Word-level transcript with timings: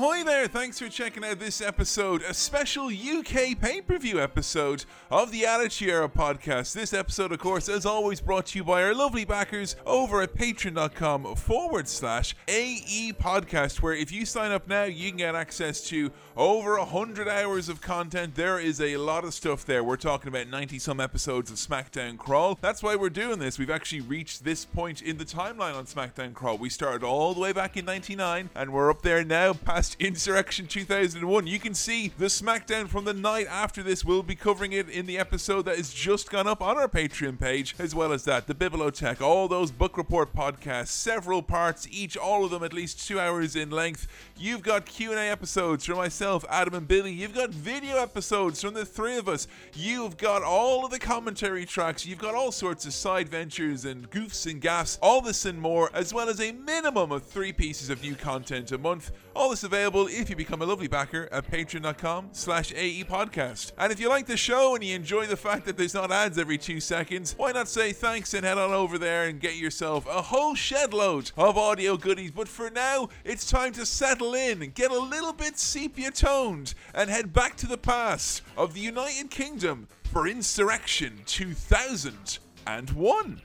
Ahoy 0.00 0.22
there! 0.22 0.46
Thanks 0.46 0.78
for 0.78 0.88
checking 0.88 1.24
out 1.24 1.40
this 1.40 1.60
episode, 1.60 2.22
a 2.22 2.32
special 2.32 2.86
UK 2.86 3.58
pay 3.60 3.80
per 3.84 3.98
view 3.98 4.20
episode 4.20 4.84
of 5.10 5.32
the 5.32 5.44
Attitude 5.44 5.88
Era 5.88 6.08
podcast. 6.08 6.72
This 6.72 6.92
episode, 6.92 7.32
of 7.32 7.40
course, 7.40 7.68
as 7.68 7.84
always, 7.84 8.20
brought 8.20 8.46
to 8.46 8.58
you 8.58 8.64
by 8.64 8.84
our 8.84 8.94
lovely 8.94 9.24
backers 9.24 9.74
over 9.84 10.22
at 10.22 10.36
patreon.com 10.36 11.34
forward 11.34 11.88
slash 11.88 12.36
AE 12.46 13.12
podcast, 13.14 13.82
where 13.82 13.92
if 13.92 14.12
you 14.12 14.24
sign 14.24 14.52
up 14.52 14.68
now, 14.68 14.84
you 14.84 15.08
can 15.08 15.18
get 15.18 15.34
access 15.34 15.80
to 15.88 16.12
over 16.36 16.78
100 16.78 17.26
hours 17.26 17.68
of 17.68 17.80
content. 17.80 18.36
There 18.36 18.60
is 18.60 18.80
a 18.80 18.98
lot 18.98 19.24
of 19.24 19.34
stuff 19.34 19.64
there. 19.64 19.82
We're 19.82 19.96
talking 19.96 20.28
about 20.28 20.46
90 20.46 20.78
some 20.78 21.00
episodes 21.00 21.50
of 21.50 21.56
SmackDown 21.56 22.18
Crawl. 22.18 22.56
That's 22.60 22.84
why 22.84 22.94
we're 22.94 23.10
doing 23.10 23.40
this. 23.40 23.58
We've 23.58 23.68
actually 23.68 24.02
reached 24.02 24.44
this 24.44 24.64
point 24.64 25.02
in 25.02 25.18
the 25.18 25.24
timeline 25.24 25.74
on 25.74 25.86
SmackDown 25.86 26.34
Crawl. 26.34 26.56
We 26.56 26.68
started 26.68 27.02
all 27.02 27.34
the 27.34 27.40
way 27.40 27.52
back 27.52 27.76
in 27.76 27.84
99, 27.84 28.50
and 28.54 28.72
we're 28.72 28.90
up 28.90 29.02
there 29.02 29.24
now 29.24 29.54
past 29.54 29.87
Insurrextion 29.96 30.68
2001. 30.68 31.46
You 31.46 31.58
can 31.58 31.72
see 31.72 32.12
the 32.18 32.26
SmackDown 32.26 32.88
from 32.88 33.04
the 33.04 33.14
night 33.14 33.46
after 33.48 33.82
this. 33.82 34.04
We'll 34.04 34.22
be 34.22 34.34
covering 34.34 34.72
it 34.72 34.88
in 34.88 35.06
the 35.06 35.18
episode 35.18 35.62
that 35.62 35.76
has 35.78 35.92
just 35.92 36.30
gone 36.30 36.46
up 36.46 36.60
on 36.60 36.76
our 36.76 36.88
Patreon 36.88 37.40
page, 37.40 37.74
as 37.78 37.94
well 37.94 38.12
as 38.12 38.24
that, 38.24 38.46
the 38.46 38.54
Bibliotech, 38.54 39.22
all 39.22 39.48
those 39.48 39.70
book 39.70 39.96
report 39.96 40.34
podcasts, 40.34 40.88
several 40.88 41.42
parts, 41.42 41.88
each, 41.90 42.16
all 42.16 42.44
of 42.44 42.50
them 42.50 42.62
at 42.62 42.72
least 42.74 43.08
two 43.08 43.18
hours 43.18 43.56
in 43.56 43.70
length. 43.70 44.06
You've 44.36 44.62
got 44.62 44.84
Q&A 44.84 45.30
episodes 45.30 45.86
from 45.86 45.96
myself, 45.96 46.44
Adam 46.50 46.74
and 46.74 46.86
Billy. 46.86 47.12
You've 47.12 47.34
got 47.34 47.50
video 47.50 47.96
episodes 47.96 48.60
from 48.60 48.74
the 48.74 48.84
three 48.84 49.16
of 49.16 49.28
us. 49.28 49.48
You've 49.72 50.18
got 50.18 50.42
all 50.42 50.84
of 50.84 50.90
the 50.90 50.98
commentary 50.98 51.64
tracks. 51.64 52.04
You've 52.04 52.18
got 52.18 52.34
all 52.34 52.52
sorts 52.52 52.84
of 52.84 52.92
side 52.92 53.30
ventures 53.30 53.86
and 53.86 54.10
goofs 54.10 54.50
and 54.50 54.60
gaffs, 54.60 54.98
all 55.00 55.22
this 55.22 55.46
and 55.46 55.58
more, 55.58 55.90
as 55.94 56.12
well 56.12 56.28
as 56.28 56.40
a 56.40 56.52
minimum 56.52 57.10
of 57.10 57.24
three 57.24 57.52
pieces 57.52 57.88
of 57.88 58.02
new 58.02 58.14
content 58.14 58.70
a 58.72 58.78
month. 58.78 59.12
All 59.34 59.50
this 59.50 59.64
available 59.64 59.77
if 59.86 60.28
you 60.28 60.36
become 60.36 60.62
a 60.62 60.66
lovely 60.66 60.88
backer 60.88 61.28
at 61.30 61.48
patreon.com 61.50 62.30
slash 62.32 62.72
AE 62.74 63.04
podcast. 63.04 63.72
And 63.78 63.92
if 63.92 64.00
you 64.00 64.08
like 64.08 64.26
the 64.26 64.36
show 64.36 64.74
and 64.74 64.82
you 64.82 64.94
enjoy 64.94 65.26
the 65.26 65.36
fact 65.36 65.64
that 65.66 65.76
there's 65.76 65.94
not 65.94 66.10
ads 66.10 66.38
every 66.38 66.58
two 66.58 66.80
seconds, 66.80 67.34
why 67.36 67.52
not 67.52 67.68
say 67.68 67.92
thanks 67.92 68.34
and 68.34 68.44
head 68.44 68.58
on 68.58 68.72
over 68.72 68.98
there 68.98 69.28
and 69.28 69.40
get 69.40 69.56
yourself 69.56 70.06
a 70.06 70.22
whole 70.22 70.54
shed 70.54 70.92
load 70.92 71.30
of 71.36 71.56
audio 71.56 71.96
goodies. 71.96 72.32
But 72.32 72.48
for 72.48 72.70
now, 72.70 73.08
it's 73.24 73.48
time 73.48 73.72
to 73.72 73.86
settle 73.86 74.34
in, 74.34 74.72
get 74.74 74.90
a 74.90 74.98
little 74.98 75.32
bit 75.32 75.58
sepia 75.58 76.10
toned, 76.10 76.74
and 76.94 77.08
head 77.08 77.32
back 77.32 77.56
to 77.58 77.66
the 77.66 77.78
past 77.78 78.42
of 78.56 78.74
the 78.74 78.80
United 78.80 79.30
Kingdom 79.30 79.86
for 80.12 80.24
Insurrextion 80.24 81.24
2001. 81.26 83.42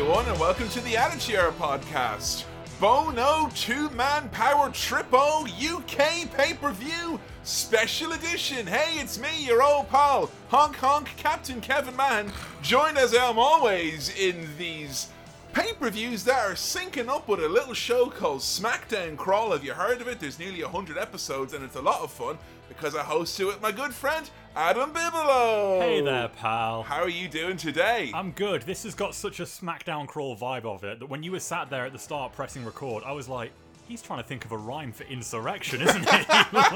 Everyone, 0.00 0.26
and 0.28 0.40
welcome 0.40 0.66
to 0.70 0.80
the 0.80 0.96
Attitude 0.96 1.34
Era 1.34 1.52
podcast. 1.52 2.44
Bono 2.80 3.50
Two 3.54 3.90
Man 3.90 4.30
Power 4.30 4.70
Tripo 4.70 5.44
UK 5.46 6.34
Pay 6.34 6.54
Per 6.54 6.70
View 6.72 7.20
Special 7.42 8.12
Edition. 8.12 8.66
Hey, 8.66 8.98
it's 8.98 9.18
me, 9.18 9.44
your 9.44 9.62
old 9.62 9.90
pal, 9.90 10.30
Honk 10.48 10.76
Honk 10.76 11.14
Captain 11.18 11.60
Kevin 11.60 11.94
Mann, 11.96 12.32
joined 12.62 12.96
as 12.96 13.14
I 13.14 13.28
am 13.28 13.38
always 13.38 14.08
in 14.18 14.48
these 14.56 15.08
pay 15.52 15.74
per 15.74 15.90
views 15.90 16.24
that 16.24 16.46
are 16.48 16.54
syncing 16.54 17.08
up 17.08 17.28
with 17.28 17.44
a 17.44 17.48
little 17.48 17.74
show 17.74 18.06
called 18.08 18.40
SmackDown 18.40 19.18
Crawl. 19.18 19.52
Have 19.52 19.64
you 19.64 19.74
heard 19.74 20.00
of 20.00 20.08
it? 20.08 20.18
There's 20.18 20.38
nearly 20.38 20.62
100 20.62 20.96
episodes, 20.96 21.52
and 21.52 21.62
it's 21.62 21.76
a 21.76 21.82
lot 21.82 22.00
of 22.00 22.10
fun 22.10 22.38
because 22.70 22.96
I 22.96 23.02
host 23.02 23.38
it 23.38 23.44
with 23.44 23.60
my 23.60 23.70
good 23.70 23.92
friend, 23.92 24.30
Adam 24.56 24.92
Bigelow. 24.92 25.78
Hey 25.80 26.00
there, 26.00 26.28
pal. 26.28 26.82
How 26.82 27.02
are 27.02 27.08
you 27.08 27.28
doing 27.28 27.56
today? 27.56 28.10
I'm 28.12 28.32
good. 28.32 28.62
This 28.62 28.82
has 28.82 28.94
got 28.94 29.14
such 29.14 29.38
a 29.40 29.44
SmackDown 29.44 30.06
crawl 30.08 30.36
vibe 30.36 30.64
of 30.64 30.82
it 30.84 30.98
that 31.00 31.06
when 31.08 31.22
you 31.22 31.32
were 31.32 31.40
sat 31.40 31.70
there 31.70 31.86
at 31.86 31.92
the 31.92 31.98
start 31.98 32.32
pressing 32.32 32.64
record, 32.64 33.04
I 33.06 33.12
was 33.12 33.28
like, 33.28 33.52
he's 33.86 34.02
trying 34.02 34.20
to 34.20 34.28
think 34.28 34.44
of 34.44 34.50
a 34.52 34.56
rhyme 34.58 34.92
for 34.92 35.04
insurrextion, 35.04 35.80
isn't 35.86 36.08
he? 36.08 36.24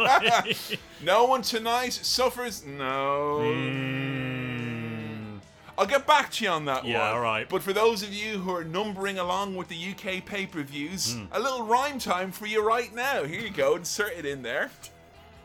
Like- 0.00 0.81
No 1.03 1.25
one 1.25 1.43
tonight 1.43 1.93
suffers. 1.94 2.65
No. 2.65 3.41
Mm, 3.43 5.41
I'll 5.76 5.87
get 5.87 6.06
back 6.06 6.31
to 6.32 6.44
you 6.44 6.50
on 6.50 6.65
that 6.66 6.84
one. 6.84 6.93
Yeah, 6.93 7.00
one. 7.09 7.16
alright. 7.16 7.49
But 7.49 7.62
for 7.62 7.72
those 7.72 8.04
of 8.04 8.15
you 8.15 8.38
who 8.38 8.54
are 8.54 8.62
numbering 8.65 9.19
along 9.19 9.56
with 9.56 9.66
the 9.69 9.76
UK 9.91 10.25
pay 10.25 10.47
per 10.47 10.62
views, 10.62 11.15
Hmm. 11.15 11.25
a 11.32 11.41
little 11.41 11.65
rhyme 11.66 11.99
time 11.99 12.31
for 12.31 12.47
you 12.47 12.62
right 12.66 12.94
now. 12.94 13.25
Here 13.25 13.41
you 13.41 13.50
go. 13.50 13.75
Insert 13.75 14.12
it 14.16 14.25
in 14.25 14.43
there. 14.43 14.70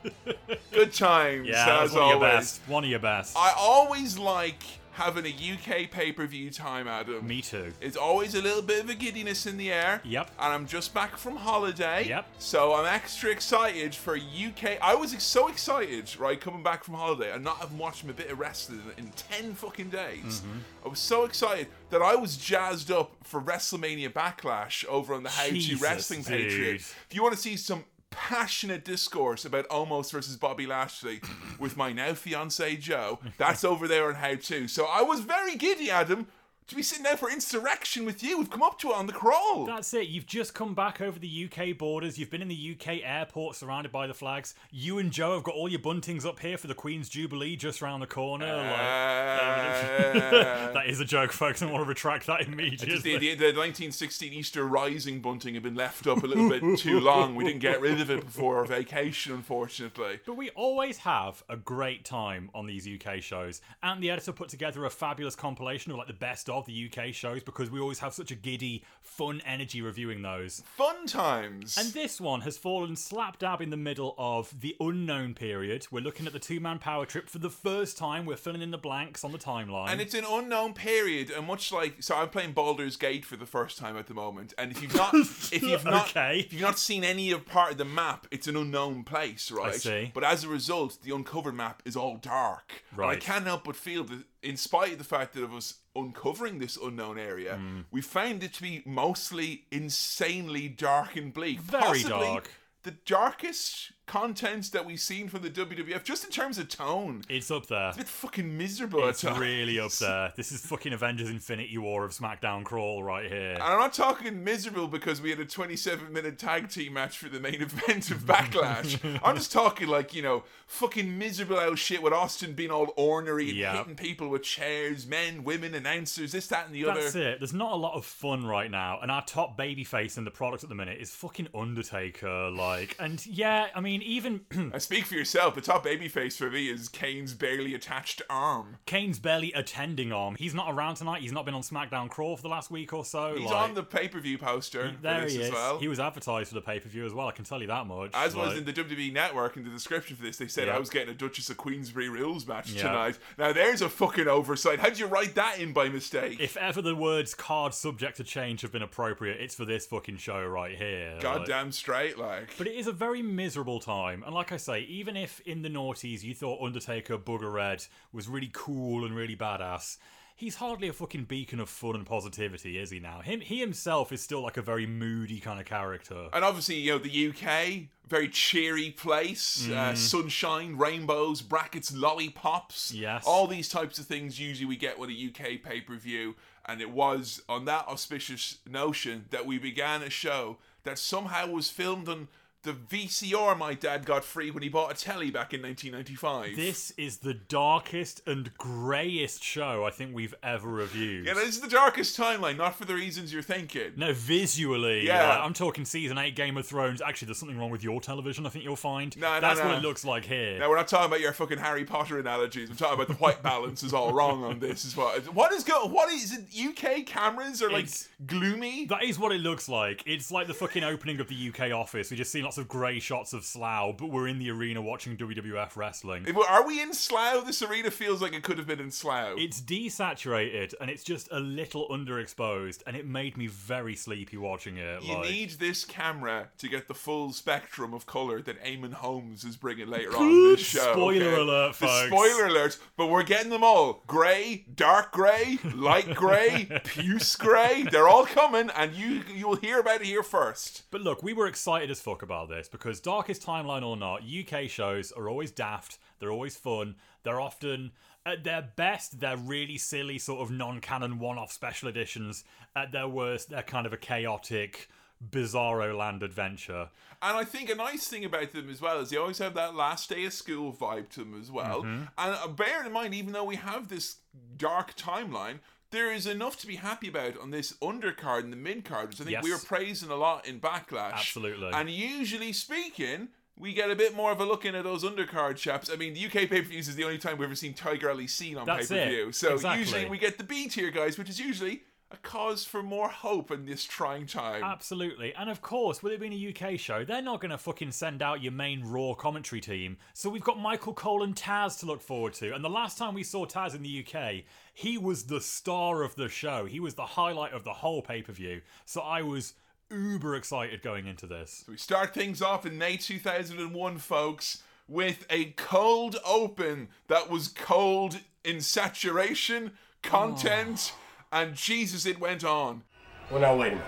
Good 0.72 0.94
times, 0.94 1.48
yeah, 1.48 1.82
as 1.82 1.94
one 1.94 2.04
of 2.04 2.10
your 2.10 2.20
best. 2.20 2.62
One 2.68 2.84
of 2.84 2.90
your 2.90 3.00
best. 3.00 3.36
I 3.38 3.54
always 3.58 4.18
like 4.18 4.64
having 5.00 5.26
a 5.26 5.30
UK 5.30 5.90
pay 5.90 6.12
per 6.12 6.26
view 6.28 6.50
time, 6.52 6.88
Adam. 6.88 7.26
Me 7.26 7.42
too. 7.42 7.72
It's 7.80 7.96
always 7.96 8.36
a 8.36 8.42
little 8.42 8.62
bit 8.62 8.84
of 8.84 8.90
a 8.90 8.94
giddiness 8.94 9.46
in 9.46 9.58
the 9.58 9.72
air. 9.72 10.02
Yep. 10.04 10.30
And 10.38 10.54
I'm 10.54 10.68
just 10.68 10.94
back 10.94 11.16
from 11.16 11.38
holiday. 11.38 12.06
Yep. 12.08 12.26
So 12.38 12.74
I'm 12.76 12.86
extra 12.86 13.32
excited 13.32 13.96
for 13.96 14.18
UK. 14.18 14.78
I 14.82 14.96
was 14.96 15.16
so 15.24 15.48
excited, 15.48 16.20
right, 16.20 16.40
coming 16.40 16.64
back 16.64 16.84
from 16.84 16.96
holiday 16.96 17.31
and 17.31 17.44
not 17.44 17.58
having 17.58 17.78
watched 17.78 18.04
a 18.04 18.14
bit 18.14 18.30
of 18.30 18.40
wrestling 18.40 18.81
in 18.98 19.10
10 19.31 19.54
fucking 19.54 19.90
days. 19.90 20.42
Mm-hmm. 20.42 20.60
I 20.86 20.90
was 20.90 21.00
so 21.00 21.24
excited 21.24 21.68
that 21.92 22.02
I 22.02 22.16
was 22.16 22.36
jazzed 22.36 22.92
up 22.92 23.16
for 23.24 23.42
WrestleMania 23.42 24.12
Backlash 24.12 24.86
over 24.86 25.14
on 25.14 25.24
the 25.24 25.30
How 25.30 25.46
to 25.46 25.78
Wrestling 25.78 26.24
dude. 26.24 26.52
Patreon. 26.52 26.76
If 26.76 27.08
you 27.12 27.24
want 27.24 27.36
to 27.36 27.42
see 27.42 27.56
some 27.56 27.86
passionate 28.12 28.84
discourse 28.86 29.46
about 29.46 29.68
Omos 29.70 30.12
versus 30.12 30.36
Bobby 30.38 30.66
Lashley 30.66 31.22
with 31.59 31.78
my 31.78 31.92
now 31.92 32.14
fiance 32.14 32.75
Joe, 32.78 33.20
that's 33.38 33.64
over 33.64 33.88
there 33.88 34.08
on 34.08 34.16
How 34.16 34.36
To. 34.36 34.68
So 34.68 34.86
I 34.86 35.02
was 35.02 35.22
very 35.22 35.56
giddy, 35.56 35.90
Adam, 35.92 36.28
to 36.69 36.75
be 36.75 36.84
sitting 36.84 37.03
there 37.03 37.18
for 37.18 37.30
Insurrextion 37.30 38.06
with 38.06 38.22
you. 38.24 38.38
We've 38.38 38.50
come 38.50 38.62
up 38.62 38.78
to 38.80 38.91
it 38.91 38.96
on 38.96 39.07
the 39.07 39.13
crawl. 39.13 39.66
That's 39.66 39.91
it. 39.94 40.07
You've 40.07 40.28
just 40.28 40.53
come 40.53 40.75
back 40.75 41.02
over 41.02 41.18
the 41.18 41.50
UK 41.52 41.75
borders. 41.78 42.19
You've 42.19 42.30
been 42.30 42.44
in 42.44 42.47
the 42.47 42.78
UK 42.78 43.00
airport 43.03 43.56
surrounded 43.56 43.91
by 43.91 44.06
the 44.06 44.13
flags. 44.13 44.53
You 44.72 45.00
and 45.00 45.12
Joe 45.12 45.34
have 45.34 45.44
got 45.44 45.56
all 45.56 45.68
your 45.68 45.80
buntings 45.80 46.25
up 46.25 46.40
here 46.40 46.57
for 46.57 46.68
the 46.68 46.75
Queen's 46.75 47.09
Jubilee 47.09 47.56
just 47.56 47.81
round 47.81 48.03
the 48.03 48.07
corner. 48.07 48.46
Uh, 48.46 50.13
like, 50.13 50.31
that 50.74 50.84
is 50.88 51.00
a 51.00 51.06
joke, 51.06 51.31
folks. 51.31 51.63
I 51.63 51.72
want 51.72 51.84
to 51.84 51.90
retract 51.90 52.28
that 52.28 52.41
Just 52.41 52.52
immediately. 52.52 52.97
the, 52.97 53.18
the, 53.18 53.36
the 53.36 53.46
1916 53.46 54.31
Easter 54.31 54.66
Rising 54.66 55.22
bunting 55.22 55.56
had 55.56 55.63
been 55.63 55.75
left 55.75 56.06
up 56.06 56.24
a 56.24 56.28
little 56.28 56.50
bit 56.50 56.78
too 56.78 57.00
long. 57.00 57.36
We 57.36 57.46
didn't 57.46 57.62
get 57.62 57.81
rid 57.81 58.00
of 58.00 58.12
it 58.12 58.25
before 58.25 58.57
our 58.57 58.66
vacation, 58.66 59.34
unfortunately. 59.34 60.19
But 60.24 60.38
we 60.38 60.51
always 60.51 61.00
have 61.00 61.44
a 61.50 61.57
great 61.57 62.06
time 62.06 62.51
on 62.53 62.68
these 62.68 62.88
UK 62.88 63.22
shows, 63.22 63.62
and 63.81 64.03
the 64.03 64.12
editor 64.12 64.34
put 64.34 64.50
together 64.50 64.86
a 64.86 64.90
fabulous 64.90 65.36
compilation 65.36 65.91
of 65.91 65.97
like 65.97 66.07
the 66.07 66.13
best 66.13 66.47
of 66.50 66.59
the 66.66 66.90
UK 66.92 67.14
shows 67.14 67.44
because 67.44 67.70
we 67.70 67.80
always 67.80 68.00
have 68.00 68.14
such 68.14 68.31
a 68.31 68.36
giddy, 68.36 68.84
fun 69.02 69.42
energy 69.46 69.81
reviewing 69.81 70.22
those. 70.22 70.62
Fun 70.75 71.06
times. 71.08 71.78
And 71.78 71.90
this 71.94 72.20
one 72.22 72.42
has 72.42 72.58
fallen 72.58 72.96
slap 72.96 73.40
dab 73.40 73.62
in 73.62 73.70
the 73.70 73.78
middle 73.78 74.16
of 74.18 74.53
the 74.62 74.75
unknown 74.80 75.34
period. 75.34 75.88
We're 75.92 76.03
looking 76.03 76.25
at 76.28 76.34
the 76.34 76.40
two 76.40 76.59
man 76.59 76.80
power 76.80 77.06
trip 77.06 77.30
for 77.30 77.40
the 77.40 77.50
first 77.50 77.98
time. 77.98 78.25
We're 78.25 78.36
filling 78.38 78.62
in 78.62 78.72
the 78.72 78.78
blanks 78.78 79.24
on 79.24 79.31
the 79.31 79.38
timeline. 79.38 79.90
And 79.90 80.02
it's 80.02 80.14
an 80.14 80.25
unknown 80.28 80.74
period, 80.74 81.30
and 81.31 81.46
much 81.48 81.72
like 81.72 82.02
so, 82.03 82.16
I'm 82.16 82.30
playing 82.30 82.53
Baldur's 82.53 82.96
Gate 82.98 83.25
for 83.25 83.36
the 83.38 83.46
first 83.46 83.78
time 83.78 83.98
at 83.98 84.08
the 84.08 84.14
moment. 84.14 84.53
And 84.58 84.72
if 84.72 84.81
you've 84.81 84.96
not, 84.96 85.14
if 85.16 85.62
you've 85.62 85.86
not, 85.86 86.09
Okay. 86.09 86.40
if 86.40 86.53
you've 86.53 86.62
not 86.62 86.80
seen 86.80 87.03
any 87.03 87.31
of 87.31 87.46
part 87.46 87.72
of 87.72 87.78
the 87.78 87.86
map, 87.86 88.28
it's 88.31 88.48
an 88.48 88.56
unknown 88.56 89.03
place, 89.03 89.52
right? 89.52 89.74
I 89.74 89.78
see. 89.78 90.12
But 90.14 90.24
as 90.24 90.44
a 90.44 90.48
result, 90.48 90.98
the 91.03 91.14
uncovered 91.14 91.56
map 91.56 91.81
is 91.86 91.96
all 91.96 92.18
dark. 92.18 92.84
And 92.96 93.06
I 93.06 93.16
can't 93.16 93.46
help 93.46 93.64
but 93.66 93.75
feel 93.75 94.03
that, 94.06 94.24
in 94.42 94.56
spite 94.58 94.94
of 94.94 94.98
the 94.98 95.04
fact 95.04 95.34
that 95.34 95.44
of 95.44 95.54
us 95.54 95.80
uncovering 95.96 96.60
this 96.60 96.78
unknown 96.78 97.18
area, 97.20 97.56
Hmm. 97.56 97.82
we 97.92 98.02
found 98.02 98.44
it 98.44 98.54
to 98.54 98.62
be 98.62 98.82
mostly 98.86 99.66
insanely 99.72 100.68
dark 100.70 101.16
and 101.16 101.34
bleak. 101.34 101.60
Very 101.60 102.04
dark. 102.04 102.52
The 102.84 102.92
darkest 102.92 103.92
contents 104.09 104.70
that 104.70 104.86
we've 104.86 105.00
seen 105.00 105.30
from 105.30 105.44
the 105.44 105.50
WWF, 105.52 106.04
just 106.04 106.25
in 106.25 106.31
terms 106.31 106.57
of 106.57 106.68
tone. 106.68 107.22
it's 107.30 107.51
up 107.51 107.68
there. 107.68 107.89
It's 107.89 107.98
a 107.98 108.00
bit 108.00 108.07
fucking 108.07 108.57
miserable 108.57 109.07
It's 109.07 109.24
at 109.24 109.30
times. 109.30 109.39
really 109.39 109.80
up 109.80 109.92
there. 110.00 110.34
This 110.36 110.51
is 110.51 110.66
fucking 110.66 110.94
Avengers 110.94 111.30
Infinity 111.30 111.78
War 111.78 112.04
of 112.06 112.12
SmackDown 112.12 112.63
Crawl 112.63 113.04
right 113.04 113.30
here. 113.31 113.51
And 113.54 113.62
I'm 113.63 113.78
not 113.80 113.94
talking 113.94 114.44
miserable 114.44 114.88
because 114.88 115.22
we 115.22 115.30
had 115.30 115.39
a 115.39 115.45
27 115.45 116.12
minute 116.12 116.39
tag 116.39 116.69
team 116.69 116.94
match 116.94 117.19
for 117.19 117.30
the 117.30 117.39
main 117.39 117.62
event 117.62 118.10
of 118.10 118.19
Backlash. 118.25 119.00
I'm 119.24 119.36
just 119.36 119.51
talking 119.51 119.88
like, 119.88 120.16
you 120.16 120.24
know, 120.24 120.44
fucking 120.66 121.18
miserable 121.18 121.60
out 121.60 121.78
shit 121.78 122.01
with 122.01 122.12
Austin 122.13 122.54
being 122.54 122.72
all 122.72 122.92
ornery 122.98 123.50
and 123.50 123.57
Yeah. 123.57 123.78
hitting 123.78 123.95
people 123.95 124.28
with 124.30 124.42
chairs, 124.44 125.06
men, 125.06 125.44
women, 125.44 125.75
announcers, 125.75 126.31
this, 126.31 126.48
that, 126.48 126.66
and 126.66 126.74
the 126.74 126.84
That's 126.84 126.92
other. 126.98 127.01
That's 127.04 127.16
it. 127.16 127.39
There's 127.39 127.54
not 127.54 127.74
a 127.74 127.75
lot 127.75 127.94
of 127.94 128.06
fun 128.06 128.45
right 128.45 128.72
now, 128.72 129.00
and 129.01 129.12
our 129.12 129.24
top 129.24 129.57
babyface 129.57 130.18
in 130.18 130.25
the 130.25 130.31
product 130.31 130.63
at 130.63 130.69
the 130.69 130.75
minute 130.75 130.98
is 131.00 131.12
fucking 131.12 131.48
Undertaker. 131.54 132.50
Like, 132.50 132.95
and 133.00 133.24
yeah, 133.25 133.68
I 133.75 133.81
mean, 133.81 133.99
mean, 134.00 134.07
even 134.07 134.42
I 134.74 134.78
speak 134.80 135.06
for 135.06 135.16
yourself. 135.16 135.56
The 135.56 135.62
top 135.62 135.86
babyface 135.86 136.38
for 136.38 136.50
me 136.50 136.68
is 136.69 136.90
Kane's 136.90 137.34
barely 137.34 137.74
attached 137.74 138.22
arm. 138.30 138.78
Kane's 138.86 139.19
barely 139.19 139.51
attending 139.54 140.12
arm. 140.12 140.36
He's 140.40 140.54
not 140.54 140.72
around 140.74 140.96
tonight. 140.96 141.22
He's 141.22 141.31
not 141.31 141.46
been 141.46 141.54
on 141.54 141.62
SmackDown 141.62 142.10
Crawl 142.10 142.36
for 142.36 142.42
the 142.42 142.50
last 142.50 142.72
week 142.72 142.94
or 142.94 143.06
so. 143.06 143.36
He's 143.36 143.46
like- 143.50 143.69
on 143.69 143.74
the 143.75 143.84
pay 143.84 144.07
per 144.07 144.19
view 144.19 144.38
poster 144.38 144.92
for 144.96 145.01
There 145.01 145.19
he 145.22 145.25
as 145.25 145.48
is. 145.48 145.51
well. 145.51 145.80
He 145.80 145.88
was 145.88 146.00
advertised 146.00 146.50
for 146.50 146.56
the 146.56 146.62
pay 146.62 146.80
per 146.80 146.90
view 146.90 147.06
as 147.06 147.13
well. 147.13 147.28
I 147.28 147.31
can 147.31 147.46
tell 147.46 147.62
you 147.62 147.68
that 147.68 147.86
much. 147.88 148.12
As 148.13 148.36
was 148.36 148.50
Like- 148.50 148.57
in 148.57 148.66
the 148.66 148.74
WWE 148.74 149.12
Network 149.13 149.57
in 149.57 149.63
the 149.63 149.69
description 149.69 150.16
for 150.16 150.24
this, 150.24 150.38
they 150.38 150.48
said 150.48 150.68
Yeah. 150.68 150.75
I 150.75 150.80
was 150.80 150.90
getting 150.90 151.10
a 151.10 151.13
Duchess 151.18 151.50
of 151.50 151.57
Queensberry 151.57 152.10
rules 152.10 152.48
match 152.48 152.72
Yeah. 152.72 152.84
tonight. 152.84 153.19
Now 153.38 153.51
there's 153.54 153.81
a 153.81 153.90
fucking 153.90 154.28
oversight. 154.28 154.80
How'd 154.80 154.98
you 154.98 155.06
write 155.07 155.36
that 155.36 155.60
in 155.60 155.74
by 155.74 155.90
mistake? 155.90 156.40
If 156.40 156.56
ever 156.57 156.81
the 156.81 156.96
words 156.96 157.34
card 157.36 157.74
subject 157.74 158.18
to 158.18 158.24
change 158.24 158.62
have 158.62 158.72
been 158.72 158.81
appropriate, 158.81 159.40
it's 159.42 159.56
for 159.56 159.66
this 159.66 159.86
fucking 159.86 160.18
show 160.18 160.44
right 160.46 160.75
here. 160.78 161.12
Like- 161.13 161.22
Goddamn 161.22 161.72
straight, 161.72 162.18
like. 162.18 162.56
But 162.57 162.68
it 162.68 162.75
is 162.75 162.88
a 162.88 162.92
very 162.92 163.22
miserable 163.22 163.80
time. 163.80 163.88
And 163.89 164.33
like 164.33 164.51
I 164.51 164.57
say, 164.57 164.81
even 164.81 165.15
if 165.18 165.39
in 165.41 165.62
the 165.62 165.69
noughties 165.69 166.24
you 166.24 166.33
thought 166.36 166.63
Undertaker 166.63 167.18
Booger 167.18 167.51
Red 167.51 167.86
was 168.13 168.27
really 168.27 168.50
cool 168.53 169.06
and 169.06 169.15
really 169.15 169.36
badass, 169.36 169.97
he's 170.36 170.56
hardly 170.56 170.88
a 170.88 170.94
fucking 170.94 171.25
beacon 171.25 171.59
of 171.59 171.69
fun 171.69 171.95
and 171.95 172.06
positivity, 172.06 172.77
is 172.77 172.91
he 172.91 173.00
now? 173.00 173.21
Him 173.21 173.41
he 173.41 173.59
himself 173.59 174.12
is 174.12 174.21
still 174.21 174.41
like 174.41 174.57
a 174.57 174.62
very 174.62 174.86
moody 174.86 175.39
kind 175.39 175.59
of 175.59 175.65
character. 175.65 176.30
and 176.33 176.45
obviously, 176.45 176.75
you 176.75 176.91
know, 176.91 176.97
the 177.00 177.30
UK, 177.30 177.89
very 178.07 178.30
cheery 178.30 178.91
place, 178.91 179.68
Mm. 179.68 179.75
uh, 179.75 179.95
sunshine, 179.95 180.77
rainbows, 180.77 181.41
brackets, 181.41 181.91
lollipops. 181.94 182.94
Yes. 182.94 183.24
All 183.25 183.47
these 183.47 183.69
types 183.69 184.00
of 184.00 184.06
things 184.06 184.39
usually 184.39 184.65
we 184.65 184.77
get 184.77 184.97
with 185.00 185.09
a 185.09 185.13
UK 185.13 185.57
pay 185.57 185.81
per 185.81 185.95
view. 185.95 186.36
And 186.65 186.81
it 186.81 186.91
was 186.91 187.41
on 187.50 187.65
that 187.65 187.88
auspicious 187.88 188.59
notion 188.69 189.25
that 189.31 189.47
we 189.47 189.57
began 189.57 190.03
a 190.03 190.09
show 190.12 190.57
that 190.83 191.00
somehow 191.00 191.47
was 191.47 191.69
filmed 191.71 192.07
on 192.07 192.27
the 192.64 192.74
VCR 192.74 193.58
my 193.58 193.74
dad 193.74 194.06
got 194.06 194.26
free 194.26 194.52
when 194.52 194.62
he 194.62 194.68
bought 194.70 194.92
a 194.92 194.96
telly 194.96 195.32
back 195.32 195.54
in 195.54 195.62
1995. 195.62 196.58
This 196.58 196.92
is 196.98 197.18
the 197.20 197.34
darkest 197.34 198.22
and 198.28 198.56
greyest 198.58 199.42
show 199.44 199.86
I 199.86 199.92
think 199.92 200.14
we've 200.14 200.36
ever 200.44 200.68
reviewed. 200.68 201.26
yeah, 201.26 201.36
this 201.36 201.50
is 201.56 201.62
the 201.62 201.70
darkest 201.70 202.18
timeline, 202.20 202.58
not 202.58 202.76
for 202.76 202.84
the 202.84 202.96
reasons 202.96 203.32
you're 203.32 203.42
thinking. 203.42 203.94
no, 203.96 204.12
visually, 204.14 205.06
Yeah. 205.08 205.30
like, 205.30 205.40
I'm 205.40 205.54
talking 205.54 205.86
season 205.86 206.18
eight 206.18 206.36
Game 206.36 206.58
of 206.58 206.66
Thrones. 206.68 207.02
Actually, 207.02 207.28
there's 207.28 207.38
something 207.38 207.58
wrong 207.58 207.70
with 207.70 207.84
your 207.84 208.02
television. 208.02 208.46
I 208.46 208.50
think 208.50 208.66
you'll 208.66 208.76
find. 208.76 209.16
No, 209.18 209.36
no, 209.36 209.40
That's 209.42 209.60
no. 209.60 209.68
what 209.68 209.78
it 209.78 209.82
looks 209.82 210.04
like 210.04 210.26
here. 210.26 210.60
Now 210.60 210.70
we're 210.70 210.76
not 210.76 210.88
talking 210.90 211.08
about 211.08 211.22
your 211.22 211.32
fucking 211.32 211.60
Harry 211.60 211.86
Potter 211.86 212.20
analogies. 212.20 212.70
I'm 212.70 212.76
talking 212.76 212.96
about 212.96 213.08
the 213.08 213.14
white 213.24 213.42
balance 213.42 213.84
is 213.84 213.94
all 213.94 214.12
wrong 214.12 214.44
on 214.44 214.60
this. 214.60 214.84
Is 214.84 214.98
what? 214.98 215.34
What 215.34 215.54
is 215.54 215.64
go? 215.64 215.86
What 215.86 216.12
is 216.12 216.34
it? 216.38 216.44
UK 216.54 217.04
cameras 217.06 217.62
are 217.62 217.70
like 217.72 217.84
It's- 217.86 218.10
gloomy. 218.26 218.86
That 218.88 219.04
is 219.04 219.18
what 219.18 219.32
it 219.32 219.40
looks 219.40 219.70
like. 219.70 220.04
It's 220.06 220.30
like 220.30 220.48
the 220.48 220.54
fucking 220.54 220.84
opening 220.84 221.20
of 221.22 221.28
the 221.30 221.36
UK 221.50 221.72
office. 221.72 222.12
We 222.12 222.18
just 222.18 222.32
see 222.32 222.42
lots 222.50 222.57
of 222.57 222.68
grey 222.68 223.00
shots 223.00 223.31
of 223.31 223.46
Slough, 223.46 223.96
but 223.96 224.07
we're 224.07 224.28
in 224.28 224.40
the 224.40 224.50
arena 224.50 224.81
watching 224.81 225.16
WWF 225.16 225.75
wrestling. 225.75 226.25
Are 226.50 226.66
we 226.66 226.81
in 226.81 226.96
Slough? 226.96 227.46
This 227.46 227.62
arena 227.62 227.92
feels 227.92 228.24
like 228.24 228.34
it 228.34 228.42
could 228.42 228.57
have 228.57 228.66
been 228.66 228.80
in 228.80 228.90
Slough. 228.90 229.38
It's 229.38 229.62
desaturated 229.62 230.74
and 230.81 230.90
it's 230.90 231.04
just 231.04 231.30
a 231.31 231.40
little 231.40 231.88
underexposed, 231.90 232.81
and 232.88 232.96
it 232.96 233.06
made 233.06 233.38
me 233.38 233.46
very 233.46 233.96
sleepy 233.96 234.36
watching 234.36 234.78
it. 234.78 235.04
you 235.04 235.13
like, 235.13 235.30
need 235.30 235.51
this 235.60 235.86
camera 235.86 236.48
to 236.57 236.68
get 236.68 236.88
the 236.88 236.96
full 236.96 237.34
spectrum 237.34 237.94
of 237.94 238.07
color 238.07 238.42
that 238.42 238.60
Eamon 238.63 238.94
Holmes 238.94 239.44
is 239.44 239.56
bringing 239.56 239.88
later 239.88 240.18
on 240.18 240.24
in 240.24 240.44
this 240.46 240.62
show. 240.62 240.94
Spoiler 240.94 241.28
okay? 241.28 241.42
alert, 241.42 241.75
The 241.75 241.86
folks. 241.86 242.07
spoiler 242.07 242.48
alert, 242.48 242.80
but 242.98 243.12
we're 243.12 243.22
getting 243.22 243.51
them 243.51 243.63
all: 243.63 244.01
grey, 244.07 244.66
dark 244.74 245.12
grey, 245.12 245.60
light 245.75 246.16
grey, 246.16 246.68
puce 246.84 247.36
grey. 247.36 247.84
They're 247.92 248.10
all 248.10 248.25
coming, 248.25 248.72
and 248.75 248.96
you 248.96 249.22
you'll 249.31 249.57
hear 249.57 249.80
about 249.80 250.01
it 250.01 250.07
here 250.07 250.24
first. 250.24 250.90
But 250.90 251.01
look, 251.01 251.22
we 251.22 251.34
were 251.34 251.46
excited 251.46 251.92
as 251.92 252.01
fuck 252.01 252.24
about 252.24 252.38
this 252.45 252.68
because, 252.68 253.00
darkest 253.00 253.45
timeline 253.45 253.86
or 253.86 253.97
not, 253.97 254.21
UK 254.24 254.69
shows 254.69 255.12
are 255.12 255.30
always 255.30 255.51
daft, 255.51 255.97
they're 256.19 256.31
always 256.31 256.57
fun, 256.57 256.95
they're 257.24 257.41
often. 257.41 257.91
At 258.25 258.44
their 258.44 258.62
best, 258.75 259.21
they're 259.21 259.38
really 259.38 259.77
silly, 259.77 260.19
sort 260.19 260.41
of 260.41 260.51
non 260.51 260.81
canon 260.81 261.19
one 261.19 261.38
off 261.38 261.51
special 261.51 261.89
editions. 261.89 262.44
At 262.75 262.91
their 262.91 263.07
worst, 263.07 263.50
they're 263.50 263.63
kind 263.63 263.88
of 263.88 263.94
a 263.94 263.97
chaotic, 263.97 264.89
bizarro 265.27 265.97
land 265.97 266.21
adventure. 266.24 266.89
And 267.21 267.38
I 267.38 267.44
think 267.44 267.69
a 267.69 267.75
nice 267.75 268.07
thing 268.07 268.24
about 268.24 268.51
them 268.51 268.69
as 268.69 268.81
well 268.81 269.00
is 269.00 269.09
they 269.09 269.18
always 269.18 269.39
have 269.39 269.53
that 269.56 269.75
last 269.75 270.09
day 270.09 270.25
of 270.25 270.33
school 270.33 270.71
vibe 270.71 271.09
to 271.09 271.21
them 271.21 271.39
as 271.39 271.51
well. 271.51 271.83
Mm-hmm. 271.83 272.03
And 272.18 272.56
bear 272.56 272.86
in 272.86 272.91
mind, 272.91 273.13
even 273.13 273.33
though 273.33 273.44
we 273.44 273.57
have 273.57 273.89
this 273.89 274.18
dark 274.57 274.95
timeline, 274.95 275.59
there 275.91 276.12
is 276.12 276.27
enough 276.27 276.57
to 276.59 276.68
be 276.68 276.75
happy 276.75 277.07
about 277.09 277.38
on 277.39 277.51
this 277.51 277.74
undercard 277.81 278.44
and 278.44 278.53
the 278.53 278.57
mid 278.57 278.86
card, 278.86 279.09
which 279.09 279.21
I 279.21 279.24
think 279.24 279.31
Yes. 279.31 279.44
we 279.44 279.51
were 279.51 279.57
praising 279.59 280.09
a 280.09 280.15
lot 280.15 280.47
in 280.47 280.59
Backlash. 280.59 281.13
Absolutely. 281.13 281.71
And 281.74 281.89
usually 281.89 282.53
speaking, 282.53 283.30
we 283.57 283.74
get 283.74 283.89
a 283.91 283.95
bit 283.95 284.15
more 284.15 284.31
of 284.31 284.39
a 284.39 284.45
look 284.45 284.65
into 284.65 284.81
those 284.83 285.03
undercard 285.03 285.57
chaps. 285.57 285.89
I 285.91 285.95
mean, 285.95 286.13
the 286.13 286.25
UK 286.25 286.47
pay 286.50 286.62
per 286.62 286.62
views 286.62 286.88
is 286.88 286.95
the 286.95 287.03
only 287.03 287.18
time 287.18 287.38
we've 287.38 287.47
ever 287.47 287.56
seen 287.56 287.74
Tiger 287.74 288.09
Ali 288.09 288.27
Singh 288.27 288.57
on 288.57 288.65
pay 288.65 288.86
per 288.86 289.07
view. 289.09 289.31
So 289.31 289.53
Exactly. 289.56 289.80
usually 289.80 290.06
we 290.09 290.18
get 290.18 290.38
the 290.38 290.44
B 290.44 290.68
tier 290.69 290.91
guys, 290.91 291.18
which 291.18 291.30
is 291.30 291.39
usually 291.39 291.81
a 292.12 292.18
cause 292.18 292.66
for 292.66 292.82
more 292.82 293.08
hope 293.08 293.52
in 293.52 293.66
this 293.66 293.84
trying 293.84 294.26
time. 294.26 294.64
Absolutely. 294.64 295.34
And 295.36 295.50
of 295.50 295.62
course, 295.62 296.02
with 296.02 296.12
it 296.14 296.20
being 296.20 296.34
a 296.34 296.50
UK 296.50 296.80
show, 296.80 297.06
they're 297.06 297.22
not 297.22 297.40
going 297.40 297.52
to 297.52 297.58
fucking 297.58 297.92
send 297.92 298.24
out 298.24 298.42
your 298.42 298.52
main 298.52 298.84
Raw 298.84 299.14
commentary 299.14 299.62
team. 299.62 299.98
So 300.14 300.30
we've 300.30 300.44
got 300.44 300.60
Michael 300.60 300.94
Cole 300.94 301.22
and 301.22 301.36
Taz 301.36 301.80
to 301.82 301.86
look 301.86 302.02
forward 302.02 302.34
to. 302.36 302.54
And 302.56 302.64
the 302.64 302.70
last 302.70 302.98
time 302.98 303.14
we 303.14 303.24
saw 303.24 303.46
Taz 303.46 303.76
in 303.76 303.84
the 303.84 304.06
UK, 304.06 304.44
he 304.74 304.98
was 304.98 305.26
the 305.26 305.42
star 305.42 306.02
of 306.02 306.16
the 306.16 306.30
show. 306.30 306.66
He 306.66 306.80
was 306.80 306.96
the 306.96 307.06
highlight 307.06 307.54
of 307.54 307.64
the 307.64 307.74
whole 307.74 308.02
pay 308.02 308.24
per 308.24 308.34
view. 308.34 308.62
So 308.86 309.02
I 309.02 309.22
was 309.22 309.54
uber 309.92 310.36
excited 310.36 310.82
going 310.82 311.06
into 311.06 311.28
this. 311.28 311.64
So 311.66 311.74
We 311.74 311.78
start 311.78 312.14
things 312.14 312.42
off 312.42 312.66
in 312.66 312.78
May 312.78 312.98
2001, 312.98 313.98
folks, 314.00 314.64
with 314.88 315.28
a 315.30 315.46
cold 315.52 316.16
open 316.26 316.88
that 317.08 317.30
was 317.30 317.50
cold 317.50 318.20
in 318.44 318.62
saturation, 318.62 319.74
content, 320.02 320.94
oh. 320.96 321.09
And 321.31 321.56
Jesus, 321.56 322.06
it 322.06 322.20
went 322.20 322.44
on. 322.44 322.84
Well, 323.30 323.42
now 323.42 323.56
wait 323.56 323.74
a 323.74 323.76
minute. 323.76 323.88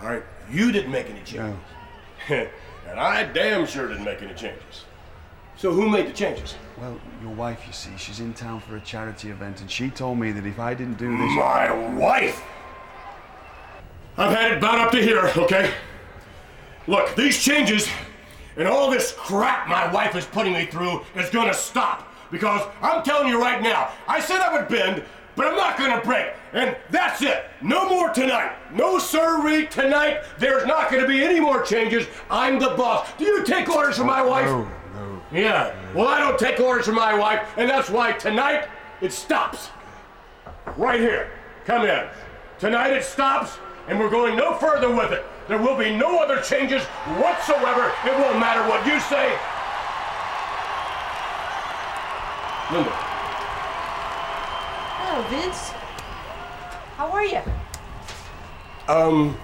All 0.00 0.08
right, 0.08 0.22
you 0.50 0.72
didn't 0.72 0.90
make 0.90 1.08
any 1.08 1.22
changes, 1.22 1.58
and 2.28 2.98
I 2.98 3.24
damn 3.24 3.66
sure 3.66 3.88
didn't 3.88 4.04
make 4.04 4.22
any 4.22 4.34
changes. 4.34 4.84
So 5.56 5.72
who 5.72 5.88
made 5.88 6.08
the 6.08 6.12
changes? 6.12 6.56
Well, 6.78 6.98
your 7.22 7.32
wife, 7.32 7.62
you 7.66 7.72
see, 7.72 7.96
she's 7.96 8.18
in 8.18 8.34
town 8.34 8.60
for 8.60 8.76
a 8.76 8.80
charity 8.80 9.30
event, 9.30 9.60
and 9.60 9.70
she 9.70 9.88
told 9.88 10.18
me 10.18 10.32
that 10.32 10.44
if 10.44 10.58
I 10.58 10.74
didn't 10.74 10.98
do 10.98 11.10
this. 11.16 11.30
My 11.36 11.72
wife. 11.94 12.42
I've 14.16 14.36
had 14.36 14.52
it 14.52 14.58
about 14.58 14.78
up 14.78 14.92
to 14.92 15.02
here, 15.02 15.30
okay? 15.36 15.72
Look, 16.86 17.14
these 17.14 17.42
changes 17.42 17.88
and 18.56 18.68
all 18.68 18.90
this 18.90 19.12
crap 19.12 19.68
my 19.68 19.92
wife 19.92 20.14
is 20.14 20.24
putting 20.26 20.52
me 20.52 20.66
through 20.66 21.00
is 21.16 21.30
gonna 21.30 21.54
stop. 21.54 22.08
Because 22.30 22.62
I'm 22.82 23.02
telling 23.02 23.28
you 23.28 23.40
right 23.40 23.62
now, 23.62 23.90
I 24.08 24.20
said 24.20 24.40
I 24.40 24.52
would 24.56 24.68
bend, 24.68 25.02
but 25.36 25.46
I'm 25.46 25.56
not 25.56 25.76
gonna 25.76 26.00
break. 26.02 26.28
And 26.52 26.76
that's 26.90 27.22
it. 27.22 27.44
No 27.60 27.88
more 27.88 28.10
tonight. 28.10 28.52
No 28.72 28.98
sirree 28.98 29.66
tonight. 29.66 30.22
There's 30.38 30.66
not 30.66 30.90
gonna 30.90 31.06
be 31.06 31.24
any 31.24 31.40
more 31.40 31.62
changes. 31.62 32.06
I'm 32.30 32.58
the 32.58 32.70
boss. 32.70 33.08
Do 33.18 33.24
you 33.24 33.44
take 33.44 33.68
orders 33.68 33.96
from 33.98 34.06
my 34.06 34.22
wife? 34.22 34.46
No, 34.46 34.68
no. 34.94 35.22
Yeah. 35.32 35.74
Well, 35.94 36.08
I 36.08 36.20
don't 36.20 36.38
take 36.38 36.60
orders 36.60 36.86
from 36.86 36.94
my 36.94 37.14
wife, 37.14 37.46
and 37.56 37.68
that's 37.68 37.90
why 37.90 38.12
tonight 38.12 38.68
it 39.00 39.12
stops. 39.12 39.70
Right 40.76 41.00
here. 41.00 41.30
Come 41.64 41.86
in. 41.86 42.06
Tonight 42.58 42.92
it 42.92 43.04
stops, 43.04 43.58
and 43.88 43.98
we're 43.98 44.10
going 44.10 44.36
no 44.36 44.54
further 44.54 44.94
with 44.94 45.12
it. 45.12 45.24
There 45.48 45.58
will 45.58 45.76
be 45.76 45.94
no 45.94 46.22
other 46.22 46.40
changes 46.40 46.82
whatsoever. 47.20 47.92
It 48.04 48.18
won't 48.18 48.38
matter 48.38 48.66
what 48.68 48.86
you 48.86 48.98
say. 49.00 49.36
Linda. 52.72 53.03
Hello, 55.14 55.28
Vince. 55.28 55.68
How 56.96 57.08
are 57.12 57.24
you? 57.24 57.40
Um, 58.88 59.38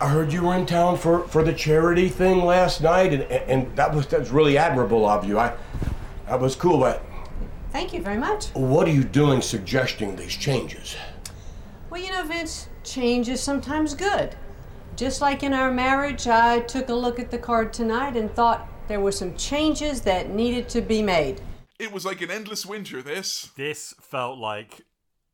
I 0.00 0.08
heard 0.08 0.32
you 0.32 0.42
were 0.44 0.54
in 0.56 0.64
town 0.64 0.96
for, 0.96 1.28
for 1.28 1.42
the 1.42 1.52
charity 1.52 2.08
thing 2.08 2.42
last 2.42 2.80
night, 2.80 3.12
and, 3.12 3.24
and 3.24 3.76
that 3.76 3.94
was 3.94 4.06
that 4.06 4.20
was 4.20 4.30
really 4.30 4.56
admirable 4.56 5.06
of 5.06 5.26
you. 5.26 5.38
I 5.38 5.54
that 6.26 6.40
was 6.40 6.56
cool, 6.56 6.78
but 6.78 7.04
Thank 7.72 7.92
you 7.92 8.00
very 8.00 8.16
much. 8.16 8.46
what 8.54 8.88
are 8.88 8.90
you 8.90 9.04
doing 9.04 9.42
suggesting 9.42 10.16
these 10.16 10.34
changes? 10.34 10.96
Well, 11.90 12.00
you 12.00 12.10
know, 12.10 12.24
Vince, 12.24 12.70
change 12.84 13.28
is 13.28 13.42
sometimes 13.42 13.92
good. 13.92 14.34
Just 14.96 15.20
like 15.20 15.42
in 15.42 15.52
our 15.52 15.70
marriage, 15.70 16.26
I 16.26 16.60
took 16.60 16.88
a 16.88 16.94
look 16.94 17.18
at 17.18 17.30
the 17.30 17.38
card 17.38 17.74
tonight 17.74 18.16
and 18.16 18.34
thought 18.34 18.66
there 18.88 19.00
were 19.00 19.12
some 19.12 19.36
changes 19.36 20.00
that 20.00 20.30
needed 20.30 20.70
to 20.70 20.80
be 20.80 21.02
made. 21.02 21.42
It 21.78 21.92
was 21.92 22.04
like 22.04 22.20
an 22.22 22.30
endless 22.30 22.66
winter, 22.66 23.02
this. 23.02 23.50
This 23.56 23.94
felt 24.00 24.38
like 24.38 24.82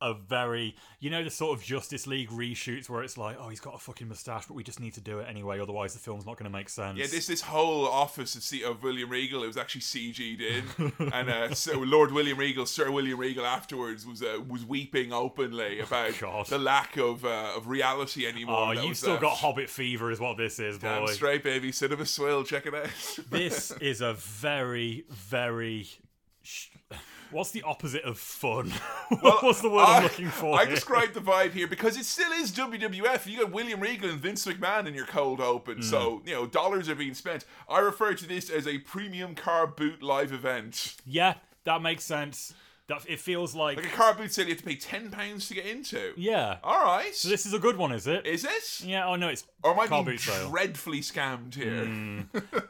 a 0.01 0.13
very, 0.13 0.77
you 1.01 1.09
know, 1.09 1.25
the 1.25 1.31
sort 1.31 1.57
of 1.57 1.65
Justice 1.65 2.07
League 2.07 2.29
reshoots 2.29 2.91
where 2.91 3.03
it's 3.03 3.17
like, 3.17 3.37
oh, 3.41 3.49
he's 3.49 3.61
got 3.61 3.75
a 3.75 3.79
fucking 3.79 4.07
mustache, 4.07 4.45
but 4.47 4.53
we 4.55 4.63
just 4.63 4.79
need 4.79 4.93
to 4.95 5.01
do 5.01 5.21
it 5.21 5.27
anyway, 5.31 5.59
otherwise 5.61 5.95
the 5.95 5.99
film's 6.01 6.27
not 6.27 6.37
going 6.37 6.45
to 6.45 6.51
make 6.51 6.69
sense. 6.69 6.99
Yeah, 6.99 7.07
this 7.07 7.27
this 7.27 7.41
whole 7.41 7.87
office 7.89 8.35
of, 8.35 8.43
C- 8.43 8.65
of 8.65 8.83
William 8.83 9.09
Regal, 9.09 9.43
it 9.43 9.47
was 9.47 9.57
actually 9.57 9.81
CG'd 9.81 10.43
in, 10.43 10.93
and 11.13 11.31
uh, 11.31 11.55
so 11.55 11.79
Lord 11.79 12.13
William 12.13 12.37
Regal, 12.37 12.67
Sir 12.67 12.91
William 12.91 13.19
Regal, 13.19 13.47
afterwards 13.47 14.05
was 14.07 14.23
uh, 14.23 14.41
was 14.47 14.67
weeping 14.67 15.11
openly 15.11 15.81
about 15.81 16.19
God. 16.21 16.47
the 16.47 16.59
lack 16.59 16.99
of 16.99 17.25
uh, 17.25 17.53
of 17.57 17.69
reality 17.69 18.27
anymore. 18.27 18.67
Oh, 18.69 18.73
you've 18.73 18.89
was 18.91 18.99
still 18.99 19.13
left. 19.13 19.23
got 19.23 19.37
Hobbit 19.39 19.71
fever, 19.71 20.11
is 20.11 20.21
what 20.21 20.37
this 20.37 20.59
is, 20.59 20.77
Damn 20.77 21.07
boy. 21.07 21.13
straight, 21.13 21.43
baby. 21.45 21.73
Cinema 21.73 22.05
Swill, 22.05 22.45
check 22.45 22.67
it 22.67 22.75
out. 22.75 22.89
This 23.31 23.71
is 23.81 24.03
a 24.03 24.13
very, 24.13 25.07
very. 25.09 25.89
What's 27.35 27.51
the 27.51 27.63
opposite 27.63 28.05
of 28.05 28.19
fun? 28.19 28.73
Well, 29.23 29.39
What's 29.41 29.61
the 29.61 29.69
word 29.69 29.83
I, 29.85 29.99
am 29.99 30.03
looking 30.05 30.29
for? 30.31 30.59
I 30.59 30.65
described 30.65 31.15
the 31.15 31.21
vibe 31.21 31.53
here 31.53 31.69
because 31.69 31.97
it 31.99 32.05
still 32.07 32.33
is 32.33 32.51
WWF. 32.53 33.27
You 33.27 33.41
got 33.41 33.53
William 33.53 33.81
Regal 33.81 34.09
and 34.11 34.19
Vince 34.19 34.47
McMahon 34.47 34.87
in 34.87 34.95
your 34.95 35.05
cold 35.07 35.41
open, 35.41 35.83
so 35.83 36.19
Mm. 36.21 36.29
you 36.29 36.35
know 36.35 36.47
dollars 36.47 36.89
are 36.89 36.95
being 36.95 37.13
spent. 37.15 37.45
I 37.69 37.81
refer 37.81 38.15
to 38.15 38.27
this 38.27 38.49
as 38.51 38.67
a 38.67 38.79
premium 38.79 39.35
car 39.35 39.67
boot 39.67 40.03
live 40.03 40.33
event, 40.33 40.97
Yeah, 41.07 41.35
that 41.65 41.83
makes 41.83 42.05
sense. 42.05 42.55
That 42.87 43.03
it 43.09 43.19
feels 43.19 43.55
like, 43.55 43.79
like 43.79 43.87
a 43.87 43.97
car 43.97 44.13
boot 44.15 44.31
sale 44.35 44.45
you 44.45 44.51
have 44.51 44.59
to 44.59 44.65
pay 44.65 44.77
ten 44.77 45.11
pounds 45.11 45.49
to 45.49 45.55
get 45.55 45.65
into. 45.65 46.13
yeah. 46.19 46.59
All 46.63 46.85
right, 46.85 47.15
So 47.15 47.29
this 47.31 47.47
is 47.47 47.55
a 47.55 47.59
good 47.59 47.77
one, 47.77 47.93
is 47.93 48.07
it? 48.07 48.27
is 48.27 48.43
this? 48.43 48.83
yeah. 48.85 49.07
Oh 49.07 49.17
no, 49.17 49.29
it's 49.29 49.47
Or 49.63 49.71
am 49.73 49.81
I 49.81 49.87
car 49.87 50.05
being 50.05 50.17
boot 50.17 50.21
sale. 50.21 50.51
dreadfully 50.51 51.01
scammed 51.01 51.55
here? 51.55 51.87
Hmm. 51.87 52.21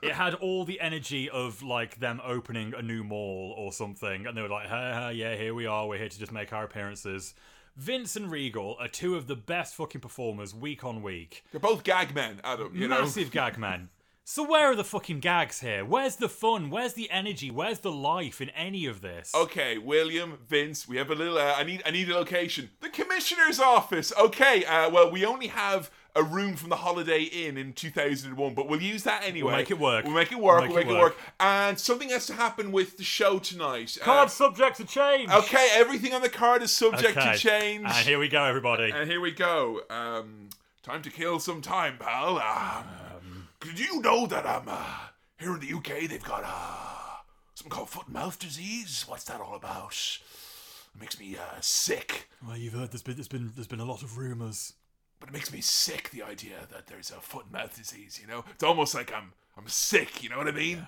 it 0.03 0.13
had 0.13 0.35
all 0.35 0.65
the 0.65 0.81
energy 0.81 1.29
of 1.29 1.63
like 1.65 1.99
them 1.99 2.21
opening 2.25 2.75
a 2.77 2.83
new 2.83 3.03
mall 3.03 3.55
or 3.59 3.73
something, 3.73 4.27
and 4.27 4.37
they 4.37 4.43
were 4.43 4.49
like, 4.49 4.69
"Ha 4.69 4.93
ha, 4.93 5.09
yeah, 5.09 5.35
here 5.35 5.53
we 5.53 5.67
are. 5.67 5.89
We're 5.89 5.99
here 5.99 6.09
to 6.09 6.19
just 6.19 6.31
make 6.33 6.53
our 6.53 6.63
appearances." 6.65 7.35
Vince 7.77 8.15
and 8.15 8.31
Regal 8.31 8.77
are 8.79 8.87
two 8.87 9.17
of 9.17 9.27
the 9.27 9.35
best 9.35 9.75
fucking 9.75 10.01
performers 10.01 10.55
week 10.55 10.85
on 10.85 11.03
week. 11.03 11.45
They're 11.51 11.59
both 11.61 11.83
gag 11.83 12.15
men, 12.15 12.41
Adam. 12.45 12.71
You 12.73 12.87
know. 12.87 13.01
Massive 13.01 13.33
gag 13.33 13.59
man. 13.59 13.89
So 14.27 14.43
where 14.43 14.71
are 14.71 14.75
the 14.75 14.85
fucking 14.85 15.21
gags 15.21 15.61
here? 15.61 15.85
Where's 15.85 16.17
the 16.17 16.31
fun? 16.31 16.71
Where's 16.71 16.95
the 16.95 17.11
energy? 17.11 17.51
Where's 17.51 17.81
the 17.81 17.93
life 17.93 18.41
in 18.41 18.49
any 18.51 18.87
of 18.87 19.03
this? 19.03 19.31
Okay, 19.35 19.77
William, 19.77 20.39
Vince, 20.49 20.89
we 20.89 20.97
have 20.97 21.11
a 21.11 21.15
little. 21.15 21.37
Uh, 21.37 21.55
I 21.59 21.63
need. 21.63 21.83
I 21.85 21.91
need 21.91 22.09
a 22.09 22.15
location. 22.15 22.71
The 22.81 22.89
commissioner's 22.89 23.61
office. 23.61 24.15
Okay. 24.19 24.65
Uh, 24.65 24.89
well, 24.89 25.11
we 25.11 25.27
only 25.27 25.49
have 25.49 25.91
a 26.17 26.23
room 26.23 26.57
from 26.57 26.71
the 26.71 26.77
Holiday 26.77 27.25
Inn 27.25 27.59
in 27.59 27.75
2001, 27.75 28.55
but 28.55 28.67
we'll 28.67 28.81
use 28.81 29.03
that 29.03 29.25
anyway. 29.25 29.49
We'll 29.49 29.57
make 29.59 29.71
it 29.71 29.79
work. 29.79 30.05
We'll 30.07 30.15
make 30.15 30.33
it 30.33 30.39
work. 30.39 30.61
We'll 30.63 30.69
We'll 30.69 30.77
make 30.79 30.87
make, 30.87 30.95
it 30.95 30.97
it 30.97 31.03
work. 31.03 31.17
work. 31.17 31.35
And 31.41 31.79
something 31.79 32.09
has 32.09 32.27
to 32.29 32.33
happen 32.35 32.73
with 32.73 32.97
the 32.97 33.05
show 33.05 33.39
tonight. 33.39 33.99
Uh, 34.01 34.05
Card 34.07 34.31
subject 34.31 34.79
to 34.79 34.85
change. 34.87 35.31
okay, 35.31 35.69
everything 35.75 36.15
on 36.15 36.23
the 36.23 36.29
card 36.31 36.63
is 36.63 36.71
subject 36.71 37.15
Okay. 37.19 37.33
to 37.33 37.39
change. 37.39 37.85
And 37.85 38.07
here 38.07 38.19
we 38.19 38.29
go, 38.29 38.43
everybody. 38.45 38.91
And 38.91 39.11
here 39.11 39.21
we 39.21 39.33
go. 39.33 39.83
Um, 39.91 40.49
time 40.83 41.03
to 41.03 41.11
kill 41.11 41.41
some 41.41 41.61
time, 41.61 41.99
pal. 41.99 42.39
Um, 42.39 42.85
did 43.65 43.79
you 43.79 44.01
know 44.03 44.27
that 44.27 44.45
um, 44.47 44.65
uh, 44.69 44.97
here 45.39 45.55
in 45.55 45.61
the 45.61 45.73
UK 45.73 46.09
they've 46.09 46.23
got 46.23 46.43
uh, 46.45 47.23
something 47.55 47.71
called 47.71 47.89
foot 47.89 48.07
and 48.07 48.15
mouth 48.15 48.39
disease? 48.39 49.05
What's 49.09 49.25
that 49.25 49.41
all 49.41 49.55
about? 49.55 49.97
It 50.95 51.01
makes 51.01 51.19
me 51.19 51.37
uh, 51.37 51.61
sick. 51.61 52.29
well, 52.47 52.57
you've 52.57 52.75
heard 52.75 52.93
there's 52.93 53.03
been 53.03 53.17
there's 53.17 53.29
been 53.29 53.53
there's 53.55 53.67
been 53.67 53.81
a 53.81 53.85
lot 53.85 54.03
of 54.03 54.19
rumours. 54.19 54.75
But 55.21 55.31
it 55.31 55.33
makes 55.33 55.53
me 55.53 55.63
sick 55.63 56.11
the 56.11 56.23
idea 56.23 56.67
that 56.71 56.87
there's 56.87 57.11
a 57.11 57.15
foot 57.15 57.45
and 57.45 57.53
mouth 57.53 57.75
disease. 57.75 58.19
You 58.21 58.29
know, 58.29 58.45
it's 58.51 58.63
almost 58.63 58.95
like 58.95 59.13
I'm 59.13 59.33
I'm 59.57 59.69
sick. 59.69 60.23
You 60.23 60.29
know 60.29 60.37
what 60.39 60.49
I 60.49 60.53
mean? 60.53 60.87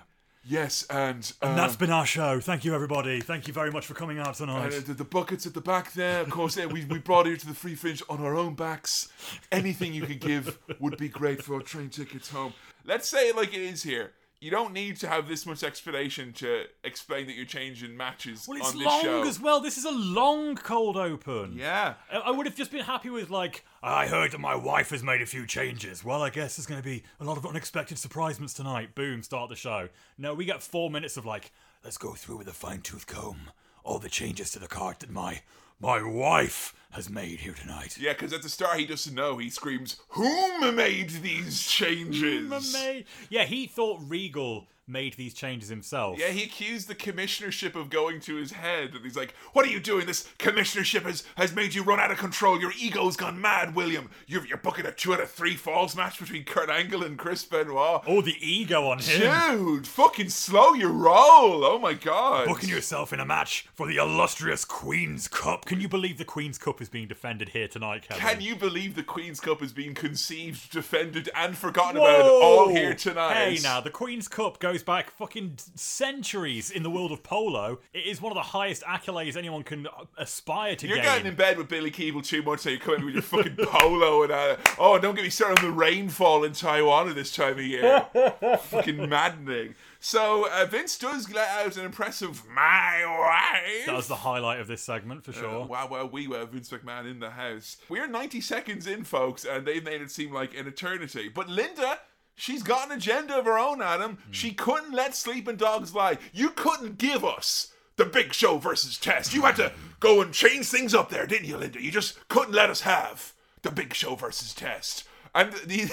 Yes, 0.49 0.87
and, 0.89 1.33
um, 1.43 1.51
And 1.51 1.59
that's 1.59 1.75
been 1.75 1.91
our 1.91 2.07
show. 2.07 2.39
Thank 2.39 2.65
you, 2.65 2.73
everybody. 2.73 3.21
Thank 3.21 3.49
you 3.49 3.53
very 3.53 3.73
much 3.73 3.85
for 3.85 3.95
coming 3.95 4.21
out 4.21 4.35
tonight. 4.35 4.75
And 4.75 4.75
uh, 4.75 4.87
the, 4.87 4.95
the 4.95 5.05
buckets 5.05 5.45
at 5.45 5.55
the 5.55 5.61
back 5.61 5.93
there, 5.95 6.21
of 6.21 6.31
course, 6.31 6.57
yeah, 6.57 6.67
we, 6.67 6.85
we 6.85 6.99
brought 6.99 7.27
here 7.27 7.37
to 7.37 7.47
the 7.47 7.55
free 7.55 7.75
fringe 7.75 8.01
on 8.09 8.21
our 8.21 8.37
own 8.37 8.55
backs. 8.55 9.09
Anything 9.51 9.93
you 9.93 10.03
could 10.03 10.21
give 10.21 10.57
would 10.79 10.99
be 10.99 11.09
great 11.09 11.43
for 11.43 11.55
our 11.57 11.63
train 11.63 11.89
tickets 11.89 12.31
home. 12.31 12.53
Let's 12.85 13.09
say 13.09 13.29
it 13.31 13.37
like 13.37 13.55
it 13.55 13.61
is 13.61 13.83
here. 13.83 14.13
You 14.39 14.51
don't 14.51 14.75
need 14.75 14.97
to 14.99 15.09
have 15.09 15.29
this 15.29 15.47
much 15.47 15.65
explanation 15.65 16.33
to 16.35 16.65
explain 16.85 17.27
that 17.27 17.35
you're 17.37 17.47
changing 17.47 17.97
matches 17.97 18.47
Well, 18.47 18.59
it's 18.59 18.73
on 18.73 18.79
this 18.79 18.87
long 18.87 19.03
show. 19.03 19.23
as 19.27 19.41
well. 19.41 19.61
This 19.61 19.79
is 19.79 19.87
a 19.87 19.91
long 19.91 20.57
cold 20.57 20.97
open. 20.99 21.55
Yeah. 21.57 21.95
I 22.13 22.17
I 22.19 22.31
would 22.33 22.45
have 22.47 22.55
just 22.55 22.71
been 22.71 22.85
happy 22.85 23.09
with 23.09 23.31
like, 23.31 23.65
I 23.83 24.07
heard 24.07 24.33
that 24.33 24.39
my 24.41 24.55
wife 24.55 24.91
has 24.91 25.03
made 25.03 25.23
a 25.23 25.27
few 25.27 25.47
changes. 25.47 26.05
Well, 26.05 26.23
I 26.23 26.29
guess 26.29 26.57
there's 26.57 26.67
going 26.67 26.81
to 26.83 26.85
be 26.85 27.03
a 27.19 27.25
lot 27.25 27.39
of 27.39 27.47
unexpected 27.47 27.97
surprisements 27.97 28.53
tonight. 28.55 28.95
Boom, 28.95 29.23
start 29.23 29.49
the 29.49 29.57
show. 29.57 29.89
No, 30.19 30.35
we 30.35 30.45
get 30.45 30.63
four 30.63 30.91
minutes 30.91 31.17
of 31.17 31.25
like, 31.25 31.51
let's 31.83 31.97
go 31.97 32.13
through 32.13 32.37
with 32.37 32.49
a 32.49 32.53
fine 32.53 32.83
tooth 32.83 33.07
comb 33.07 33.51
all 33.85 33.99
the 34.01 34.09
changes 34.11 34.51
to 34.51 34.59
the 34.59 34.67
card 34.67 34.97
that 34.99 35.09
my 35.11 35.41
my 35.81 36.03
wife 36.03 36.75
has 36.91 37.11
made 37.11 37.41
here 37.41 37.53
tonight. 37.53 37.99
Yeah, 37.99 38.13
because 38.13 38.33
at 38.33 38.43
the 38.43 38.49
start 38.49 38.79
he 38.79 38.87
doesn't 38.87 39.15
know. 39.15 39.39
He 39.39 39.51
screams, 39.51 39.97
Whom 40.11 40.75
made 40.75 41.11
these 41.11 41.67
changes? 41.67 42.73
Mate. 42.73 43.07
Yeah, 43.29 43.45
he 43.45 43.67
thought 43.67 44.01
Regal 44.03 44.67
made 44.89 45.15
these 45.15 45.35
changes 45.35 45.69
himself. 45.69 46.19
Yeah, 46.19 46.29
he 46.29 46.45
accused 46.45 46.89
the 46.89 46.95
commissionership 46.95 47.75
of 47.75 47.91
going 47.91 48.21
to 48.21 48.37
his 48.37 48.53
head, 48.53 48.95
and 48.95 49.05
he's 49.05 49.17
like, 49.17 49.35
"What 49.53 49.67
are 49.67 49.71
you 49.71 49.81
doing? 49.81 50.07
This 50.07 50.29
commissionership 50.39 51.03
has 51.03 51.25
has 51.37 51.55
made 51.55 51.75
you 51.75 51.83
run 51.83 52.01
out 52.01 52.11
of 52.11 52.19
control. 52.19 52.61
Your 52.61 52.73
ego's 52.79 53.17
gone 53.17 53.41
mad, 53.41 53.75
William. 53.75 54.11
You're 54.27 54.47
you're 54.47 54.59
booking 54.59 54.87
a 54.87 54.93
two 54.93 55.13
out 55.15 55.21
of 55.21 55.31
three 55.31 55.57
falls 55.57 55.97
match 55.97 56.19
between 56.19 56.45
Kurt 56.45 56.71
Angle 56.71 57.03
and 57.03 57.19
Chris 57.19 57.45
Benoit. 57.45 58.03
Oh, 58.07 58.21
the 58.21 58.37
ego 58.41 58.89
on 58.89 58.99
him. 58.99 59.57
Dude, 59.57 59.87
fucking 59.87 60.31
slow 60.31 60.75
your 60.75 60.93
roll. 60.93 61.65
Oh 61.65 61.79
my 61.79 61.95
god. 61.95 62.47
Booking 62.47 62.69
yourself 62.69 63.13
in 63.13 63.21
a 63.21 63.27
match 63.27 63.67
for 63.75 63.87
the 63.87 63.97
illustrious 63.97 64.65
Queen's 64.65 65.29
Cup. 65.29 65.65
Can 65.65 65.81
you 65.81 65.89
believe 65.89 66.19
the 66.19 66.25
Queen's 66.25 66.59
Cup 66.59 66.81
is 66.81 66.89
being 66.89 67.09
defended 67.09 67.51
here 67.51 67.69
tonight, 67.69 68.09
Kevin? 68.09 68.23
Can 68.23 68.41
you 68.41 68.57
believe 68.57 68.95
the 68.95 69.03
Queen's 69.03 69.41
Cup 69.41 69.63
is 69.63 69.73
being 69.73 69.95
conceived, 69.95 70.71
defended, 70.71 71.29
and 71.35 71.57
forgotten 71.57 71.97
about 71.97 72.25
all 72.27 72.69
here 72.69 72.95
tonight? 72.95 73.35
Hey, 73.35 73.59
now 73.63 73.81
the 73.81 73.91
Queen's 73.91 74.29
Cup 74.29 74.59
goes 74.59 74.76
back 74.83 75.11
fucking 75.11 75.59
centuries 75.75 76.71
in 76.71 76.83
the 76.83 76.91
world 76.91 77.13
of 77.13 77.23
polo. 77.23 77.79
It 77.93 78.07
is 78.07 78.21
one 78.21 78.33
of 78.33 78.37
the 78.37 78.43
highest 78.43 78.83
accolades 78.83 79.37
anyone 79.37 79.63
can 79.63 79.87
aspire 80.19 80.77
to 80.77 80.87
You're 80.87 80.97
gain. 80.97 81.05
getting 81.05 81.27
in 81.27 81.35
bed 81.35 81.59
with 81.59 81.69
Billy 81.69 81.91
Keeble 81.91 82.25
too 82.25 82.43
much, 82.43 82.61
so 82.61 82.71
you're 82.71 82.79
coming 82.79 83.05
with 83.05 83.15
your 83.15 83.23
fucking 83.23 83.57
polo 83.57 84.23
and 84.23 84.33
uh, 84.33 84.57
oh, 84.79 84.99
don't 84.99 85.15
get 85.15 85.25
me 85.25 85.31
started 85.31 85.59
on 85.59 85.65
the 85.65 85.73
rainfall 85.73 86.45
in 86.45 86.53
Taiwan 86.53 87.09
at 87.09 87.15
this 87.15 87.35
time 87.35 87.55
of 87.55 87.65
year. 87.65 88.07
fucking 88.61 89.09
maddening. 89.09 89.75
So 89.99 90.49
uh, 90.53 90.67
Vince 90.67 90.99
does 90.99 91.33
let 91.33 91.49
out 91.49 91.77
an 91.77 91.85
impressive 91.85 92.43
"my 92.49 93.03
wife." 93.07 93.87
that 93.87 93.95
was 93.97 94.09
the 94.09 94.17
highlight 94.17 94.61
of 94.61 94.67
this 94.67 94.83
segment 94.83 95.25
for 95.25 95.33
sure. 95.33 95.63
Uh, 95.63 95.67
wow, 95.67 95.89
wow, 95.89 96.07
we 96.07 96.29
were 96.29 96.45
Vince 96.45 96.69
McMahon 96.71 97.11
in 97.11 97.19
the 97.19 97.31
house. 97.31 97.79
We're 97.89 98.07
90 98.07 98.41
seconds 98.41 98.87
in, 98.87 99.05
folks, 99.05 99.45
and 99.45 99.67
they've 99.67 99.83
made 99.83 100.03
it 100.03 100.11
seem 100.11 100.33
like 100.33 100.57
an 100.57 100.67
eternity. 100.67 101.29
But 101.29 101.49
Linda, 101.49 101.99
she's 102.37 102.63
got 102.63 102.91
an 102.91 102.97
agenda 102.97 103.37
of 103.37 103.47
her 103.47 103.59
own, 103.59 103.83
Adam. 103.83 104.19
Hmm. 104.27 104.33
She 104.33 104.53
couldn't 104.53 104.93
let 104.93 105.17
sleeping 105.17 105.57
dogs 105.57 105.95
lie. 105.95 106.19
You 106.33 106.51
couldn't 106.51 106.99
give 106.99 107.25
us 107.25 107.73
the 107.97 108.05
big 108.05 108.33
show 108.33 108.59
versus 108.59 108.99
test. 108.99 109.35
You 109.35 109.43
had 109.43 109.57
to 109.57 109.73
go 109.99 110.21
and 110.21 110.33
change 110.33 110.67
things 110.67 110.95
up 110.95 111.11
there, 111.11 111.27
didn't 111.27 111.49
you, 111.49 111.57
Linda? 111.57 111.83
You 111.83 111.91
just 111.91 112.29
couldn't 112.29 112.55
let 112.55 112.71
us 112.71 112.83
have 112.83 113.33
the 113.63 113.71
big 113.71 113.95
show 113.95 114.15
versus 114.15 114.55
test. 114.55 115.05
And 115.35 115.53
the, 115.67 115.91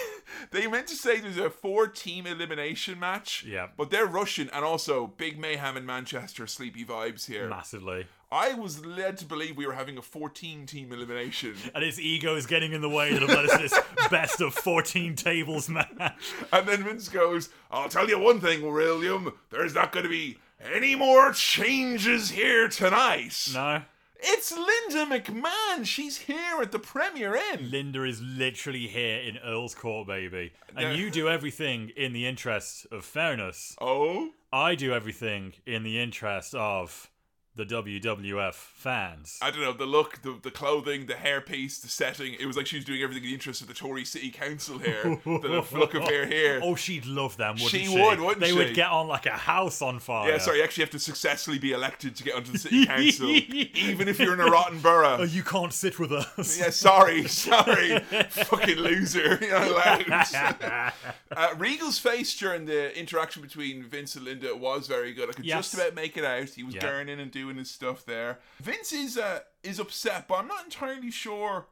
they 0.51 0.67
meant 0.67 0.87
to 0.87 0.95
say 0.95 1.19
there's 1.19 1.37
a 1.37 1.49
four 1.49 1.87
team 1.87 2.27
elimination 2.27 2.99
match. 2.99 3.45
Yeah. 3.47 3.67
But 3.75 3.89
they're 3.89 4.05
Russian 4.05 4.49
and 4.51 4.63
also 4.63 5.07
big 5.07 5.39
mayhem 5.39 5.77
in 5.77 5.85
Manchester, 5.85 6.47
sleepy 6.47 6.85
vibes 6.85 7.25
here. 7.25 7.49
Massively. 7.49 8.07
I 8.33 8.55
was 8.55 8.83
led 8.83 9.17
to 9.17 9.25
believe 9.25 9.57
we 9.57 9.67
were 9.67 9.73
having 9.73 9.99
a 9.99 10.01
14 10.01 10.65
team 10.65 10.91
elimination. 10.91 11.53
And 11.75 11.83
his 11.83 11.99
ego 11.99 12.35
is 12.35 12.47
getting 12.47 12.73
in 12.73 12.81
the 12.81 12.89
way 12.89 13.13
that 13.13 13.21
have 13.21 13.29
led 13.29 13.45
us 13.45 13.51
to 13.51 13.57
this 13.59 13.79
best 14.09 14.41
of 14.41 14.55
14 14.55 15.15
tables 15.15 15.69
match. 15.69 16.33
And 16.51 16.67
then 16.67 16.83
Vince 16.83 17.09
goes, 17.09 17.49
I'll 17.69 17.89
tell 17.89 18.09
you 18.09 18.17
one 18.17 18.39
thing, 18.39 18.61
William, 18.63 19.33
there's 19.51 19.75
not 19.75 19.91
going 19.91 20.05
to 20.05 20.09
be 20.09 20.39
any 20.73 20.95
more 20.95 21.31
changes 21.31 22.31
here 22.31 22.67
tonight. 22.67 23.49
No? 23.53 23.83
It's 24.19 24.51
Linda 24.51 25.19
McMahon. 25.19 25.85
She's 25.85 26.17
here 26.17 26.59
at 26.59 26.71
the 26.71 26.79
Premier 26.79 27.35
Inn. 27.35 27.69
Linda 27.69 28.03
is 28.03 28.19
literally 28.19 28.87
here 28.87 29.19
in 29.19 29.37
Earl's 29.37 29.75
Court, 29.75 30.07
baby. 30.07 30.53
And 30.75 30.97
you 30.97 31.11
do 31.11 31.29
everything 31.29 31.91
in 31.95 32.13
the 32.13 32.25
interest 32.25 32.87
of 32.91 33.05
fairness. 33.05 33.75
Oh? 33.79 34.31
I 34.51 34.73
do 34.73 34.93
everything 34.93 35.53
in 35.67 35.83
the 35.83 35.99
interest 35.99 36.55
of 36.55 37.11
the 37.55 37.65
WWF 37.65 38.53
fans. 38.55 39.37
I 39.41 39.51
don't 39.51 39.61
know, 39.61 39.73
the 39.73 39.85
look, 39.85 40.21
the, 40.23 40.35
the 40.41 40.49
clothing, 40.49 41.05
the 41.05 41.13
hairpiece, 41.13 41.81
the 41.81 41.87
setting. 41.87 42.35
It 42.39 42.47
was 42.47 42.57
like 42.57 42.65
she 42.65 42.77
was 42.77 42.85
doing 42.85 43.01
everything 43.03 43.23
in 43.23 43.29
the 43.29 43.33
interest 43.35 43.61
of 43.61 43.67
the 43.67 43.75
Tory 43.75 44.05
City 44.05 44.31
Council 44.31 44.79
here. 44.79 45.19
the 45.23 45.63
look 45.73 45.93
of 45.93 46.03
hair. 46.03 46.59
Oh, 46.63 46.75
she'd 46.75 47.05
love 47.05 47.37
them, 47.37 47.55
wouldn't 47.55 47.69
she? 47.71 47.85
She 47.85 47.93
would, 47.99 48.19
wouldn't 48.19 48.39
they 48.39 48.49
she? 48.49 48.57
would 48.57 48.73
get 48.73 48.87
on 48.89 49.07
like 49.07 49.25
a 49.25 49.31
house 49.31 49.81
on 49.81 49.99
fire. 49.99 50.29
Yeah, 50.31 50.37
sorry, 50.39 50.57
you 50.59 50.63
actually 50.63 50.83
have 50.83 50.91
to 50.91 50.99
successfully 50.99 51.59
be 51.59 51.73
elected 51.73 52.15
to 52.15 52.23
get 52.23 52.35
onto 52.35 52.51
the 52.51 52.57
city 52.57 52.85
council, 52.85 53.29
even 53.29 54.07
if 54.07 54.17
you're 54.19 54.33
in 54.33 54.39
a 54.39 54.45
rotten 54.45 54.79
borough. 54.79 55.17
Oh, 55.19 55.23
you 55.23 55.43
can't 55.43 55.73
sit 55.73 55.99
with 55.99 56.11
us. 56.11 56.57
Yeah, 56.59 56.69
sorry, 56.71 57.27
sorry, 57.27 57.99
fucking 57.99 58.77
loser. 58.77 59.37
You're 59.41 59.51
not 59.51 59.67
allowed. 59.67 60.93
uh, 61.35 61.53
Regal's 61.57 61.99
face 61.99 62.35
during 62.37 62.65
the 62.65 62.97
interaction 62.97 63.41
between 63.41 63.83
Vince 63.83 64.15
and 64.15 64.25
Linda 64.25 64.55
was 64.55 64.87
very 64.87 65.13
good. 65.13 65.29
I 65.29 65.33
could 65.33 65.45
Yes. 65.45 65.71
just 65.71 65.73
about 65.75 65.95
make 65.95 66.17
it 66.17 66.23
out. 66.25 66.49
He 66.49 66.63
was 66.63 66.75
Yeah. 66.75 66.81
gurning 66.81 67.19
and 67.19 67.29
doing 67.31 67.42
doing 67.43 67.57
his 67.57 67.69
stuff 67.69 68.05
there. 68.05 68.39
Vince 68.61 68.93
is 68.93 69.17
uh, 69.17 69.39
is 69.63 69.79
upset, 69.79 70.27
but 70.27 70.35
I'm 70.35 70.47
not 70.47 70.63
entirely 70.63 71.11
sure 71.11 71.67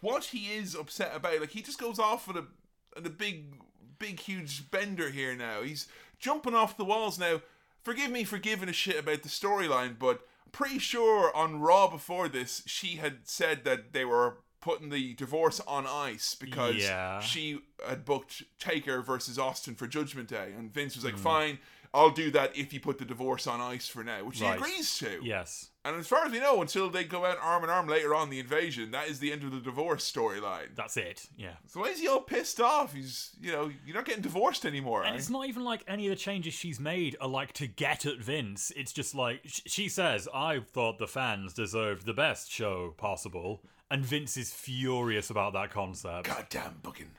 what 0.00 0.24
he 0.26 0.54
is 0.54 0.74
upset 0.74 1.12
about. 1.14 1.40
Like 1.40 1.50
he 1.50 1.62
just 1.62 1.80
goes 1.80 1.98
off 1.98 2.28
at 2.28 2.36
a 2.36 2.44
a 2.96 3.08
big 3.10 3.54
big 3.98 4.20
huge 4.20 4.70
bender 4.70 5.10
here 5.10 5.34
now. 5.34 5.62
He's 5.62 5.86
jumping 6.18 6.54
off 6.54 6.76
the 6.76 6.84
walls 6.84 7.18
now. 7.18 7.42
Forgive 7.82 8.10
me 8.10 8.24
for 8.24 8.38
giving 8.38 8.68
a 8.68 8.72
shit 8.74 8.98
about 8.98 9.22
the 9.22 9.28
storyline, 9.28 9.98
but 9.98 10.20
I'm 10.46 10.50
pretty 10.52 10.78
sure 10.78 11.34
on 11.34 11.60
Raw 11.60 11.88
before 11.88 12.28
this, 12.28 12.62
she 12.66 12.96
had 12.96 13.20
said 13.24 13.64
that 13.64 13.92
they 13.92 14.04
were 14.04 14.38
putting 14.60 14.90
the 14.90 15.14
divorce 15.14 15.60
on 15.60 15.86
ice 15.86 16.34
because 16.34 16.76
Yeah. 16.76 17.20
she 17.20 17.60
had 17.88 18.04
booked 18.04 18.42
Taker 18.58 19.00
versus 19.00 19.38
Austin 19.38 19.74
for 19.74 19.86
Judgment 19.86 20.28
Day, 20.28 20.52
and 20.56 20.70
Vince 20.72 20.94
was 20.94 21.04
like, 21.04 21.16
"Fine, 21.16 21.58
I'll 21.92 22.10
do 22.10 22.30
that 22.30 22.56
if 22.56 22.72
you 22.72 22.78
put 22.80 22.98
the 22.98 23.04
divorce 23.04 23.46
on 23.46 23.60
ice 23.60 23.88
for 23.88 24.04
now," 24.04 24.24
which 24.24 24.40
Right. 24.40 24.58
he 24.58 24.64
agrees 24.64 24.98
to. 24.98 25.20
Yes. 25.22 25.70
And 25.84 25.96
as 25.96 26.06
far 26.06 26.26
as 26.26 26.32
we 26.32 26.38
know, 26.38 26.60
until 26.60 26.90
they 26.90 27.04
go 27.04 27.24
out 27.24 27.38
arm 27.40 27.64
in 27.64 27.70
arm 27.70 27.88
later 27.88 28.14
on 28.14 28.28
the 28.28 28.38
invasion, 28.38 28.90
that 28.90 29.08
is 29.08 29.18
the 29.18 29.32
end 29.32 29.42
of 29.44 29.50
the 29.50 29.60
divorce 29.60 30.08
storyline. 30.10 30.76
That's 30.76 30.96
it. 30.96 31.26
Yeah. 31.36 31.54
So 31.66 31.80
why 31.80 31.86
is 31.86 32.00
he 32.00 32.06
all 32.06 32.20
pissed 32.20 32.60
off? 32.60 32.92
He's, 32.92 33.30
you 33.40 33.50
know, 33.50 33.70
you're 33.86 33.96
not 33.96 34.04
getting 34.04 34.22
divorced 34.22 34.66
anymore. 34.66 35.02
And 35.04 35.14
eh? 35.14 35.18
it's 35.18 35.30
not 35.30 35.48
even 35.48 35.64
like 35.64 35.82
any 35.88 36.06
of 36.06 36.10
the 36.10 36.16
changes 36.16 36.52
she's 36.52 36.78
made 36.78 37.16
are 37.20 37.28
like 37.28 37.54
to 37.54 37.66
get 37.66 38.04
at 38.04 38.18
Vince. 38.18 38.70
It's 38.76 38.92
just 38.92 39.14
like 39.14 39.40
she 39.44 39.88
says, 39.88 40.28
"I 40.34 40.60
thought 40.60 40.98
the 40.98 41.08
fans 41.08 41.54
deserved 41.54 42.04
the 42.04 42.14
best 42.14 42.50
show 42.52 42.90
possible," 42.98 43.62
and 43.90 44.04
Vince 44.04 44.36
is 44.36 44.52
furious 44.52 45.30
about 45.30 45.54
that 45.54 45.70
concept. 45.70 46.26
Goddamn 46.26 46.80
booking 46.82 47.10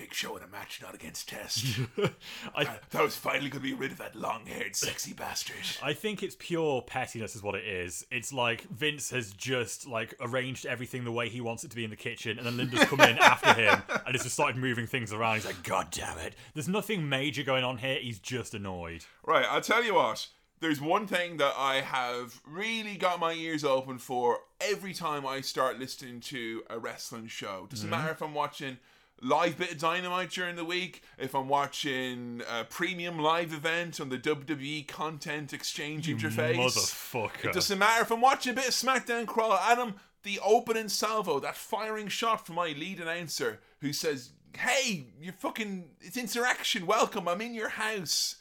Big 0.00 0.14
Show 0.14 0.36
in 0.36 0.42
a 0.42 0.46
match 0.46 0.80
not 0.82 0.94
against 0.94 1.28
Test. 1.28 1.78
I 2.54 2.64
that 2.64 3.02
was 3.02 3.16
finally 3.16 3.50
going 3.50 3.62
to 3.62 3.68
be 3.68 3.74
rid 3.74 3.92
of 3.92 3.98
that 3.98 4.16
long-haired, 4.16 4.74
sexy 4.74 5.12
bastard. 5.12 5.56
I 5.82 5.92
think 5.92 6.22
it's 6.22 6.36
pure 6.38 6.82
pettiness, 6.82 7.36
is 7.36 7.42
what 7.42 7.54
it 7.54 7.64
is. 7.64 8.06
It's 8.10 8.32
like 8.32 8.62
Vince 8.62 9.10
has 9.10 9.32
just 9.32 9.86
like 9.86 10.14
arranged 10.20 10.64
everything 10.66 11.04
the 11.04 11.12
way 11.12 11.28
he 11.28 11.40
wants 11.40 11.64
it 11.64 11.70
to 11.70 11.76
be 11.76 11.84
in 11.84 11.90
the 11.90 11.96
kitchen, 11.96 12.38
and 12.38 12.46
then 12.46 12.56
Linda's 12.56 12.84
come 12.84 13.00
in 13.00 13.18
after 13.18 13.52
him 13.52 13.82
and 13.88 14.14
has 14.14 14.22
just 14.22 14.34
started 14.34 14.56
moving 14.56 14.86
things 14.86 15.12
around. 15.12 15.34
He's 15.36 15.46
like, 15.46 15.62
"God 15.62 15.88
damn 15.90 16.18
it!" 16.18 16.34
There's 16.54 16.68
nothing 16.68 17.08
major 17.08 17.42
going 17.42 17.64
on 17.64 17.78
here. 17.78 17.98
He's 18.00 18.18
just 18.18 18.54
annoyed. 18.54 19.04
Right, 19.26 19.46
I'll 19.48 19.60
tell 19.60 19.84
you 19.84 19.94
what. 19.94 20.28
There's 20.60 20.80
one 20.80 21.06
thing 21.06 21.38
that 21.38 21.54
I 21.56 21.80
have 21.80 22.38
really 22.46 22.96
got 22.96 23.18
my 23.18 23.32
ears 23.32 23.64
open 23.64 23.96
for 23.96 24.40
every 24.60 24.92
time 24.92 25.26
I 25.26 25.40
start 25.40 25.78
listening 25.78 26.20
to 26.20 26.64
a 26.68 26.78
wrestling 26.78 27.28
show. 27.28 27.66
Doesn't 27.70 27.88
mm-hmm. 27.88 27.98
matter 27.98 28.12
if 28.12 28.20
I'm 28.20 28.34
watching 28.34 28.76
live 29.20 29.58
bit 29.58 29.72
of 29.72 29.78
dynamite 29.78 30.30
during 30.30 30.56
the 30.56 30.64
week, 30.64 31.02
if 31.18 31.34
I'm 31.34 31.48
watching 31.48 32.42
a 32.50 32.64
premium 32.64 33.18
live 33.18 33.52
event 33.52 34.00
on 34.00 34.08
the 34.08 34.18
WWE 34.18 34.86
content 34.88 35.52
exchange 35.52 36.08
interface. 36.08 36.56
Motherfucker. 36.56 37.46
It 37.46 37.52
doesn't 37.52 37.78
matter 37.78 38.02
if 38.02 38.10
I'm 38.10 38.20
watching 38.20 38.52
a 38.52 38.56
bit 38.56 38.68
of 38.68 38.74
SmackDown 38.74 39.26
Crawl. 39.26 39.52
Adam, 39.52 39.94
the 40.22 40.40
opening 40.44 40.88
salvo, 40.88 41.40
that 41.40 41.56
firing 41.56 42.08
shot 42.08 42.46
from 42.46 42.56
my 42.56 42.68
lead 42.68 43.00
announcer 43.00 43.60
who 43.80 43.92
says, 43.92 44.30
Hey, 44.56 45.06
you're 45.20 45.32
fucking, 45.32 45.84
it's 46.00 46.16
interaction. 46.16 46.86
Welcome. 46.86 47.28
I'm 47.28 47.40
in 47.40 47.54
your 47.54 47.68
house. 47.68 48.36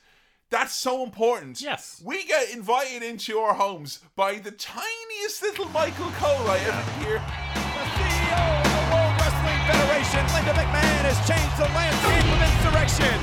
That's 0.50 0.74
so 0.74 1.04
important. 1.04 1.62
Yes. 1.62 2.02
We 2.04 2.26
get 2.26 2.52
invited 2.52 3.04
into 3.04 3.38
our 3.38 3.54
homes 3.54 4.00
by 4.16 4.40
the 4.40 4.50
tiniest 4.50 5.44
little 5.44 5.70
Michael 5.70 6.10
Cole 6.18 6.48
I 6.48 6.58
ever 6.58 7.20
Linda 10.50 10.64
McMahon, 10.66 11.06
has 11.06 11.20
changed 11.30 11.58
the 11.62 11.70
landscape 11.78 12.26
of 12.26 12.42
Insurrextion. 12.42 13.18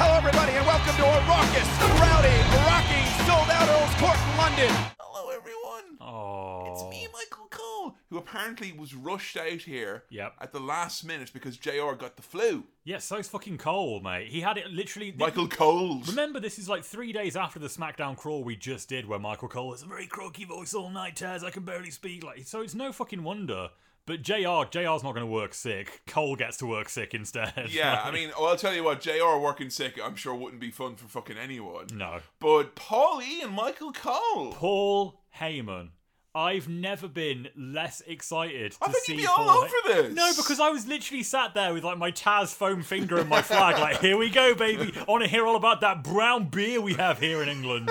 Hello, 0.00 0.16
everybody, 0.16 0.52
and 0.52 0.64
welcome 0.64 0.96
to 0.96 1.04
a 1.04 1.20
raucous, 1.28 1.68
rowdy, 2.00 2.32
rocking, 2.64 3.04
sold-out 3.28 3.68
Earl's 3.68 3.94
Court 4.00 4.16
in 4.16 4.36
London. 4.40 4.72
Hello, 4.98 5.28
everyone. 5.28 5.98
Oh, 6.00 6.72
It's 6.72 6.82
me, 6.90 7.06
Michael 7.12 7.48
Cole, 7.50 7.94
who 8.08 8.16
apparently 8.16 8.72
was 8.72 8.94
rushed 8.94 9.36
out 9.36 9.60
here 9.60 10.04
Yep. 10.08 10.36
at 10.40 10.52
the 10.52 10.60
last 10.60 11.04
minute 11.04 11.30
because 11.34 11.58
JR 11.58 11.92
got 11.92 12.16
the 12.16 12.22
flu. 12.22 12.64
Yeah, 12.84 12.98
so's 13.00 13.28
fucking 13.28 13.58
Cole, 13.58 14.00
mate. 14.00 14.28
He 14.28 14.40
had 14.40 14.56
it 14.56 14.68
literally. 14.70 15.12
Michael 15.12 15.48
Cole. 15.48 16.00
Remember, 16.08 16.40
this 16.40 16.58
is 16.58 16.70
like 16.70 16.84
three 16.84 17.12
days 17.12 17.36
after 17.36 17.58
the 17.58 17.68
SmackDown 17.68 18.16
crawl 18.16 18.44
we 18.44 18.56
just 18.56 18.88
did, 18.88 19.06
where 19.06 19.18
Michael 19.18 19.48
Cole 19.48 19.72
has 19.72 19.82
a 19.82 19.86
very 19.86 20.06
croaky 20.06 20.46
voice 20.46 20.72
all 20.72 20.88
night, 20.88 21.16
Taz. 21.16 21.44
I 21.44 21.50
can 21.50 21.64
barely 21.64 21.90
speak. 21.90 22.24
Like, 22.24 22.46
so 22.46 22.62
it's 22.62 22.74
no 22.74 22.92
fucking 22.92 23.22
wonder. 23.22 23.68
But 24.04 24.22
Jr. 24.22 24.64
Jr's 24.70 25.02
not 25.04 25.14
going 25.14 25.20
to 25.24 25.26
work 25.26 25.54
sick. 25.54 26.02
Cole 26.06 26.34
gets 26.34 26.56
to 26.58 26.66
work 26.66 26.88
sick 26.88 27.14
instead. 27.14 27.68
Yeah, 27.70 28.00
I 28.02 28.10
mean, 28.12 28.30
well, 28.38 28.48
I'll 28.48 28.56
tell 28.56 28.74
you 28.74 28.82
what, 28.82 29.00
JR 29.00 29.38
working 29.40 29.70
sick, 29.70 29.98
I'm 30.02 30.16
sure 30.16 30.34
wouldn't 30.34 30.60
be 30.60 30.70
fun 30.72 30.96
for 30.96 31.06
fucking 31.06 31.38
anyone. 31.38 31.86
no. 31.94 32.18
But 32.40 32.74
Paul 32.74 33.22
E 33.22 33.42
and 33.42 33.52
Michael 33.52 33.92
Cole. 33.92 34.52
Paul 34.54 35.20
Heyman. 35.38 35.90
I've 36.34 36.66
never 36.68 37.08
been 37.08 37.48
less 37.56 38.00
excited 38.06 38.72
to 38.72 38.78
I 38.80 38.86
think 38.88 39.04
see 39.04 39.12
you'd 39.12 39.18
be 39.20 39.26
all 39.26 39.50
over 39.50 39.68
this. 39.86 40.14
No, 40.14 40.32
because 40.36 40.60
I 40.60 40.70
was 40.70 40.86
literally 40.86 41.22
sat 41.22 41.52
there 41.54 41.74
with 41.74 41.84
like 41.84 41.98
my 41.98 42.10
Taz 42.10 42.54
foam 42.54 42.82
finger 42.82 43.18
and 43.18 43.28
my 43.28 43.42
flag, 43.42 43.78
like, 43.78 44.00
here 44.00 44.16
we 44.16 44.30
go, 44.30 44.54
baby. 44.54 44.92
I 44.98 45.04
want 45.04 45.22
to 45.24 45.28
hear 45.28 45.46
all 45.46 45.56
about 45.56 45.82
that 45.82 46.02
brown 46.02 46.48
beer 46.48 46.80
we 46.80 46.94
have 46.94 47.18
here 47.18 47.42
in 47.42 47.48
England. 47.50 47.90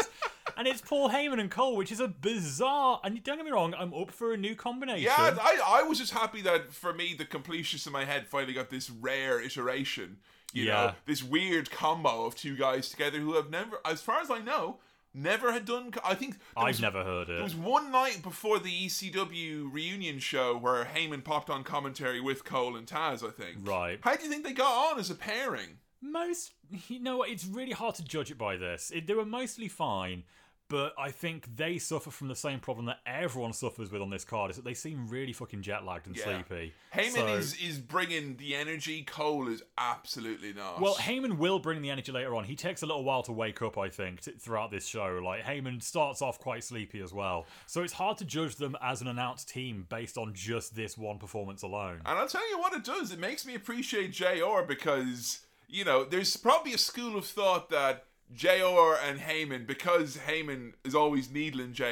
and 0.57 0.67
it's 0.67 0.81
Paul 0.81 1.09
Heyman 1.09 1.39
and 1.39 1.51
Cole, 1.51 1.75
which 1.75 1.91
is 1.91 1.99
a 1.99 2.07
bizarre. 2.07 2.99
And 3.03 3.23
don't 3.23 3.37
get 3.37 3.45
me 3.45 3.51
wrong, 3.51 3.75
I'm 3.77 3.93
up 3.93 4.09
for 4.11 4.33
a 4.33 4.37
new 4.37 4.55
combination. 4.55 5.03
Yeah, 5.03 5.35
I, 5.39 5.59
I 5.63 5.83
was 5.83 5.99
just 5.99 6.11
happy 6.13 6.41
that 6.41 6.73
for 6.73 6.93
me, 6.93 7.13
the 7.13 7.25
completionist 7.25 7.85
in 7.85 7.93
my 7.93 8.05
head 8.05 8.27
finally 8.27 8.53
got 8.53 8.69
this 8.71 8.89
rare 8.89 9.39
iteration. 9.39 10.17
You 10.53 10.65
know, 10.65 10.71
Yeah. 10.71 10.93
this 11.05 11.23
weird 11.23 11.69
combo 11.71 12.25
of 12.25 12.35
two 12.35 12.57
guys 12.57 12.89
together 12.89 13.19
who 13.19 13.35
have 13.35 13.49
never, 13.49 13.79
as 13.85 14.01
far 14.01 14.19
as 14.19 14.29
I 14.31 14.39
know, 14.39 14.79
never 15.13 15.51
had 15.51 15.65
done. 15.65 15.93
I 16.03 16.15
think 16.15 16.37
I've 16.55 16.67
was- 16.67 16.81
never 16.81 17.03
heard 17.03 17.29
it. 17.29 17.33
There 17.33 17.43
was 17.43 17.55
one 17.55 17.91
night 17.91 18.21
before 18.23 18.59
the 18.59 18.71
ECW 18.71 19.71
reunion 19.71 20.19
show 20.19 20.57
where 20.57 20.85
Heyman 20.85 21.23
popped 21.23 21.49
on 21.49 21.63
commentary 21.63 22.19
with 22.21 22.43
Cole 22.45 22.75
and 22.75 22.87
Taz. 22.87 23.27
I 23.27 23.31
think. 23.31 23.67
Right. 23.67 23.99
How 24.01 24.15
do 24.15 24.23
you 24.23 24.29
think 24.29 24.43
they 24.43 24.53
got 24.53 24.91
on 24.93 24.99
as 24.99 25.09
a 25.09 25.15
pairing? 25.15 25.77
Most, 26.03 26.53
you 26.87 26.99
know 26.99 27.21
it's 27.21 27.45
really 27.45 27.73
hard 27.73 27.95
to 27.95 28.03
judge 28.03 28.31
it 28.31 28.37
by 28.37 28.57
this. 28.57 28.91
It, 28.93 29.05
they 29.05 29.13
were 29.13 29.25
mostly 29.25 29.67
fine, 29.67 30.23
but 30.71 30.93
I 30.97 31.11
think 31.11 31.55
they 31.57 31.77
suffer 31.77 32.09
from 32.09 32.29
the 32.29 32.35
same 32.35 32.59
problem 32.61 32.85
that 32.87 32.99
everyone 33.05 33.51
suffers 33.53 33.91
with 33.91 34.01
on 34.01 34.09
this 34.09 34.23
card, 34.23 34.49
is 34.49 34.55
that 34.55 34.63
they 34.65 34.73
seem 34.73 35.07
really 35.07 35.33
fucking 35.33 35.61
jet 35.61 35.83
lagged 35.85 36.07
and 36.07 36.15
Yeah. 36.15 36.23
sleepy. 36.23 36.73
Heyman 36.95 37.11
So- 37.11 37.27
is 37.35 37.53
is 37.61 37.77
bringing 37.77 38.37
the 38.37 38.55
energy. 38.55 39.03
Cole 39.03 39.49
is 39.49 39.61
absolutely 39.77 40.53
not. 40.53 40.79
Well, 40.79 40.95
Heyman 40.95 41.37
will 41.37 41.59
bring 41.59 41.81
the 41.81 41.89
energy 41.89 42.11
later 42.11 42.33
on. 42.35 42.45
He 42.45 42.55
takes 42.55 42.81
a 42.81 42.85
little 42.85 43.03
while 43.03 43.21
to 43.23 43.31
wake 43.33 43.61
up, 43.61 43.77
I 43.77 43.89
think, 43.89 44.21
t- 44.21 44.31
throughout 44.31 44.71
this 44.71 44.87
show. 44.87 45.19
Like, 45.23 45.43
Heyman 45.43 45.83
starts 45.83 46.21
off 46.21 46.39
quite 46.39 46.63
sleepy 46.63 47.01
as 47.01 47.13
well. 47.13 47.45
So 47.67 47.83
it's 47.83 47.93
hard 47.93 48.17
to 48.19 48.25
judge 48.25 48.55
them 48.55 48.77
as 48.81 49.01
an 49.01 49.07
announced 49.07 49.49
team 49.49 49.85
based 49.89 50.17
on 50.17 50.33
just 50.33 50.73
this 50.75 50.97
one 50.97 51.19
performance 51.19 51.61
alone. 51.63 52.01
And 52.05 52.17
I'll 52.17 52.27
tell 52.29 52.49
you 52.49 52.57
what 52.59 52.73
it 52.73 52.83
does. 52.85 53.11
It 53.11 53.19
makes 53.19 53.45
me 53.45 53.55
appreciate 53.55 54.11
JR 54.13 54.61
because, 54.63 55.41
you 55.67 55.83
know, 55.83 56.05
there's 56.05 56.37
probably 56.37 56.73
a 56.73 56.77
school 56.77 57.17
of 57.17 57.25
thought 57.25 57.69
that 57.71 58.05
JR 58.35 58.95
and 59.03 59.19
Heyman, 59.19 59.67
because 59.67 60.17
Heyman 60.17 60.73
is 60.83 60.95
always 60.95 61.31
needling 61.31 61.73
JR, 61.73 61.83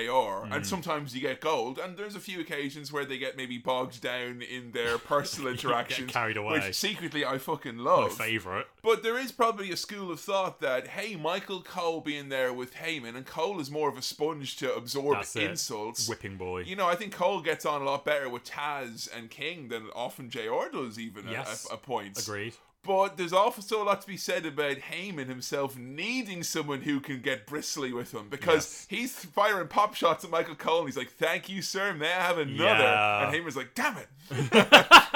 and 0.45 0.51
mm. 0.53 0.65
sometimes 0.65 1.13
you 1.13 1.21
get 1.21 1.41
gold, 1.41 1.79
and 1.79 1.97
there's 1.97 2.15
a 2.15 2.19
few 2.19 2.39
occasions 2.39 2.91
where 2.91 3.05
they 3.05 3.17
get 3.17 3.35
maybe 3.37 3.57
bogged 3.57 4.01
down 4.01 4.41
in 4.41 4.71
their 4.71 4.97
personal 4.97 5.51
interactions. 5.51 6.11
carried 6.11 6.37
away. 6.37 6.59
Which 6.59 6.75
secretly 6.75 7.25
I 7.25 7.37
fucking 7.37 7.77
love. 7.77 8.17
My 8.17 8.25
favourite. 8.25 8.65
But 8.81 9.03
there 9.03 9.17
is 9.17 9.31
probably 9.31 9.71
a 9.71 9.77
school 9.77 10.11
of 10.11 10.19
thought 10.19 10.61
that, 10.61 10.87
hey, 10.87 11.15
Michael 11.15 11.61
Cole 11.61 12.01
being 12.01 12.29
there 12.29 12.53
with 12.53 12.75
Heyman, 12.75 13.15
and 13.15 13.25
Cole 13.25 13.59
is 13.59 13.69
more 13.69 13.89
of 13.89 13.97
a 13.97 14.01
sponge 14.01 14.57
to 14.57 14.73
absorb 14.73 15.17
That's 15.17 15.35
it. 15.35 15.43
insults. 15.43 16.07
Whipping 16.07 16.37
boy. 16.37 16.61
You 16.61 16.75
know, 16.75 16.87
I 16.87 16.95
think 16.95 17.13
Cole 17.13 17.41
gets 17.41 17.65
on 17.65 17.81
a 17.81 17.85
lot 17.85 18.05
better 18.05 18.29
with 18.29 18.45
Taz 18.45 19.09
and 19.15 19.29
King 19.29 19.67
than 19.67 19.87
often 19.95 20.29
JR 20.29 20.69
does, 20.71 20.97
even 20.97 21.27
Yes. 21.27 21.65
at, 21.65 21.73
at 21.73 21.81
points. 21.83 22.27
Agreed. 22.27 22.55
But 22.81 23.17
there's 23.17 23.33
also 23.33 23.83
a 23.83 23.85
lot 23.85 24.01
to 24.01 24.07
be 24.07 24.15
said 24.17 24.45
about 24.45 24.77
Heyman 24.77 25.27
himself 25.27 25.77
needing 25.77 26.43
someone 26.43 26.81
who 26.81 26.99
can 27.01 27.21
get 27.21 27.45
bristly 27.45 27.91
with 27.93 28.13
him 28.13 28.29
because 28.29 28.65
Yes. 28.65 28.87
he's 28.89 29.13
firing 29.25 29.67
pop 29.67 29.95
shots 29.95 30.23
at 30.23 30.31
Michael 30.31 30.55
Cole 30.55 30.79
and 30.79 30.87
he's 30.87 30.97
like, 30.97 31.11
Thank 31.11 31.49
you, 31.49 31.61
sir, 31.61 31.93
may 31.93 32.07
I 32.07 32.21
have 32.21 32.37
another? 32.37 32.81
Yeah. 32.83 33.27
And 33.27 33.35
Heyman's 33.35 33.57
like, 33.57 33.75
Damn 33.75 33.97
it. 33.97 34.07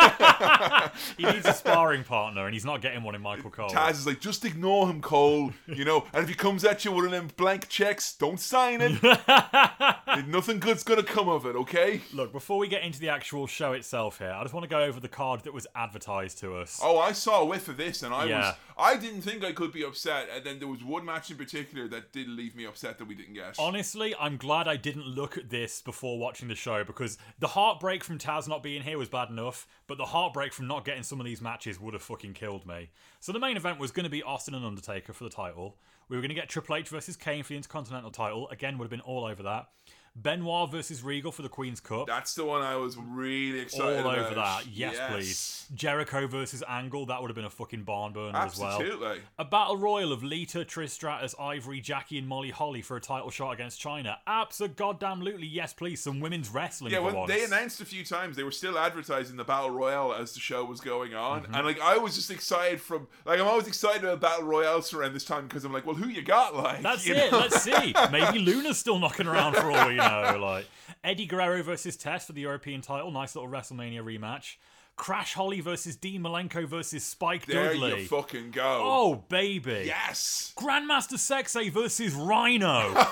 He 1.18 1.26
needs 1.26 1.46
a 1.46 1.54
sparring 1.54 2.04
partner, 2.04 2.46
and 2.46 2.54
he's 2.54 2.66
not 2.66 2.82
getting 2.82 3.04
one 3.04 3.16
in 3.16 3.22
Michael 3.22 3.50
Cole. 3.50 3.70
Taz 3.70 3.92
is 3.92 4.06
like, 4.08 4.20
Just 4.20 4.44
ignore 4.46 4.88
him, 4.90 5.02
Cole. 5.02 5.52
You 5.68 5.86
know, 5.86 6.06
and 6.14 6.24
if 6.24 6.30
he 6.30 6.36
comes 6.36 6.64
at 6.66 6.84
you 6.86 6.92
with 6.92 7.06
one 7.06 7.06
of 7.06 7.12
them 7.12 7.30
blank 7.38 7.70
checks, 7.70 8.14
don't 8.16 8.40
sign 8.40 8.80
it. 8.82 9.02
Nothing 10.28 10.60
good's 10.60 10.84
gonna 10.84 11.04
come 11.04 11.30
of 11.30 11.46
it, 11.46 11.56
okay? 11.56 12.02
Look, 12.14 12.32
before 12.32 12.58
we 12.58 12.68
get 12.68 12.84
into 12.84 13.00
the 13.00 13.10
actual 13.10 13.48
show 13.48 13.74
itself 13.74 14.20
here, 14.20 14.32
I 14.32 14.42
just 14.44 14.54
want 14.54 14.64
to 14.64 14.70
go 14.70 14.82
over 14.84 15.00
the 15.00 15.08
card 15.08 15.42
that 15.44 15.54
was 15.54 15.66
advertised 15.76 16.40
to 16.40 16.56
us. 16.58 16.80
Oh, 16.84 16.98
I 17.00 17.12
saw 17.14 17.44
of 17.68 17.78
this, 17.78 18.04
and 18.04 18.14
I 18.14 18.26
Yeah. 18.26 18.38
was 18.40 18.56
I 18.76 18.98
didn't 18.98 19.22
think 19.22 19.44
I 19.44 19.52
could 19.52 19.72
be 19.72 19.84
upset. 19.84 20.30
And 20.34 20.44
then 20.44 20.58
there 20.60 20.68
was 20.68 20.84
one 20.84 21.06
match 21.06 21.30
in 21.30 21.38
particular 21.38 21.88
that 21.90 22.12
did 22.12 22.28
leave 22.28 22.56
me 22.56 22.66
upset 22.66 22.98
that 22.98 23.06
we 23.06 23.14
didn't 23.14 23.36
get. 23.36 23.56
Honestly, 23.60 24.16
I'm 24.20 24.36
glad 24.38 24.68
I 24.68 24.78
didn't 24.78 25.06
look 25.06 25.38
at 25.38 25.50
this 25.52 25.82
before 25.82 26.18
watching 26.18 26.48
the 26.48 26.56
show 26.56 26.84
because 26.84 27.18
the 27.38 27.50
heartbreak 27.50 28.04
from 28.04 28.18
Taz 28.18 28.48
not 28.48 28.64
being 28.64 28.82
here 28.82 28.98
was 28.98 29.10
bad 29.10 29.30
enough, 29.30 29.68
but 29.86 29.98
the 30.00 30.06
heartbreak 30.06 30.54
from 30.54 30.68
not 30.68 30.86
getting 30.86 31.04
some 31.04 31.20
of 31.20 31.26
these 31.26 31.40
matches 31.42 31.80
would 31.80 31.94
have 31.94 32.02
fucking 32.02 32.34
killed 32.34 32.66
me. 32.66 32.90
So 33.20 33.32
the 33.32 33.40
main 33.40 33.58
event 33.58 33.78
was 33.80 33.92
going 33.92 34.06
to 34.06 34.10
be 34.10 34.24
Austin 34.24 34.56
and 34.56 34.66
Undertaker 34.66 35.14
for 35.14 35.24
the 35.24 35.30
title. 35.30 35.78
We 36.10 36.18
were 36.18 36.22
going 36.22 36.30
to 36.30 36.36
get 36.36 36.50
Triple 36.50 36.76
H 36.76 36.90
versus 36.90 37.16
Kane 37.16 37.44
for 37.44 37.50
the 37.50 37.58
Intercontinental 37.58 38.12
title. 38.12 38.50
Again, 38.50 38.78
would 38.78 38.86
have 38.86 38.92
been 38.92 39.02
all 39.02 39.24
over 39.24 39.44
that. 39.44 39.70
Benoit 40.16 40.70
versus 40.70 41.02
Regal 41.04 41.32
for 41.32 41.42
the 41.42 41.50
Queen's 41.50 41.80
Cup. 41.80 42.06
That's 42.08 42.36
the 42.36 42.46
one 42.46 42.62
I 42.62 42.76
was 42.76 42.96
really 42.98 43.60
excited 43.62 44.00
about. 44.00 44.06
all 44.06 44.12
excited 44.12 44.26
over 44.26 44.34
about. 44.34 44.64
that. 44.64 44.72
Yes, 44.72 44.98
please. 45.12 45.66
Jericho 45.74 46.28
versus 46.28 46.64
Angle. 46.70 47.08
That 47.08 47.20
would 47.22 47.30
have 47.32 47.36
been 47.36 47.46
a 47.46 47.50
fucking 47.50 47.84
barn 47.84 48.14
burner 48.14 48.38
as 48.38 48.60
well. 48.60 48.80
Absolutely. 48.80 49.22
A 49.40 49.46
battle 49.46 49.78
royal 49.78 50.12
of 50.12 50.24
Lita, 50.24 50.60
Trish 50.60 50.90
Stratus, 50.92 51.34
Ivory, 51.40 51.82
Jackie, 51.82 52.20
and 52.20 52.28
Molly 52.28 52.52
Holly 52.52 52.84
for 52.84 52.96
a 52.96 53.02
title 53.02 53.32
shot 53.32 53.52
against 53.54 53.82
Chyna. 53.82 54.18
Absolutely, 54.28 55.48
yes, 55.48 55.74
please. 55.74 56.02
Some 56.02 56.20
women's 56.20 56.50
wrestling. 56.50 56.92
Yeah, 56.92 57.00
when 57.00 57.16
once. 57.16 57.32
they 57.32 57.44
announced 57.44 57.82
a 57.82 57.86
few 57.86 58.06
times, 58.06 58.36
they 58.36 58.44
were 58.44 58.52
still 58.52 58.78
advertising 58.78 59.36
the 59.36 59.44
battle 59.44 59.72
royal 59.72 60.14
as 60.14 60.34
the 60.34 60.40
show 60.40 60.64
was 60.64 60.80
going 60.80 61.14
on, 61.16 61.34
Mm-hmm. 61.44 61.56
and 61.56 61.66
like 61.66 61.82
I 61.82 61.98
was 61.98 62.16
just 62.16 62.30
excited 62.30 62.80
from 62.80 63.08
like 63.26 63.40
I'm 63.40 63.48
always 63.48 63.68
excited 63.68 64.04
about 64.04 64.22
battle 64.22 64.46
royals 64.46 64.94
around 64.94 65.14
this 65.14 65.26
time 65.26 65.48
because 65.48 65.66
I'm 65.66 65.74
like, 65.74 65.86
well, 65.86 65.96
who 65.96 66.08
you 66.08 66.22
got? 66.22 66.56
Like, 66.56 66.82
That's 66.84 67.08
it. 67.08 67.32
know? 67.32 67.40
Let's 67.40 67.62
see. 67.62 67.94
Maybe 68.12 68.38
Luna's 68.46 68.78
still 68.78 69.00
knocking 69.00 69.26
around 69.28 69.56
for 69.56 69.72
all 69.72 69.88
we 69.88 69.96
know. 70.10 70.38
Like 70.44 70.66
Eddie 71.04 71.26
Guerrero 71.26 71.64
versus 71.64 71.96
Test 71.96 72.28
for 72.28 72.34
the 72.34 72.42
European 72.42 72.82
title. 72.82 73.12
Nice 73.12 73.36
little 73.36 73.50
WrestleMania 73.50 74.02
rematch. 74.04 74.56
Crash 74.96 75.34
Holly 75.34 75.60
versus 75.60 75.96
Dean 75.96 76.22
Malenko 76.22 76.68
versus 76.68 77.04
Spike 77.04 77.46
there 77.48 77.74
Dudley. 77.74 78.02
you 78.02 78.08
fucking 78.08 78.52
go. 78.52 78.82
oh 78.84 79.24
baby. 79.30 79.84
yes. 79.86 80.54
Grandmaster 80.56 81.14
Sexay 81.18 81.72
versus 81.72 82.14
Rhino. 82.14 82.94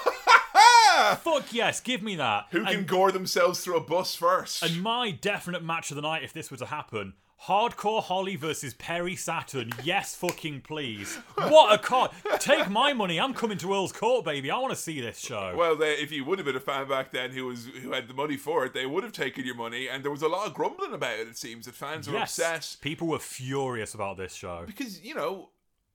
Fuck 1.21 1.53
yes, 1.53 1.79
give 1.79 2.03
me 2.03 2.15
that. 2.17 2.47
Who 2.51 2.63
can 2.65 2.75
and, 2.79 2.87
gore 2.87 3.11
themselves 3.11 3.61
through 3.61 3.77
a 3.77 3.81
bus 3.81 4.13
first? 4.15 4.61
and 4.61 4.81
my 4.81 5.11
definite 5.11 5.63
match 5.63 5.89
of 5.89 5.95
the 5.95 6.01
night, 6.01 6.23
if 6.23 6.33
this 6.33 6.51
were 6.51 6.57
to 6.57 6.65
happen, 6.65 7.13
Hardcore 7.45 8.03
Holly 8.03 8.35
versus 8.35 8.75
Perry 8.75 9.15
Saturn. 9.15 9.71
Yes, 9.83 10.13
fucking 10.15 10.61
please. 10.61 11.15
What 11.35 11.73
a 11.73 11.77
card. 11.79 12.11
Take 12.39 12.69
my 12.69 12.93
money. 12.93 13.19
I'm 13.19 13.33
coming 13.33 13.57
to 13.59 13.73
Earl's 13.73 13.91
Court, 13.91 14.23
baby. 14.23 14.51
I 14.51 14.57
want 14.59 14.73
to 14.73 14.79
see 14.79 15.01
this 15.01 15.17
show. 15.19 15.53
well, 15.57 15.75
they, 15.75 15.93
if 15.93 16.11
you 16.11 16.23
would 16.25 16.37
have 16.37 16.45
been 16.45 16.55
a 16.55 16.59
fan 16.59 16.87
back 16.87 17.11
then 17.11 17.31
who 17.31 17.47
was 17.47 17.65
who 17.65 17.93
had 17.93 18.07
the 18.07 18.13
money 18.13 18.37
for 18.37 18.65
it, 18.65 18.73
they 18.73 18.85
would 18.85 19.03
have 19.03 19.11
taken 19.13 19.43
your 19.45 19.55
money, 19.55 19.87
and 19.89 20.03
there 20.03 20.11
was 20.11 20.21
a 20.21 20.27
lot 20.27 20.45
of 20.47 20.53
grumbling 20.53 20.93
about 20.93 21.19
it. 21.19 21.27
It 21.27 21.37
seems 21.37 21.65
that 21.65 21.73
fans 21.73 22.07
were 22.07 22.13
yes. 22.13 22.37
upset 22.37 22.77
People 22.81 23.07
were 23.07 23.19
furious 23.19 23.93
about 23.95 24.17
this 24.17 24.33
show. 24.33 24.63
because 24.67 25.01
you 25.01 25.15
know 25.15 25.49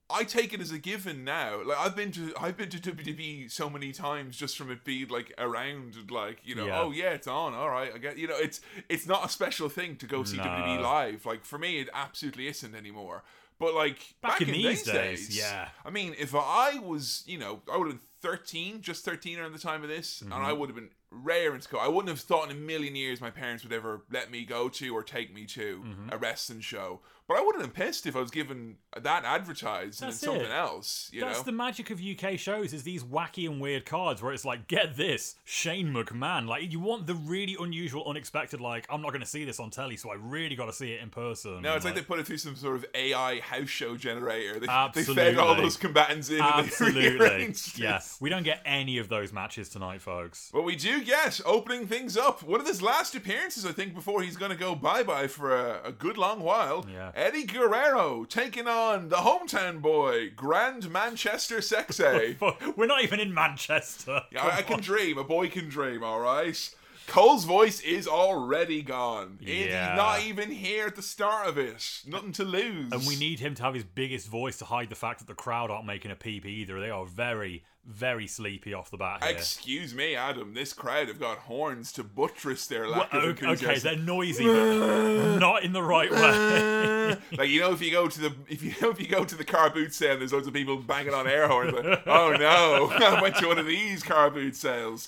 I 0.09 0.23
take 0.23 0.53
it 0.53 0.61
as 0.61 0.71
a 0.71 0.77
given 0.79 1.23
now. 1.25 1.61
Like 1.65 1.77
I've 1.77 1.95
been 1.95 2.11
to 2.13 2.33
I've 2.39 2.55
been 2.55 2.69
to 2.69 2.77
WWE 2.79 3.51
so 3.51 3.69
many 3.69 3.91
times 3.91 4.37
just 4.37 4.57
from 4.57 4.71
it 4.71 4.83
being 4.85 5.09
like 5.09 5.33
around 5.37 5.95
like 6.09 6.39
you 6.45 6.55
know 6.55 6.65
Yeah. 6.67 6.81
oh 6.81 6.91
yeah 6.91 7.09
it's 7.11 7.27
on 7.27 7.53
all 7.53 7.69
right 7.69 7.91
I 7.93 7.97
get 7.97 8.17
you 8.17 8.27
know 8.27 8.37
it's 8.37 8.61
it's 8.87 9.05
not 9.05 9.25
a 9.25 9.29
special 9.29 9.67
thing 9.69 9.97
to 9.97 10.05
go 10.05 10.23
see 10.23 10.37
No. 10.37 10.43
WWE 10.43 10.81
live. 10.81 11.25
Like 11.25 11.43
for 11.43 11.57
me 11.57 11.79
it 11.79 11.89
absolutely 11.93 12.47
isn't 12.47 12.73
anymore. 12.73 13.23
But 13.59 13.73
like 13.73 13.97
Back 14.21 14.33
back, 14.33 14.41
in 14.43 14.49
in, 14.49 14.53
these 14.53 14.83
days, 14.83 15.27
days, 15.27 15.37
yeah. 15.37 15.69
I 15.83 15.89
mean 15.89 16.15
if 16.17 16.33
I 16.35 16.79
was 16.79 17.23
you 17.25 17.37
know 17.37 17.61
I 17.71 17.75
would 17.77 17.87
have 17.87 17.95
been 17.97 18.07
thirteen, 18.21 18.81
just 18.81 19.03
thirteen 19.03 19.39
around 19.39 19.53
the 19.53 19.59
time 19.59 19.83
of 19.83 19.89
this, 19.89 20.21
and 20.21 20.31
Mm-hmm. 20.31 20.45
I 20.45 20.53
would 20.53 20.69
have 20.69 20.75
been 20.75 20.89
raring 21.11 21.59
to 21.61 21.69
go. 21.69 21.77
I 21.79 21.87
wouldn't 21.87 22.09
have 22.09 22.19
thought 22.19 22.49
in 22.49 22.55
a 22.55 22.59
million 22.59 22.95
years 22.95 23.19
my 23.19 23.29
parents 23.29 23.63
would 23.63 23.73
ever 23.73 24.01
let 24.11 24.29
me 24.31 24.43
go 24.45 24.69
to 24.69 24.95
or 24.95 25.03
take 25.03 25.33
me 25.33 25.45
to 25.47 25.83
Mm-hmm. 25.85 26.09
a 26.13 26.17
wrestling 26.17 26.61
show. 26.61 27.01
But 27.27 27.37
I 27.37 27.41
wouldn't 27.41 27.61
have 27.63 27.73
been 27.73 27.85
pissed 27.85 28.05
if 28.05 28.15
I 28.15 28.21
was 28.21 28.31
given 28.31 28.77
that 28.95 29.25
advertised 29.25 30.01
and 30.01 30.11
then 30.11 30.17
something 30.17 30.45
it. 30.45 30.51
else. 30.51 31.09
You 31.11 31.21
That's 31.21 31.39
know, 31.39 31.43
the 31.43 31.51
magic 31.51 31.89
of 31.89 32.01
UK 32.01 32.39
shows 32.39 32.71
is 32.71 32.83
these 32.83 33.03
wacky 33.03 33.49
and 33.49 33.59
weird 33.59 33.85
cards 33.85 34.21
where 34.21 34.31
it's 34.31 34.45
like, 34.45 34.67
get 34.67 34.95
this, 34.95 35.35
Shane 35.43 35.93
McMahon. 35.93 36.47
Like 36.47 36.71
you 36.71 36.79
want 36.79 37.05
the 37.05 37.15
really 37.15 37.57
unusual, 37.59 38.07
unexpected, 38.07 38.61
like, 38.61 38.87
I'm 38.89 39.01
not 39.01 39.11
gonna 39.11 39.25
see 39.25 39.43
this 39.43 39.59
on 39.59 39.71
telly, 39.71 39.97
so 39.97 40.09
I 40.09 40.15
really 40.15 40.55
gotta 40.55 40.71
see 40.71 40.93
it 40.93 41.01
in 41.01 41.09
person. 41.09 41.61
no, 41.61 41.75
it's 41.75 41.83
like 41.83 41.95
they 41.95 42.01
put 42.01 42.19
it 42.19 42.27
through 42.27 42.37
some 42.37 42.55
sort 42.55 42.77
of 42.77 42.85
AI 42.95 43.39
house 43.41 43.69
show 43.69 43.97
generator. 43.97 44.59
They, 44.59 44.67
they 44.93 45.03
fed 45.03 45.37
all 45.37 45.55
those 45.55 45.75
combatants 45.75 46.29
in 46.29 46.39
and 46.41 46.65
they 46.65 46.67
Absolutely. 46.67 47.53
Yeah. 47.75 47.99
We 48.19 48.29
don't 48.29 48.43
get 48.43 48.61
any 48.65 48.97
of 48.97 49.09
those 49.09 49.33
matches 49.33 49.69
tonight, 49.69 50.01
folks. 50.01 50.49
But 50.53 50.63
we 50.63 50.75
do 50.75 51.03
get 51.03 51.39
opening 51.45 51.87
things 51.87 52.17
up. 52.17 52.43
One 52.43 52.59
of 52.59 52.67
his 52.67 52.81
last 52.81 53.15
appearances, 53.15 53.65
I 53.65 53.71
think, 53.71 53.93
before 53.93 54.21
he's 54.21 54.37
going 54.37 54.51
to 54.51 54.57
go 54.57 54.75
bye 54.75 55.03
bye 55.03 55.27
for 55.27 55.55
a, 55.55 55.81
a 55.85 55.91
good 55.91 56.17
long 56.17 56.41
while. 56.41 56.85
Yeah. 56.91 57.11
Eddie 57.17 57.45
Guerrero 57.45 58.25
taking 58.25 58.67
on 58.67 59.09
the 59.09 59.15
hometown 59.15 59.81
boy, 59.81 60.29
Grand 60.35 60.91
Manchester 60.91 61.57
Sexay. 61.57 62.37
We're 62.77 62.85
not 62.85 63.03
even 63.03 63.19
in 63.19 63.33
Manchester. 63.33 64.21
Yeah, 64.31 64.45
I, 64.45 64.57
I 64.57 64.61
can 64.61 64.79
dream. 64.81 65.17
A 65.17 65.23
boy 65.23 65.49
can 65.49 65.67
dream, 65.67 66.03
all 66.03 66.19
right? 66.19 66.75
Cole's 67.07 67.45
voice 67.45 67.79
is 67.79 68.05
already 68.05 68.81
gone. 68.81 69.39
Yeah. 69.41 69.53
He's 69.53 69.97
not 69.97 70.23
even 70.23 70.51
here 70.51 70.87
at 70.87 70.95
the 70.97 71.01
start 71.01 71.47
of 71.47 71.57
it. 71.57 72.01
Nothing 72.05 72.33
to 72.33 72.43
lose. 72.43 72.91
And 72.91 73.07
we 73.07 73.15
need 73.15 73.39
him 73.39 73.55
to 73.55 73.63
have 73.63 73.73
his 73.73 73.85
biggest 73.85 74.27
voice 74.27 74.57
to 74.57 74.65
hide 74.65 74.89
the 74.89 74.95
fact 74.95 75.19
that 75.19 75.27
the 75.27 75.33
crowd 75.33 75.71
aren't 75.71 75.85
making 75.85 76.11
a 76.11 76.15
peep 76.15 76.45
either. 76.45 76.81
They 76.81 76.89
are 76.89 77.05
very, 77.05 77.63
very 77.85 78.27
sleepy 78.27 78.73
off 78.73 78.91
the 78.91 78.97
bat 78.97 79.23
here. 79.23 79.31
Excuse 79.31 79.95
me, 79.95 80.15
Adam. 80.15 80.53
This 80.53 80.73
crowd 80.73 81.07
have 81.07 81.17
got 81.19 81.37
horns 81.39 81.93
to 81.93 82.03
buttress 82.03 82.67
their 82.67 82.83
Well, 82.83 83.07
of 83.09 83.41
okay, 83.41 83.79
they're 83.79 83.95
noisy, 83.95 84.43
but 84.45 85.37
not 85.37 85.63
in 85.63 85.71
the 85.71 85.83
right 85.83 86.11
way. 86.11 87.15
like 87.37 87.49
you 87.49 87.61
know, 87.61 87.71
if 87.71 87.81
you 87.81 87.89
go 87.89 88.09
to 88.09 88.19
the 88.19 88.35
if 88.49 88.61
you 88.61 88.73
know 88.81 88.89
if 88.91 88.99
you 88.99 89.07
go 89.07 89.23
to 89.23 89.35
the 89.35 89.45
car 89.45 89.69
boot 89.69 89.93
sale, 89.93 90.17
there's 90.17 90.33
loads 90.33 90.47
of 90.47 90.53
people 90.53 90.75
banging 90.75 91.13
on 91.13 91.25
air 91.25 91.47
horns. 91.47 91.71
Like, 91.71 92.05
oh 92.05 92.35
no, 92.37 92.91
I 92.91 93.21
went 93.21 93.37
to 93.37 93.47
one 93.47 93.57
of 93.57 93.65
these 93.65 94.03
car 94.03 94.29
boot 94.29 94.57
sales. 94.57 95.07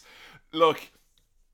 Look, 0.53 0.89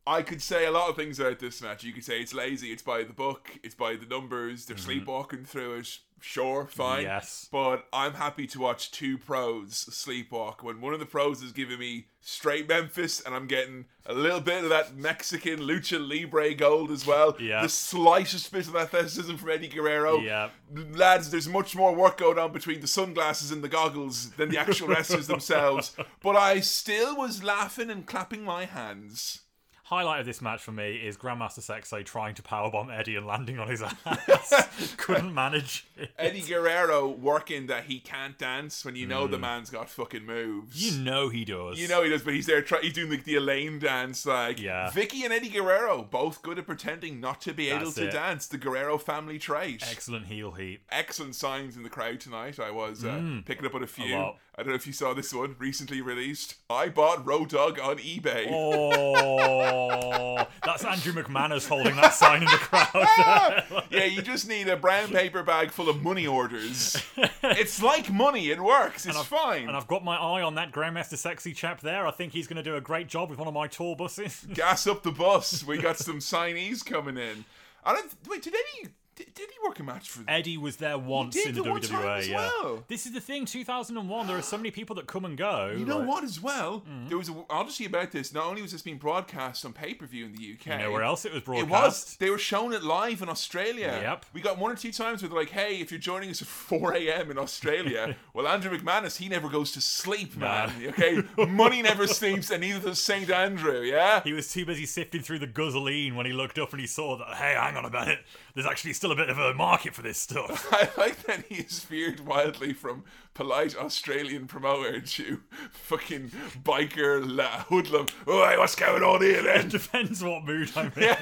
I 0.07 0.21
could 0.21 0.41
say 0.41 0.65
a 0.65 0.71
lot 0.71 0.89
of 0.89 0.95
things 0.95 1.19
about 1.19 1.39
this 1.39 1.61
match. 1.61 1.83
You 1.83 1.91
could 1.91 2.05
say 2.05 2.21
it's 2.21 2.33
lazy, 2.33 2.71
it's 2.71 2.83
by 2.83 3.03
the 3.03 3.13
book, 3.13 3.59
it's 3.63 3.75
by 3.75 3.95
the 3.95 4.05
numbers. 4.05 4.65
They're 4.65 4.75
mm-hmm. 4.75 4.85
sleepwalking 4.85 5.45
through 5.45 5.75
it. 5.75 5.97
Sure, 6.21 6.65
fine. 6.65 7.03
Yes. 7.03 7.47
But 7.51 7.85
I'm 7.93 8.13
happy 8.13 8.47
to 8.47 8.59
watch 8.59 8.91
two 8.91 9.17
pros 9.17 9.85
sleepwalk 9.91 10.63
when 10.63 10.81
one 10.81 10.93
of 10.93 10.99
the 10.99 11.05
pros 11.05 11.43
is 11.43 11.51
giving 11.51 11.77
me 11.77 12.07
straight 12.21 12.67
Memphis 12.67 13.21
and 13.21 13.35
I'm 13.35 13.45
getting 13.45 13.85
a 14.07 14.13
little 14.13 14.39
bit 14.39 14.63
of 14.63 14.69
that 14.69 14.95
Mexican 14.95 15.59
lucha 15.59 15.99
libre 15.99 16.55
gold 16.55 16.91
as 16.91 17.05
well. 17.05 17.35
Yeah. 17.45 17.61
The 17.61 17.69
slightest 17.69 18.51
bit 18.51 18.67
of 18.67 18.75
athleticism 18.75 19.35
from 19.35 19.49
Eddie 19.49 19.67
Guerrero. 19.67 20.19
Yeah. 20.19 20.49
Lads, 20.73 21.29
there's 21.29 21.47
much 21.47 21.75
more 21.75 21.93
work 21.93 22.17
going 22.17 22.39
on 22.39 22.51
between 22.53 22.79
the 22.79 22.87
sunglasses 22.87 23.51
and 23.51 23.63
the 23.63 23.69
goggles 23.69 24.31
than 24.31 24.49
the 24.49 24.57
actual 24.57 24.87
wrestlers 24.87 25.27
themselves. 25.27 25.95
But 26.23 26.35
I 26.35 26.61
still 26.61 27.15
was 27.15 27.43
laughing 27.43 27.91
and 27.91 28.05
clapping 28.05 28.43
my 28.43 28.65
hands. 28.65 29.41
Highlight 29.89 30.21
of 30.21 30.25
this 30.25 30.41
match 30.41 30.61
for 30.63 30.71
me 30.71 30.95
is 30.95 31.15
Grandmaster 31.15 31.59
Sexay 31.59 32.03
trying 32.03 32.33
to 32.33 32.41
powerbomb 32.41 32.91
Eddie 32.91 33.17
and 33.17 33.27
landing 33.27 33.59
on 33.59 33.67
his 33.67 33.83
ass. 33.83 34.93
Couldn't 34.97 35.31
manage. 35.31 35.85
it. 35.95 36.09
Eddie 36.17 36.41
Guerrero 36.41 37.07
working 37.07 37.67
that 37.67 37.83
he 37.83 37.99
can't 37.99 38.35
dance 38.37 38.83
when 38.83 38.95
you 38.95 39.05
know 39.05 39.27
the 39.27 39.37
man's 39.37 39.69
got 39.69 39.87
fucking 39.89 40.25
moves. 40.25 40.75
Mm. 40.75 40.91
You 40.97 41.03
know 41.03 41.29
he 41.29 41.45
does. 41.45 41.79
You 41.79 41.87
know 41.87 42.01
he 42.03 42.09
does, 42.09 42.23
but 42.23 42.33
he's 42.33 42.47
there. 42.47 42.63
Try- 42.63 42.79
he's 42.81 42.93
doing 42.93 43.11
like 43.11 43.25
the 43.25 43.35
Elaine 43.35 43.77
dance. 43.77 44.25
Like 44.25 44.59
Yeah. 44.59 44.89
Vicky 44.89 45.23
and 45.23 45.31
Eddie 45.31 45.49
Guerrero, 45.49 46.01
both 46.01 46.41
good 46.41 46.57
at 46.57 46.65
pretending 46.65 47.19
not 47.19 47.39
to 47.41 47.53
be 47.53 47.69
able 47.69 47.91
to 47.91 48.07
it. 48.07 48.11
dance. 48.11 48.47
The 48.47 48.57
Guerrero 48.57 48.97
family 48.97 49.37
trait. 49.37 49.83
Excellent 49.87 50.25
heel 50.25 50.53
heat. 50.53 50.79
Excellent 50.89 51.35
signs 51.35 51.77
in 51.77 51.83
the 51.83 51.89
crowd 51.89 52.19
tonight. 52.19 52.59
I 52.59 52.71
was 52.71 53.05
uh, 53.05 53.41
picking 53.45 53.67
up 53.67 53.75
on 53.75 53.83
a 53.83 53.87
few. 53.87 54.05
Mm. 54.15 54.35
I 54.57 54.61
don't 54.63 54.69
know 54.69 54.75
if 54.75 54.87
you 54.87 54.93
saw 54.93 55.13
this 55.13 55.33
one 55.33 55.57
recently 55.59 55.99
released. 55.99 56.55
I 56.69 56.87
bought 56.87 57.25
Road 57.25 57.49
Dog 57.49 57.77
on 57.77 57.97
eBay. 57.97 58.47
Oh, 58.49 60.47
that's 60.63 60.85
Andrew 60.85 61.11
McManus 61.11 61.67
holding 61.67 61.97
that 61.97 62.13
sign 62.13 62.41
in 62.41 62.45
the 62.47 62.57
crowd. 62.57 63.63
Yeah, 63.91 64.05
you 64.05 64.21
just 64.21 64.47
need 64.47 64.67
a 64.67 64.75
brown 64.75 65.09
paper 65.09 65.43
bag 65.43 65.71
full 65.71 65.89
of 65.89 66.01
money 66.01 66.25
orders. 66.27 67.01
it's 67.43 67.81
like 67.81 68.11
money. 68.11 68.49
It 68.49 68.61
works. 68.61 69.05
It's 69.05 69.21
fine. 69.23 69.67
and 69.67 69.75
I've 69.77 69.87
got 69.87 70.03
my 70.03 70.15
eye 70.17 70.41
on 70.41 70.55
that 70.55 70.71
Grandmaster 70.71 71.15
Sexay 71.15 71.55
chap 71.55 71.81
there. 71.81 72.05
I 72.07 72.11
think 72.11 72.33
he's 72.33 72.47
going 72.47 72.57
to 72.57 72.63
do 72.63 72.75
a 72.75 72.81
great 72.81 73.07
job 73.07 73.29
with 73.29 73.39
one 73.39 73.47
of 73.47 73.53
my 73.53 73.67
tour 73.67 73.95
buses. 73.95 74.45
Gas 74.53 74.87
up 74.87 75.03
the 75.03 75.11
bus. 75.11 75.63
We 75.63 75.77
got 75.77 75.97
some 75.99 76.19
signees 76.19 76.85
coming 76.85 77.17
in. 77.17 77.45
I 77.85 77.93
don't. 77.93 78.11
Wait, 78.27 78.41
did 78.41 78.53
Eddie? 78.55 78.89
Did, 79.15 79.33
did 79.33 79.49
he 79.49 79.55
work 79.65 79.79
a 79.79 79.83
match 79.83 80.09
for? 80.09 80.23
Eddie 80.27 80.57
was 80.57 80.75
there 80.77 80.97
once 80.97 81.37
in 81.37 81.55
the 81.55 81.61
the 81.61 81.69
one 81.69 81.79
time 81.79 82.01
WWA. 82.01 82.17
as 82.19 82.27
yeah. 82.27 82.35
well. 82.37 82.83
This 82.89 83.05
is 83.05 83.13
the 83.13 83.21
thing. 83.21 83.45
2001. 83.45 84.27
There 84.27 84.37
are 84.37 84.41
so 84.41 84.57
many 84.57 84.71
people 84.71 84.95
that 84.97 85.07
come 85.07 85.23
and 85.23 85.37
go. 85.37 85.73
You 85.77 85.85
know 85.85 85.99
like- 85.99 86.07
what? 86.07 86.23
As 86.25 86.41
well, 86.41 86.81
mm-hmm. 86.81 87.07
there 87.07 87.17
was 87.17 87.29
a 87.29 87.45
odyssey 87.49 87.85
about 87.85 88.11
this. 88.11 88.33
Not 88.33 88.45
only 88.45 88.61
was 88.61 88.71
this 88.73 88.81
being 88.81 88.97
broadcast 88.97 89.63
on 89.65 89.71
pay 89.73 89.93
per 89.93 90.05
view 90.05 90.25
in 90.25 90.33
the 90.33 90.53
UK, 90.53 90.65
You 90.79 90.85
know 90.85 90.91
where 90.91 91.03
else 91.03 91.23
it 91.23 91.31
was 91.31 91.41
It 91.41 91.45
broadcast? 91.45 91.69
was. 91.71 92.17
They 92.19 92.29
were 92.29 92.37
showing 92.37 92.73
it 92.73 92.83
live 92.83 93.21
in 93.21 93.29
Australia. 93.29 93.99
Yep. 94.01 94.25
We 94.33 94.41
got 94.41 94.57
one 94.57 94.71
or 94.71 94.75
two 94.75 94.91
times 94.91 95.21
where 95.21 95.29
they're 95.29 95.39
like, 95.39 95.51
"Hey, 95.51 95.79
if 95.79 95.91
you're 95.91 95.99
joining 95.99 96.29
us 96.29 96.41
at 96.41 96.47
4 96.47 96.93
a.m. 96.95 97.31
in 97.31 97.37
Australia, 97.37 98.17
well, 98.33 98.47
Andrew 98.47 98.77
McManus, 98.77 99.17
he 99.17 99.29
never 99.29 99.47
goes 99.47 99.71
to 99.73 99.81
sleep, 99.81 100.35
man. 100.35 100.71
Okay, 100.87 101.21
money 101.47 101.81
never 101.81 102.07
sleeps, 102.07 102.49
and 102.51 102.61
neither 102.61 102.79
does 102.89 103.01
Saint 103.01 103.29
Andrew. 103.29 103.81
Yeah. 103.81 104.21
He 104.23 104.33
was 104.33 104.51
too 104.51 104.65
busy 104.65 104.85
sifting 104.85 105.21
through 105.21 105.39
the 105.39 105.47
guzzling 105.47 106.15
when 106.15 106.25
he 106.25 106.33
looked 106.33 106.59
up 106.59 106.71
and 106.71 106.81
he 106.81 106.87
saw 106.87 107.17
that. 107.17 107.35
Hey, 107.35 107.53
hang 107.53 107.77
on 107.77 107.85
a 107.85 107.89
minute. 107.89 108.19
There's 108.55 108.65
actually 108.65 108.93
still 108.93 109.11
a 109.11 109.15
bit 109.15 109.29
of 109.29 109.37
a 109.37 109.53
market 109.53 109.93
for 109.93 110.01
this 110.01 110.17
stuff. 110.17 110.67
I 110.71 110.89
like 110.97 111.23
that 111.23 111.45
he 111.47 111.55
is 111.55 111.79
veered 111.81 112.21
wildly 112.21 112.73
from 112.73 113.03
polite 113.35 113.75
Australian 113.77 114.47
promoter 114.47 114.99
to 115.01 115.41
fucking 115.71 116.31
biker 116.63 117.21
la- 117.23 117.63
hoodlum. 117.65 118.07
Hey, 118.25 118.57
what's 118.57 118.73
going 118.75 119.03
on 119.03 119.21
here 119.21 119.43
then? 119.43 119.69
Depends 119.69 120.23
what 120.23 120.43
mood 120.43 120.71
I'm 120.75 120.91
in. 120.97 121.15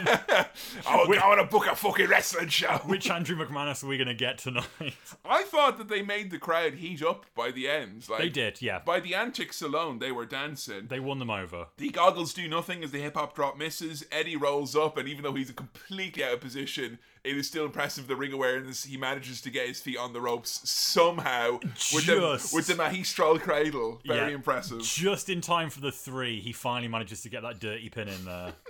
I 0.88 1.28
want 1.28 1.42
to 1.42 1.48
book 1.48 1.68
a 1.68 1.76
fucking 1.76 2.08
wrestling 2.08 2.48
show. 2.48 2.78
Which 2.86 3.10
Andrew 3.10 3.36
McManus 3.36 3.84
are 3.84 3.88
we 3.88 3.98
going 3.98 4.08
to 4.08 4.14
get 4.14 4.38
tonight? 4.38 4.64
I 5.26 5.44
thought 5.44 5.78
that 5.80 5.90
they 5.90 6.02
made 6.02 6.32
the 6.32 6.38
crowd 6.38 6.76
heat 6.76 7.02
up 7.04 7.26
by 7.36 7.52
the 7.52 7.68
end. 7.68 8.08
Like, 8.08 8.20
They 8.20 8.30
did, 8.30 8.62
yeah. 8.62 8.80
By 8.86 9.00
the 9.00 9.16
antics 9.16 9.62
alone, 9.62 10.00
they 10.00 10.12
were 10.12 10.26
dancing. 10.26 10.88
They 10.88 11.00
won 11.00 11.20
them 11.20 11.32
over. 11.32 11.68
The 11.78 11.90
goggles 11.90 12.34
do 12.34 12.48
nothing 12.48 12.84
as 12.84 12.92
the 12.92 13.00
hip 13.02 13.16
hop 13.16 13.36
drop 13.36 13.58
misses. 13.58 14.06
Eddie 14.12 14.38
rolls 14.38 14.76
up, 14.76 14.98
and 14.98 15.10
even 15.10 15.24
though 15.24 15.34
he's 15.34 15.52
completely 15.52 16.24
out 16.24 16.34
of 16.36 16.42
position, 16.42 17.00
it 17.24 17.38
is 17.38 17.48
still 17.48 17.66
impressive 17.66 18.08
the 18.08 18.16
ring 18.16 18.34
awareness. 18.34 18.84
He 18.84 18.98
manages 18.98 19.42
to 19.42 19.50
get 19.50 19.68
his 19.68 19.82
feet 19.82 19.98
on 19.98 20.14
the 20.14 20.22
ropes 20.22 20.70
somehow 20.70 21.60
with 22.08 22.20
the, 22.22 22.34
Just. 22.38 22.54
with 22.54 22.68
the 22.68 22.76
magistral 22.76 23.40
cradle. 23.40 24.02
Very 24.06 24.30
Yeah. 24.32 24.36
impressive. 24.36 24.82
Just 24.82 25.30
in 25.30 25.42
time 25.42 25.70
for 25.70 25.80
the 25.82 25.92
three, 25.92 26.40
he 26.40 26.52
finally 26.54 26.88
manages 26.88 27.22
to 27.22 27.30
get 27.30 27.42
that 27.44 27.60
dirty 27.60 27.90
pin 27.90 28.08
in 28.08 28.26
there. 28.26 28.54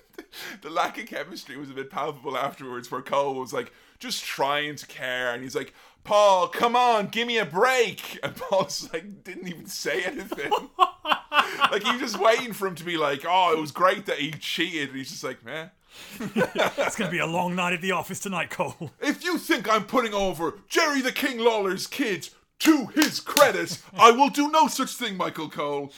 The 0.62 0.70
lack 0.70 0.98
of 1.00 1.06
chemistry 1.08 1.58
was 1.58 1.70
a 1.70 1.74
bit 1.74 1.90
palpable 1.92 2.36
afterwards, 2.38 2.90
where 2.92 3.02
Cole 3.02 3.36
was 3.36 3.54
like 3.54 3.72
just 4.00 4.24
trying 4.24 4.76
to 4.78 4.88
care, 4.88 5.32
and 5.34 5.44
he's 5.44 5.56
like, 5.56 5.74
"Paul, 6.04 6.48
come 6.48 6.76
on, 6.76 7.08
give 7.08 7.28
me 7.28 7.38
a 7.38 7.46
break," 7.46 8.20
and 8.24 8.36
Paul's 8.36 8.92
like, 8.94 9.24
didn't 9.24 9.48
even 9.48 9.68
say 9.68 10.04
anything. 10.04 10.52
like 11.72 11.84
he 11.84 11.92
was 11.92 12.00
just 12.02 12.20
waiting 12.20 12.52
for 12.54 12.68
him 12.68 12.74
to 12.76 12.84
be 12.84 12.98
like, 12.98 13.26
"Oh, 13.28 13.54
it 13.56 13.60
was 13.60 13.72
great 13.72 14.06
that 14.08 14.18
he 14.20 14.32
cheated," 14.32 14.90
and 14.90 14.98
he's 14.98 15.10
just 15.12 15.24
like, 15.24 15.44
"Man." 15.46 15.70
It's 16.20 16.96
going 16.96 17.08
to 17.08 17.12
be 17.12 17.20
a 17.20 17.26
long 17.28 17.56
night 17.56 17.74
at 17.74 17.82
the 17.82 17.92
office 17.92 18.20
tonight, 18.20 18.50
Cole. 18.50 18.92
If 19.00 19.24
you 19.24 19.38
think 19.38 19.72
I'm 19.72 19.84
putting 19.86 20.14
over 20.14 20.60
Jerry 20.68 21.02
the 21.02 21.12
King 21.12 21.38
Lawler's 21.40 21.86
kids 21.86 22.32
to 22.64 22.88
his 22.88 23.20
credit, 23.20 23.78
I 23.98 24.12
will 24.12 24.30
do 24.30 24.50
no 24.50 24.68
such 24.68 24.92
thing, 24.92 25.18
Michael 25.18 25.50
Cole. 25.50 25.92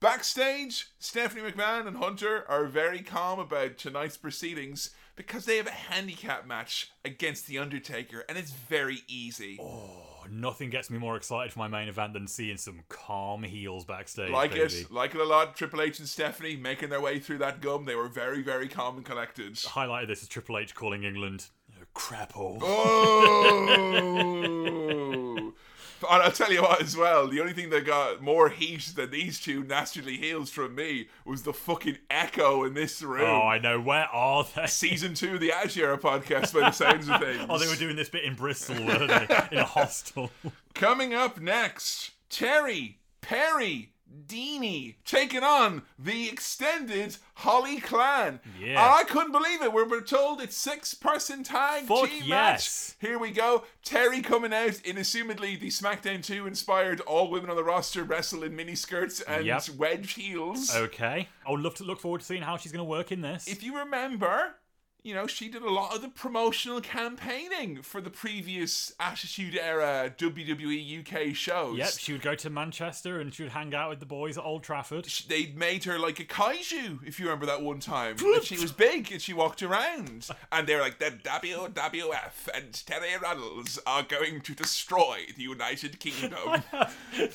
Backstage, 0.00 0.88
Stephanie 0.98 1.50
McMahon 1.50 1.86
and 1.86 1.96
Hunter 1.96 2.44
are 2.48 2.66
very 2.66 3.00
calm 3.00 3.38
about 3.38 3.78
tonight's 3.78 4.18
proceedings 4.18 4.90
because 5.16 5.46
they 5.46 5.56
have 5.56 5.66
a 5.66 5.70
handicap 5.70 6.46
match 6.46 6.90
against 7.06 7.46
The 7.46 7.56
Undertaker, 7.58 8.24
and 8.28 8.36
it's 8.36 8.50
very 8.50 8.98
easy. 9.08 9.58
Oh, 9.60 10.24
nothing 10.30 10.68
gets 10.68 10.90
me 10.90 10.98
more 10.98 11.16
excited 11.16 11.52
for 11.52 11.58
my 11.58 11.68
main 11.68 11.88
event 11.88 12.12
than 12.12 12.26
seeing 12.26 12.58
some 12.58 12.80
calm 12.90 13.42
heels 13.42 13.86
backstage. 13.86 14.30
like 14.30 14.52
baby. 14.52 14.74
it, 14.74 14.90
like 14.90 15.14
it 15.14 15.20
a 15.20 15.24
lot. 15.24 15.56
Triple 15.56 15.80
H 15.80 15.98
and 16.00 16.08
Stephanie 16.08 16.56
making 16.56 16.90
their 16.90 17.00
way 17.00 17.18
through 17.18 17.38
that 17.38 17.62
gum. 17.62 17.86
They 17.86 17.94
were 17.94 18.08
very, 18.08 18.42
very 18.42 18.68
calm 18.68 18.96
and 18.96 19.06
collected. 19.06 19.58
Highlight 19.58 20.02
of 20.02 20.08
this 20.08 20.22
is 20.22 20.28
Triple 20.28 20.58
H 20.58 20.74
calling 20.74 21.04
England 21.04 21.46
a 21.80 21.86
crap 21.94 22.32
hole. 22.32 22.58
Oh! 22.62 24.06
And 26.08 26.22
I'll 26.22 26.32
tell 26.32 26.52
you 26.52 26.62
what, 26.62 26.80
as 26.82 26.96
well, 26.96 27.26
the 27.28 27.40
only 27.40 27.52
thing 27.52 27.70
that 27.70 27.84
got 27.84 28.22
more 28.22 28.48
heat 28.48 28.92
than 28.96 29.10
these 29.10 29.38
two 29.40 29.64
naturally 29.64 30.16
heels 30.16 30.50
from 30.50 30.74
me 30.74 31.08
was 31.24 31.42
the 31.42 31.52
fucking 31.52 31.98
echo 32.10 32.64
in 32.64 32.74
this 32.74 33.02
room. 33.02 33.28
Oh, 33.28 33.42
I 33.46 33.58
know. 33.58 33.80
Where 33.80 34.06
are 34.06 34.46
they? 34.56 34.66
Season 34.66 35.14
two 35.14 35.34
of 35.34 35.40
the 35.40 35.50
Ashera 35.50 36.00
podcast, 36.00 36.54
by 36.54 36.60
the 36.60 36.70
sounds 36.70 37.08
of 37.08 37.20
things. 37.20 37.44
Oh, 37.48 37.58
they 37.58 37.68
were 37.68 37.76
doing 37.76 37.96
this 37.96 38.08
bit 38.08 38.24
in 38.24 38.34
Bristol, 38.34 38.84
were 38.84 39.06
they? 39.06 39.26
In 39.52 39.58
a 39.58 39.64
hostel. 39.64 40.30
Coming 40.74 41.12
up 41.14 41.40
next, 41.40 42.12
Terri, 42.30 42.94
Perry, 43.20 43.92
Deanie 44.26 44.94
taking 45.04 45.42
on 45.42 45.82
the 45.98 46.28
extended 46.28 47.16
Holly 47.34 47.80
Clan. 47.80 48.40
Yeah. 48.60 48.80
I 48.82 49.04
couldn't 49.04 49.32
believe 49.32 49.62
it. 49.62 49.72
We 49.72 49.82
were 49.84 50.00
told 50.00 50.40
it's 50.40 50.56
six 50.56 50.94
person 50.94 51.42
tag 51.42 51.84
Fuck 51.84 52.08
team 52.10 52.22
yes. 52.26 52.96
match. 53.00 53.08
Here 53.08 53.18
we 53.18 53.30
go. 53.30 53.64
Terri 53.84 54.22
coming 54.22 54.52
out 54.52 54.80
in 54.82 54.96
assumedly 54.96 55.58
the 55.58 55.68
SmackDown 55.68 56.22
2 56.24 56.46
inspired 56.46 57.00
all 57.02 57.30
women 57.30 57.50
on 57.50 57.56
the 57.56 57.64
roster 57.64 58.04
wrestle 58.04 58.42
in 58.42 58.56
miniskirts 58.56 59.22
and 59.26 59.46
Yep. 59.46 59.68
wedge 59.76 60.12
heels. 60.14 60.74
Okay. 60.74 61.28
I 61.46 61.50
would 61.50 61.60
love 61.60 61.74
to 61.76 61.84
look 61.84 62.00
forward 62.00 62.20
to 62.20 62.26
seeing 62.26 62.42
how 62.42 62.56
she's 62.56 62.72
going 62.72 62.84
to 62.84 62.90
work 62.90 63.10
in 63.12 63.20
this. 63.20 63.46
If 63.48 63.62
you 63.62 63.78
remember, 63.78 64.54
you 65.02 65.14
know, 65.14 65.26
she 65.26 65.48
did 65.48 65.62
a 65.62 65.70
lot 65.70 65.94
of 65.94 66.02
the 66.02 66.08
promotional 66.08 66.80
campaigning 66.80 67.82
for 67.82 68.00
the 68.00 68.10
previous 68.10 68.92
Attitude 69.00 69.58
Era 69.60 70.12
WWE 70.16 71.00
UK 71.00 71.34
shows. 71.34 71.78
Yep, 71.78 71.88
she 71.98 72.12
would 72.12 72.22
go 72.22 72.34
to 72.34 72.50
Manchester 72.50 73.20
and 73.20 73.32
she 73.32 73.42
would 73.44 73.52
hang 73.52 73.74
out 73.74 73.90
with 73.90 74.00
the 74.00 74.06
boys 74.06 74.36
at 74.36 74.44
Old 74.44 74.62
Trafford. 74.62 75.06
they 75.28 75.52
made 75.56 75.84
her 75.84 75.98
like 75.98 76.20
a 76.20 76.24
kaiju, 76.24 77.06
if 77.06 77.18
you 77.18 77.26
remember 77.26 77.46
that 77.46 77.62
one 77.62 77.80
time. 77.80 78.16
that 78.16 78.44
she 78.44 78.58
was 78.58 78.72
big 78.72 79.10
and 79.10 79.22
she 79.22 79.32
walked 79.32 79.62
around. 79.62 80.28
And 80.52 80.66
they're 80.66 80.80
like, 80.80 80.98
the 80.98 81.10
WWF 81.10 82.48
and 82.54 82.72
Terri 82.72 83.20
Runnels 83.20 83.78
are 83.86 84.02
going 84.02 84.40
to 84.42 84.54
destroy 84.54 85.20
the 85.36 85.42
United 85.42 85.98
Kingdom. 85.98 86.62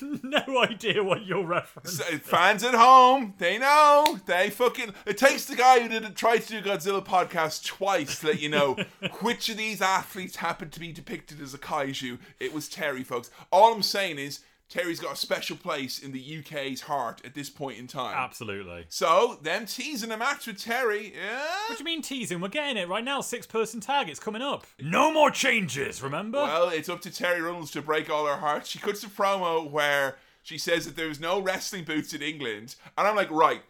no 0.24 0.62
idea 0.62 1.04
what 1.04 1.26
you're 1.26 1.44
referencing. 1.44 1.88
So, 1.88 2.18
fans 2.20 2.64
at 2.64 2.76
home, 2.76 3.34
they 3.38 3.58
know. 3.58 4.20
They 4.26 4.50
fucking. 4.50 4.94
It 5.06 5.18
takes 5.18 5.46
the 5.46 5.56
guy 5.56 5.80
who 5.80 5.90
did 5.90 6.16
try 6.16 6.38
to 6.38 6.48
do 6.48 6.62
Godzilla 6.62 7.04
podcast 7.04 7.55
twice 7.60 8.20
to 8.20 8.28
let 8.28 8.40
you 8.42 8.50
know 8.50 8.78
which 9.22 9.50
of 9.50 9.58
these 9.58 9.82
athletes 9.82 10.38
happened 10.38 10.72
to 10.74 10.80
be 10.80 10.92
depicted 10.92 11.42
as 11.42 11.54
a 11.54 11.58
kaiju. 11.58 12.20
It 12.40 12.54
was 12.54 12.70
Terri, 12.70 13.06
folks. 13.06 13.30
All 13.52 13.74
I'm 13.74 13.84
saying 13.84 14.20
is 14.20 14.42
Terri's 14.70 15.00
got 15.00 15.14
a 15.14 15.18
special 15.18 15.56
place 15.56 16.00
in 16.00 16.12
the 16.12 16.40
UK's 16.40 16.82
heart 16.82 17.22
at 17.24 17.36
this 17.36 17.50
point 17.50 17.78
in 17.78 17.86
time. 17.86 18.16
Absolutely. 18.18 18.86
So, 18.90 19.38
them 19.42 19.68
teasing 19.68 20.12
a 20.12 20.18
match 20.18 20.48
with 20.48 20.58
Terri, 20.58 21.14
yeah. 21.14 21.46
What 21.68 21.78
do 21.78 21.84
you 21.84 21.86
mean 21.86 22.02
teasing? 22.02 22.42
We're 22.42 22.48
getting 22.48 22.78
it 22.78 22.90
right 22.90 23.04
now. 23.04 23.22
Six 23.22 23.46
person 23.46 23.80
tag. 23.80 24.10
It's 24.10 24.20
coming 24.20 24.42
up. 24.42 24.66
No 24.82 25.14
more 25.14 25.30
changes, 25.30 26.02
remember? 26.02 26.40
Well, 26.40 26.70
it's 26.70 26.90
up 26.90 27.02
to 27.02 27.10
Terri 27.10 27.44
Runnels 27.44 27.72
to 27.72 27.82
break 27.82 28.10
all 28.10 28.26
her 28.26 28.38
hearts. 28.38 28.70
She 28.70 28.80
cuts 28.80 29.04
a 29.04 29.08
promo 29.08 29.70
where 29.70 30.18
she 30.42 30.58
says 30.58 30.86
that 30.86 30.96
there's 30.96 31.20
no 31.20 31.40
wrestling 31.40 31.84
boots 31.84 32.14
in 32.14 32.24
England. 32.24 32.76
And 32.98 33.08
I'm 33.08 33.16
like, 33.16 33.30
right. 33.30 33.62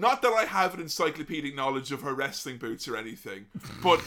Not 0.00 0.22
that 0.22 0.32
I 0.32 0.44
have 0.44 0.74
an 0.74 0.80
encyclopedic 0.80 1.54
knowledge 1.54 1.92
of 1.92 2.02
her 2.02 2.14
wrestling 2.14 2.56
boots 2.58 2.86
or 2.88 2.96
anything, 2.96 3.46
but 3.82 4.00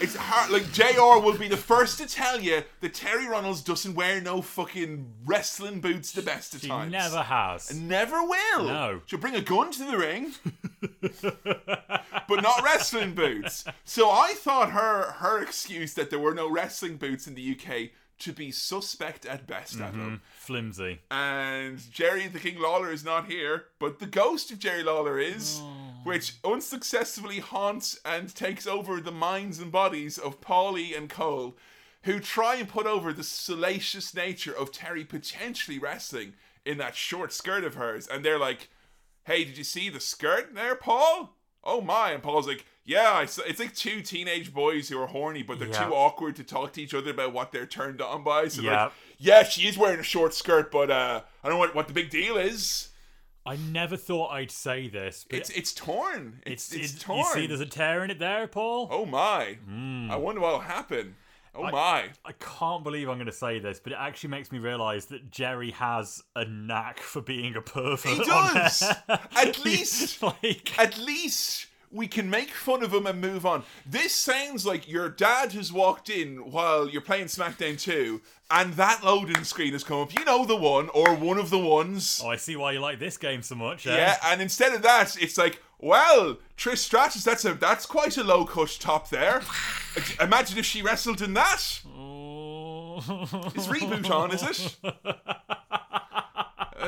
it's 0.00 0.16
hard. 0.16 0.50
Like, 0.50 0.70
JR 0.72 1.20
will 1.22 1.36
be 1.36 1.46
the 1.48 1.56
first 1.58 1.98
to 1.98 2.06
tell 2.06 2.40
you 2.40 2.62
that 2.80 2.94
Terri 2.94 3.28
Runnels 3.28 3.62
doesn't 3.62 3.94
wear 3.94 4.20
no 4.20 4.40
fucking 4.42 5.06
wrestling 5.26 5.80
boots 5.80 6.12
the 6.12 6.22
best 6.22 6.54
of 6.54 6.62
she 6.62 6.68
times. 6.68 6.90
never 6.90 7.22
has. 7.22 7.70
And 7.70 7.86
Never 7.88 8.22
will. 8.22 8.64
No. 8.64 9.00
She'll 9.06 9.18
bring 9.18 9.36
a 9.36 9.42
gun 9.42 9.70
to 9.72 9.84
the 9.84 9.98
ring, 9.98 10.32
but 12.28 12.42
not 12.42 12.62
wrestling 12.62 13.14
boots. 13.14 13.64
So 13.84 14.08
I 14.10 14.32
thought 14.34 14.70
her 14.70 15.12
her 15.18 15.42
excuse 15.42 15.94
that 15.94 16.10
there 16.10 16.18
were 16.18 16.34
no 16.34 16.50
wrestling 16.50 16.96
boots 16.96 17.26
in 17.26 17.34
the 17.34 17.56
UK 17.56 17.90
to 18.20 18.32
be 18.32 18.50
suspect 18.50 19.26
at 19.26 19.46
best, 19.46 19.80
Adam. 19.80 20.00
Mm-hmm. 20.00 20.14
Flimsy. 20.36 21.00
And 21.10 21.78
Jerry 21.90 22.26
the 22.28 22.38
King 22.38 22.60
Lawler 22.60 22.92
is 22.92 23.04
not 23.04 23.26
here, 23.26 23.64
but 23.78 23.98
the 23.98 24.06
ghost 24.06 24.50
of 24.50 24.58
Jerry 24.58 24.82
Lawler 24.82 25.18
is, 25.18 25.60
which 26.04 26.36
unsuccessfully 26.44 27.40
haunts 27.40 27.98
and 28.04 28.34
takes 28.34 28.66
over 28.66 29.00
the 29.00 29.12
minds 29.12 29.58
and 29.58 29.72
bodies 29.72 30.18
of 30.18 30.40
Paulie 30.40 30.96
and 30.96 31.10
Cole, 31.10 31.56
who 32.04 32.20
try 32.20 32.54
and 32.56 32.68
put 32.68 32.86
over 32.86 33.12
the 33.12 33.24
salacious 33.24 34.14
nature 34.14 34.56
of 34.56 34.72
Terri 34.72 35.06
potentially 35.06 35.78
wrestling 35.78 36.34
in 36.64 36.78
that 36.78 36.96
short 36.96 37.32
skirt 37.32 37.64
of 37.64 37.74
hers. 37.74 38.06
And 38.06 38.24
they're 38.24 38.38
like, 38.38 38.68
hey, 39.24 39.44
did 39.44 39.58
you 39.58 39.64
see 39.64 39.90
the 39.90 40.00
skirt 40.00 40.54
there, 40.54 40.74
Paul? 40.74 41.36
Oh 41.62 41.80
my. 41.80 42.12
And 42.12 42.22
Paul's 42.22 42.46
like, 42.46 42.64
yeah, 42.84 43.12
I 43.12 43.24
saw. 43.26 43.42
it's 43.46 43.60
like 43.60 43.74
two 43.74 44.00
teenage 44.02 44.52
boys 44.52 44.88
who 44.88 44.98
are 45.00 45.06
horny, 45.06 45.42
but 45.42 45.58
they're 45.58 45.68
Yeah. 45.68 45.86
too 45.86 45.94
awkward 45.94 46.36
to 46.36 46.44
talk 46.44 46.72
to 46.74 46.82
each 46.82 46.94
other 46.94 47.10
about 47.10 47.32
what 47.32 47.52
they're 47.52 47.66
turned 47.66 48.00
on 48.00 48.24
by. 48.24 48.48
So 48.48 48.62
Yeah. 48.62 48.84
like, 48.84 48.92
yeah, 49.18 49.42
she 49.44 49.68
is 49.68 49.76
wearing 49.78 50.00
a 50.00 50.04
short 50.04 50.34
skirt, 50.34 50.70
but 50.72 50.90
uh, 50.90 51.22
I 51.44 51.48
don't 51.48 51.56
know 51.56 51.60
what, 51.60 51.74
what 51.74 51.86
the 51.88 51.94
big 51.94 52.10
deal 52.10 52.36
is. 52.36 52.88
I 53.46 53.56
never 53.56 53.96
thought 53.96 54.28
I'd 54.32 54.50
say 54.50 54.88
this, 54.88 55.24
but 55.28 55.38
It's 55.38 55.50
it's 55.50 55.72
torn. 55.72 56.42
It's 56.44 56.72
it's, 56.74 56.94
it- 56.94 57.00
torn. 57.00 57.18
You 57.20 57.24
see, 57.32 57.46
there's 57.46 57.60
a 57.60 57.66
tear 57.66 58.04
in 58.04 58.10
it 58.10 58.18
there, 58.18 58.46
Paul. 58.46 58.88
oh 58.90 59.06
my! 59.06 59.56
I 60.12 60.16
wonder 60.16 60.40
what'll 60.42 60.60
happen. 60.60 61.16
Oh 61.54 61.62
my! 61.70 62.10
I 62.24 62.32
can't 62.38 62.84
believe 62.84 63.08
I'm 63.08 63.16
going 63.16 63.26
to 63.26 63.32
say 63.32 63.58
this, 63.58 63.80
but 63.80 63.92
it 63.94 63.98
actually 63.98 64.28
makes 64.30 64.52
me 64.52 64.58
realise 64.58 65.06
that 65.06 65.30
Jerry 65.30 65.70
has 65.72 66.22
a 66.36 66.44
knack 66.44 67.00
for 67.00 67.22
being 67.22 67.56
a 67.56 67.60
pervert. 67.62 68.00
He 68.18 68.22
does. 68.24 68.82
At 69.08 69.58
least, 69.64 70.22
like, 70.22 70.78
at 70.78 70.98
least 70.98 71.66
we 71.90 72.06
can 72.06 72.30
make 72.30 72.50
fun 72.50 72.82
of 72.84 72.92
him 72.94 73.06
and 73.06 73.20
move 73.20 73.44
on. 73.44 73.64
This 73.84 74.14
sounds 74.14 74.64
like 74.64 74.88
your 74.88 75.08
dad 75.08 75.52
has 75.52 75.72
walked 75.72 76.08
in 76.08 76.50
while 76.50 76.88
you're 76.88 77.00
playing 77.00 77.26
SmackDown 77.26 77.80
2, 77.80 78.20
and 78.50 78.74
that 78.74 79.02
loading 79.02 79.42
screen 79.44 79.72
has 79.72 79.82
come 79.84 80.00
up. 80.00 80.14
You 80.14 80.24
know 80.24 80.44
the 80.44 80.56
one 80.56 80.88
or 80.90 81.14
one 81.14 81.38
of 81.38 81.50
the 81.50 81.58
ones. 81.58 82.20
oh, 82.24 82.28
I 82.30 82.36
see 82.36 82.56
why 82.56 82.72
you 82.72 82.80
like 82.80 82.98
this 82.98 83.16
game 83.16 83.42
so 83.42 83.54
much. 83.56 83.86
eh? 83.86 83.96
Yeah, 83.96 84.16
and 84.24 84.40
instead 84.40 84.72
of 84.72 84.82
that, 84.82 85.16
it's 85.20 85.36
like, 85.36 85.60
well, 85.78 86.38
Trish 86.56 86.78
Stratus, 86.78 87.24
that's 87.24 87.44
a 87.44 87.54
that's 87.54 87.86
quite 87.86 88.16
a 88.16 88.22
low 88.24 88.44
cut 88.44 88.76
top 88.80 89.08
there. 89.10 89.42
Imagine 90.20 90.58
if 90.58 90.66
she 90.66 90.82
wrestled 90.82 91.22
in 91.22 91.34
that. 91.34 91.80
Oh. 91.88 92.98
Is 93.54 93.66
reboot 93.66 94.10
on? 94.10 94.30
Is 94.32 94.42
it? 94.42 94.76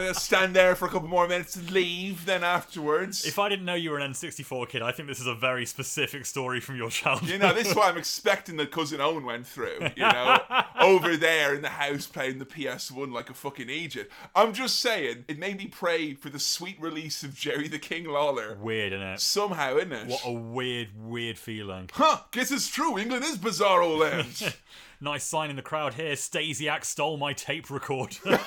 Of 0.08 0.16
stand 0.16 0.54
there 0.54 0.74
for 0.74 0.86
a 0.86 0.88
couple 0.88 1.08
more 1.08 1.26
minutes 1.28 1.56
and 1.56 1.70
leave. 1.70 2.26
Then 2.26 2.42
afterwards, 2.44 3.24
If 3.24 3.38
I 3.38 3.48
didn't 3.48 3.64
know 3.64 3.74
you 3.74 3.90
were 3.90 3.98
an 3.98 4.12
N64 4.12 4.68
kid, 4.68 4.82
I 4.82 4.92
think 4.92 5.08
this 5.08 5.20
is 5.20 5.26
a 5.26 5.34
very 5.34 5.64
specific 5.66 6.26
story 6.26 6.60
from 6.60 6.76
your 6.76 6.90
childhood. 6.90 7.28
you 7.30 7.38
know, 7.38 7.52
this 7.52 7.68
is 7.70 7.74
what 7.76 7.88
I'm 7.88 7.96
expecting 7.98 8.56
that 8.56 8.70
cousin 8.70 9.00
Owen 9.00 9.24
went 9.24 9.46
through. 9.46 9.78
You 9.96 10.02
know, 10.02 10.38
over 10.80 11.16
there 11.16 11.54
in 11.54 11.62
the 11.62 11.68
house 11.68 12.06
playing 12.06 12.38
the 12.38 12.46
PS1 12.46 13.12
like 13.12 13.30
a 13.30 13.34
fucking 13.34 13.70
Egypt. 13.70 14.12
I'm 14.34 14.52
just 14.52 14.80
saying, 14.80 15.24
it 15.28 15.38
made 15.38 15.58
me 15.58 15.66
pray 15.66 16.14
for 16.14 16.28
the 16.28 16.38
sweet 16.40 16.80
release 16.80 17.22
of 17.22 17.34
Jerry 17.34 17.68
the 17.68 17.78
King 17.78 18.04
Lawler. 18.06 18.56
Weird, 18.60 18.92
isn't 18.92 19.06
it? 19.06 19.20
Somehow, 19.20 19.76
isn't 19.76 19.92
it? 19.92 20.08
What 20.08 20.22
a 20.24 20.32
weird, 20.32 20.88
weird 20.96 21.38
feeling. 21.38 21.88
Huh, 21.92 22.18
guess 22.30 22.50
it's 22.50 22.68
true. 22.68 22.98
England 22.98 23.24
is 23.24 23.38
bizarro 23.38 23.98
land. 23.98 24.54
Nice 25.02 25.24
sign 25.24 25.50
in 25.50 25.56
the 25.56 25.62
crowd 25.62 25.94
here. 25.94 26.12
Stasiak 26.12 26.84
stole 26.84 27.16
my 27.16 27.32
tape 27.32 27.70
recorder. 27.70 28.14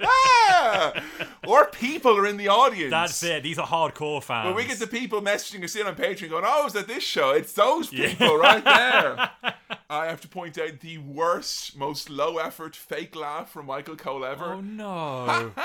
Or 1.46 1.66
people 1.66 2.16
are 2.16 2.26
in 2.26 2.36
the 2.36 2.48
audience. 2.48 2.90
That's 2.90 3.22
it. 3.22 3.42
These 3.42 3.58
are 3.58 3.66
hardcore 3.66 4.22
fans. 4.22 4.46
When 4.46 4.54
we 4.54 4.66
get 4.66 4.78
the 4.78 4.86
people 4.86 5.20
messaging 5.22 5.64
us 5.64 5.74
in 5.74 5.86
on 5.86 5.96
Patreon 5.96 6.28
going, 6.30 6.44
oh, 6.46 6.60
I 6.60 6.64
was 6.64 6.76
at 6.76 6.86
this 6.86 7.02
show, 7.02 7.30
it's 7.30 7.52
those 7.54 7.88
people 7.88 8.36
right 8.36 8.62
there. 8.62 9.30
I 9.90 10.06
have 10.06 10.20
to 10.20 10.28
point 10.28 10.58
out 10.58 10.80
the 10.80 10.98
worst, 10.98 11.76
most 11.76 12.10
low 12.10 12.38
effort 12.38 12.76
fake 12.76 13.16
laugh 13.16 13.50
from 13.50 13.66
Michael 13.66 13.96
Cole 13.96 14.24
ever. 14.24 14.44
Oh 14.54 14.60
no. 14.60 15.52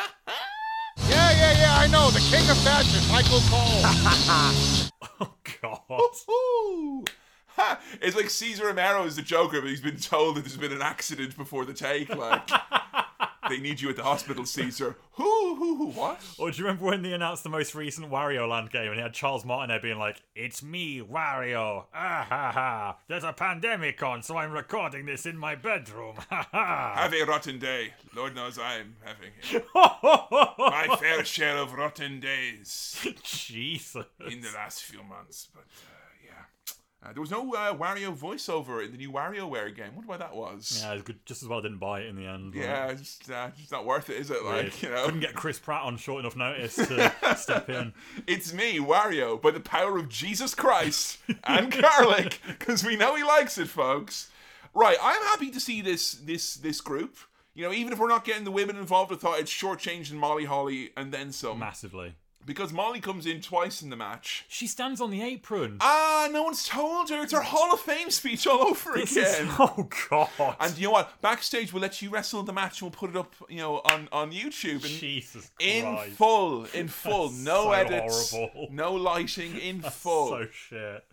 Yeah, 1.09 1.31
yeah, 1.31 1.51
yeah, 1.59 1.75
I 1.77 1.87
know. 1.87 2.09
The 2.09 2.19
king 2.19 2.49
of 2.49 2.57
fashion, 2.59 3.05
Michael 3.11 3.41
Cole. 3.49 3.81
oh 5.19 5.33
god. 5.61 7.09
It's 8.01 8.15
like 8.15 8.29
Cesar 8.29 8.65
Romero 8.65 9.05
is 9.05 9.15
the 9.15 9.21
Joker, 9.21 9.61
but 9.61 9.69
he's 9.69 9.81
been 9.81 9.97
told 9.97 10.35
that 10.35 10.41
there's 10.41 10.57
been 10.57 10.71
an 10.71 10.81
accident 10.81 11.37
before 11.37 11.65
the 11.65 11.73
take. 11.73 12.13
Like, 12.15 12.49
they 13.49 13.59
need 13.59 13.81
you 13.81 13.89
at 13.89 13.95
the 13.95 14.03
hospital, 14.03 14.45
Cesar. 14.45 14.97
Who, 15.13 15.55
who, 15.55 15.75
who, 15.77 15.87
what? 15.91 16.19
Or 16.37 16.51
do 16.51 16.57
you 16.57 16.63
remember 16.65 16.85
when 16.85 17.01
they 17.01 17.13
announced 17.13 17.43
the 17.43 17.49
most 17.49 17.73
recent 17.75 18.09
Wario 18.09 18.49
Land 18.49 18.71
game 18.71 18.87
and 18.87 18.95
he 18.95 19.01
had 19.01 19.13
Charles 19.13 19.45
Martinet 19.45 19.75
there 19.75 19.81
being 19.81 19.99
like, 19.99 20.21
It's 20.35 20.63
me, 20.63 21.01
Wario. 21.01 21.85
Ah 21.93 22.25
ha 22.29 22.51
ha. 22.53 22.97
There's 23.07 23.23
a 23.23 23.33
pandemic 23.33 24.01
on, 24.01 24.23
so 24.23 24.37
I'm 24.37 24.51
recording 24.51 25.05
this 25.05 25.25
in 25.25 25.37
my 25.37 25.55
bedroom. 25.55 26.15
Ha 26.29 26.47
ha. 26.51 26.93
Have 26.95 27.13
a 27.13 27.23
rotten 27.23 27.59
day. 27.59 27.93
Lord 28.15 28.35
knows 28.35 28.57
I'm 28.57 28.95
having 29.03 29.31
it. 29.51 29.65
my 29.75 30.97
fair 30.99 31.23
share 31.23 31.57
of 31.57 31.73
rotten 31.73 32.19
days 32.19 33.05
Jesus. 33.21 34.05
in 34.29 34.41
the 34.41 34.51
last 34.53 34.83
few 34.83 35.03
months. 35.03 35.47
But 35.53 35.63
uh, 35.63 35.94
uh, 37.05 37.13
there 37.13 37.21
was 37.21 37.29
no 37.29 37.53
uh, 37.53 37.73
Wario 37.75 38.15
voiceover 38.15 38.83
in 38.83 38.91
the 38.91 38.97
new 38.97 39.11
WarioWare 39.11 39.75
game. 39.75 39.93
Wonder 39.95 40.07
why 40.07 40.17
that 40.17 40.35
was. 40.35 40.81
Yeah, 40.81 40.97
good. 41.03 41.23
Just 41.25 41.43
as 41.43 41.49
well 41.49 41.59
I 41.59 41.61
didn't 41.61 41.77
buy 41.77 42.01
it 42.01 42.07
in 42.07 42.15
the 42.15 42.25
end. 42.25 42.55
Yeah, 42.55 42.87
it's 42.87 43.17
just, 43.17 43.29
uh, 43.29 43.49
just 43.57 43.71
not 43.71 43.85
worth 43.85 44.09
it, 44.09 44.17
is 44.17 44.31
it? 44.31 44.43
Weird. 44.43 44.65
Like 44.65 44.81
you 44.81 44.89
know, 44.89 45.05
Couldn't 45.05 45.19
get 45.19 45.35
Chris 45.35 45.59
Pratt 45.59 45.83
on 45.83 45.97
short 45.97 46.21
enough 46.21 46.35
notice 46.35 46.75
to 46.75 47.13
step 47.37 47.69
in. 47.69 47.93
it's 48.25 48.53
me, 48.53 48.79
Wario, 48.79 49.39
by 49.39 49.51
the 49.51 49.59
power 49.59 49.97
of 49.97 50.09
Jesus 50.09 50.55
Christ 50.55 51.19
and 51.43 51.71
garlic, 51.71 52.39
because 52.47 52.83
we 52.83 52.95
know 52.95 53.15
he 53.15 53.23
likes 53.23 53.57
it, 53.57 53.67
folks. 53.67 54.29
Right, 54.73 54.97
I'm 55.01 55.21
happy 55.23 55.51
to 55.51 55.59
see 55.59 55.81
this 55.81 56.13
this 56.13 56.55
this 56.55 56.81
group. 56.81 57.17
You 57.53 57.63
know, 57.63 57.71
even 57.71 57.93
if 57.93 57.99
we're 57.99 58.09
not 58.09 58.25
getting 58.25 58.43
the 58.43 58.51
women 58.51 58.75
involved, 58.75 59.13
I 59.13 59.15
thought 59.15 59.39
it's 59.39 59.51
shortchanging 59.51 60.13
Molly 60.13 60.43
Holly 60.45 60.91
and 60.97 61.13
then 61.13 61.31
some. 61.31 61.59
Massively. 61.59 62.15
Because 62.45 62.71
Molly 62.71 62.99
comes 62.99 63.25
in 63.25 63.41
twice 63.41 63.81
in 63.81 63.89
the 63.89 63.95
match. 63.95 64.45
She 64.47 64.67
stands 64.67 65.01
on 65.01 65.09
the 65.09 65.23
apron. 65.23 65.77
Ah, 65.81 66.29
no 66.31 66.43
one's 66.43 66.67
told 66.67 67.09
her. 67.09 67.23
It's 67.23 67.33
her 67.33 67.41
Hall 67.41 67.73
of 67.73 67.79
Fame 67.79 68.11
speech 68.11 68.45
all 68.45 68.67
over 68.67 68.93
This 68.93 69.17
is- 69.17 69.39
again. 69.39 69.47
oh 69.59 69.89
god. 70.09 70.55
And 70.59 70.77
you 70.77 70.85
know 70.87 70.91
what? 70.91 71.19
Backstage, 71.21 71.73
we'll 71.73 71.81
let 71.81 72.01
you 72.03 72.09
wrestle 72.11 72.43
the 72.43 72.53
match 72.53 72.81
and 72.81 72.91
we'll 72.91 72.97
put 72.99 73.09
it 73.09 73.15
up, 73.17 73.33
you 73.49 73.57
know, 73.57 73.77
on, 73.85 74.07
on 74.11 74.31
YouTube. 74.31 74.73
And 74.83 74.83
Jesus 74.83 75.49
in 75.59 75.83
Christ. 75.95 76.11
full, 76.17 76.65
in 76.65 76.87
full. 76.87 77.29
That's 77.29 77.41
no 77.43 77.63
so 77.63 77.71
edits, 77.71 78.31
horrible. 78.31 78.67
no 78.71 78.93
lighting, 78.93 79.57
in 79.57 79.81
full. 79.81 80.29
So 80.29 80.47
shit. 80.51 81.03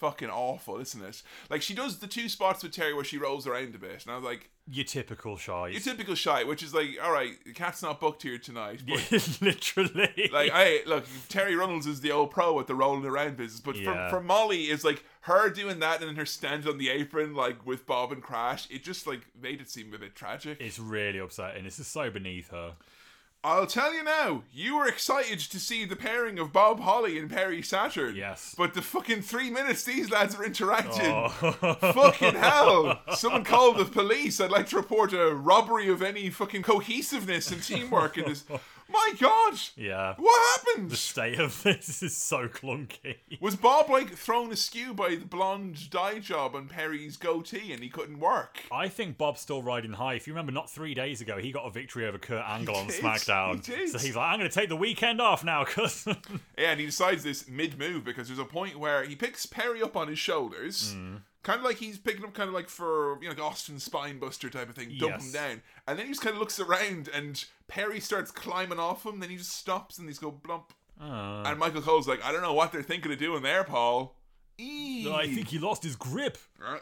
Fucking 0.00 0.30
awful, 0.30 0.78
isn't 0.80 1.02
it? 1.04 1.22
Like, 1.50 1.60
she 1.62 1.74
does 1.74 1.98
the 1.98 2.06
two 2.06 2.28
spots 2.28 2.62
with 2.62 2.72
Terri 2.72 2.94
where 2.94 3.04
she 3.04 3.18
rolls 3.18 3.46
around 3.46 3.74
a 3.74 3.78
bit. 3.78 4.02
And 4.04 4.12
I 4.12 4.16
was 4.16 4.24
like, 4.24 4.48
Your 4.66 4.86
typical 4.86 5.36
shy. 5.36 5.68
your 5.68 5.80
typical 5.80 6.14
shy, 6.14 6.42
which 6.42 6.62
is 6.62 6.72
like, 6.72 6.96
all 7.02 7.12
right, 7.12 7.32
the 7.44 7.52
cat's 7.52 7.82
not 7.82 8.00
booked 8.00 8.22
here 8.22 8.38
tonight. 8.38 8.80
But 8.88 9.12
Literally. 9.42 10.30
like 10.32 10.50
I 10.54 10.80
look, 10.86 11.04
Terri 11.28 11.54
Runnels 11.56 11.86
is 11.86 12.00
the 12.00 12.12
old 12.12 12.30
pro 12.30 12.58
at 12.60 12.66
the 12.66 12.74
rolling 12.74 13.04
around 13.04 13.36
business, 13.36 13.60
but 13.60 13.76
Yeah. 13.76 14.08
for, 14.08 14.16
for 14.16 14.22
Molly 14.22 14.70
is 14.70 14.84
like 14.84 15.04
her 15.22 15.50
doing 15.50 15.80
that 15.80 16.00
and 16.00 16.08
then 16.08 16.16
her 16.16 16.24
stand 16.26 16.66
on 16.66 16.78
the 16.78 16.88
apron 16.88 17.34
like 17.34 17.66
with 17.66 17.84
Bob 17.86 18.10
and 18.10 18.22
Crash. 18.22 18.66
It 18.70 18.82
just 18.82 19.06
like 19.06 19.20
made 19.40 19.60
it 19.60 19.68
seem 19.68 19.92
a 19.92 19.98
bit 19.98 20.14
tragic. 20.16 20.58
it's 20.60 20.78
really 20.78 21.18
upsetting. 21.18 21.64
This 21.64 21.78
is 21.78 21.86
so 21.86 22.08
beneath 22.10 22.48
her. 22.50 22.72
I'll 23.42 23.66
tell 23.66 23.94
you 23.94 24.04
now, 24.04 24.42
you 24.52 24.76
were 24.76 24.86
excited 24.86 25.38
to 25.38 25.58
see 25.58 25.86
the 25.86 25.96
pairing 25.96 26.38
of 26.38 26.52
Bob 26.52 26.80
Holly 26.80 27.18
and 27.18 27.30
Perry 27.30 27.62
Saturn. 27.62 28.14
Yes. 28.14 28.54
But 28.56 28.74
the 28.74 28.82
fucking 28.82 29.22
three 29.22 29.48
minutes 29.48 29.82
these 29.82 30.10
lads 30.10 30.34
are 30.34 30.44
interacting. 30.44 31.10
Oh. 31.10 31.28
Fucking 31.94 32.34
hell. 32.34 33.00
Someone 33.14 33.44
called 33.44 33.78
the 33.78 33.86
police. 33.86 34.42
I'd 34.42 34.50
like 34.50 34.68
to 34.68 34.76
report 34.76 35.14
a 35.14 35.34
robbery 35.34 35.88
of 35.88 36.02
any 36.02 36.28
fucking 36.28 36.62
cohesiveness 36.62 37.50
and 37.50 37.62
teamwork 37.62 38.18
in 38.18 38.26
this. 38.26 38.44
My 38.90 39.12
God. 39.18 39.58
Yeah. 39.76 40.14
What 40.16 40.58
happened? 40.58 40.90
The 40.90 40.96
state 40.96 41.38
of 41.38 41.62
this 41.62 42.02
is 42.02 42.16
so 42.16 42.48
clunky. 42.48 43.16
Was 43.40 43.56
Bob 43.56 43.88
like 43.88 44.14
thrown 44.14 44.52
askew 44.52 44.94
by 44.94 45.16
the 45.16 45.24
blonde 45.24 45.90
dye 45.90 46.18
job 46.18 46.54
on 46.54 46.68
Perry's 46.68 47.16
goatee 47.16 47.72
and 47.72 47.82
he 47.82 47.88
couldn't 47.88 48.20
work? 48.20 48.60
I 48.72 48.88
think 48.88 49.18
Bob's 49.18 49.40
still 49.40 49.62
riding 49.62 49.92
high. 49.92 50.14
If 50.14 50.26
you 50.26 50.32
remember, 50.32 50.52
not 50.52 50.70
three 50.70 50.94
days 50.94 51.20
ago, 51.20 51.38
he 51.38 51.52
got 51.52 51.66
a 51.66 51.70
victory 51.70 52.06
over 52.06 52.18
Kurt 52.18 52.44
Angle 52.46 52.76
on 52.76 52.88
SmackDown. 52.88 53.64
he. 53.64 53.86
So 53.86 53.98
he's 53.98 54.16
like, 54.16 54.30
I'm 54.30 54.38
going 54.38 54.50
to 54.50 54.54
take 54.54 54.68
the 54.68 54.76
weekend 54.76 55.20
off 55.20 55.44
now, 55.44 55.64
cuz. 55.68 56.06
Yeah, 56.58 56.72
and 56.72 56.80
he 56.80 56.86
decides 56.86 57.22
this 57.22 57.48
mid 57.48 57.78
move 57.78 58.04
because 58.04 58.28
there's 58.28 58.38
a 58.38 58.44
point 58.44 58.78
where 58.78 59.04
he 59.04 59.14
picks 59.16 59.46
Perry 59.46 59.82
up 59.82 59.96
on 59.96 60.08
his 60.08 60.18
shoulders. 60.18 60.94
Mm. 60.94 61.20
Kind 61.42 61.58
of 61.58 61.64
like 61.64 61.78
he's 61.78 61.96
picking 61.98 62.22
up, 62.24 62.34
kind 62.34 62.48
of 62.48 62.54
like 62.54 62.68
for 62.68 63.14
you 63.22 63.28
know, 63.28 63.34
like 63.34 63.40
Austin 63.42 63.76
Spinebuster 63.76 64.50
type 64.52 64.68
of 64.68 64.74
thing, 64.74 64.90
dump 64.98 65.12
Yes. 65.12 65.24
him 65.26 65.32
down, 65.32 65.62
and 65.88 65.98
then 65.98 66.06
he 66.06 66.12
just 66.12 66.20
kind 66.22 66.34
of 66.34 66.40
looks 66.40 66.60
around, 66.60 67.08
and 67.14 67.42
Perry 67.66 67.98
starts 68.00 68.30
climbing 68.30 68.78
off 68.78 69.06
him. 69.06 69.20
Then 69.20 69.30
he 69.30 69.36
just 69.36 69.52
stops, 69.52 69.98
and 69.98 70.06
he's 70.08 70.18
go 70.18 70.30
blump. 70.30 70.64
Uh, 71.00 71.42
And 71.48 71.58
Michael 71.58 71.80
Cole's 71.80 72.06
like, 72.06 72.22
I 72.22 72.30
don't 72.30 72.42
know 72.42 72.52
what 72.52 72.72
they're 72.72 72.82
thinking 72.82 73.10
of 73.10 73.18
doing 73.18 73.42
there, 73.42 73.64
Paul. 73.64 74.16
Eee. 74.60 75.10
I 75.12 75.26
think 75.26 75.48
he 75.48 75.58
lost 75.58 75.82
his 75.82 75.96
grip. 75.96 76.36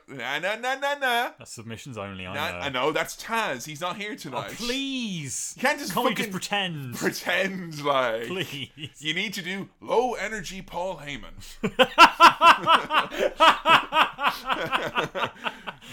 Nah, 0.08 0.38
nah, 0.40 0.56
nah, 0.56 0.74
nah, 0.74 0.94
nah. 0.94 1.30
That's 1.38 1.52
submissions 1.52 1.96
only, 1.96 2.26
I 2.26 2.34
Nah, 2.34 2.50
know. 2.50 2.58
I 2.58 2.68
know 2.70 2.92
that's 2.92 3.16
Taz. 3.22 3.64
He's 3.64 3.80
not 3.80 3.96
here 3.96 4.12
Oh, 4.12 4.16
tonight. 4.16 4.50
please. 4.56 5.54
You 5.56 5.62
can't 5.62 5.78
just 5.78 5.92
Can't 5.94 6.04
we 6.06 6.10
fucking 6.10 6.24
just 6.24 6.32
pretend? 6.32 6.94
pretend 6.96 7.84
like. 7.84 8.26
please. 8.26 8.70
You 8.98 9.14
need 9.14 9.34
to 9.34 9.42
do 9.42 9.68
low 9.80 10.14
energy 10.14 10.60
Paul 10.62 10.96
Heyman. 11.04 11.34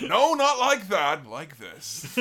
no, 0.02 0.34
not 0.34 0.60
like 0.60 0.88
that. 0.90 1.26
Like 1.28 1.58
this. 1.58 2.18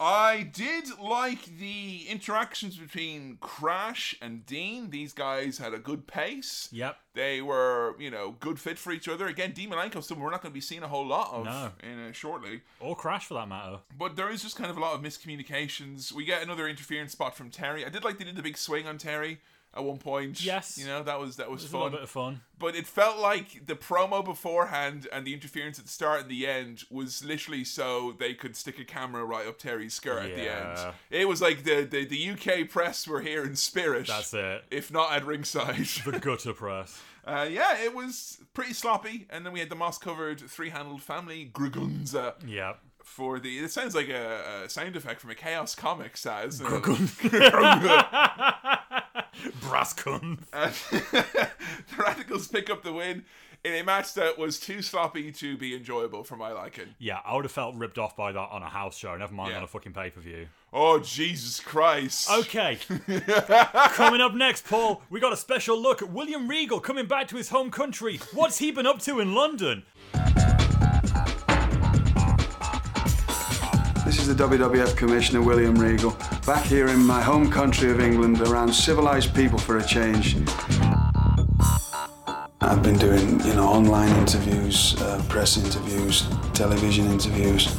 I 0.00 0.42
did 0.52 0.98
like 1.00 1.44
the 1.58 2.06
interactions 2.08 2.76
between 2.76 3.38
Crash 3.40 4.16
and 4.20 4.44
Dean. 4.44 4.90
These 4.90 5.12
guys 5.12 5.58
had 5.58 5.72
a 5.72 5.78
good 5.78 6.06
pace. 6.08 6.68
Yep. 6.72 6.96
They 7.14 7.40
were, 7.40 7.94
you 8.00 8.10
know, 8.10 8.34
good 8.40 8.58
fit 8.58 8.76
for 8.76 8.90
each 8.90 9.08
other. 9.08 9.28
Again, 9.28 9.52
Dean 9.52 9.70
Malenko, 9.70 10.02
someone 10.02 10.24
we're 10.24 10.30
not 10.32 10.42
going 10.42 10.50
to 10.50 10.54
be 10.54 10.60
seeing 10.60 10.82
a 10.82 10.88
whole 10.88 11.06
lot 11.06 11.32
of 11.32 11.44
No. 11.44 11.70
in 11.88 12.06
uh, 12.08 12.12
shortly. 12.12 12.62
Or 12.80 12.96
Crash 12.96 13.26
for 13.26 13.34
that 13.34 13.48
matter. 13.48 13.78
But 13.96 14.16
there 14.16 14.30
is 14.30 14.42
just 14.42 14.56
kind 14.56 14.68
of 14.68 14.76
a 14.76 14.80
lot 14.80 14.94
of 14.94 15.00
miscommunications. 15.00 16.10
We 16.12 16.24
get 16.24 16.42
another 16.42 16.66
interference 16.68 17.12
spot 17.12 17.36
from 17.36 17.50
Terri. 17.50 17.86
I 17.86 17.88
did 17.88 18.02
like 18.04 18.18
they 18.18 18.24
did 18.24 18.34
the 18.36 18.42
big 18.42 18.58
swing 18.58 18.88
on 18.88 18.98
Terri 18.98 19.38
at 19.76 19.84
one 19.84 19.98
point. 19.98 20.44
Yes. 20.44 20.78
you 20.78 20.86
know 20.86 21.02
that 21.02 21.18
was 21.18 21.36
that 21.36 21.50
was 21.50 21.64
a 21.64 21.68
fun. 21.68 21.80
little 21.80 21.96
bit 21.96 22.02
of 22.02 22.10
fun. 22.10 22.40
But 22.58 22.76
it 22.76 22.86
felt 22.86 23.18
like 23.18 23.66
the 23.66 23.74
promo 23.74 24.24
beforehand 24.24 25.08
and 25.12 25.26
the 25.26 25.34
interference 25.34 25.78
at 25.78 25.86
the 25.86 25.90
start 25.90 26.22
and 26.22 26.30
the 26.30 26.46
end 26.46 26.84
was 26.90 27.24
literally 27.24 27.64
so 27.64 28.14
they 28.18 28.32
could 28.32 28.56
stick 28.56 28.78
a 28.78 28.84
camera 28.84 29.24
right 29.24 29.46
up 29.46 29.58
Terri's 29.58 29.94
skirt 29.94 30.24
at 30.24 30.36
the 30.36 30.50
end. 30.50 30.94
It 31.10 31.28
was 31.28 31.42
like 31.42 31.64
the, 31.64 31.82
the 31.82 32.04
the 32.04 32.30
UK 32.30 32.68
press 32.68 33.06
were 33.06 33.20
here 33.20 33.44
in 33.44 33.56
spirit. 33.56 34.06
That's 34.06 34.32
it. 34.32 34.64
If 34.70 34.92
not 34.92 35.12
at 35.12 35.24
ringside. 35.24 35.86
The 36.04 36.12
gutter 36.20 36.52
press. 36.52 37.00
Uh, 37.26 37.48
yeah, 37.50 37.82
it 37.82 37.94
was 37.94 38.38
pretty 38.52 38.74
sloppy, 38.74 39.26
and 39.30 39.46
then 39.46 39.54
we 39.54 39.58
had 39.58 39.70
the 39.70 39.74
moss 39.74 39.96
covered 39.96 40.40
three 40.40 40.68
handled 40.68 41.02
family 41.02 41.50
Grugunza 41.52 42.34
Yeah 42.46 42.74
for 43.04 43.38
the. 43.38 43.58
It 43.58 43.70
sounds 43.70 43.94
like 43.94 44.08
a, 44.08 44.64
a 44.64 44.68
sound 44.68 44.96
effect 44.96 45.20
from 45.20 45.30
a 45.30 45.34
Chaos 45.34 45.74
comic, 45.74 46.16
says. 46.16 46.60
Braskun. 49.60 50.38
Uh, 50.52 50.70
the 50.90 51.48
Radicals 51.98 52.48
pick 52.48 52.70
up 52.70 52.82
the 52.82 52.92
win 52.92 53.24
in 53.64 53.72
a 53.74 53.82
match 53.82 54.12
that 54.14 54.38
was 54.38 54.60
too 54.60 54.82
sloppy 54.82 55.32
to 55.32 55.56
be 55.56 55.74
enjoyable 55.74 56.22
for 56.22 56.36
my 56.36 56.52
liking. 56.52 56.94
Yeah, 56.98 57.20
I 57.24 57.34
would 57.34 57.44
have 57.46 57.52
felt 57.52 57.74
ripped 57.76 57.98
off 57.98 58.14
by 58.16 58.30
that 58.32 58.38
on 58.50 58.62
a 58.62 58.68
house 58.68 58.96
show, 58.96 59.16
never 59.16 59.32
mind 59.32 59.52
Yeah. 59.52 59.58
on 59.58 59.62
a 59.64 59.66
fucking 59.66 59.92
pay 59.94 60.10
per 60.10 60.20
view. 60.20 60.48
Oh, 60.72 60.98
Jesus 60.98 61.60
Christ. 61.60 62.30
Okay. 62.30 62.78
coming 63.92 64.20
up 64.20 64.34
next, 64.34 64.66
Paul, 64.66 65.02
we 65.08 65.20
got 65.20 65.32
a 65.32 65.36
special 65.36 65.80
look 65.80 66.02
at 66.02 66.10
William 66.10 66.48
Regal 66.48 66.80
coming 66.80 67.06
back 67.06 67.28
to 67.28 67.36
his 67.36 67.48
home 67.48 67.70
country. 67.70 68.20
What's 68.34 68.58
he 68.58 68.70
been 68.70 68.86
up 68.86 68.98
to 69.00 69.20
in 69.20 69.34
London? 69.34 69.84
Is 74.28 74.36
the 74.36 74.44
WWF 74.44 74.96
Commissioner 74.96 75.42
William 75.42 75.74
Regal, 75.74 76.16
back 76.46 76.64
here 76.64 76.88
in 76.88 77.04
my 77.04 77.20
home 77.20 77.50
country 77.50 77.90
of 77.90 78.00
England, 78.00 78.40
around 78.40 78.72
civilized 78.72 79.34
people 79.34 79.58
for 79.58 79.78
a 79.78 79.84
change. 79.84 80.36
I've 82.60 82.82
been 82.82 82.96
doing, 82.96 83.40
you 83.40 83.54
know, 83.54 83.66
online 83.66 84.14
interviews, 84.16 85.00
uh, 85.02 85.22
press 85.28 85.58
interviews, 85.58 86.26
television 86.54 87.06
interviews, 87.06 87.76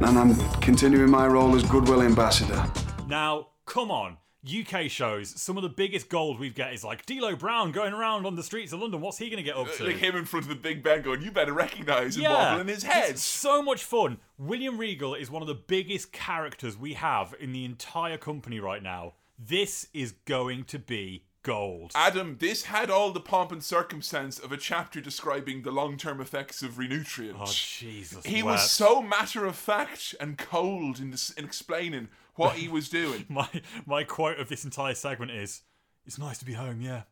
and 0.00 0.18
I'm 0.18 0.36
continuing 0.60 1.10
my 1.10 1.26
role 1.26 1.56
as 1.56 1.62
goodwill 1.64 2.02
ambassador. 2.02 2.64
Now, 3.08 3.48
come 3.66 3.90
on. 3.90 4.18
UK 4.44 4.90
shows, 4.90 5.40
some 5.40 5.56
of 5.56 5.62
the 5.62 5.68
biggest 5.68 6.08
gold 6.08 6.38
we 6.38 6.50
get 6.50 6.72
is 6.74 6.84
like 6.84 7.06
D'Lo 7.06 7.34
Brown 7.34 7.72
going 7.72 7.92
around 7.92 8.26
on 8.26 8.36
the 8.36 8.42
streets 8.42 8.72
of 8.72 8.80
London. 8.80 9.00
What's 9.00 9.18
he 9.18 9.30
going 9.30 9.38
to 9.38 9.42
get 9.42 9.56
up 9.56 9.72
to? 9.74 9.84
Like 9.84 9.96
him 9.96 10.16
in 10.16 10.24
front 10.24 10.44
of 10.44 10.50
the 10.50 10.54
Big 10.54 10.82
Ben 10.82 11.02
going, 11.02 11.22
you 11.22 11.30
better 11.30 11.52
recognise 11.52 12.16
and 12.16 12.24
yeah, 12.24 12.52
wobbling 12.52 12.68
his 12.68 12.82
head. 12.82 13.10
It's 13.10 13.22
so 13.22 13.62
much 13.62 13.84
fun. 13.84 14.18
William 14.38 14.78
Regal 14.78 15.14
is 15.14 15.30
one 15.30 15.42
of 15.42 15.48
the 15.48 15.54
biggest 15.54 16.12
characters 16.12 16.76
we 16.76 16.94
have 16.94 17.34
in 17.40 17.52
the 17.52 17.64
entire 17.64 18.18
company 18.18 18.60
right 18.60 18.82
now. 18.82 19.14
This 19.38 19.88
is 19.92 20.12
going 20.26 20.64
to 20.64 20.78
be 20.78 21.24
gold. 21.44 21.92
Adam, 21.94 22.36
this 22.40 22.64
had 22.64 22.90
all 22.90 23.12
the 23.12 23.20
pomp 23.20 23.52
and 23.52 23.62
circumstance 23.62 24.40
of 24.40 24.50
a 24.50 24.56
chapter 24.56 25.00
describing 25.00 25.62
the 25.62 25.70
long-term 25.70 26.20
effects 26.20 26.62
of 26.62 26.72
renutrient. 26.72 27.36
Oh 27.38 27.46
Jesus! 27.46 28.24
he 28.26 28.42
wept. 28.42 28.60
was 28.60 28.70
so 28.70 29.00
matter 29.00 29.44
of 29.46 29.54
fact 29.54 30.14
and 30.20 30.36
cold 30.36 30.98
in, 30.98 31.12
this, 31.12 31.30
in 31.30 31.44
explaining 31.44 32.08
what 32.36 32.54
he 32.56 32.68
was 32.68 32.88
doing. 32.88 33.24
My 33.28 33.48
my 33.86 34.04
quote 34.04 34.38
of 34.38 34.48
this 34.48 34.64
entire 34.64 34.94
segment 34.94 35.30
is, 35.30 35.62
"It's 36.06 36.18
nice 36.18 36.38
to 36.38 36.44
be 36.44 36.54
home." 36.54 36.80
Yeah. 36.80 37.02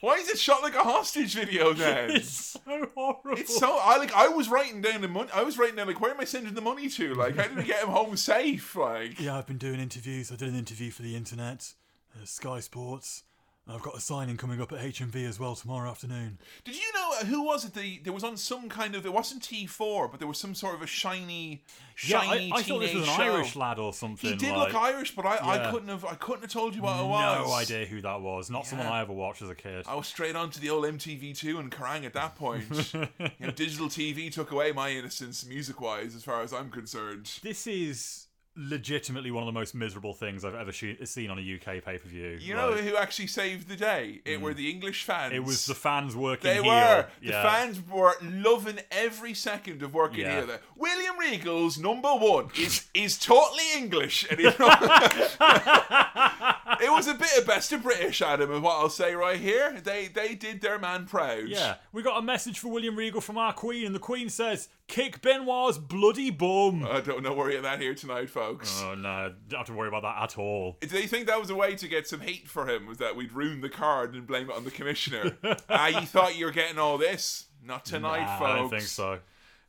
Why 0.00 0.16
is 0.16 0.28
it 0.28 0.38
shot 0.38 0.62
like 0.62 0.74
a 0.74 0.82
hostage 0.82 1.34
video 1.34 1.72
then? 1.72 2.10
It's 2.10 2.58
so 2.62 2.90
horrible. 2.94 3.38
It's 3.38 3.56
so 3.58 3.78
I 3.80 3.96
like 3.96 4.12
I 4.12 4.28
was 4.28 4.50
writing 4.50 4.82
down 4.82 5.00
the 5.00 5.08
money. 5.08 5.30
I 5.32 5.42
was 5.42 5.56
writing 5.56 5.76
down 5.76 5.86
like 5.86 6.00
where 6.00 6.10
am 6.10 6.20
I 6.20 6.24
sending 6.24 6.52
the 6.52 6.60
money 6.60 6.90
to? 6.90 7.14
Like 7.14 7.36
how 7.36 7.44
did 7.44 7.56
we 7.56 7.64
get 7.64 7.82
him 7.82 7.88
home 7.88 8.14
safe? 8.18 8.76
Like 8.76 9.18
Yeah, 9.20 9.38
I've 9.38 9.46
been 9.46 9.56
doing 9.56 9.80
interviews. 9.80 10.30
I 10.30 10.36
did 10.36 10.48
an 10.50 10.56
interview 10.56 10.90
for 10.90 11.00
the 11.00 11.16
internet, 11.16 11.72
uh, 12.14 12.24
Sky 12.26 12.60
Sports. 12.60 13.22
I've 13.66 13.80
got 13.80 13.96
a 13.96 14.00
signing 14.00 14.36
coming 14.36 14.60
up 14.60 14.72
at 14.72 14.80
HMV 14.80 15.26
as 15.26 15.40
well 15.40 15.54
tomorrow 15.54 15.88
afternoon. 15.88 16.38
Did 16.64 16.76
you 16.76 16.92
know 16.92 17.14
who 17.26 17.42
was 17.42 17.64
it? 17.64 17.72
The 17.72 17.98
there 18.04 18.12
was 18.12 18.22
on 18.22 18.36
some 18.36 18.68
kind 18.68 18.94
of 18.94 19.06
it 19.06 19.12
wasn't 19.12 19.42
T 19.42 19.66
four, 19.66 20.06
but 20.06 20.20
there 20.20 20.28
was 20.28 20.36
some 20.36 20.54
sort 20.54 20.74
of 20.74 20.82
a 20.82 20.86
shiny, 20.86 21.64
shiny 21.94 22.48
yeah, 22.48 22.54
I, 22.54 22.58
I 22.58 22.62
thought 22.62 22.80
this 22.80 22.94
was 22.94 23.08
an 23.08 23.14
show. 23.14 23.22
Irish 23.22 23.56
lad 23.56 23.78
or 23.78 23.94
something. 23.94 24.30
He 24.30 24.36
did 24.36 24.54
like, 24.54 24.74
look 24.74 24.82
Irish, 24.82 25.16
but 25.16 25.24
I, 25.24 25.38
I 25.38 25.70
couldn't 25.70 25.88
have 25.88 26.04
I 26.04 26.14
couldn't 26.14 26.42
have 26.42 26.52
told 26.52 26.74
you 26.74 26.82
what 26.82 27.00
it 27.00 27.06
was. 27.06 27.48
No 27.48 27.54
idea 27.54 27.86
who 27.86 28.02
that 28.02 28.20
was. 28.20 28.50
Not 28.50 28.66
someone 28.66 28.86
I 28.86 29.00
ever 29.00 29.14
watched 29.14 29.40
as 29.40 29.48
a 29.48 29.54
kid. 29.54 29.86
I 29.88 29.94
was 29.94 30.06
straight 30.06 30.36
on 30.36 30.50
to 30.50 30.60
the 30.60 30.68
old 30.68 30.84
MTV 30.84 31.36
two 31.36 31.58
and 31.58 31.72
Kerrang 31.72 32.04
at 32.04 32.12
that 32.12 32.36
point. 32.36 32.92
you 32.94 33.08
know, 33.40 33.50
digital 33.50 33.86
TV 33.86 34.30
took 34.30 34.50
away 34.50 34.72
my 34.72 34.90
innocence 34.90 35.46
music 35.46 35.80
wise, 35.80 36.14
as 36.14 36.22
far 36.22 36.42
as 36.42 36.52
I'm 36.52 36.70
concerned. 36.70 37.30
This 37.42 37.66
is 37.66 38.26
legitimately 38.56 39.30
one 39.32 39.42
of 39.42 39.46
the 39.46 39.52
most 39.58 39.74
miserable 39.74 40.14
things 40.14 40.44
I've 40.44 40.54
ever 40.54 40.70
seen 40.72 41.30
on 41.30 41.38
a 41.38 41.54
UK 41.56 41.82
pay 41.84 41.98
per 41.98 42.08
view. 42.08 42.38
You 42.40 42.54
know 42.54 42.72
who 42.72 42.96
actually 42.96 43.26
saved 43.26 43.68
the 43.68 43.76
day? 43.76 44.20
It 44.24 44.40
were 44.40 44.54
the 44.54 44.70
English 44.70 45.02
fans. 45.04 45.32
Mm. 45.32 45.36
it 45.36 45.44
was 45.44 45.66
the 45.66 45.74
fans 45.74 46.14
working 46.14 46.48
They 46.50 46.62
here. 46.62 46.64
were. 46.64 47.06
The 47.20 47.26
Yeah. 47.28 47.42
fans 47.42 47.80
were 47.90 48.14
loving 48.22 48.78
every 48.90 49.34
second 49.34 49.82
of 49.82 49.92
working 49.92 50.20
Yeah. 50.20 50.36
here. 50.36 50.46
There. 50.46 50.60
William 50.76 51.18
Regal's 51.18 51.78
number 51.78 52.14
one 52.14 52.50
is 52.56 52.86
is 52.94 53.18
totally 53.18 53.64
English, 53.76 54.24
and 54.30 54.38
he, 54.38 54.46
it 56.80 56.90
was 56.90 57.06
a 57.08 57.14
bit 57.14 57.36
of 57.38 57.46
best 57.46 57.72
of 57.72 57.82
British, 57.82 58.22
Adam, 58.22 58.50
is 58.52 58.60
what 58.60 58.76
I'll 58.78 58.88
say 58.88 59.14
right 59.14 59.38
here. 59.38 59.80
They 59.82 60.08
they 60.08 60.34
did 60.34 60.60
their 60.60 60.78
man 60.78 61.06
proud. 61.06 61.48
Yeah, 61.48 61.76
we 61.92 62.02
got 62.02 62.18
a 62.18 62.22
message 62.22 62.58
for 62.58 62.68
William 62.68 62.96
Regal 62.96 63.20
from 63.20 63.38
our 63.38 63.52
Queen, 63.52 63.86
and 63.86 63.94
the 63.94 63.98
Queen 64.00 64.28
says, 64.28 64.68
"Kick 64.86 65.20
Benoit's 65.22 65.78
bloody 65.78 66.30
bum." 66.30 66.86
I 66.90 67.00
don't 67.00 67.22
know 67.22 67.34
where 67.34 67.50
you're 67.50 67.66
at 67.66 67.80
here 67.80 67.94
tonight, 67.94 68.30
folks. 68.30 68.82
oh 68.84 68.94
no, 68.94 69.34
don't 69.48 69.58
have 69.58 69.66
to 69.66 69.72
worry 69.74 69.88
about 69.88 70.02
that 70.02 70.22
at 70.22 70.38
all. 70.38 70.76
Do 70.80 70.98
you 70.98 71.08
think 71.08 71.26
that 71.26 71.40
was 71.40 71.50
a 71.50 71.54
way 71.54 71.74
to 71.76 71.88
get 71.88 72.06
some 72.08 72.20
hate 72.20 72.48
for 72.48 72.68
him? 72.68 72.86
Was 72.86 72.98
that 72.98 73.16
we'd 73.16 73.32
ruin 73.32 73.60
the 73.60 73.68
card 73.68 74.14
and 74.14 74.26
blame 74.26 74.50
it 74.50 74.56
on 74.56 74.64
the 74.64 74.70
commissioner? 74.70 75.36
Ah, 75.68 75.86
you 75.88 76.06
thought 76.06 76.36
you 76.38 76.46
were 76.46 76.52
getting 76.52 76.78
all 76.78 76.98
this? 76.98 77.46
Not 77.62 77.84
tonight, 77.84 78.20
Nah, 78.24 78.38
folks. 78.38 78.50
I 78.50 78.56
don't 78.56 78.70
think 78.70 78.82
so. 78.82 79.18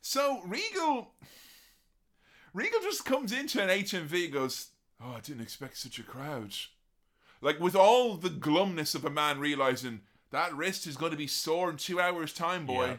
So 0.02 0.40
Regal, 0.44 1.10
Regal 2.52 2.80
just 2.80 3.04
comes 3.04 3.32
into 3.32 3.62
an 3.62 3.68
HMV 3.68 4.24
and 4.24 4.32
goes, 4.32 4.68
"Oh, 5.02 5.14
I 5.16 5.20
didn't 5.20 5.42
expect 5.42 5.76
such 5.78 5.98
a 5.98 6.02
crowd." 6.02 6.54
Like 7.40 7.60
with 7.60 7.76
all 7.76 8.14
the 8.16 8.30
glumness 8.30 8.94
of 8.94 9.04
a 9.04 9.10
man 9.10 9.38
realizing 9.38 10.00
that 10.30 10.54
wrist 10.54 10.86
is 10.86 10.96
going 10.96 11.12
to 11.12 11.18
be 11.18 11.26
sore 11.26 11.70
in 11.70 11.76
two 11.76 12.00
hours' 12.00 12.32
time, 12.32 12.66
boy. 12.66 12.86
Yeah. 12.86 12.96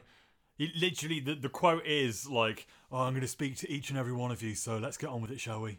He, 0.57 0.71
literally, 0.79 1.19
the, 1.19 1.35
the 1.35 1.49
quote 1.49 1.85
is 1.85 2.27
like, 2.27 2.67
oh, 2.91 2.99
I'm 2.99 3.13
going 3.13 3.21
to 3.21 3.27
speak 3.27 3.57
to 3.57 3.69
each 3.69 3.89
and 3.89 3.99
every 3.99 4.13
one 4.13 4.31
of 4.31 4.41
you, 4.41 4.55
so 4.55 4.77
let's 4.77 4.97
get 4.97 5.09
on 5.09 5.21
with 5.21 5.31
it, 5.31 5.39
shall 5.39 5.61
we? 5.61 5.77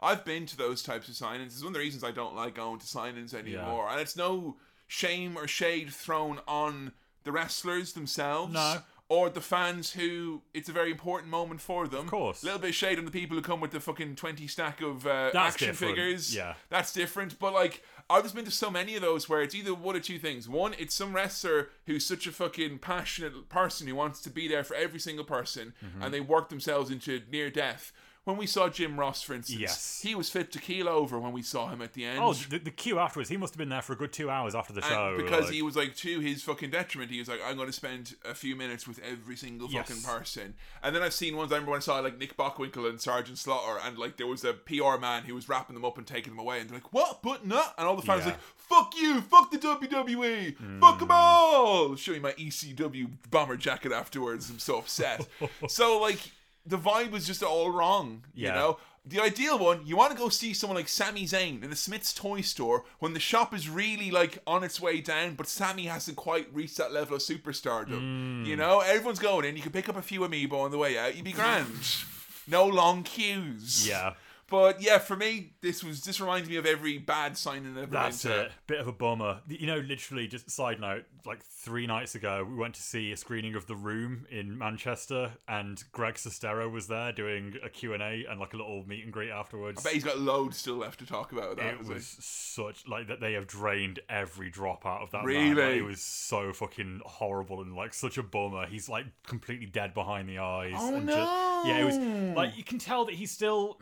I've 0.00 0.24
been 0.24 0.46
to 0.46 0.56
those 0.56 0.82
types 0.82 1.08
of 1.08 1.14
signings. 1.14 1.46
It's 1.46 1.62
one 1.62 1.68
of 1.68 1.74
the 1.74 1.80
reasons 1.80 2.04
I 2.04 2.10
don't 2.10 2.34
like 2.34 2.54
going 2.54 2.78
to 2.78 2.86
signings 2.86 3.34
anymore. 3.34 3.88
And 3.90 4.00
it's 4.00 4.16
no 4.16 4.56
shame 4.86 5.36
or 5.36 5.48
shade 5.48 5.90
thrown 5.90 6.40
on 6.46 6.92
the 7.24 7.32
wrestlers 7.32 7.92
themselves. 7.92 8.52
No. 8.52 8.78
Or 9.08 9.30
the 9.30 9.40
fans 9.40 9.92
who 9.92 10.42
it's 10.52 10.68
a 10.68 10.72
very 10.72 10.90
important 10.90 11.30
moment 11.30 11.60
for 11.60 11.86
them. 11.86 12.00
Of 12.00 12.06
course. 12.06 12.42
A 12.42 12.46
little 12.46 12.60
bit 12.60 12.70
of 12.70 12.74
shade 12.74 12.98
on 12.98 13.04
the 13.04 13.10
people 13.12 13.36
who 13.36 13.42
come 13.42 13.60
with 13.60 13.70
the 13.70 13.78
fucking 13.78 14.16
20 14.16 14.48
stack 14.48 14.80
of 14.82 15.06
uh, 15.06 15.30
action 15.32 15.68
different. 15.68 15.94
figures. 15.96 16.34
Yeah. 16.34 16.54
That's 16.70 16.92
different. 16.92 17.38
But 17.38 17.54
like, 17.54 17.84
I've 18.10 18.24
just 18.24 18.34
been 18.34 18.44
to 18.46 18.50
so 18.50 18.68
many 18.68 18.96
of 18.96 19.02
those 19.02 19.28
where 19.28 19.42
it's 19.42 19.54
either 19.54 19.74
one 19.74 19.94
or 19.94 20.00
two 20.00 20.18
things. 20.18 20.48
One, 20.48 20.74
it's 20.76 20.94
some 20.94 21.14
wrestler 21.14 21.68
who's 21.86 22.04
such 22.04 22.26
a 22.26 22.32
fucking 22.32 22.78
passionate 22.80 23.48
person 23.48 23.86
who 23.86 23.94
wants 23.94 24.20
to 24.22 24.30
be 24.30 24.48
there 24.48 24.64
for 24.64 24.74
every 24.74 24.98
single 24.98 25.24
person 25.24 25.72
Mm-hmm. 25.84 26.02
and 26.02 26.12
they 26.12 26.20
work 26.20 26.48
themselves 26.48 26.90
into 26.90 27.20
near 27.30 27.48
death. 27.48 27.92
When 28.26 28.36
we 28.38 28.46
saw 28.48 28.68
Jim 28.68 28.98
Ross, 28.98 29.22
for 29.22 29.34
instance, 29.34 29.60
Yes. 29.60 30.00
he 30.02 30.16
was 30.16 30.28
fit 30.28 30.50
to 30.50 30.58
keel 30.58 30.88
over 30.88 31.16
when 31.16 31.30
we 31.30 31.42
saw 31.42 31.68
him 31.68 31.80
at 31.80 31.92
the 31.92 32.04
end. 32.04 32.18
Oh, 32.18 32.32
the, 32.32 32.58
the 32.58 32.72
queue 32.72 32.98
afterwards, 32.98 33.28
he 33.30 33.36
must 33.36 33.54
have 33.54 33.58
been 33.58 33.68
there 33.68 33.82
for 33.82 33.92
a 33.92 33.96
good 33.96 34.12
two 34.12 34.28
hours 34.28 34.52
after 34.56 34.72
the 34.72 34.80
And 34.84 34.90
show. 34.90 35.16
because 35.16 35.44
like- 35.44 35.54
he 35.54 35.62
was 35.62 35.76
like 35.76 35.94
to 35.98 36.18
his 36.18 36.42
fucking 36.42 36.70
detriment, 36.70 37.12
he 37.12 37.20
was 37.20 37.28
like, 37.28 37.38
I'm 37.46 37.54
going 37.54 37.68
to 37.68 37.72
spend 37.72 38.16
a 38.28 38.34
few 38.34 38.56
minutes 38.56 38.88
with 38.88 38.98
every 39.08 39.36
single 39.36 39.70
Yes. 39.70 39.86
fucking 39.86 40.02
person. 40.02 40.54
And 40.82 40.92
then 40.92 41.04
I've 41.04 41.14
seen 41.14 41.36
ones. 41.36 41.52
I 41.52 41.54
remember 41.54 41.70
when 41.70 41.78
I 41.78 41.82
saw 41.82 42.00
like 42.00 42.18
Nick 42.18 42.36
Bockwinkel 42.36 42.88
and 42.88 43.00
Sergeant 43.00 43.38
Slaughter, 43.38 43.78
and 43.84 43.96
like 43.96 44.16
there 44.16 44.26
was 44.26 44.42
a 44.44 44.54
PR 44.54 44.98
man 45.00 45.22
who 45.22 45.36
was 45.36 45.48
wrapping 45.48 45.74
them 45.74 45.84
up 45.84 45.96
and 45.96 46.04
taking 46.04 46.32
them 46.32 46.40
away, 46.40 46.58
and 46.58 46.68
they're 46.68 46.78
like, 46.78 46.92
"What? 46.92 47.22
But 47.22 47.46
not?" 47.46 47.74
And 47.78 47.86
all 47.86 47.94
the 47.94 48.02
fans 48.02 48.22
Yeah. 48.24 48.30
like, 48.32 48.40
"Fuck 48.56 48.94
you! 49.00 49.20
Fuck 49.20 49.52
the 49.52 49.58
WWE! 49.58 50.56
Mm. 50.56 50.80
Fuck 50.80 50.98
them 50.98 51.12
all!" 51.12 51.94
Showing 51.94 52.22
my 52.22 52.32
ECW 52.32 53.08
bomber 53.30 53.56
jacket 53.56 53.92
afterwards. 53.92 54.50
I'm 54.50 54.58
so 54.58 54.78
upset. 54.78 55.28
so 55.68 56.00
like 56.00 56.18
the 56.66 56.78
vibe 56.78 57.10
was 57.10 57.26
just 57.26 57.42
all 57.42 57.70
wrong. 57.70 58.24
You 58.34 58.46
Yeah. 58.48 58.54
know. 58.54 58.78
The 59.08 59.20
ideal 59.20 59.56
one, 59.56 59.86
you 59.86 59.96
want 59.96 60.10
to 60.10 60.18
go 60.18 60.28
see 60.28 60.52
someone 60.52 60.76
like 60.76 60.88
Sami 60.88 61.26
Zayn 61.26 61.62
in 61.62 61.70
the 61.70 61.76
Smyths 61.76 62.12
toy 62.12 62.40
store 62.40 62.84
when 62.98 63.14
the 63.14 63.20
shop 63.20 63.54
is 63.54 63.68
really 63.70 64.10
like 64.10 64.38
on 64.48 64.64
its 64.64 64.80
way 64.80 65.00
down, 65.00 65.34
but 65.36 65.46
Sami 65.46 65.84
hasn't 65.86 66.16
quite 66.16 66.52
reached 66.52 66.76
that 66.78 66.92
level 66.92 67.14
of 67.14 67.22
superstardom. 67.22 68.00
Mm. 68.00 68.46
You 68.46 68.56
know, 68.56 68.80
everyone's 68.80 69.20
going 69.20 69.44
in. 69.44 69.54
You 69.56 69.62
can 69.62 69.70
pick 69.70 69.88
up 69.88 69.96
a 69.96 70.02
few 70.02 70.22
amiibo 70.22 70.54
on 70.54 70.72
the 70.72 70.78
way 70.78 70.98
out. 70.98 71.14
You'd 71.14 71.24
be 71.24 71.30
grand. 71.30 71.68
no 72.48 72.66
long 72.66 73.04
queues. 73.04 73.86
Yeah. 73.86 74.14
But 74.48 74.80
yeah, 74.80 74.98
for 74.98 75.16
me, 75.16 75.54
this 75.60 75.82
was 75.82 76.04
this 76.04 76.20
reminds 76.20 76.48
me 76.48 76.54
of 76.56 76.66
every 76.66 76.98
bad 76.98 77.36
signing 77.36 77.72
I've 77.72 77.84
ever 77.84 77.90
That's 77.90 78.22
been 78.22 78.32
to. 78.32 78.40
it. 78.42 78.52
Bit 78.68 78.78
of 78.80 78.86
a 78.86 78.92
bummer. 78.92 79.40
You 79.48 79.66
know, 79.66 79.78
literally, 79.78 80.28
just 80.28 80.46
a 80.46 80.50
side 80.50 80.78
note, 80.80 81.04
like 81.24 81.42
three 81.42 81.86
nights 81.88 82.14
ago, 82.14 82.46
we 82.48 82.54
went 82.54 82.74
to 82.74 82.82
see 82.82 83.10
a 83.10 83.16
screening 83.16 83.56
of 83.56 83.66
The 83.66 83.74
Room 83.74 84.24
in 84.30 84.56
Manchester, 84.56 85.32
and 85.48 85.82
Greg 85.90 86.14
Sestero 86.14 86.70
was 86.70 86.86
there 86.86 87.10
doing 87.10 87.54
a 87.64 87.68
Q&A 87.68 88.24
and 88.30 88.38
like 88.38 88.54
a 88.54 88.56
little 88.56 88.84
meet 88.86 89.02
and 89.02 89.12
greet 89.12 89.30
afterwards. 89.30 89.80
I 89.80 89.82
bet 89.88 89.94
he's 89.94 90.04
got 90.04 90.20
loads 90.20 90.56
still 90.56 90.76
left 90.76 91.00
to 91.00 91.06
talk 91.06 91.32
about 91.32 91.56
that. 91.56 91.66
it 91.74 91.84
was 91.84 92.16
such 92.20 92.86
like 92.86 93.08
that 93.08 93.20
they 93.20 93.32
have 93.32 93.48
drained 93.48 93.98
every 94.08 94.48
drop 94.48 94.86
out 94.86 95.02
of 95.02 95.10
that 95.10 95.24
man. 95.24 95.56
Really? 95.56 95.72
Like, 95.72 95.80
it 95.80 95.82
was 95.82 96.00
so 96.00 96.52
fucking 96.52 97.00
horrible 97.04 97.62
and 97.62 97.74
like 97.74 97.94
such 97.94 98.16
a 98.18 98.22
bummer 98.22 98.66
he's 98.66 98.88
like 98.88 99.06
completely 99.26 99.66
dead 99.66 99.92
behind 99.94 100.28
the 100.28 100.38
eyes 100.38 100.74
Oh, 100.76 100.94
and 100.94 101.08
just, 101.08 101.18
yeah 101.66 101.78
it 101.78 101.84
was 101.84 101.96
like 102.36 102.56
you 102.56 102.64
can 102.64 102.78
tell 102.78 103.04
that 103.06 103.14
he's 103.14 103.30
still 103.30 103.80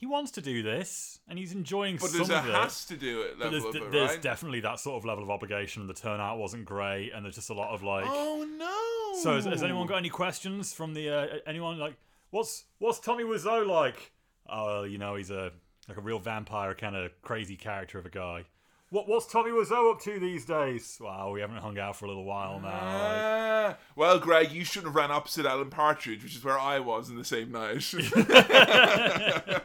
he 0.00 0.06
wants 0.06 0.30
to 0.32 0.40
do 0.40 0.62
this 0.62 1.20
and 1.28 1.38
he's 1.38 1.52
enjoying 1.52 1.96
But 1.96 2.08
some 2.08 2.18
there's 2.18 2.30
a 2.30 2.38
of 2.38 2.48
it 2.48 2.54
has 2.54 2.86
to 2.86 2.96
do 2.96 3.20
it 3.20 3.38
but 3.38 3.52
level 3.52 3.70
there's, 3.70 3.76
of 3.76 3.82
it, 3.82 3.92
there's 3.92 4.10
right? 4.12 4.22
definitely 4.22 4.60
that 4.60 4.80
sort 4.80 4.96
of 4.96 5.04
level 5.04 5.22
of 5.22 5.30
obligation 5.30 5.86
the 5.86 5.92
turnout 5.92 6.38
wasn't 6.38 6.64
great 6.64 7.12
and 7.14 7.22
there's 7.22 7.34
just 7.34 7.50
a 7.50 7.54
lot 7.54 7.68
of 7.68 7.82
like 7.82 8.06
oh 8.08 8.46
no! 8.58 9.22
so 9.22 9.34
has, 9.34 9.44
has 9.44 9.62
anyone 9.62 9.86
got 9.86 9.98
any 9.98 10.08
questions 10.08 10.72
from 10.72 10.94
the 10.94 11.10
uh, 11.10 11.26
anyone 11.46 11.78
like 11.78 11.94
what's 12.30 12.64
what's 12.78 12.98
Tommy 12.98 13.24
Wiseau 13.24 13.66
like? 13.66 14.12
Oh, 14.48 14.84
you 14.84 14.98
know 14.98 15.16
he's 15.16 15.30
a 15.30 15.52
like 15.88 15.98
a 15.98 16.00
real 16.00 16.18
vampire 16.18 16.74
kind 16.74 16.96
of 16.96 17.10
crazy 17.22 17.56
character 17.56 17.98
of 17.98 18.06
a 18.06 18.10
guy. 18.10 18.44
What 18.90 19.06
what's 19.06 19.26
Tommy 19.26 19.52
Wiseau 19.52 19.92
up 19.92 20.00
to 20.02 20.18
these 20.18 20.44
days? 20.44 20.98
Wow, 21.00 21.30
we 21.30 21.40
haven't 21.40 21.58
hung 21.58 21.78
out 21.78 21.94
for 21.96 22.06
a 22.06 22.08
little 22.08 22.24
while 22.24 22.58
now. 22.58 22.66
like- 22.68 22.82
Ah, 22.82 23.76
well, 23.94 24.18
Greg, 24.18 24.50
you 24.50 24.64
shouldn't 24.64 24.86
have 24.88 24.96
ran 24.96 25.12
opposite 25.12 25.46
Alan 25.46 25.70
Partridge, 25.70 26.24
which 26.24 26.34
is 26.34 26.42
where 26.42 26.58
I 26.58 26.80
was 26.80 27.08
in 27.08 27.16
the 27.16 27.24
same 27.24 27.52
night. 27.52 27.84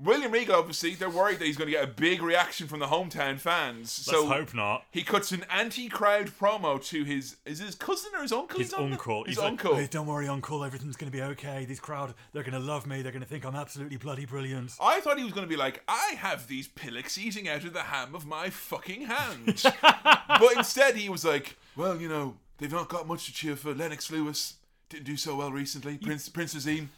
William 0.00 0.30
Regal, 0.30 0.56
obviously, 0.56 0.94
they're 0.94 1.10
worried 1.10 1.38
that 1.40 1.46
he's 1.46 1.56
going 1.56 1.66
to 1.66 1.72
get 1.72 1.82
a 1.84 1.88
big 1.88 2.22
reaction 2.22 2.68
from 2.68 2.78
the 2.78 2.86
hometown 2.86 3.38
fans. 3.38 4.04
Let's 4.06 4.18
so 4.20 4.26
hope 4.26 4.54
not. 4.54 4.84
he 4.90 5.02
cuts 5.02 5.32
an 5.32 5.44
anti-crowd 5.50 6.28
promo 6.38 6.82
to 6.86 7.04
his 7.04 7.36
is 7.44 7.58
his 7.58 7.74
cousin 7.74 8.10
or 8.14 8.22
his 8.22 8.32
uncle? 8.32 8.60
His 8.60 8.72
uncle. 8.74 9.24
His 9.24 9.34
He's 9.34 9.38
like, 9.38 9.50
uncle. 9.50 9.74
"Hey, 9.74 9.88
don't 9.90 10.06
worry, 10.06 10.28
uncle. 10.28 10.64
Everything's 10.64 10.96
gonna 10.96 11.10
be 11.10 11.22
okay. 11.22 11.64
These 11.64 11.80
crowd, 11.80 12.14
they're 12.32 12.42
gonna 12.44 12.60
love 12.60 12.86
me. 12.86 13.02
They're 13.02 13.12
gonna 13.12 13.24
think 13.24 13.44
I'm 13.44 13.56
absolutely 13.56 13.96
bloody 13.96 14.24
brilliant. 14.24 14.72
I 14.80 15.00
thought 15.00 15.18
he 15.18 15.24
was 15.24 15.32
going 15.32 15.46
to 15.46 15.50
be 15.50 15.56
like, 15.56 15.82
I 15.88 16.14
have 16.18 16.46
these 16.46 16.68
pillocks 16.68 17.18
eating 17.18 17.48
out 17.48 17.64
of 17.64 17.72
the 17.72 17.82
ham 17.82 18.14
of 18.14 18.26
my 18.26 18.50
fucking 18.50 19.02
hand. 19.02 19.62
but 19.82 20.56
instead, 20.56 20.96
he 20.96 21.08
was 21.08 21.24
like, 21.24 21.56
well, 21.76 22.00
you 22.00 22.08
know, 22.08 22.36
they've 22.58 22.72
not 22.72 22.88
got 22.88 23.06
much 23.06 23.26
to 23.26 23.32
cheer 23.32 23.56
for. 23.56 23.74
Lennox 23.74 24.10
Lewis 24.10 24.54
didn't 24.88 25.04
do 25.04 25.16
so 25.16 25.36
well 25.36 25.52
recently. 25.52 25.98
Prince 25.98 26.28
Prince 26.28 26.54
Naseem, 26.54 26.88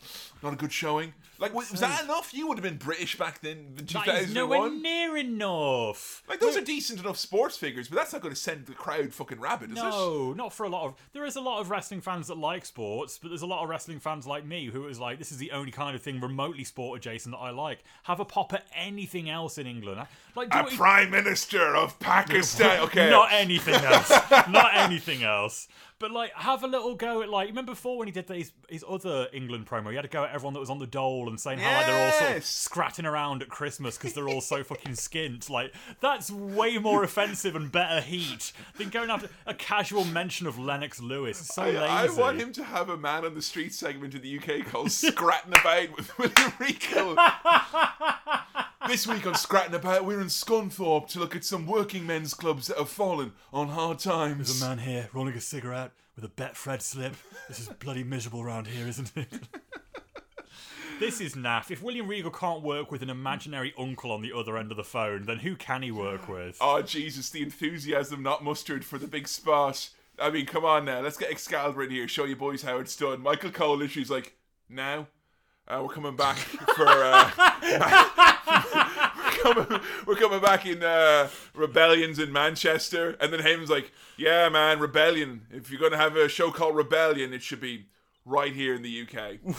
not 0.42 0.52
a 0.52 0.56
good 0.56 0.72
showing. 0.72 1.12
Like, 1.38 1.54
was, 1.54 1.70
was 1.70 1.80
that 1.80 2.04
enough? 2.04 2.34
You 2.34 2.46
would 2.48 2.58
have 2.58 2.62
been 2.62 2.76
British 2.76 3.16
back 3.16 3.40
then, 3.40 3.74
in 3.78 3.86
That 3.86 4.08
is 4.08 4.34
nowhere 4.34 4.58
2001. 4.58 4.82
near 4.82 5.16
enough. 5.16 6.22
Like, 6.28 6.38
those 6.40 6.54
are 6.56 6.60
decent 6.60 7.00
enough 7.00 7.16
sports 7.16 7.56
figures, 7.56 7.88
but 7.88 7.96
that's 7.96 8.12
not 8.12 8.20
going 8.20 8.34
to 8.34 8.40
send 8.40 8.66
the 8.66 8.74
crowd 8.74 9.12
fucking 9.14 9.40
rabid, 9.40 9.70
is 9.72 9.78
it? 9.78 9.82
No, 9.82 10.32
not 10.34 10.52
for 10.52 10.64
a 10.64 10.68
lot 10.68 10.84
of. 10.84 10.94
There 11.14 11.24
is 11.24 11.36
a 11.36 11.40
lot 11.40 11.60
of 11.60 11.70
wrestling 11.70 12.02
fans 12.02 12.28
that 12.28 12.36
like 12.36 12.66
sports, 12.66 13.18
but 13.18 13.28
there's 13.28 13.40
a 13.42 13.46
lot 13.46 13.62
of 13.62 13.70
wrestling 13.70 14.00
fans 14.00 14.26
like 14.26 14.44
me 14.44 14.66
who 14.66 14.86
is 14.86 15.00
like, 15.00 15.18
this 15.18 15.32
is 15.32 15.38
the 15.38 15.52
only 15.52 15.72
kind 15.72 15.96
of 15.96 16.02
thing 16.02 16.20
remotely 16.20 16.64
sport 16.64 16.98
adjacent 16.98 17.34
that 17.34 17.38
I 17.40 17.50
like. 17.50 17.84
Have 18.02 18.20
a 18.20 18.24
pop 18.26 18.52
at 18.52 18.66
anything 18.76 19.30
else 19.30 19.56
in 19.56 19.66
England. 19.66 20.00
Uh, 20.00 20.04
like, 20.36 20.50
do 20.50 20.58
A 20.58 20.62
what 20.64 20.72
you- 20.72 20.78
prime 20.78 21.10
minister 21.10 21.74
of 21.74 21.98
Pakistan. 22.00 22.80
Okay. 22.90 23.08
Not 23.10 23.32
anything 23.32 23.74
else. 23.84 24.10
Not 24.48 24.70
anything 24.74 25.22
else. 25.22 25.68
But 25.98 26.12
like, 26.12 26.32
have 26.34 26.62
a 26.64 26.66
little 26.66 26.94
go 26.94 27.20
at 27.22 27.28
like. 27.28 27.48
Remember 27.48 27.72
before 27.72 27.98
when 27.98 28.08
he 28.08 28.12
did 28.12 28.26
his 28.28 28.52
his 28.68 28.84
other 28.88 29.28
England 29.34 29.66
promo? 29.66 29.90
He 29.90 29.96
had 29.96 30.02
to 30.02 30.08
go 30.08 30.24
at 30.24 30.29
everyone 30.32 30.54
that 30.54 30.60
was 30.60 30.70
on 30.70 30.78
the 30.78 30.86
dole 30.86 31.28
and 31.28 31.38
saying 31.40 31.58
how 31.58 31.76
like, 31.76 31.86
they're 31.86 32.04
all 32.06 32.12
sort 32.12 32.30
of 32.30 32.36
Yes. 32.36 32.46
scratching 32.46 33.06
around 33.06 33.42
at 33.42 33.48
Christmas 33.48 33.96
because 33.96 34.12
they're 34.14 34.28
all 34.28 34.40
so 34.40 34.62
fucking 34.64 34.92
skint. 34.92 35.48
Like 35.50 35.72
that's 36.00 36.30
way 36.30 36.78
more 36.78 37.02
offensive 37.04 37.54
and 37.56 37.70
better 37.70 38.00
heat 38.00 38.52
than 38.76 38.88
going 38.90 39.10
after 39.10 39.28
a 39.46 39.54
casual 39.54 40.04
mention 40.04 40.46
of 40.46 40.58
Lennox 40.58 41.00
Lewis. 41.00 41.40
It's 41.40 41.54
so 41.54 41.62
I, 41.62 42.04
I 42.06 42.08
want 42.10 42.40
him 42.40 42.52
to 42.52 42.64
have 42.64 42.88
a 42.88 42.96
man 42.96 43.24
on 43.24 43.34
the 43.34 43.42
street 43.42 43.74
segment 43.74 44.14
in 44.14 44.22
the 44.22 44.38
UK 44.38 44.66
called 44.66 44.90
Scratting 44.92 45.52
About 45.52 45.96
with 45.96 46.16
William 46.18 46.52
Regal. 46.58 47.16
this 48.88 49.06
week 49.06 49.26
on 49.26 49.34
Scratting 49.34 49.74
About, 49.74 50.04
we're 50.04 50.20
in 50.20 50.26
Scunthorpe 50.28 51.08
to 51.08 51.18
look 51.18 51.36
at 51.36 51.44
some 51.44 51.66
working 51.66 52.06
men's 52.06 52.34
clubs 52.34 52.66
that 52.68 52.78
have 52.78 52.88
fallen 52.88 53.32
on 53.52 53.68
hard 53.68 53.98
times. 53.98 54.48
There's 54.48 54.62
a 54.62 54.66
man 54.68 54.78
here 54.78 55.08
rolling 55.12 55.34
a 55.34 55.40
cigarette 55.40 55.92
with 56.16 56.24
a 56.24 56.28
Betfred 56.28 56.82
slip. 56.82 57.14
This 57.48 57.60
is 57.60 57.68
bloody 57.68 58.04
miserable 58.04 58.40
around 58.42 58.66
here, 58.66 58.86
isn't 58.86 59.12
it? 59.16 59.28
this 61.00 61.20
is 61.20 61.34
naff. 61.34 61.70
If 61.70 61.82
William 61.82 62.06
Regal 62.06 62.30
can't 62.30 62.62
work 62.62 62.92
with 62.92 63.02
an 63.02 63.08
imaginary 63.08 63.72
uncle 63.78 64.12
on 64.12 64.20
the 64.20 64.32
other 64.36 64.58
end 64.58 64.70
of 64.70 64.76
the 64.76 64.84
phone, 64.84 65.24
then 65.24 65.38
who 65.38 65.56
can 65.56 65.82
he 65.82 65.90
work 65.90 66.28
with? 66.28 66.58
Oh, 66.60 66.82
Jesus, 66.82 67.30
the 67.30 67.42
enthusiasm 67.42 68.22
not 68.22 68.44
mustered 68.44 68.84
for 68.84 68.98
the 68.98 69.08
big 69.08 69.26
spot. 69.26 69.88
I 70.18 70.30
mean, 70.30 70.44
come 70.44 70.66
on 70.66 70.84
now, 70.84 71.00
let's 71.00 71.16
get 71.16 71.30
Excalibur 71.30 71.84
in 71.84 71.90
here, 71.90 72.06
show 72.06 72.24
you 72.24 72.36
boys 72.36 72.62
how 72.62 72.78
it's 72.78 72.94
done. 72.94 73.22
Michael 73.22 73.50
Cole 73.50 73.78
literally's 73.78 74.10
like, 74.10 74.36
now? 74.68 75.06
Uh, 75.66 75.80
we're 75.82 75.94
coming 75.94 76.16
back 76.16 76.36
for. 76.36 76.86
Uh, 76.86 77.30
we're, 79.16 79.30
coming, 79.54 79.80
we're 80.06 80.16
coming 80.16 80.40
back 80.40 80.66
in 80.66 80.82
uh, 80.82 81.28
rebellions 81.54 82.18
in 82.18 82.32
Manchester, 82.32 83.16
and 83.20 83.32
then 83.32 83.38
Heyman's 83.38 83.70
like, 83.70 83.92
"Yeah, 84.16 84.48
man, 84.48 84.80
rebellion. 84.80 85.42
If 85.48 85.70
you're 85.70 85.80
gonna 85.80 85.96
have 85.96 86.16
a 86.16 86.28
show 86.28 86.50
called 86.50 86.74
Rebellion, 86.74 87.32
it 87.32 87.42
should 87.42 87.60
be 87.60 87.86
right 88.24 88.52
here 88.52 88.74
in 88.74 88.82
the 88.82 89.02
UK, 89.02 89.54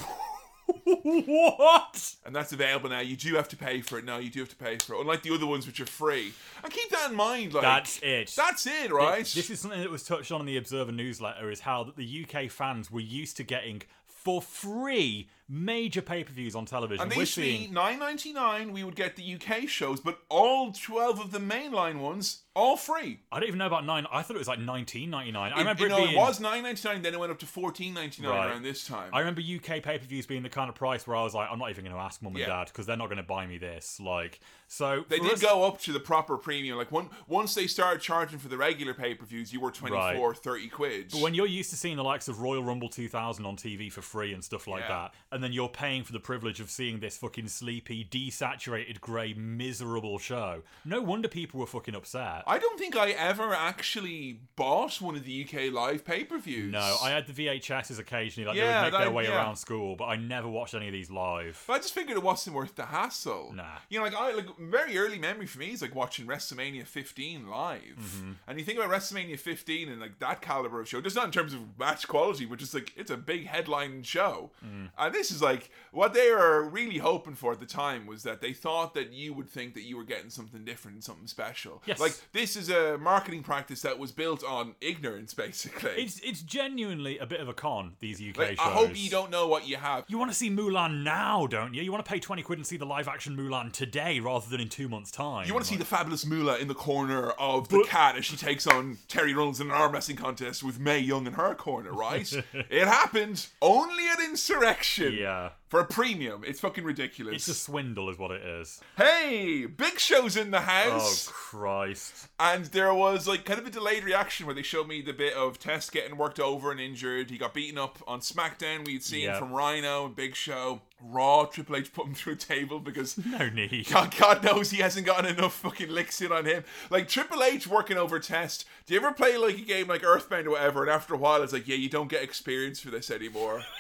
what? 0.84 2.16
and 2.26 2.36
that's 2.36 2.54
available 2.54 2.90
now. 2.90 3.00
You 3.00 3.16
do 3.16 3.36
have 3.36 3.50
to 3.50 3.58
pay 3.58 3.82
for 3.82 3.98
it. 3.98 4.06
now. 4.06 4.18
you 4.18 4.30
do 4.30 4.40
have 4.40 4.50
to 4.50 4.56
pay 4.56 4.78
for 4.78 4.96
it. 4.96 5.02
Unlike 5.02 5.24
the 5.24 5.34
other 5.34 5.48
ones, 5.48 5.68
which 5.68 5.80
are 5.80 5.86
free. 5.86 6.34
And 6.64 6.72
keep 6.72 6.90
that 6.90 7.12
in 7.12 7.16
mind. 7.16 7.54
Like 7.54 7.64
That's 7.64 8.00
it. 8.02 8.34
That's 8.36 8.68
it, 8.68 8.92
right? 8.92 9.26
This 9.26 9.50
is 9.50 9.60
something 9.60 9.82
that 9.82 9.90
was 9.90 10.04
touched 10.04 10.32
on 10.32 10.42
in 10.42 10.46
the 10.46 10.58
Observer 10.58 10.92
newsletter 10.92 11.50
is 11.50 11.62
how 11.62 11.84
that 11.84 11.96
the 11.96 12.26
UK 12.26 12.50
fans 12.50 12.92
were 12.92 13.00
used 13.00 13.38
to 13.38 13.44
getting 13.44 13.82
for 14.06 14.42
free 14.42 15.28
major 15.56 16.02
pay-per-views 16.02 16.56
on 16.56 16.66
television. 16.66 17.04
And 17.04 17.12
they 17.12 17.18
We're 17.18 17.22
used 17.24 17.36
to 17.36 17.42
be 17.42 17.58
seeing 17.58 17.74
nine 17.74 18.00
ninety 18.00 18.32
nine. 18.32 18.72
We 18.72 18.84
would 18.86 18.96
get 18.96 19.18
the 19.18 19.36
UK 19.36 19.68
shows, 19.68 20.00
but 20.00 20.20
all 20.30 20.72
twelve 20.72 21.20
of 21.20 21.32
the 21.32 21.40
mainline 21.40 22.00
ones 22.00 22.44
all 22.54 22.76
free. 22.76 23.22
I 23.32 23.40
don't 23.40 23.48
even 23.48 23.60
know 23.60 23.66
about 23.68 23.86
nine. 23.86 24.06
I 24.12 24.22
thought 24.24 24.36
it 24.36 24.40
was 24.40 24.48
like 24.48 24.60
nineteen 24.60 25.10
ninety 25.10 25.32
nine. 25.32 25.52
I 25.52 25.58
It- 25.58 25.60
remember 25.60 25.82
you 25.82 25.86
it 25.88 25.90
know, 25.90 25.98
being. 26.06 26.12
it 26.12 26.18
was 26.18 26.40
nine 26.40 26.64
ninety 26.64 26.88
nine. 26.88 27.02
Then 27.02 27.14
it 27.14 27.20
went 27.20 27.32
up 27.34 27.40
to 27.40 27.46
fourteen 27.46 27.94
ninety 27.94 28.22
nine 28.24 28.32
Right. 28.32 28.50
around 28.50 28.64
this 28.64 28.86
time. 28.86 29.10
I 29.14 29.20
remember 29.20 29.42
UK 29.42 29.82
pay 29.82 29.98
per 29.98 30.06
views 30.06 30.26
being 30.26 30.44
the 30.44 30.50
kind 30.50 30.70
of 30.70 30.76
price 30.76 31.06
where 31.06 31.18
I 31.18 31.24
was 31.24 31.34
like, 31.34 31.50
I'm 31.52 31.60
not 31.60 31.70
even 31.70 31.84
going 31.84 31.96
to 31.96 32.02
ask 32.02 32.22
mum 32.22 32.32
and 32.34 32.40
Yeah. 32.40 32.48
dad 32.48 32.68
because 32.68 32.86
they're 32.86 32.96
not 32.98 33.08
going 33.08 33.18
to 33.18 33.24
buy 33.24 33.46
me 33.46 33.58
this. 33.58 34.00
Like, 34.00 34.40
so 34.68 35.04
they 35.10 35.18
for 35.18 35.24
did 35.26 35.34
us- 35.34 35.42
go 35.42 35.66
up 35.66 35.82
to 35.82 35.92
the 35.92 36.00
proper 36.00 36.38
premium. 36.38 36.78
Like 36.78 36.92
one, 36.92 37.10
once 37.28 37.54
they 37.56 37.68
started 37.68 38.02
charging 38.02 38.40
for 38.40 38.48
the 38.48 38.58
regular 38.58 38.94
pay 38.94 39.16
per 39.16 39.26
views, 39.26 39.52
you 39.52 39.60
were 39.60 39.72
24, 39.72 40.30
Right. 40.30 40.38
30 40.38 40.70
quid. 40.70 41.10
But 41.12 41.22
when 41.22 41.34
you're 41.34 41.46
used 41.46 41.70
to 41.72 41.76
seeing 41.76 41.98
the 41.98 42.04
likes 42.04 42.28
of 42.30 42.40
Royal 42.42 42.64
Rumble 42.64 42.88
2000 42.90 43.46
on 43.46 43.58
TV 43.58 43.90
for 43.92 44.02
free 44.02 44.34
and 44.34 44.44
stuff 44.44 44.68
like 44.68 44.84
Yeah. 44.84 44.88
that, 45.10 45.14
and 45.32 45.41
then 45.44 45.54
you're 45.54 45.70
paying 45.70 46.04
for 46.04 46.14
the 46.14 46.20
privilege 46.20 46.60
of 46.60 46.70
seeing 46.70 47.00
this 47.00 47.18
fucking 47.18 47.48
sleepy, 47.48 48.04
desaturated, 48.04 49.02
grey, 49.02 49.34
miserable 49.34 50.20
show, 50.20 50.62
no 50.86 51.02
wonder 51.02 51.28
people 51.28 51.60
were 51.60 51.68
fucking 51.68 51.96
upset. 51.96 52.44
I 52.48 52.58
don't 52.60 52.80
think 52.80 52.96
I 52.96 53.12
ever 53.12 53.54
actually 53.54 54.40
bought 54.56 55.02
one 55.02 55.16
of 55.16 55.24
the 55.24 55.44
UK 55.46 55.72
live 55.74 56.06
pay 56.06 56.24
per 56.24 56.38
views. 56.38 56.72
no, 56.72 56.98
I 57.02 57.12
had 57.12 57.28
the 57.28 57.34
VHSs 57.34 58.00
occasionally, 58.00 58.48
like 58.48 58.58
they 58.58 58.64
would 58.64 58.92
make 58.92 59.02
their 59.02 59.12
way 59.12 59.24
yeah. 59.26 59.36
around 59.36 59.56
school, 59.56 59.96
but 59.96 60.06
I 60.06 60.16
never 60.16 60.48
watched 60.48 60.74
any 60.74 60.88
of 60.88 60.94
these 60.94 61.12
live. 61.12 61.64
But 61.68 61.74
I 61.74 61.78
just 61.78 61.94
figured 61.94 62.18
it 62.18 62.24
wasn't 62.24 62.56
worth 62.56 62.76
the 62.76 62.86
hassle. 62.86 63.54
Nah. 63.56 63.64
You 63.90 64.00
know, 64.00 64.06
like 64.06 64.16
I 64.16 64.32
like 64.34 64.58
very 64.58 64.98
early 64.98 65.20
memory 65.20 65.46
for 65.46 65.60
me 65.60 65.72
is 65.72 65.82
like 65.82 65.96
watching 65.96 66.26
WrestleMania 66.26 66.86
15 66.86 67.48
live. 67.50 67.82
Mm-hmm. 67.82 68.32
And 68.48 68.60
you 68.60 68.66
think 68.66 68.80
about 68.80 68.92
WrestleMania 68.92 69.40
15 69.40 69.90
and 69.90 70.02
like 70.02 70.20
that 70.20 70.42
caliber 70.42 70.82
of 70.82 70.88
show, 70.88 71.02
just 71.02 71.16
not 71.16 71.26
in 71.26 71.32
terms 71.32 71.54
of 71.54 71.62
match 71.80 72.08
quality, 72.08 72.46
but 72.46 72.60
just 72.60 72.74
like 72.74 72.94
it's 72.96 73.12
a 73.12 73.18
big 73.18 73.48
headline 73.48 74.04
show. 74.04 74.52
Mm. 74.66 74.90
And 74.98 75.14
this 75.14 75.31
is 75.32 75.42
like 75.42 75.70
what 75.92 76.14
they 76.14 76.32
were 76.32 76.68
really 76.70 76.98
hoping 76.98 77.36
for 77.36 77.52
at 77.52 77.60
the 77.60 77.66
time 77.66 78.08
was 78.08 78.24
that 78.24 78.42
they 78.42 78.54
thought 78.54 78.94
that 78.94 79.12
you 79.12 79.34
would 79.34 79.50
think 79.50 79.74
that 79.74 79.84
you 79.84 79.98
were 79.98 80.04
getting 80.04 80.30
something 80.30 80.64
different, 80.64 81.04
something 81.04 81.28
special. 81.28 81.82
Yes. 81.86 82.00
Like 82.00 82.14
this 82.32 82.56
is 82.56 82.70
a 82.70 82.98
marketing 82.98 83.44
practice 83.44 83.82
that 83.82 84.00
was 84.00 84.12
built 84.12 84.44
on 84.44 84.76
ignorance, 84.82 85.34
basically. 85.34 85.92
It's 85.92 86.20
it's 86.22 86.42
genuinely 86.42 87.18
a 87.18 87.26
bit 87.26 87.40
of 87.40 87.50
a 87.50 87.54
con, 87.54 87.94
these 88.00 88.22
UK 88.22 88.38
Like, 88.38 88.48
shows. 88.50 88.60
I 88.60 88.70
hope 88.70 88.92
you 88.96 89.10
don't 89.10 89.32
know 89.32 89.48
what 89.48 89.68
you 89.68 89.78
have. 89.78 90.06
You 90.08 90.18
want 90.18 90.32
to 90.32 90.38
see 90.38 90.50
Mulan 90.50 91.04
now, 91.04 91.48
don't 91.48 91.74
you? 91.74 91.82
You 91.82 91.92
want 91.92 92.06
to 92.06 92.10
pay 92.10 92.20
20 92.20 92.42
quid 92.44 92.60
and 92.60 92.66
see 92.66 92.78
the 92.78 92.86
live 92.86 93.08
action 93.08 93.36
Mulan 93.36 93.72
today 93.72 94.20
rather 94.20 94.50
than 94.50 94.62
in 94.62 94.70
two 94.70 94.88
months' 94.88 95.12
time. 95.12 95.48
You 95.48 95.54
want 95.54 95.66
to 95.66 95.70
see 95.70 95.78
the 95.78 95.86
fabulous 95.86 96.26
Moolah 96.26 96.58
in 96.58 96.68
the 96.68 96.76
corner 96.76 97.32
of 97.32 97.70
the 97.70 97.84
cat 97.88 98.16
as 98.16 98.26
she 98.26 98.38
takes 98.38 98.66
on 98.68 98.98
Terri 99.08 99.36
Reynolds 99.36 99.60
in 99.60 99.68
an 99.68 99.74
arm 99.74 99.92
wrestling 99.92 100.18
contest 100.18 100.64
with 100.64 100.80
Mae 100.80 101.00
Young 101.00 101.28
in 101.28 101.34
her 101.34 101.54
corner, 101.56 101.92
right? 101.92 102.32
it 102.54 102.88
happened 102.88 103.48
only 103.62 104.08
at 104.08 104.20
Insurrextion. 104.20 105.11
Yeah. 105.14 105.50
For 105.70 105.80
a 105.80 105.86
premium. 105.86 106.44
It's 106.46 106.60
fucking 106.60 106.84
ridiculous. 106.84 107.36
It's 107.36 107.48
a 107.48 107.54
swindle, 107.54 108.10
is 108.10 108.18
what 108.18 108.32
it 108.32 108.42
is. 108.42 108.82
hey, 108.98 109.66
Big 109.66 110.00
Show's 110.00 110.36
in 110.36 110.52
the 110.52 110.60
house. 110.62 111.30
Oh. 111.30 111.32
Christ. 111.34 112.28
And 112.40 112.66
there 112.66 112.94
was 112.94 113.26
like 113.26 113.46
kind 113.46 113.58
of 113.60 113.66
a 113.66 113.70
delayed 113.70 114.04
reaction 114.04 114.46
where 114.46 114.56
they 114.56 114.64
showed 114.64 114.88
me 114.90 115.02
the 115.02 115.14
bit 115.14 115.34
of 115.34 115.60
Test 115.60 115.94
getting 115.94 116.18
worked 116.18 116.42
over 116.42 116.72
and 116.72 116.80
injured. 116.82 117.30
He 117.30 117.38
got 117.38 117.54
beaten 117.54 117.78
up 117.78 118.00
on 118.06 118.20
SmackDown. 118.20 118.86
We'd 118.86 119.02
seen 119.04 119.22
Yep. 119.24 119.40
from 119.40 119.54
Rhino 119.54 120.08
and 120.08 120.16
Big 120.16 120.36
Show. 120.36 120.82
Raw, 121.04 121.46
Triple 121.46 121.78
H 121.78 121.94
put 121.94 122.06
him 122.06 122.14
through 122.16 122.34
a 122.34 122.36
table 122.36 122.80
because 122.82 123.18
No 123.26 123.48
need. 123.50 123.88
God, 123.90 124.14
God 124.20 124.44
knows 124.44 124.72
he 124.72 124.80
hasn't 124.82 125.06
gotten 125.06 125.34
enough 125.38 125.54
fucking 125.54 125.90
licks 125.90 126.20
in 126.22 126.34
on 126.34 126.44
him. 126.46 126.66
Like 126.90 127.08
Triple 127.08 127.42
H 127.44 127.66
working 127.66 127.96
over 127.98 128.20
Test. 128.20 128.66
Do 128.86 128.94
you 128.94 129.00
ever 129.00 129.14
play 129.14 129.38
like 129.38 129.58
a 129.58 129.62
game 129.62 129.88
like 129.88 130.04
Earthbound 130.04 130.48
or 130.48 130.52
whatever? 130.52 130.82
And 130.84 130.92
after 130.92 131.14
a 131.14 131.18
while, 131.18 131.42
it's 131.44 131.54
like, 131.54 131.68
yeah, 131.68 131.78
you 131.78 131.88
don't 131.90 132.10
get 132.10 132.24
experience 132.24 132.82
for 132.82 132.90
this 132.92 133.10
anymore. 133.10 133.62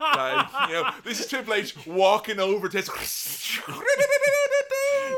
like, 0.00 0.46
you 0.68 0.74
know, 0.74 0.90
this 1.04 1.20
is 1.20 1.26
Triple 1.26 1.54
H 1.54 1.74
walking 1.86 2.38
over 2.40 2.68
Test. 2.68 2.90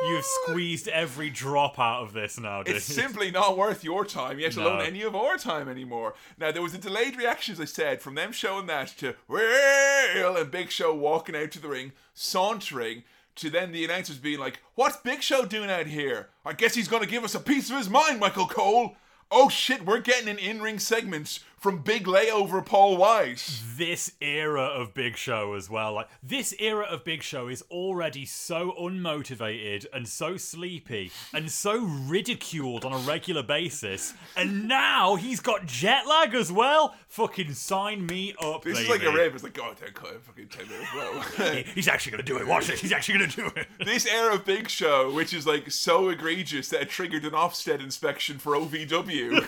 You've 0.07 0.25
squeezed 0.25 0.89
every 0.89 1.31
drop 1.31 1.79
out 1.79 2.03
of 2.03 2.13
this 2.13 2.39
now, 2.39 2.63
dude. 2.63 2.77
It's 2.77 2.85
simply 2.85 3.31
not 3.31 3.57
worth 3.57 3.83
your 3.85 4.05
time, 4.05 4.39
yet 4.39 4.57
alone 4.57 4.79
No. 4.79 4.85
any 4.85 5.03
of 5.03 5.15
our 5.17 5.37
time 5.39 5.69
anymore. 5.69 6.15
Now, 6.39 6.53
there 6.53 6.63
was 6.63 6.75
a 6.75 6.79
delayed 6.79 7.17
reaction, 7.17 7.53
as 7.55 7.61
I 7.61 7.65
said, 7.65 8.03
from 8.03 8.15
them 8.15 8.33
showing 8.33 8.67
that 8.67 8.89
to 8.99 9.15
Will 9.29 10.37
and 10.37 10.51
Big 10.51 10.71
Show 10.71 10.95
walking 10.95 11.35
out 11.37 11.51
to 11.53 11.59
the 11.61 11.69
ring, 11.69 11.93
sauntering, 12.13 13.05
to 13.37 13.51
then 13.51 13.73
the 13.73 13.85
announcers 13.85 14.19
being 14.19 14.39
like, 14.39 14.61
What's 14.75 14.97
Big 14.99 15.23
Show 15.23 15.45
doing 15.47 15.71
out 15.71 15.87
here? 15.87 16.29
I 16.45 16.53
guess 16.53 16.75
he's 16.75 16.89
going 16.89 17.03
to 17.03 17.09
give 17.09 17.25
us 17.25 17.35
a 17.35 17.41
piece 17.41 17.71
of 17.71 17.77
his 17.79 17.89
mind, 17.89 18.21
Michael 18.21 18.47
Cole. 18.47 18.97
Oh 19.31 19.49
shit, 19.49 19.85
we're 19.87 20.01
getting 20.01 20.29
an 20.29 20.39
in 20.39 20.61
ring 20.61 20.79
segment 20.79 21.41
from 21.65 21.79
big 21.79 22.05
layover 22.05 22.63
Paul 22.63 22.99
White. 22.99 23.63
this 23.75 24.13
era 24.21 24.65
of 24.65 24.93
Big 24.93 25.17
Show 25.17 25.55
as 25.55 25.71
well. 25.71 25.95
Like 25.95 26.09
this 26.23 26.55
era 26.59 26.85
of 26.85 27.05
Big 27.05 27.23
Show 27.23 27.49
is 27.49 27.63
already 27.71 28.27
so 28.27 28.75
unmotivated 28.79 29.87
and 29.91 30.07
so 30.07 30.37
sleepy 30.37 31.11
and 31.33 31.51
so 31.51 31.79
ridiculed 31.83 32.85
on 32.85 32.93
a 32.93 32.99
regular 32.99 33.43
basis, 33.43 34.13
and 34.37 34.69
now 34.69 35.15
he's 35.17 35.41
got 35.41 35.65
jet 35.65 36.07
lag 36.07 36.35
as 36.35 36.53
well. 36.53 36.97
Fucking 37.09 37.55
sign 37.55 38.05
me 38.05 38.35
up, 38.43 38.65
This 38.65 38.81
is 38.81 38.89
like 38.91 39.03
a 39.03 39.11
rave. 39.11 39.35
It's 39.35 39.43
like, 39.43 39.59
oh, 39.59 39.69
God, 39.69 39.77
they're 39.79 39.89
cut 39.89 40.23
fucking 40.23 40.49
10 40.49 40.69
minutes, 40.69 40.91
bro. 40.93 41.21
He's 41.75 41.89
actually 41.89 42.11
gonna 42.11 42.25
do 42.25 42.37
it. 42.37 42.47
Watch 42.47 42.67
this. 42.67 42.81
He's 42.81 42.93
actually 42.93 43.21
gonna 43.21 43.31
do 43.31 43.51
it. 43.57 43.69
this 43.83 44.05
era 44.05 44.35
of 44.35 44.45
Big 44.45 44.69
Show, 44.69 45.11
which 45.13 45.33
is 45.33 45.47
like 45.47 45.71
so 45.71 46.11
egregious 46.11 46.69
that 46.69 46.83
it 46.83 46.91
triggered 46.91 47.25
an 47.25 47.31
Ofsted 47.31 47.81
inspection 47.83 48.37
for 48.39 48.55
OVW. 48.55 49.41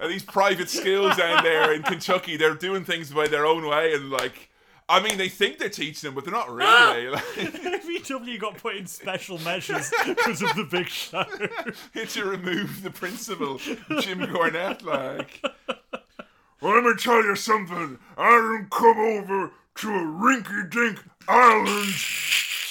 and 0.03 0.11
these 0.11 0.23
private 0.23 0.69
schools 0.69 1.15
down 1.15 1.43
there 1.43 1.73
in 1.73 1.81
Kentucky, 1.81 2.35
they're 2.35 2.55
doing 2.55 2.83
things 2.83 3.11
by 3.11 3.27
their 3.27 3.45
own 3.45 3.65
way, 3.65 3.93
and 3.93 4.09
like, 4.09 4.49
I 4.89 5.01
mean, 5.01 5.17
they 5.17 5.29
think 5.29 5.59
they're 5.59 5.69
teaching 5.69 6.09
them, 6.09 6.15
but 6.15 6.25
they're 6.25 6.33
not 6.33 6.51
really. 6.51 7.07
Like, 7.07 7.23
VW 7.83 8.39
got 8.39 8.57
put 8.57 8.75
in 8.75 8.85
special 8.85 9.37
measures 9.39 9.91
because 10.05 10.41
of 10.41 10.55
the 10.55 10.65
Big 10.65 10.89
Show. 10.89 11.23
to 12.05 12.25
remove 12.25 12.83
the 12.83 12.89
principal, 12.89 13.57
Jim 13.57 14.19
Cornette. 14.19 14.83
Like, 14.83 15.41
well, 16.59 16.75
let 16.75 16.83
me 16.83 16.93
tell 16.97 17.23
you 17.23 17.35
something. 17.35 17.97
I 18.17 18.31
didn't 18.31 18.71
come 18.71 18.97
over 18.97 19.51
to 19.75 19.89
a 19.89 20.03
rinky-dink 20.03 21.01
island 21.29 21.93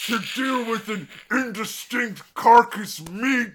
to 0.06 0.18
deal 0.34 0.70
with 0.70 0.88
an 0.90 1.08
indistinct 1.30 2.34
carcass 2.34 3.00
meat. 3.08 3.52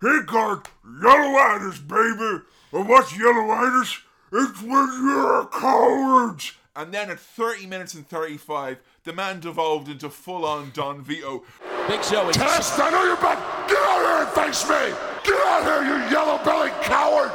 He 0.00 0.20
got 0.26 0.68
yellowitis, 0.86 1.86
baby. 1.86 2.44
And 2.72 2.88
what's 2.88 3.12
yellowitis? 3.12 4.02
It's 4.30 4.62
when 4.62 4.70
you're 4.70 5.40
a 5.40 5.46
coward. 5.46 6.42
And 6.76 6.92
then 6.92 7.10
at 7.10 7.18
30 7.18 7.66
minutes 7.66 7.94
and 7.94 8.06
35, 8.06 8.78
the 9.04 9.12
man 9.12 9.40
devolved 9.40 9.88
into 9.88 10.10
full-on 10.10 10.70
Don 10.74 11.02
Vito. 11.02 11.44
Big 11.88 12.04
Show 12.04 12.28
is 12.28 12.36
Test, 12.36 12.78
I 12.78 12.90
know 12.90 13.04
you're 13.04 13.16
back. 13.16 13.38
Get 13.68 13.78
out 13.78 14.00
here 14.00 14.26
and 14.26 14.46
face 14.46 14.68
me. 14.68 14.94
Get 15.24 15.46
out 15.46 15.64
here, 15.64 15.82
you 15.82 16.10
yellow-bellied 16.10 16.72
coward. 16.82 17.32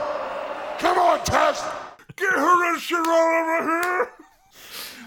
Come 0.80 1.00
on, 1.00 1.24
Test. 1.26 1.66
Get 2.16 2.32
her 2.32 2.74
that 2.74 2.80
shit 2.80 3.00
all 3.00 3.08
over 3.08 3.82
here! 3.82 4.10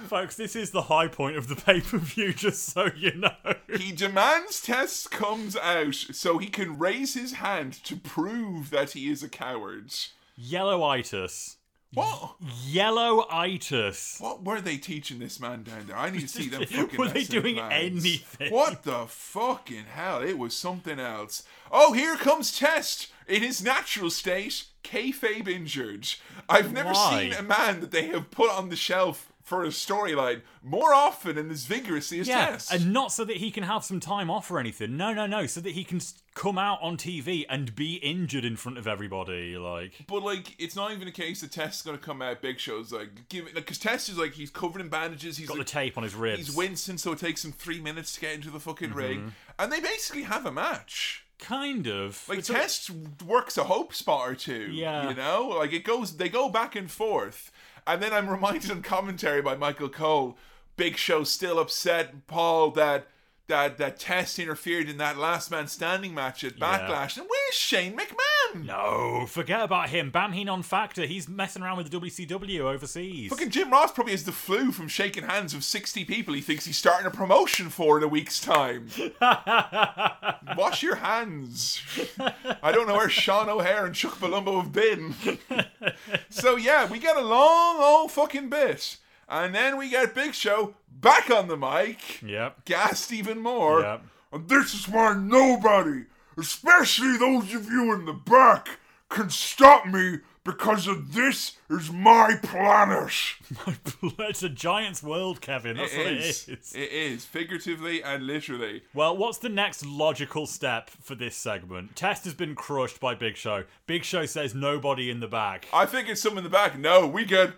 Folks, 0.06 0.36
this 0.36 0.54
is 0.54 0.70
the 0.70 0.82
high 0.82 1.08
point 1.08 1.36
of 1.36 1.48
the 1.48 1.56
pay 1.56 1.80
per 1.80 1.98
view, 1.98 2.32
just 2.34 2.64
so 2.64 2.90
you 2.96 3.14
know. 3.14 3.32
He 3.76 3.92
demands 3.92 4.60
Test 4.60 5.10
comes 5.10 5.56
out 5.56 5.94
so 5.94 6.38
he 6.38 6.48
can 6.48 6.78
raise 6.78 7.14
his 7.14 7.34
hand 7.34 7.72
to 7.84 7.96
prove 7.96 8.70
that 8.70 8.92
he 8.92 9.08
is 9.08 9.22
a 9.22 9.28
coward. 9.28 9.92
Yellowitis. 10.40 11.56
What? 11.94 12.34
Yellowitis. 12.68 14.20
What 14.20 14.44
were 14.44 14.60
they 14.60 14.76
teaching 14.76 15.18
this 15.18 15.40
man 15.40 15.62
down 15.62 15.86
there? 15.86 15.96
I 15.96 16.10
need 16.10 16.22
to 16.22 16.28
see 16.28 16.48
them 16.48 16.64
fucking. 16.66 16.98
Were 16.98 17.08
they 17.08 17.24
doing 17.24 17.56
plans. 17.56 18.04
anything? 18.04 18.52
What 18.52 18.82
the 18.82 19.06
fucking 19.06 19.84
hell? 19.94 20.22
It 20.22 20.38
was 20.38 20.54
something 20.54 20.98
else. 21.00 21.44
Oh, 21.70 21.92
here 21.92 22.16
comes 22.16 22.56
Test 22.56 23.08
in 23.26 23.42
his 23.42 23.62
natural 23.62 24.10
state, 24.10 24.64
kayfabe 24.84 25.48
injured. 25.48 26.08
I've 26.48 26.72
never 26.72 26.92
Why? 26.92 27.30
seen 27.30 27.32
a 27.32 27.42
man 27.42 27.80
that 27.80 27.90
they 27.92 28.08
have 28.08 28.30
put 28.30 28.50
on 28.50 28.68
the 28.68 28.76
shelf 28.76 29.25
for 29.46 29.62
a 29.62 29.68
storyline 29.68 30.42
more 30.60 30.92
often 30.92 31.38
and 31.38 31.52
as 31.52 31.66
vigorously 31.66 32.18
as 32.18 32.26
Yeah, 32.26 32.46
Test. 32.46 32.72
and 32.72 32.92
not 32.92 33.12
so 33.12 33.24
that 33.24 33.36
he 33.36 33.52
can 33.52 33.62
have 33.62 33.84
some 33.84 34.00
time 34.00 34.28
off 34.28 34.50
or 34.50 34.58
anything. 34.58 34.96
No, 34.96 35.14
no, 35.14 35.26
no. 35.26 35.46
So 35.46 35.60
that 35.60 35.70
he 35.70 35.84
can 35.84 36.00
come 36.34 36.58
out 36.58 36.80
on 36.82 36.96
TV 36.96 37.46
and 37.48 37.72
be 37.76 37.94
injured 37.94 38.44
in 38.44 38.56
front 38.56 38.76
of 38.76 38.88
everybody. 38.88 39.56
Like, 39.56 39.92
But 40.08 40.24
like, 40.24 40.56
it's 40.58 40.74
not 40.74 40.90
even 40.90 41.06
a 41.06 41.12
case 41.12 41.42
that 41.42 41.52
Test 41.52 41.76
is 41.80 41.82
gonna 41.86 41.96
come 41.96 42.20
out 42.22 42.42
big 42.42 42.58
shows 42.58 42.90
like 42.90 43.28
give 43.28 43.44
it 43.46 43.54
like 43.54 43.64
because 43.66 43.78
Test 43.78 44.08
is 44.08 44.18
like 44.18 44.32
he's 44.32 44.50
covered 44.50 44.80
in 44.80 44.88
bandages. 44.88 45.36
He's 45.36 45.46
got 45.48 45.58
the 45.58 45.64
tape 45.64 45.96
on 45.96 46.02
his 46.02 46.16
ribs. 46.16 46.48
he's 46.48 46.56
wincing, 46.56 46.98
so 46.98 47.12
it 47.12 47.20
takes 47.20 47.44
him 47.44 47.52
three 47.52 47.80
minutes 47.80 48.14
to 48.16 48.20
get 48.20 48.34
into 48.34 48.50
the 48.50 48.58
fucking 48.60 48.88
Mm-hmm. 48.90 48.98
ring, 48.98 49.32
and 49.60 49.70
they 49.72 49.78
basically 49.80 50.22
have 50.24 50.44
a 50.44 50.50
match. 50.52 51.22
Kind 51.38 51.86
of. 51.86 52.24
Like 52.28 52.38
It's 52.38 52.48
a- 52.50 52.54
Test 52.54 52.90
works 53.24 53.58
a 53.58 53.64
hope 53.64 53.92
spot 53.94 54.26
or 54.28 54.34
two. 54.34 54.70
Yeah. 54.72 55.10
you 55.10 55.14
know, 55.14 55.48
like 55.58 55.72
it 55.72 55.84
goes. 55.84 56.16
They 56.16 56.28
go 56.30 56.48
back 56.48 56.74
and 56.74 56.90
forth, 56.90 57.52
and 57.86 58.02
then 58.02 58.12
I'm 58.12 58.28
reminded 58.28 58.70
in 58.70 58.82
commentary 58.82 59.42
by 59.42 59.56
Michael 59.56 59.88
Cole. 59.88 60.36
Big 60.76 60.96
Show 60.96 61.24
still 61.24 61.58
upset 61.58 62.26
Paul 62.26 62.70
that. 62.72 63.08
That, 63.48 63.78
that 63.78 64.00
Test 64.00 64.40
interfered 64.40 64.88
in 64.88 64.96
that 64.96 65.18
last 65.18 65.52
man 65.52 65.68
standing 65.68 66.12
match 66.12 66.42
at 66.42 66.58
Yeah. 66.58 66.66
Backlash. 66.66 67.16
And 67.16 67.28
where's 67.28 67.54
Shane 67.54 67.96
McMahon? 67.96 68.16
No, 68.54 69.26
forget 69.28 69.62
about 69.62 69.90
him. 69.90 70.10
Bam 70.10 70.32
He 70.32 70.44
non 70.44 70.62
factor. 70.62 71.04
He's 71.06 71.28
messing 71.28 71.62
around 71.62 71.76
with 71.78 71.90
the 71.90 71.98
WCW 72.00 72.60
overseas. 72.60 73.30
Fucking 73.30 73.50
Jim 73.50 73.70
Ross 73.70 73.92
probably 73.92 74.12
has 74.12 74.24
the 74.24 74.32
flu 74.32 74.72
from 74.72 74.88
shaking 74.88 75.24
hands 75.24 75.54
with 75.54 75.64
60 75.64 76.04
people 76.04 76.32
he 76.34 76.40
thinks 76.40 76.64
he's 76.64 76.76
starting 76.78 77.06
a 77.06 77.10
promotion 77.10 77.68
for 77.70 77.98
in 77.98 78.04
a 78.04 78.08
week's 78.08 78.40
time. 78.40 78.88
Wash 80.56 80.82
your 80.82 80.96
hands. 80.96 81.80
I 82.62 82.72
don't 82.72 82.86
know 82.86 82.94
where 82.94 83.08
Sean 83.10 83.48
O'Haire 83.48 83.86
and 83.86 83.94
Chuck 83.94 84.18
Palumbo 84.18 84.62
have 84.62 84.72
been. 84.72 85.14
so, 86.30 86.56
yeah, 86.56 86.90
we 86.90 86.98
get 86.98 87.16
a 87.16 87.20
long 87.22 87.76
old 87.80 88.12
fucking 88.12 88.48
bit. 88.48 88.96
And 89.28 89.54
then 89.54 89.76
we 89.76 89.90
get 89.90 90.14
Big 90.14 90.34
Show 90.34 90.74
back 90.88 91.30
on 91.30 91.48
the 91.48 91.56
mic, 91.56 92.22
Yep. 92.22 92.64
gassed 92.64 93.12
even 93.12 93.40
more. 93.40 93.80
Yep. 93.80 94.02
And 94.32 94.48
this 94.48 94.72
is 94.74 94.88
why 94.88 95.14
nobody, 95.14 96.04
especially 96.36 97.16
those 97.16 97.54
of 97.54 97.66
you 97.70 97.92
in 97.94 98.04
the 98.04 98.12
back, 98.12 98.78
can 99.08 99.30
stop 99.30 99.86
me 99.86 100.18
because 100.44 100.86
of 100.86 101.12
this 101.12 101.56
is 101.68 101.90
my 101.90 102.34
planet. 102.42 103.12
it's 104.20 104.42
a 104.44 104.48
giant's 104.48 105.02
world, 105.02 105.40
Kevin. 105.40 105.76
That's 105.76 105.96
what 105.96 106.06
It 106.06 106.18
is. 106.18 106.48
it 106.48 106.58
is. 106.60 106.72
It 106.74 106.92
is, 106.92 107.24
figuratively 107.24 108.02
and 108.02 108.26
literally. 108.26 108.82
Well, 108.94 109.16
what's 109.16 109.38
the 109.38 109.48
next 109.48 109.84
logical 109.84 110.46
step 110.46 110.88
for 110.90 111.16
this 111.16 111.34
segment? 111.36 111.96
Test 111.96 112.24
has 112.24 112.34
been 112.34 112.54
crushed 112.54 113.00
by 113.00 113.14
Big 113.16 113.36
Show. 113.36 113.64
Big 113.86 114.04
Show 114.04 114.24
says 114.26 114.54
nobody 114.54 115.10
in 115.10 115.18
the 115.20 115.26
back. 115.28 115.66
I 115.72 115.84
think 115.86 116.08
it's 116.08 116.22
some 116.22 116.38
in 116.38 116.44
the 116.44 116.50
back. 116.50 116.78
No, 116.78 117.06
we 117.08 117.24
get 117.24 117.50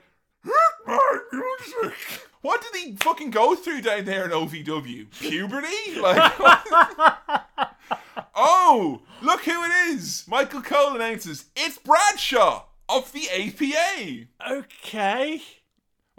hit 0.44 0.54
my 0.86 1.18
music. 1.32 1.94
What 2.40 2.62
did 2.62 2.80
he 2.82 2.96
fucking 2.96 3.32
go 3.32 3.54
through 3.54 3.82
down 3.82 4.04
there 4.06 4.24
in 4.24 4.30
OVW? 4.30 5.10
Puberty? 5.18 5.66
Like, 6.00 6.32
oh, 8.34 9.02
look 9.22 9.42
who 9.42 9.64
it 9.64 9.72
is! 9.90 10.24
Michael 10.28 10.62
Cole 10.62 10.94
announces 10.94 11.46
it's 11.56 11.78
Bradshaw 11.78 12.64
of 12.88 13.12
the 13.12 13.28
APA. 13.30 14.54
Okay. 14.58 15.42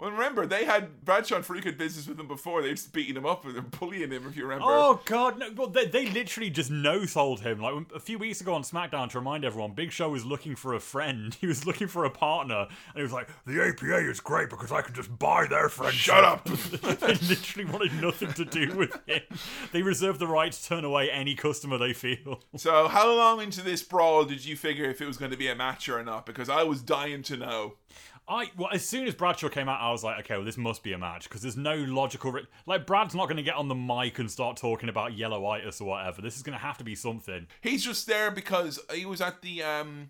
Well, 0.00 0.12
remember 0.12 0.46
they 0.46 0.64
had 0.64 1.04
Bradshaw 1.04 1.36
and 1.36 1.64
had 1.64 1.76
business 1.76 2.08
with 2.08 2.18
him 2.18 2.26
before. 2.26 2.62
They 2.62 2.70
just 2.70 2.90
beating 2.90 3.16
him 3.16 3.26
up 3.26 3.44
and 3.44 3.70
bullying 3.78 4.10
him, 4.10 4.26
if 4.26 4.34
you 4.34 4.44
remember. 4.44 4.64
Oh 4.66 5.02
god, 5.04 5.38
no! 5.38 5.50
Well, 5.54 5.66
they, 5.66 5.84
they 5.84 6.06
literally 6.06 6.48
just 6.48 6.70
no 6.70 7.04
sold 7.04 7.40
him. 7.40 7.60
Like 7.60 7.74
a 7.94 8.00
few 8.00 8.18
weeks 8.18 8.40
ago 8.40 8.54
on 8.54 8.62
SmackDown, 8.62 9.10
to 9.10 9.18
remind 9.18 9.44
everyone, 9.44 9.72
Big 9.72 9.92
Show 9.92 10.08
was 10.08 10.24
looking 10.24 10.56
for 10.56 10.72
a 10.74 10.80
friend. 10.80 11.36
He 11.40 11.46
was 11.46 11.64
looking 11.64 11.88
for 11.88 12.04
a 12.04 12.10
partner, 12.10 12.66
and 12.68 12.96
he 12.96 13.02
was 13.02 13.12
like, 13.12 13.28
"The 13.46 13.62
APA 13.62 14.08
is 14.08 14.20
great 14.20 14.50
because 14.50 14.70
I 14.70 14.82
can 14.82 14.94
just 14.94 15.18
buy 15.18 15.46
their 15.46 15.68
friend." 15.68 15.92
Shut 15.92 16.22
up! 16.22 16.44
they 16.44 17.14
literally 17.14 17.70
wanted 17.70 18.00
nothing 18.00 18.32
to 18.34 18.44
do 18.44 18.76
with 18.76 18.98
him. 19.06 19.22
They 19.72 19.82
reserve 19.82 20.18
the 20.18 20.26
right 20.26 20.52
to 20.52 20.64
turn 20.64 20.84
away 20.84 21.10
any 21.10 21.34
customer 21.34 21.78
they 21.78 21.94
feel. 21.94 22.42
so, 22.56 22.88
how 22.88 23.14
long 23.14 23.40
into 23.40 23.62
this 23.62 23.82
brawl 23.82 24.24
did 24.24 24.44
you 24.44 24.54
figure 24.54 24.84
if 24.84 25.00
it 25.00 25.06
was 25.06 25.16
going 25.16 25.30
to 25.30 25.36
be 25.36 25.48
a 25.48 25.54
match 25.54 25.88
or 25.88 26.02
not? 26.02 26.26
Because 26.26 26.48
I 26.48 26.62
was 26.62 26.82
dying 26.82 27.22
to 27.24 27.36
know. 27.36 27.74
I 28.30 28.50
well, 28.56 28.68
as 28.72 28.86
soon 28.86 29.08
as 29.08 29.14
Bradshaw 29.14 29.48
came 29.48 29.68
out, 29.68 29.80
I 29.80 29.90
was 29.90 30.04
like, 30.04 30.20
okay, 30.20 30.36
well, 30.36 30.44
this 30.44 30.56
must 30.56 30.84
be 30.84 30.92
a 30.92 30.98
match 30.98 31.24
because 31.24 31.42
there's 31.42 31.56
no 31.56 31.74
logical. 31.74 32.30
Ri- 32.30 32.46
like, 32.64 32.86
Brad's 32.86 33.14
not 33.14 33.26
going 33.26 33.38
to 33.38 33.42
get 33.42 33.56
on 33.56 33.66
the 33.66 33.74
mic 33.74 34.20
and 34.20 34.30
start 34.30 34.56
talking 34.56 34.88
about 34.88 35.12
yellowitis 35.12 35.80
or 35.80 35.86
whatever. 35.86 36.22
This 36.22 36.36
is 36.36 36.42
going 36.42 36.56
to 36.56 36.62
have 36.64 36.78
to 36.78 36.84
be 36.84 36.94
something. 36.94 37.48
He's 37.60 37.84
just 37.84 38.06
there 38.06 38.30
because 38.30 38.78
he 38.94 39.04
was 39.04 39.20
at 39.20 39.42
the 39.42 39.64
um 39.64 40.08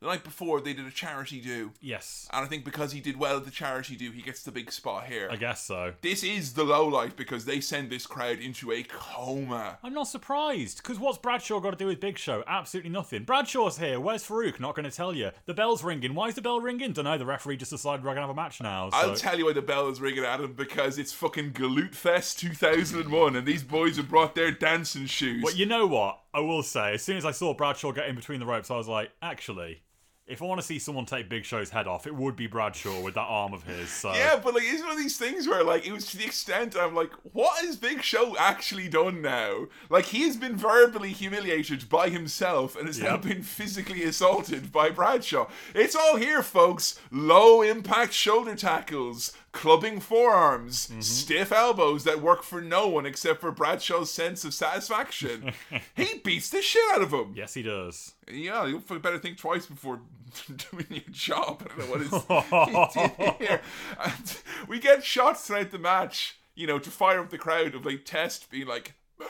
the 0.00 0.06
night 0.06 0.24
before 0.24 0.60
they 0.60 0.72
did 0.72 0.86
a 0.86 0.90
charity 0.90 1.40
do. 1.40 1.72
Yes, 1.80 2.28
And 2.32 2.44
I 2.44 2.48
think 2.48 2.64
because 2.64 2.92
he 2.92 3.00
did 3.00 3.18
well 3.18 3.36
at 3.36 3.44
the 3.44 3.50
charity 3.50 3.96
do, 3.96 4.10
he 4.10 4.22
gets 4.22 4.42
the 4.42 4.50
big 4.50 4.72
spot 4.72 5.04
here. 5.06 5.28
I 5.30 5.36
guess 5.36 5.62
so. 5.62 5.92
This 6.00 6.24
is 6.24 6.54
the 6.54 6.64
low 6.64 6.86
light 6.86 7.16
because 7.16 7.44
they 7.44 7.60
send 7.60 7.90
this 7.90 8.06
crowd 8.06 8.38
into 8.38 8.72
a 8.72 8.82
coma. 8.82 9.78
I'm 9.82 9.92
not 9.92 10.08
surprised 10.08 10.78
because 10.78 10.98
what's 10.98 11.18
Bradshaw 11.18 11.60
got 11.60 11.70
to 11.70 11.76
do 11.76 11.86
with 11.86 12.00
Big 12.00 12.16
Show? 12.16 12.42
Absolutely 12.46 12.90
nothing. 12.90 13.24
Bradshaw's 13.24 13.78
here. 13.78 14.00
Where's 14.00 14.26
Farouk? 14.26 14.58
Not 14.58 14.74
going 14.74 14.88
to 14.88 14.96
tell 14.96 15.14
you. 15.14 15.30
The 15.44 15.54
bell's 15.54 15.84
ringing. 15.84 16.14
Why 16.14 16.28
is 16.28 16.34
the 16.34 16.42
bell 16.42 16.60
ringing? 16.60 16.92
Don't 16.92 17.04
know. 17.04 17.18
The 17.18 17.26
referee 17.26 17.58
just 17.58 17.70
decided 17.70 18.02
we're 18.02 18.14
going 18.14 18.16
to 18.16 18.22
have 18.22 18.30
a 18.30 18.34
match 18.34 18.60
now. 18.62 18.88
So. 18.90 18.96
I'll 18.96 19.14
tell 19.14 19.38
you 19.38 19.46
why 19.46 19.52
the 19.52 19.62
bell 19.62 19.88
is 19.88 20.00
ringing 20.00 20.24
him 20.24 20.54
because 20.54 20.98
it's 20.98 21.12
fucking 21.12 21.52
Galoot 21.52 21.94
Fest 21.94 22.38
2001 22.38 23.36
and 23.36 23.46
these 23.46 23.62
boys 23.62 23.98
have 23.98 24.08
brought 24.08 24.34
their 24.34 24.50
dancing 24.50 25.06
shoes. 25.06 25.42
But 25.42 25.56
you 25.56 25.66
know 25.66 25.86
what? 25.86 26.20
I 26.32 26.40
will 26.40 26.62
say, 26.62 26.94
as 26.94 27.02
soon 27.02 27.16
as 27.16 27.24
I 27.24 27.32
saw 27.32 27.54
Bradshaw 27.54 27.92
get 27.92 28.08
in 28.08 28.14
between 28.14 28.38
the 28.40 28.46
ropes, 28.46 28.70
I 28.70 28.76
was 28.76 28.86
like, 28.86 29.10
actually, 29.20 29.82
If 30.30 30.42
I 30.42 30.44
want 30.44 30.60
to 30.60 30.66
see 30.66 30.78
someone 30.78 31.06
take 31.06 31.28
Big 31.28 31.44
Show's 31.44 31.70
head 31.70 31.88
off, 31.88 32.06
it 32.06 32.14
would 32.14 32.36
be 32.36 32.46
Bradshaw 32.46 33.00
with 33.00 33.14
that 33.14 33.22
arm 33.22 33.52
of 33.52 33.64
his. 33.64 33.90
So. 33.90 34.12
Yeah, 34.14 34.40
but 34.42 34.54
like 34.54 34.62
it's 34.64 34.80
one 34.80 34.92
of 34.92 34.96
these 34.98 35.18
things 35.18 35.48
where 35.48 35.64
like 35.64 35.84
it 35.84 35.92
was 35.92 36.06
to 36.12 36.16
the 36.16 36.24
extent 36.24 36.76
I'm 36.78 36.94
like, 36.94 37.10
what 37.32 37.64
has 37.64 37.76
Big 37.76 38.02
Show 38.02 38.36
actually 38.38 38.88
done 38.88 39.22
now? 39.22 39.66
Like 39.88 40.06
he 40.06 40.22
has 40.22 40.36
been 40.36 40.56
verbally 40.56 41.10
humiliated 41.10 41.88
by 41.88 42.10
himself 42.10 42.76
and 42.76 42.86
has 42.86 43.00
now 43.00 43.16
been 43.16 43.42
physically 43.42 44.04
assaulted 44.04 44.70
by 44.70 44.90
Bradshaw. 44.90 45.48
It's 45.74 45.96
all 45.96 46.16
here, 46.16 46.44
folks. 46.44 47.00
Low 47.10 47.62
impact 47.62 48.12
shoulder 48.12 48.54
tackles, 48.54 49.32
clubbing 49.52 50.00
forearms, 50.00 50.86
Mm-hmm. 50.88 51.00
stiff 51.00 51.52
elbows 51.52 52.04
that 52.04 52.20
work 52.22 52.42
for 52.42 52.60
no 52.60 52.86
one 52.88 53.06
except 53.06 53.40
for 53.40 53.50
Bradshaw's 53.50 54.10
sense 54.10 54.44
of 54.44 54.54
satisfaction. 54.54 55.52
he 55.96 56.18
beats 56.24 56.50
the 56.50 56.62
shit 56.62 56.82
out 56.94 57.02
of 57.02 57.12
him. 57.12 57.32
Yes, 57.36 57.54
he 57.54 57.62
does. 57.62 58.14
Yeah, 58.30 58.66
you 58.66 58.78
better 58.80 59.18
think 59.18 59.38
twice 59.38 59.66
before 59.66 60.00
doing 60.70 60.86
your 60.88 61.00
job. 61.10 61.62
I 61.64 61.68
don't 61.68 61.78
know 61.78 61.86
what 61.86 62.00
is 62.94 62.94
he 62.94 63.00
did 63.00 63.48
here. 63.48 63.60
And 64.04 64.38
we 64.68 64.78
get 64.78 65.04
shots 65.04 65.46
throughout 65.46 65.70
the 65.72 65.78
match, 65.78 66.38
you 66.54 66.66
know, 66.66 66.78
to 66.78 66.90
fire 66.90 67.20
up 67.20 67.30
the 67.30 67.38
crowd 67.38 67.74
of 67.74 67.84
like 67.84 68.04
Test 68.04 68.50
being 68.50 68.66
like, 68.66 68.94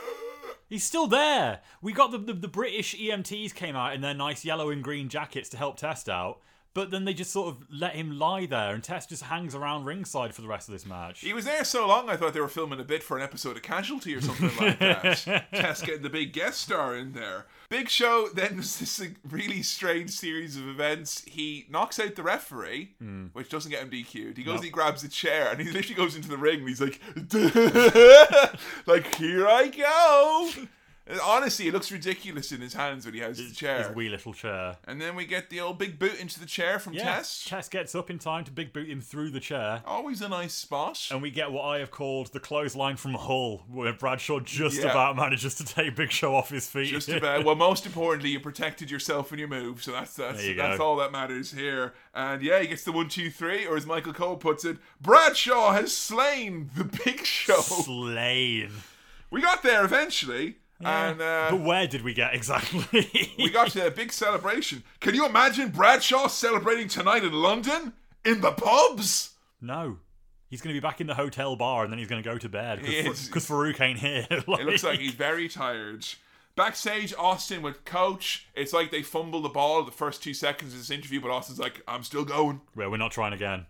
He's 0.68 0.84
still 0.84 1.08
there. 1.08 1.60
We 1.82 1.92
got 1.92 2.12
the, 2.12 2.18
the 2.18 2.32
the 2.32 2.46
British 2.48 2.94
EMTs 2.94 3.54
came 3.54 3.74
out 3.74 3.92
in 3.94 4.02
their 4.02 4.14
nice 4.14 4.44
yellow 4.44 4.70
and 4.70 4.84
green 4.84 5.08
jackets 5.08 5.48
to 5.48 5.56
help 5.56 5.76
Test 5.78 6.08
out, 6.08 6.38
but 6.72 6.90
then 6.90 7.04
they 7.04 7.14
just 7.14 7.32
sort 7.32 7.48
of 7.48 7.64
let 7.70 7.94
him 7.94 8.18
lie 8.18 8.46
there, 8.46 8.74
and 8.74 8.82
Test 8.82 9.08
just 9.08 9.24
hangs 9.24 9.54
around 9.54 9.84
ringside 9.84 10.34
for 10.34 10.42
the 10.42 10.48
rest 10.48 10.68
of 10.68 10.72
this 10.72 10.86
match. 10.86 11.20
he 11.20 11.32
was 11.32 11.44
there 11.44 11.64
so 11.64 11.86
long 11.86 12.08
I 12.08 12.16
thought 12.16 12.32
they 12.32 12.40
were 12.40 12.48
filming 12.48 12.80
a 12.80 12.84
bit 12.84 13.02
for 13.02 13.16
an 13.16 13.22
episode 13.22 13.56
of 13.56 13.62
Casualty 13.62 14.14
or 14.14 14.20
something 14.20 14.50
like 14.58 14.78
that. 14.78 15.46
Test 15.52 15.84
getting 15.84 16.02
the 16.02 16.10
big 16.10 16.32
guest 16.32 16.60
star 16.60 16.96
in 16.96 17.12
there. 17.12 17.46
Big 17.68 17.88
Show 17.88 18.28
then 18.34 18.56
does 18.56 18.78
this 18.78 19.00
really 19.28 19.62
strange 19.62 20.10
series 20.10 20.56
of 20.56 20.66
events. 20.66 21.22
He 21.24 21.66
knocks 21.70 22.00
out 22.00 22.16
the 22.16 22.22
referee, 22.22 22.94
hmm. 22.98 23.26
which 23.32 23.48
doesn't 23.48 23.70
get 23.70 23.82
him 23.82 23.90
DQ'd. 23.90 24.36
He 24.36 24.42
goes 24.42 24.56
and 24.56 24.64
he 24.64 24.70
grabs 24.70 25.04
a 25.04 25.08
chair 25.08 25.50
and 25.50 25.60
he 25.60 25.70
literally 25.70 25.94
goes 25.94 26.16
into 26.16 26.28
the 26.28 26.36
ring 26.36 26.60
and 26.60 26.68
he's 26.68 26.80
like, 26.80 27.00
like 28.86 29.14
here 29.14 29.46
I 29.46 29.68
go. 29.68 30.50
Honestly, 31.24 31.68
it 31.68 31.72
looks 31.74 31.90
ridiculous 31.90 32.52
in 32.52 32.60
his 32.60 32.74
hands 32.74 33.04
when 33.04 33.14
he 33.14 33.20
has 33.20 33.38
the 33.38 33.52
chair. 33.54 33.84
His 33.88 33.96
wee 33.96 34.08
little 34.08 34.32
chair. 34.34 34.76
And 34.86 35.00
then 35.00 35.16
we 35.16 35.24
get 35.26 35.50
the 35.50 35.60
old 35.60 35.78
big 35.78 35.98
boot 35.98 36.18
into 36.20 36.38
the 36.38 36.46
chair 36.46 36.78
from 36.78 36.92
Yeah, 36.92 37.04
Test. 37.16 37.48
Test 37.48 37.70
gets 37.70 37.94
up 37.94 38.10
in 38.10 38.18
time 38.18 38.44
to 38.44 38.50
big 38.50 38.72
boot 38.72 38.88
him 38.88 39.00
through 39.00 39.30
the 39.30 39.40
chair. 39.40 39.82
Always 39.86 40.20
a 40.22 40.28
nice 40.28 40.54
spot. 40.54 41.08
And 41.10 41.20
we 41.22 41.30
get 41.30 41.50
what 41.52 41.64
I 41.64 41.78
have 41.78 41.90
called 41.90 42.32
the 42.32 42.40
clothesline 42.40 42.96
from 42.96 43.14
Hull, 43.14 43.64
where 43.68 43.92
Bradshaw 43.92 44.40
just 44.40 44.80
Yeah. 44.80 44.90
about 44.90 45.16
manages 45.16 45.54
to 45.56 45.64
take 45.64 45.96
Big 45.96 46.10
Show 46.12 46.34
off 46.34 46.50
his 46.50 46.66
feet. 46.68 46.90
Just 46.90 47.08
about. 47.10 47.44
Well, 47.44 47.56
most 47.56 47.86
importantly, 47.86 48.30
you 48.30 48.40
protected 48.40 48.90
yourself 48.90 49.30
and 49.32 49.38
your 49.38 49.48
move, 49.48 49.82
so 49.82 49.92
that's 49.92 50.14
that's 50.14 50.44
that's 50.56 50.78
go. 50.78 50.84
all 50.84 50.96
that 50.96 51.12
matters 51.12 51.52
here. 51.52 51.94
And 52.14 52.42
yeah, 52.42 52.60
he 52.60 52.66
gets 52.68 52.84
the 52.84 52.92
one, 52.92 53.08
two, 53.08 53.30
three, 53.30 53.66
or 53.66 53.76
as 53.76 53.86
Michael 53.86 54.12
Cole 54.12 54.36
puts 54.36 54.64
it, 54.64 54.76
Bradshaw 55.00 55.72
has 55.72 55.96
slain 55.96 56.70
the 56.76 56.84
Big 56.84 57.24
Show. 57.24 57.60
Slain. 57.60 58.70
we 59.30 59.40
got 59.40 59.62
there 59.62 59.84
eventually, 59.84 60.56
and 60.84 61.20
uh, 61.20 61.48
But 61.50 61.60
where 61.60 61.86
did 61.86 62.02
we 62.02 62.14
get 62.14 62.34
exactly? 62.34 62.84
we 63.38 63.50
got 63.50 63.70
to 63.72 63.86
a 63.86 63.90
big 63.90 64.12
celebration. 64.12 64.82
Can 65.00 65.14
you 65.14 65.26
imagine 65.26 65.68
Bradshaw 65.70 66.28
celebrating 66.28 66.88
tonight 66.88 67.24
in 67.24 67.32
London 67.32 67.92
in 68.24 68.40
the 68.40 68.52
pubs? 68.52 69.30
no. 69.60 69.98
He's 70.48 70.60
going 70.60 70.74
to 70.74 70.80
be 70.80 70.84
back 70.84 71.00
in 71.00 71.06
the 71.06 71.14
hotel 71.14 71.54
bar 71.54 71.84
and 71.84 71.92
then 71.92 72.00
he's 72.00 72.08
going 72.08 72.20
to 72.20 72.28
go 72.28 72.36
to 72.36 72.48
bed 72.48 72.80
because 72.82 73.46
Farouk 73.46 73.80
ain't 73.80 74.00
here. 74.00 74.26
It 74.30 74.48
looks 74.48 74.82
like 74.82 74.98
he's 74.98 75.14
very 75.14 75.48
tired. 75.48 76.04
Backstage, 76.56 77.14
Austin 77.16 77.62
with 77.62 77.84
Coach. 77.84 78.48
It's 78.56 78.72
like 78.72 78.90
they 78.90 79.02
fumble 79.02 79.40
the 79.42 79.48
ball 79.48 79.84
the 79.84 79.92
first 79.92 80.24
two 80.24 80.34
seconds 80.34 80.72
of 80.72 80.80
this 80.80 80.90
interview, 80.90 81.20
but 81.20 81.30
Austin's 81.30 81.60
like, 81.60 81.80
I'm 81.86 82.02
still 82.02 82.24
going. 82.24 82.62
Well, 82.74 82.90
we're 82.90 82.96
not 82.96 83.12
trying 83.12 83.32
again. 83.32 83.66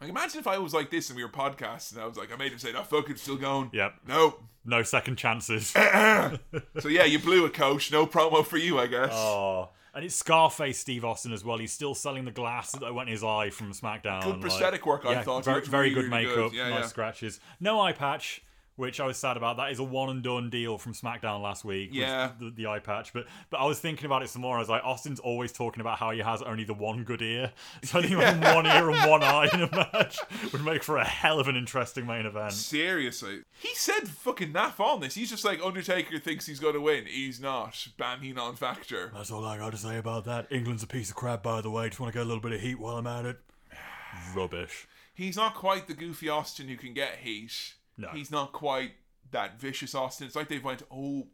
Like, 0.00 0.10
imagine 0.10 0.40
if 0.40 0.46
I 0.46 0.58
was 0.58 0.74
like 0.74 0.90
this 0.90 1.08
and 1.08 1.16
we 1.16 1.24
were 1.24 1.30
podcasting 1.30 1.94
and 1.94 2.02
I 2.02 2.06
was 2.06 2.16
like, 2.16 2.32
I 2.32 2.36
made 2.36 2.52
him 2.52 2.58
say, 2.58 2.72
no, 2.72 2.82
fuck 2.82 3.08
it, 3.08 3.18
still 3.18 3.36
going. 3.36 3.70
Yep. 3.72 3.94
No. 4.06 4.36
No 4.64 4.82
second 4.82 5.16
chances. 5.16 5.72
So 6.80 6.88
yeah, 6.88 7.04
you 7.04 7.18
blew 7.18 7.44
a 7.46 7.50
coach. 7.50 7.90
No 7.90 8.06
promo 8.06 8.44
for 8.44 8.56
you, 8.58 8.78
I 8.78 8.86
guess. 8.86 9.12
oh. 9.12 9.70
And 9.94 10.04
it's 10.04 10.14
Scarface 10.14 10.78
Steve 10.78 11.06
Austin 11.06 11.32
as 11.32 11.42
well. 11.42 11.56
He's 11.56 11.72
still 11.72 11.94
selling 11.94 12.26
the 12.26 12.30
glass 12.30 12.72
that 12.72 12.94
went 12.94 13.08
in 13.08 13.12
his 13.14 13.24
eye 13.24 13.48
from 13.48 13.72
SmackDown. 13.72 14.22
Good 14.22 14.32
like- 14.32 14.40
prosthetic 14.42 14.84
work, 14.84 15.06
I 15.06 15.12
yeah, 15.12 15.22
thought. 15.22 15.46
Very, 15.46 15.62
very 15.62 15.88
really, 15.88 16.02
good 16.02 16.10
makeup, 16.10 16.34
good. 16.34 16.52
Yeah, 16.52 16.68
nice 16.68 16.80
yeah. 16.80 16.86
scratches. 16.88 17.40
No 17.60 17.80
eye 17.80 17.92
patch, 17.92 18.42
which 18.76 19.00
I 19.00 19.06
was 19.06 19.16
sad 19.16 19.36
about. 19.36 19.56
That 19.56 19.72
is 19.72 19.78
a 19.78 19.84
one 19.84 20.10
and 20.10 20.22
done 20.22 20.50
deal 20.50 20.78
from 20.78 20.92
SmackDown 20.92 21.42
last 21.42 21.64
week. 21.64 21.90
Yeah. 21.92 22.32
The, 22.38 22.50
the 22.50 22.66
eye 22.66 22.78
patch. 22.78 23.12
But 23.12 23.26
but 23.50 23.58
I 23.58 23.64
was 23.64 23.80
thinking 23.80 24.06
about 24.06 24.22
it 24.22 24.28
some 24.28 24.42
more. 24.42 24.56
I 24.56 24.60
was 24.60 24.68
like, 24.68 24.84
Austin's 24.84 25.20
always 25.20 25.52
talking 25.52 25.80
about 25.80 25.98
how 25.98 26.10
he 26.10 26.20
has 26.20 26.42
only 26.42 26.64
the 26.64 26.74
one 26.74 27.04
good 27.04 27.22
ear. 27.22 27.52
So 27.84 27.98
I 28.00 28.02
think 28.02 28.18
having 28.20 28.40
one 28.40 28.66
ear 28.66 28.90
and 28.90 29.10
one 29.10 29.22
eye 29.22 29.48
in 29.52 29.62
a 29.62 29.70
match 29.70 30.18
would 30.52 30.64
make 30.64 30.82
for 30.82 30.96
a 30.96 31.04
hell 31.04 31.38
of 31.38 31.46
an 31.46 31.56
interesting 31.56 32.06
main 32.06 32.26
event. 32.26 32.52
Seriously. 32.52 33.42
He 33.60 33.74
said 33.74 34.08
fucking 34.08 34.52
naff 34.52 34.80
on 34.80 35.00
this. 35.00 35.14
He's 35.14 35.30
just 35.30 35.44
like, 35.44 35.60
Undertaker 35.62 36.18
thinks 36.18 36.46
he's 36.46 36.58
going 36.58 36.74
to 36.74 36.80
win. 36.80 37.06
He's 37.06 37.40
not. 37.40 37.86
Bam, 37.96 38.22
he 38.22 38.32
non 38.32 38.56
factor. 38.56 39.12
That's 39.14 39.30
all 39.30 39.44
I 39.44 39.58
got 39.58 39.72
to 39.72 39.78
say 39.78 39.98
about 39.98 40.24
that. 40.24 40.46
England's 40.50 40.82
a 40.82 40.86
piece 40.86 41.10
of 41.10 41.16
crap, 41.16 41.42
by 41.42 41.60
the 41.60 41.70
way. 41.70 41.88
Just 41.88 42.00
want 42.00 42.12
to 42.12 42.18
get 42.18 42.24
a 42.24 42.28
little 42.28 42.42
bit 42.42 42.52
of 42.52 42.60
heat 42.60 42.78
while 42.78 42.96
I'm 42.96 43.06
at 43.06 43.24
it. 43.24 43.38
Rubbish. 44.34 44.88
He's 45.14 45.36
not 45.36 45.54
quite 45.54 45.86
the 45.86 45.94
goofy 45.94 46.28
Austin 46.28 46.68
who 46.68 46.76
can 46.76 46.92
get 46.92 47.16
heat. 47.22 47.74
No. 47.96 48.08
He's 48.08 48.30
not 48.30 48.52
quite 48.52 48.92
that 49.30 49.60
vicious 49.60 49.94
Austin. 49.94 50.26
It's 50.26 50.36
like 50.36 50.48
they've 50.48 50.62
went, 50.62 50.82
oh, 50.90 51.26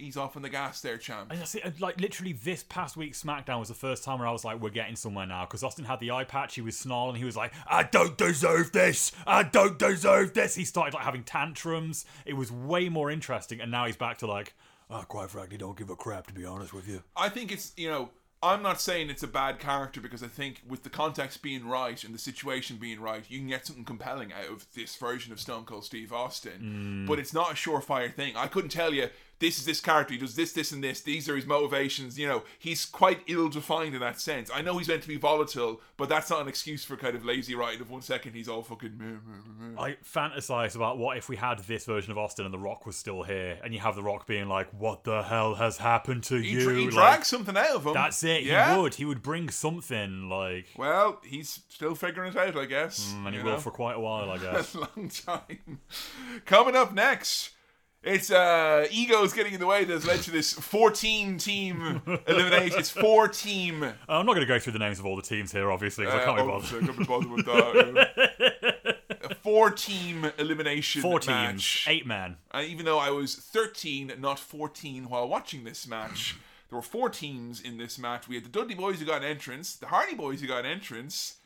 he's 0.00 0.16
off 0.16 0.36
on 0.36 0.42
the 0.42 0.48
gas 0.48 0.80
there, 0.80 0.98
champ. 0.98 1.30
And 1.30 1.40
that's 1.40 1.54
it. 1.54 1.80
Like 1.80 2.00
literally, 2.00 2.32
this 2.32 2.62
past 2.62 2.96
week 2.96 3.14
SmackDown 3.14 3.58
was 3.58 3.68
the 3.68 3.74
first 3.74 4.04
time 4.04 4.18
where 4.18 4.28
I 4.28 4.32
was 4.32 4.44
like, 4.44 4.60
"We're 4.60 4.70
getting 4.70 4.96
somewhere 4.96 5.26
now." 5.26 5.44
Because 5.44 5.62
Austin 5.62 5.84
had 5.84 6.00
the 6.00 6.10
eye 6.10 6.24
patch, 6.24 6.54
he 6.54 6.60
was 6.60 6.78
snarling, 6.78 7.16
he 7.16 7.24
was 7.24 7.36
like, 7.36 7.52
"I 7.66 7.84
don't 7.84 8.16
deserve 8.16 8.72
this. 8.72 9.12
I 9.26 9.42
don't 9.42 9.78
deserve 9.78 10.34
this." 10.34 10.54
He 10.54 10.64
started 10.64 10.94
like 10.94 11.04
having 11.04 11.24
tantrums. 11.24 12.04
It 12.24 12.34
was 12.34 12.50
way 12.50 12.88
more 12.88 13.10
interesting, 13.10 13.60
and 13.60 13.70
now 13.70 13.86
he's 13.86 13.96
back 13.96 14.18
to 14.18 14.26
like, 14.26 14.54
"I 14.88 15.02
quite 15.02 15.30
frankly 15.30 15.58
don't 15.58 15.76
give 15.76 15.90
a 15.90 15.96
crap, 15.96 16.26
to 16.28 16.34
be 16.34 16.44
honest 16.44 16.72
with 16.72 16.88
you." 16.88 17.02
I 17.16 17.28
think 17.28 17.52
it's 17.52 17.72
you 17.76 17.90
know 17.90 18.10
I'm 18.42 18.62
not 18.62 18.80
saying 18.80 19.10
it's 19.10 19.22
a 19.22 19.28
bad 19.28 19.58
character 19.58 20.00
because 20.00 20.22
I 20.22 20.26
think 20.26 20.62
with 20.66 20.82
the 20.82 20.88
context 20.88 21.42
being 21.42 21.68
right 21.68 22.02
and 22.02 22.14
the 22.14 22.18
situation 22.18 22.78
being 22.78 22.98
right, 23.00 23.22
you 23.28 23.38
can 23.38 23.48
get 23.48 23.66
something 23.66 23.84
compelling 23.84 24.32
out 24.32 24.50
of 24.50 24.66
this 24.74 24.96
version 24.96 25.30
of 25.32 25.40
Stone 25.40 25.64
Cold 25.64 25.84
Steve 25.84 26.10
Austin. 26.10 27.04
Mm. 27.04 27.06
But 27.06 27.18
it's 27.18 27.34
not 27.34 27.50
a 27.50 27.54
surefire 27.54 28.12
thing. 28.12 28.36
I 28.36 28.46
couldn't 28.46 28.70
tell 28.70 28.94
you 28.94 29.10
this 29.40 29.58
is 29.58 29.64
this 29.64 29.80
character. 29.80 30.14
He 30.14 30.20
does 30.20 30.36
this, 30.36 30.52
this, 30.52 30.70
and 30.70 30.84
this. 30.84 31.00
These 31.00 31.28
are 31.28 31.34
his 31.34 31.46
motivations. 31.46 32.18
You 32.18 32.28
know, 32.28 32.42
he's 32.58 32.84
quite 32.86 33.20
ill-defined 33.26 33.94
in 33.94 34.00
that 34.00 34.20
sense. 34.20 34.50
I 34.54 34.60
know 34.62 34.78
he's 34.78 34.86
meant 34.88 35.02
to 35.02 35.08
be 35.08 35.16
volatile, 35.16 35.80
but 35.96 36.08
that's 36.08 36.30
not 36.30 36.42
an 36.42 36.48
excuse 36.48 36.84
for 36.84 36.96
kind 36.96 37.16
of 37.16 37.24
lazy 37.24 37.54
writing. 37.54 37.80
Of 37.80 37.90
one 37.90 38.02
second 38.02 38.34
he's 38.34 38.48
all 38.48 38.62
fucking. 38.62 38.96
meh, 38.98 39.04
meh, 39.26 39.70
meh. 39.74 39.80
I 39.82 39.96
fantasize 40.04 40.76
about 40.76 40.98
what 40.98 41.16
if 41.16 41.28
we 41.28 41.36
had 41.36 41.58
this 41.60 41.84
version 41.86 42.12
of 42.12 42.18
Austin 42.18 42.44
and 42.44 42.54
The 42.54 42.58
Rock 42.58 42.86
was 42.86 42.96
still 42.96 43.22
here, 43.22 43.58
and 43.64 43.74
you 43.74 43.80
have 43.80 43.96
The 43.96 44.02
Rock 44.02 44.26
being 44.26 44.48
like, 44.48 44.68
"What 44.78 45.04
the 45.04 45.22
hell 45.22 45.54
has 45.54 45.78
happened 45.78 46.22
to 46.24 46.36
He, 46.36 46.50
you?" 46.50 46.68
he 46.68 46.84
Like, 46.84 46.90
drags 46.92 47.28
something 47.28 47.56
out 47.56 47.70
of 47.70 47.86
him. 47.86 47.94
that's 47.94 48.22
it. 48.22 48.42
Yeah. 48.44 48.74
He 48.76 48.80
would. 48.82 48.94
He 48.94 49.04
would 49.06 49.22
bring 49.22 49.48
something 49.48 50.28
like, 50.28 50.66
Well, 50.76 51.20
he's 51.24 51.60
still 51.68 51.94
figuring 51.94 52.32
it 52.32 52.36
out, 52.36 52.56
I 52.56 52.66
guess. 52.66 53.12
Mm, 53.14 53.24
and 53.26 53.34
he 53.34 53.38
you 53.38 53.44
will 53.44 53.52
know? 53.52 53.58
for 53.58 53.70
quite 53.70 53.96
a 53.96 54.00
while, 54.00 54.30
I 54.30 54.36
guess. 54.38 54.74
a 54.74 54.80
long 54.80 55.08
time. 55.08 55.80
Coming 56.44 56.76
up 56.76 56.92
next, 56.92 57.50
it's 58.02 58.30
uh 58.30 58.86
egos 58.90 59.32
getting 59.32 59.52
in 59.54 59.60
the 59.60 59.66
way 59.66 59.84
that's 59.84 60.06
led 60.06 60.20
to 60.22 60.30
this 60.30 60.52
14 60.52 61.36
team 61.38 62.00
elimination. 62.26 62.78
It's 62.78 62.90
four 62.90 63.28
team. 63.28 63.82
Uh, 63.82 63.92
I'm 64.08 64.24
not 64.26 64.34
going 64.34 64.46
to 64.46 64.52
go 64.52 64.58
through 64.58 64.72
the 64.74 64.78
names 64.78 64.98
of 64.98 65.06
all 65.06 65.16
the 65.16 65.22
teams 65.22 65.52
here, 65.52 65.70
obviously, 65.70 66.06
because 66.06 66.20
I 66.20 66.24
can't 66.24 66.36
be 66.38 66.42
bothered. 66.44 66.82
I 66.82 66.86
can't 66.86 66.98
be 66.98 67.04
bothered 67.04 67.30
with 67.30 67.46
that. 67.46 68.96
A 69.22 69.34
four 69.34 69.70
team 69.70 70.30
elimination 70.38 71.02
Four 71.02 71.20
match. 71.26 71.84
teams, 71.84 71.84
eight 71.88 72.06
men. 72.06 72.36
And 72.52 72.66
even 72.66 72.84
though 72.86 72.98
I 72.98 73.10
was 73.10 73.34
13, 73.36 74.12
not 74.18 74.38
14, 74.38 75.08
while 75.10 75.28
watching 75.28 75.64
this 75.64 75.86
match, 75.86 76.36
there 76.68 76.76
were 76.76 76.82
four 76.82 77.10
teams 77.10 77.60
in 77.60 77.76
this 77.76 77.98
match. 77.98 78.28
We 78.28 78.36
had 78.36 78.44
the 78.44 78.48
Dudley 78.48 78.74
Boys 78.74 78.98
who 78.98 79.04
got 79.04 79.22
an 79.22 79.28
entrance, 79.28 79.76
the 79.76 79.86
Hardy 79.86 80.14
Boys 80.14 80.40
who 80.40 80.46
got 80.46 80.64
an 80.64 80.70
entrance, 80.70 81.36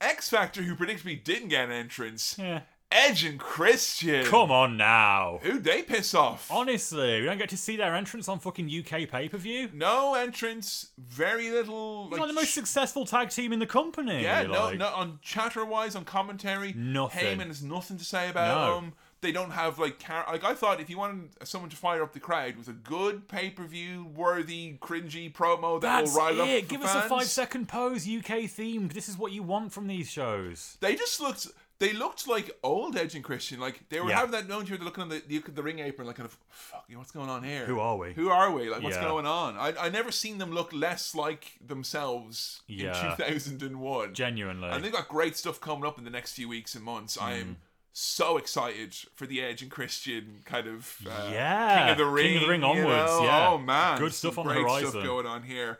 X 0.00 0.28
Factor 0.28 0.62
who 0.62 0.76
predictably 0.76 1.22
didn't 1.24 1.48
get 1.48 1.64
an 1.64 1.72
entrance, 1.72 2.36
Yeah. 2.38 2.60
Edge 2.92 3.24
and 3.24 3.38
Christian. 3.40 4.24
Come 4.26 4.50
on 4.50 4.76
now. 4.76 5.40
Who'd 5.42 5.64
they 5.64 5.82
piss 5.82 6.14
off? 6.14 6.50
Honestly, 6.50 7.20
we 7.20 7.26
don't 7.26 7.38
get 7.38 7.48
to 7.50 7.56
see 7.56 7.76
their 7.76 7.94
entrance 7.94 8.28
on 8.28 8.38
fucking 8.38 8.68
UK 8.68 9.08
pay 9.08 9.28
per 9.28 9.38
view. 9.38 9.70
no 9.72 10.14
entrance, 10.14 10.88
very 10.98 11.50
little. 11.50 12.08
Like, 12.10 12.26
the 12.26 12.32
most 12.32 12.54
successful 12.54 13.04
tag 13.06 13.30
team 13.30 13.52
in 13.52 13.58
the 13.58 13.66
company. 13.66 14.22
yeah, 14.22 14.42
no, 14.42 14.64
like- 14.66 14.78
no. 14.78 14.88
On 14.88 15.18
chatter 15.22 15.64
wise, 15.64 15.96
on 15.96 16.04
commentary, 16.04 16.72
Nothing. 16.74 17.38
Heyman 17.38 17.46
has 17.48 17.62
nothing 17.62 17.96
to 17.98 18.04
say 18.04 18.28
about 18.28 18.68
No. 18.68 18.74
them. 18.80 18.92
They 19.22 19.30
don't 19.30 19.52
have 19.52 19.78
like 19.78 20.04
car- 20.04 20.26
like 20.32 20.42
I 20.42 20.52
thought 20.52 20.80
if 20.80 20.90
you 20.90 20.98
wanted 20.98 21.30
someone 21.46 21.70
to 21.70 21.76
fire 21.76 22.02
up 22.02 22.12
the 22.12 22.18
crowd 22.18 22.56
with 22.56 22.66
a 22.66 22.72
good 22.72 23.28
pay 23.28 23.50
per 23.50 23.62
view 23.64 24.04
worthy 24.16 24.78
cringy 24.82 25.32
promo 25.32 25.80
that 25.80 26.00
That's 26.00 26.12
will 26.12 26.18
rile 26.22 26.42
up 26.42 26.48
it. 26.48 26.64
for 26.64 26.70
Give 26.70 26.82
us 26.82 26.92
fans, 26.92 27.04
a 27.04 27.08
five 27.08 27.26
second 27.28 27.68
pose, 27.68 28.04
UK 28.04 28.48
themed. 28.48 28.94
This 28.94 29.08
is 29.08 29.16
what 29.16 29.30
you 29.30 29.44
want 29.44 29.72
from 29.72 29.86
these 29.86 30.10
shows. 30.10 30.76
They 30.80 30.96
just 30.96 31.20
looked. 31.20 31.46
They 31.82 31.92
looked 31.92 32.26
like 32.28 32.50
old 32.62 32.96
Edge 32.96 33.14
and 33.14 33.24
Christian. 33.24 33.58
Like 33.60 33.88
they 33.88 34.00
were 34.00 34.08
Yeah. 34.10 34.16
having 34.16 34.30
that 34.32 34.48
moment 34.48 34.70
where 34.70 34.78
they're 34.78 34.84
looking 34.84 35.02
on 35.02 35.08
the, 35.08 35.22
the 35.26 35.38
the 35.50 35.62
ring 35.62 35.80
apron, 35.80 36.06
like 36.06 36.16
kind 36.16 36.26
of 36.28 36.36
fuck, 36.50 36.84
you 36.88 36.94
know, 36.94 37.00
what's 37.00 37.10
going 37.10 37.28
on 37.28 37.42
here? 37.42 37.66
Who 37.66 37.80
are 37.80 37.96
we? 37.96 38.12
Who 38.14 38.28
are 38.30 38.50
we? 38.52 38.70
Like 38.70 38.82
what's 38.82 38.96
Yeah. 38.96 39.02
going 39.02 39.26
on? 39.26 39.56
I 39.56 39.74
I 39.78 39.88
never 39.88 40.12
seen 40.12 40.38
them 40.38 40.52
look 40.52 40.72
less 40.72 41.14
like 41.14 41.58
themselves 41.60 42.62
Yeah. 42.66 43.10
in 43.10 43.16
2001. 43.16 44.14
Genuinely. 44.14 44.68
And 44.68 44.82
they've 44.84 44.92
got 44.92 45.08
great 45.08 45.36
stuff 45.36 45.60
coming 45.60 45.84
up 45.84 45.98
in 45.98 46.04
the 46.04 46.10
next 46.10 46.32
few 46.34 46.48
weeks 46.48 46.74
and 46.74 46.84
months. 46.84 47.18
I 47.18 47.32
Mm. 47.34 47.40
am 47.42 47.56
so 47.92 48.36
excited 48.38 48.94
for 49.14 49.26
the 49.26 49.42
Edge 49.42 49.60
and 49.60 49.70
Christian 49.70 50.40
kind 50.46 50.66
of 50.66 50.96
uh, 51.06 51.28
Yeah, 51.32 51.78
King 51.80 51.90
of 51.92 51.98
the 51.98 52.06
Ring, 52.06 52.26
King 52.28 52.36
of 52.36 52.42
the 52.42 52.48
Ring 52.48 52.64
onwards, 52.64 53.12
know? 53.12 53.24
yeah. 53.24 53.48
Oh 53.50 53.58
man, 53.58 53.98
Good 53.98 54.14
stuff 54.14 54.38
on 54.38 54.46
the 54.46 54.54
horizon. 54.54 54.90
Stuff 54.92 55.04
going 55.04 55.26
on 55.26 55.42
here. 55.42 55.78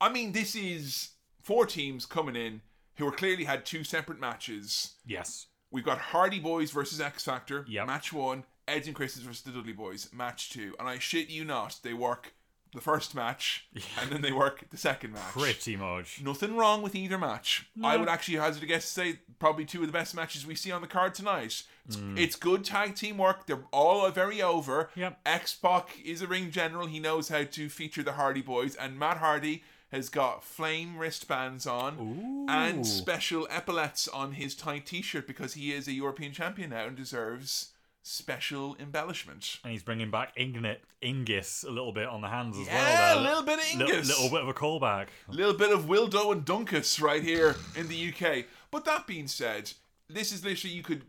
I 0.00 0.08
mean, 0.10 0.32
this 0.32 0.54
is 0.54 1.10
four 1.42 1.66
teams 1.66 2.06
coming 2.06 2.36
in 2.36 2.60
who 3.00 3.08
are 3.08 3.12
clearly 3.12 3.44
had 3.44 3.64
two 3.66 3.82
separate 3.84 4.20
matches. 4.20 4.92
yes. 5.04 5.46
We've 5.72 5.84
got 5.84 5.98
Hardy 5.98 6.40
Boys 6.40 6.72
versus 6.72 7.00
X 7.00 7.24
Factor, 7.24 7.64
Yep. 7.68 7.86
match 7.86 8.12
one. 8.12 8.42
Edge 8.66 8.86
and 8.88 8.94
Christian 8.96 9.22
versus 9.22 9.42
the 9.42 9.52
Dudley 9.52 9.72
Boys, 9.72 10.08
match 10.12 10.50
two. 10.50 10.74
And 10.80 10.88
I 10.88 10.98
shit 10.98 11.28
you 11.30 11.44
not, 11.44 11.78
they 11.84 11.94
work 11.94 12.34
the 12.74 12.80
first 12.80 13.14
match 13.14 13.66
and 14.00 14.10
then 14.10 14.20
they 14.20 14.32
work 14.32 14.68
the 14.70 14.76
second 14.76 15.12
match. 15.12 15.32
Pretty 15.32 15.76
much. 15.76 16.22
Nothing 16.22 16.56
wrong 16.56 16.82
with 16.82 16.94
either 16.94 17.18
match. 17.18 17.68
I 17.82 17.96
would 17.96 18.08
actually 18.08 18.38
hazard 18.38 18.62
a 18.62 18.66
guess 18.66 18.82
to 18.82 18.90
say 18.92 19.18
probably 19.38 19.64
two 19.64 19.80
of 19.80 19.86
the 19.86 19.92
best 19.92 20.14
matches 20.14 20.46
we 20.46 20.54
see 20.54 20.70
on 20.72 20.80
the 20.80 20.86
card 20.86 21.14
tonight. 21.14 21.62
It's, 21.86 21.96
hmm. 21.96 22.18
it's 22.18 22.36
good 22.36 22.64
tag 22.64 22.94
team 22.94 23.18
work. 23.18 23.46
They're 23.46 23.64
all 23.72 24.08
very 24.10 24.42
over. 24.42 24.90
Yep. 24.94 25.20
X 25.26 25.54
Pac 25.54 25.98
is 26.04 26.22
a 26.22 26.26
ring 26.26 26.50
general. 26.50 26.86
He 26.86 27.00
knows 27.00 27.28
how 27.28 27.44
to 27.44 27.68
feature 27.68 28.02
the 28.02 28.12
Hardy 28.12 28.42
Boys, 28.42 28.74
and 28.76 28.98
Matt 28.98 29.16
Hardy 29.18 29.62
has 29.92 30.08
got 30.08 30.44
flame 30.44 30.96
wristbands 30.96 31.66
on 31.66 32.46
and 32.48 32.86
special 32.86 33.46
epaulets 33.50 34.06
on 34.08 34.32
his 34.32 34.54
tight 34.54 34.86
T-shirt 34.86 35.26
because 35.26 35.54
he 35.54 35.72
is 35.72 35.88
a 35.88 35.92
European 35.92 36.32
champion 36.32 36.70
now 36.70 36.86
and 36.86 36.96
deserves 36.96 37.72
special 38.02 38.76
embellishment. 38.80 39.58
And 39.62 39.72
he's 39.72 39.82
bringing 39.82 40.10
back 40.10 40.34
Ingnet, 40.36 40.78
Ingis 41.02 41.66
a 41.66 41.70
little 41.70 41.92
bit 41.92 42.06
on 42.08 42.20
the 42.20 42.28
hands 42.28 42.56
as 42.58 42.66
Yeah, 42.66 42.74
well. 42.74 43.16
Yeah, 43.16 43.20
a 43.20 43.22
little 43.28 43.42
bit 43.42 43.58
of 43.58 43.78
Little, 43.78 43.96
Ingus. 43.96 44.06
little 44.08 44.30
bit 44.30 44.40
of 44.42 44.48
a 44.48 44.54
callback. 44.54 45.06
A 45.28 45.32
little 45.32 45.54
bit 45.54 45.70
of 45.72 45.84
Wildo 45.84 46.32
and 46.32 46.44
Dunkus 46.44 47.00
right 47.02 47.22
here 47.22 47.56
in 47.76 47.88
the 47.88 48.08
UK. 48.12 48.46
But 48.70 48.84
that 48.86 49.06
being 49.06 49.26
said, 49.26 49.72
this 50.08 50.32
is 50.32 50.44
literally 50.44 50.74
you 50.74 50.82
could 50.82 51.02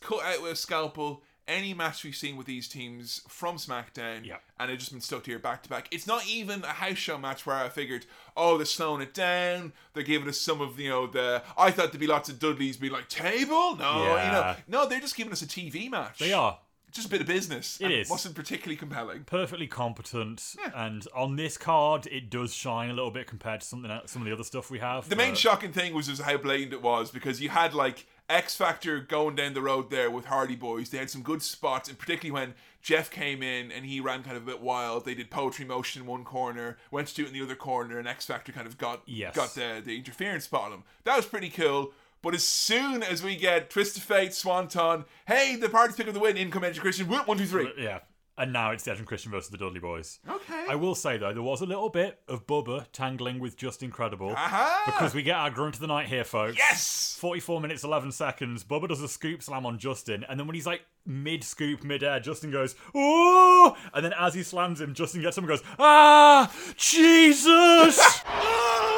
cut 0.00 0.24
out 0.24 0.42
with 0.42 0.52
a 0.52 0.56
scalpel 0.56 1.22
any 1.48 1.74
match 1.74 2.02
we've 2.04 2.16
seen 2.16 2.36
with 2.36 2.46
these 2.46 2.68
teams 2.68 3.22
from 3.28 3.56
SmackDown, 3.56 4.24
Yeah. 4.24 4.36
and 4.58 4.70
it's 4.70 4.80
just 4.82 4.92
been 4.92 5.00
stuck 5.00 5.26
here 5.26 5.38
back 5.38 5.62
to 5.64 5.68
back. 5.68 5.88
It's 5.90 6.06
not 6.06 6.26
even 6.26 6.64
a 6.64 6.68
house 6.68 6.98
show 6.98 7.18
match 7.18 7.46
where 7.46 7.56
I 7.56 7.68
figured, 7.68 8.06
oh, 8.36 8.56
they're 8.56 8.66
slowing 8.66 9.02
it 9.02 9.14
down. 9.14 9.72
They're 9.94 10.02
giving 10.02 10.28
us 10.28 10.38
some 10.40 10.60
of 10.60 10.78
you 10.80 10.90
know 10.90 11.06
the. 11.06 11.42
I 11.56 11.70
thought 11.70 11.92
there'd 11.92 12.00
be 12.00 12.06
lots 12.06 12.28
of 12.28 12.38
Dudleys 12.38 12.76
being 12.76 12.92
like 12.92 13.08
table. 13.08 13.76
No, 13.76 14.00
you 14.16 14.32
know, 14.32 14.56
no, 14.68 14.86
they're 14.88 15.00
just 15.00 15.16
giving 15.16 15.32
us 15.32 15.42
a 15.42 15.46
TV 15.46 15.90
match. 15.90 16.18
They 16.18 16.32
are. 16.32 16.58
just 16.92 17.08
a 17.08 17.10
bit 17.10 17.20
of 17.20 17.26
business. 17.26 17.78
It 17.78 17.90
is. 17.90 18.08
wasn't 18.08 18.34
particularly 18.34 18.76
compelling. 18.76 19.24
perfectly 19.24 19.66
competent, 19.66 20.56
and 20.74 21.06
on 21.14 21.36
this 21.36 21.58
card, 21.58 22.06
it 22.06 22.30
does 22.30 22.54
shine 22.54 22.88
a 22.88 22.94
little 22.94 23.10
bit 23.10 23.26
compared 23.26 23.60
to 23.60 23.66
something 23.66 23.90
else, 23.90 24.10
some 24.12 24.22
of 24.22 24.26
the 24.26 24.32
other 24.32 24.44
stuff 24.44 24.70
we 24.70 24.78
have. 24.78 25.06
The 25.08 25.14
main 25.16 25.34
shocking 25.34 25.72
thing 25.72 25.92
was 25.92 26.06
just 26.06 26.22
how 26.22 26.38
blatant 26.38 26.72
it 26.72 26.80
was 26.82 27.10
because 27.10 27.38
you 27.40 27.50
had 27.50 27.74
like 27.74 28.06
X 28.28 28.56
Factor 28.56 29.00
going 29.00 29.36
down 29.36 29.54
the 29.54 29.62
road 29.62 29.90
there 29.90 30.10
with 30.10 30.26
Hardy 30.26 30.56
Boys. 30.56 30.90
They 30.90 30.98
had 30.98 31.10
some 31.10 31.22
good 31.22 31.42
spots, 31.42 31.88
and 31.88 31.98
particularly 31.98 32.32
when 32.32 32.54
Jeff 32.82 33.10
came 33.10 33.42
in 33.42 33.70
and 33.70 33.84
he 33.86 34.00
ran 34.00 34.22
kind 34.22 34.36
of 34.36 34.42
a 34.42 34.46
bit 34.46 34.60
wild. 34.60 35.04
They 35.04 35.14
did 35.14 35.30
poetry 35.30 35.64
motion 35.64 36.02
in 36.02 36.08
one 36.08 36.24
corner, 36.24 36.76
went 36.90 37.08
to 37.08 37.14
do 37.14 37.24
it 37.24 37.28
in 37.28 37.32
the 37.34 37.42
other 37.42 37.54
corner, 37.54 37.98
and 37.98 38.08
X 38.08 38.26
Factor 38.26 38.52
kind 38.52 38.66
of 38.66 38.78
got 38.78 39.02
Yes. 39.06 39.34
got 39.34 39.54
the 39.54 39.82
the 39.84 39.96
interference 39.96 40.44
spot 40.44 40.66
on 40.66 40.72
him. 40.72 40.84
That 41.04 41.16
was 41.16 41.26
pretty 41.26 41.50
cool. 41.50 41.92
But 42.22 42.34
as 42.34 42.44
soon 42.44 43.02
as 43.04 43.22
we 43.22 43.36
get 43.36 43.70
Twist 43.70 43.96
of 43.96 44.02
Fate, 44.02 44.34
Swanton, 44.34 45.04
hey, 45.28 45.54
the 45.54 45.68
party's 45.68 45.94
picking 45.96 46.08
up 46.10 46.14
the 46.14 46.20
win, 46.20 46.36
income 46.36 46.62
whoop, 46.62 47.28
one, 47.28 47.38
two, 47.38 47.46
three. 47.46 47.70
Yeah. 47.78 48.00
And 48.38 48.52
now 48.52 48.70
it's 48.72 48.86
and 48.86 49.06
Christian 49.06 49.32
versus 49.32 49.50
the 49.50 49.56
Dudley 49.56 49.80
Boys. 49.80 50.18
Okay. 50.28 50.66
I 50.68 50.74
will 50.74 50.94
say 50.94 51.16
though, 51.16 51.32
there 51.32 51.42
was 51.42 51.62
a 51.62 51.66
little 51.66 51.88
bit 51.88 52.20
of 52.28 52.46
Bubba 52.46 52.86
tangling 52.92 53.38
with 53.38 53.56
Justin 53.56 53.90
Credible. 53.90 54.30
Aha! 54.30 54.82
Because 54.84 55.14
we 55.14 55.22
get 55.22 55.36
our 55.36 55.50
grunt 55.50 55.74
of 55.74 55.80
the 55.80 55.86
night 55.86 56.08
here, 56.08 56.24
folks. 56.24 56.58
Yes! 56.58 57.16
44 57.18 57.60
minutes, 57.62 57.82
11 57.82 58.12
seconds. 58.12 58.62
Bubba 58.62 58.88
does 58.88 59.00
a 59.00 59.08
scoop 59.08 59.42
slam 59.42 59.64
on 59.64 59.78
Justin, 59.78 60.24
and 60.28 60.38
then 60.38 60.46
when 60.46 60.54
he's 60.54 60.66
like 60.66 60.82
mid 61.06 61.44
scoop, 61.44 61.82
mid 61.82 62.02
air, 62.02 62.20
Justin 62.20 62.50
goes, 62.50 62.76
Oh! 62.94 63.76
And 63.94 64.04
then 64.04 64.12
as 64.18 64.34
he 64.34 64.42
slams 64.42 64.80
him, 64.80 64.92
Justin 64.92 65.22
gets 65.22 65.38
up 65.38 65.42
and 65.44 65.48
goes, 65.48 65.62
Ah! 65.78 66.52
Jesus! 66.76 68.22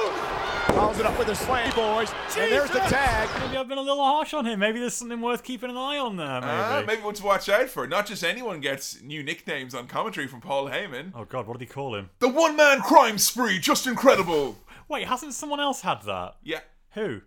Follows 0.68 0.98
it 1.00 1.06
up 1.06 1.18
with 1.18 1.28
a 1.28 1.34
slam, 1.34 1.72
boys. 1.74 2.12
And 2.36 2.52
there's 2.52 2.70
the 2.70 2.78
tag. 2.80 3.28
Maybe 3.40 3.56
I've 3.56 3.68
been 3.68 3.78
a 3.78 3.82
little 3.82 4.04
harsh 4.04 4.32
on 4.34 4.44
him. 4.46 4.60
Maybe 4.60 4.78
there's 4.78 4.94
something 4.94 5.20
worth 5.20 5.42
keeping 5.42 5.70
an 5.70 5.76
eye 5.76 5.98
on 5.98 6.16
there, 6.16 6.40
maybe. 6.40 6.46
Ah, 6.52 6.84
maybe 6.86 7.02
one 7.02 7.14
to 7.14 7.24
watch 7.24 7.48
out 7.48 7.68
for. 7.68 7.86
Not 7.86 8.06
just 8.06 8.22
anyone 8.22 8.60
gets 8.60 9.00
new 9.02 9.22
nicknames 9.22 9.74
on 9.74 9.86
commentary 9.88 10.26
from 10.28 10.40
Paul 10.40 10.68
Heyman. 10.68 11.12
Oh 11.14 11.24
god, 11.24 11.46
what 11.46 11.58
did 11.58 11.66
he 11.68 11.72
call 11.72 11.94
him? 11.96 12.10
The 12.20 12.28
one 12.28 12.54
man 12.56 12.80
crime 12.80 13.18
spree, 13.18 13.58
Justin 13.58 13.96
Credible. 13.96 14.56
Wait, 14.88 15.06
hasn't 15.08 15.34
someone 15.34 15.60
else 15.60 15.80
had 15.80 16.02
that? 16.02 16.36
Yeah, 16.42 16.60
Who? 16.92 17.22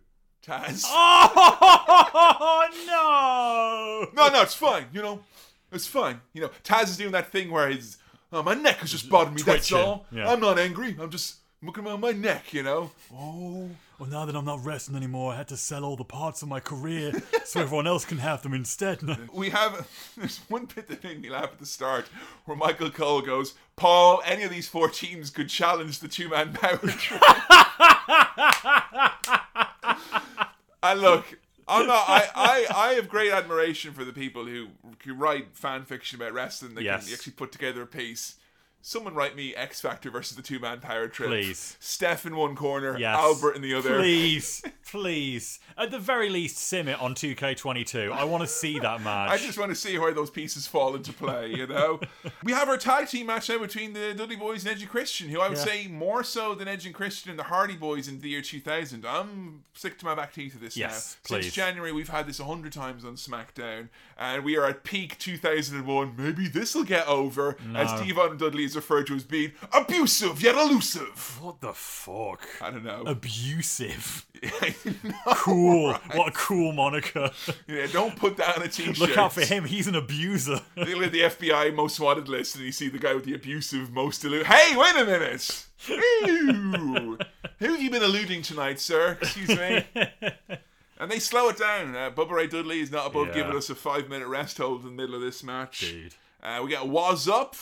Taz. 0.46 0.86
Oh 2.44 4.10
no! 4.16 4.22
No, 4.24 4.30
no, 4.34 4.42
it's 4.42 4.54
fine. 4.56 4.86
You 4.94 5.02
know, 5.02 5.20
it's 5.72 5.88
fine. 5.88 6.22
You 6.34 6.42
know, 6.42 6.50
Taz 6.64 6.84
is 6.84 6.98
doing 6.98 7.12
that 7.12 7.32
thing 7.32 7.52
where 7.52 7.70
his 7.70 7.98
oh, 8.32 8.42
my 8.44 8.54
neck 8.54 8.84
is 8.84 8.92
just 8.92 9.10
bothering 9.10 9.36
me. 9.36 9.42
That's 9.44 9.72
all. 9.72 10.06
yeah. 10.12 10.30
I'm 10.32 10.40
not 10.40 10.58
angry. 10.58 10.96
I'm 11.00 11.10
just 11.10 11.36
looking 11.64 11.86
around 11.86 12.02
my 12.02 12.12
neck. 12.12 12.54
You 12.54 12.64
know. 12.64 12.92
Oh, 13.14 13.70
Well, 14.00 14.10
now 14.10 14.26
that 14.26 14.36
I'm 14.36 14.46
not 14.46 14.64
wrestling 14.66 14.98
anymore, 14.98 15.34
I 15.34 15.38
had 15.38 15.48
to 15.50 15.58
sell 15.58 15.84
all 15.86 15.96
the 15.96 16.04
parts 16.04 16.42
of 16.42 16.48
my 16.48 16.60
career 16.60 17.14
so 17.46 17.62
everyone 17.62 17.86
else 17.88 18.04
can 18.06 18.18
have 18.18 18.42
them 18.42 18.54
instead. 18.54 19.00
we 19.34 19.50
have. 19.50 19.88
There's 20.18 20.40
one 20.50 20.66
bit 20.74 20.88
that 20.88 21.04
made 21.04 21.22
me 21.22 21.30
laugh 21.30 21.52
at 21.54 21.60
the 21.60 21.66
start, 21.66 22.08
where 22.46 22.58
Michael 22.58 22.90
Cole 22.90 23.22
goes, 23.22 23.54
"Paul, 23.76 24.22
any 24.26 24.44
of 24.44 24.50
these 24.52 24.68
four 24.68 24.90
teams 24.90 25.30
could 25.30 25.50
challenge 25.50 26.00
the 26.00 26.08
two 26.08 26.30
man 26.30 26.54
power 26.54 26.78
trip." 26.78 27.22
and 30.84 31.02
look. 31.02 31.38
I'm 31.68 31.88
not. 31.88 32.04
I, 32.10 32.28
I, 32.36 32.66
I 32.76 32.94
have 32.96 33.08
great 33.08 33.32
admiration 33.32 33.94
for 33.94 34.04
the 34.04 34.12
people 34.12 34.46
who 34.46 34.68
who 35.06 35.14
write 35.14 35.56
fan 35.56 35.86
fiction 35.86 36.20
about 36.20 36.34
wrestling. 36.34 36.76
They 36.76 36.82
Yes. 36.82 37.06
can 37.06 37.14
actually 37.14 37.34
put 37.34 37.52
together 37.54 37.82
a 37.84 37.88
piece. 37.88 38.36
Someone 38.84 39.14
write 39.14 39.36
me 39.36 39.56
X 39.56 39.80
Factor 39.80 40.10
versus 40.10 40.36
the 40.36 40.42
two 40.44 40.60
man 40.60 40.80
power 40.80 41.08
trip. 41.08 41.30
Please. 41.30 41.78
Steph 41.80 42.26
in 42.26 42.36
one 42.36 42.56
corner, 42.56 42.98
Yes. 42.98 43.16
Albert 43.16 43.56
in 43.56 43.62
the 43.62 43.74
other. 43.76 43.98
Please, 44.00 44.64
please. 44.88 45.60
At 45.78 45.92
the 45.92 46.00
very 46.00 46.30
least, 46.30 46.58
sim 46.58 46.88
it 46.88 47.00
on 47.00 47.14
2K22. 47.16 48.12
I 48.12 48.24
want 48.24 48.42
to 48.42 48.48
see 48.48 48.80
that 48.80 49.02
match. 49.02 49.30
I 49.30 49.38
just 49.38 49.58
want 49.60 49.70
to 49.72 49.76
see 49.76 49.98
where 50.00 50.14
those 50.14 50.30
pieces 50.32 50.66
fall 50.68 50.96
into 50.96 51.14
play, 51.14 51.54
you 51.54 51.68
know? 51.68 52.00
we 52.44 52.52
have 52.54 52.70
our 52.70 52.78
tag 52.78 53.08
team 53.08 53.28
match 53.28 53.50
now 53.50 53.60
between 53.60 53.94
the 53.94 54.14
Dudley 54.16 54.36
Boys 54.36 54.64
and 54.66 54.74
Edge 54.76 54.82
and 54.82 54.90
Christian, 54.92 55.30
who 55.30 55.40
I 55.42 55.48
would 55.50 55.58
Yeah. 55.60 55.64
say 55.64 55.88
more 55.88 56.24
so 56.24 56.56
than 56.56 56.68
Edge 56.68 56.86
and 56.88 56.94
Christian 56.96 57.30
and 57.30 57.40
the 57.40 57.44
Hardy 57.44 57.76
Boys 57.76 58.08
in 58.08 58.20
the 58.20 58.30
year 58.30 58.42
2000. 58.42 59.06
I'm 59.06 59.64
sick 59.74 59.98
to 60.00 60.06
my 60.06 60.16
back 60.16 60.34
teeth 60.34 60.56
of 60.56 60.62
this 60.62 60.76
Yes, 60.76 61.18
now. 61.24 61.28
please. 61.38 61.44
Since 61.46 61.56
January, 61.56 61.92
we've 61.92 62.10
had 62.10 62.28
this 62.28 62.40
100 62.40 62.74
times 62.74 63.06
on 63.06 63.16
SmackDown, 63.16 63.90
and 64.18 64.44
we 64.44 64.58
are 64.58 64.66
at 64.66 64.84
peak 64.84 65.18
2001. 65.20 66.16
Maybe 66.18 66.48
this 66.48 66.74
will 66.76 66.84
get 66.84 67.08
over, 67.08 67.56
as 67.76 67.92
No. 67.94 68.04
D-Von 68.04 68.38
Dudley 68.38 68.66
is 68.72 68.76
referred 68.76 69.08
to 69.08 69.16
as 69.16 69.24
being 69.24 69.52
abusive 69.74 70.42
yet 70.42 70.56
elusive. 70.56 71.38
What 71.42 71.62
the 71.62 71.74
fuck? 71.74 72.48
I 72.62 72.72
don't 72.72 72.84
know. 72.84 73.04
Abusive. 73.06 74.26
No. 75.04 75.14
Cool. 75.36 75.94
What 76.16 76.30
a 76.30 76.32
cool 76.32 76.72
moniker. 76.72 77.30
Yeah, 77.68 77.86
don't 77.92 78.16
put 78.16 78.38
that 78.38 78.58
on 78.58 78.64
a 78.64 78.68
t-shirt. 78.70 78.98
Look 78.98 79.16
out 79.16 79.34
for 79.34 79.42
him. 79.46 79.66
He's 79.66 79.86
an 79.86 79.94
abuser. 79.96 80.62
You 80.76 80.96
look 80.96 81.06
at 81.08 81.12
the 81.12 81.22
FBI 81.22 81.76
most 81.76 82.00
wanted 82.00 82.28
list 82.28 82.56
and 82.56 82.66
you 82.66 82.72
see 82.72 82.90
the 82.90 82.98
guy 82.98 83.14
with 83.14 83.26
the 83.26 83.36
abusive 83.36 83.92
most 83.92 84.26
elusive. 84.26 84.48
Hey, 84.48 84.76
wait 84.76 84.96
a 84.96 85.06
minute! 85.06 85.66
Who 85.88 87.18
have 87.60 87.82
you 87.82 87.92
been 87.92 88.02
alluding 88.04 88.42
tonight, 88.42 88.80
sir? 88.80 89.18
Excuse 89.22 89.50
me. 89.50 89.86
and 91.00 91.12
they 91.12 91.20
slow 91.20 91.50
it 91.50 91.58
down. 91.58 91.96
Uh, 91.96 92.10
Bubba 92.10 92.32
Ray 92.32 92.48
Dudley 92.48 92.80
is 92.80 92.92
not 92.92 93.08
above 93.08 93.28
Yeah. 93.28 93.34
giving 93.36 93.56
us 93.56 93.70
a 93.70 93.76
five 93.76 94.10
minute 94.10 94.28
rest 94.28 94.58
hold 94.58 94.82
in 94.82 94.88
the 94.88 94.92
middle 95.02 95.14
of 95.16 95.22
this 95.22 95.44
match. 95.44 95.82
Dude. 95.82 96.16
Uh, 96.44 96.62
we 96.64 96.72
got 96.72 96.88
was 96.88 97.28
up. 97.28 97.56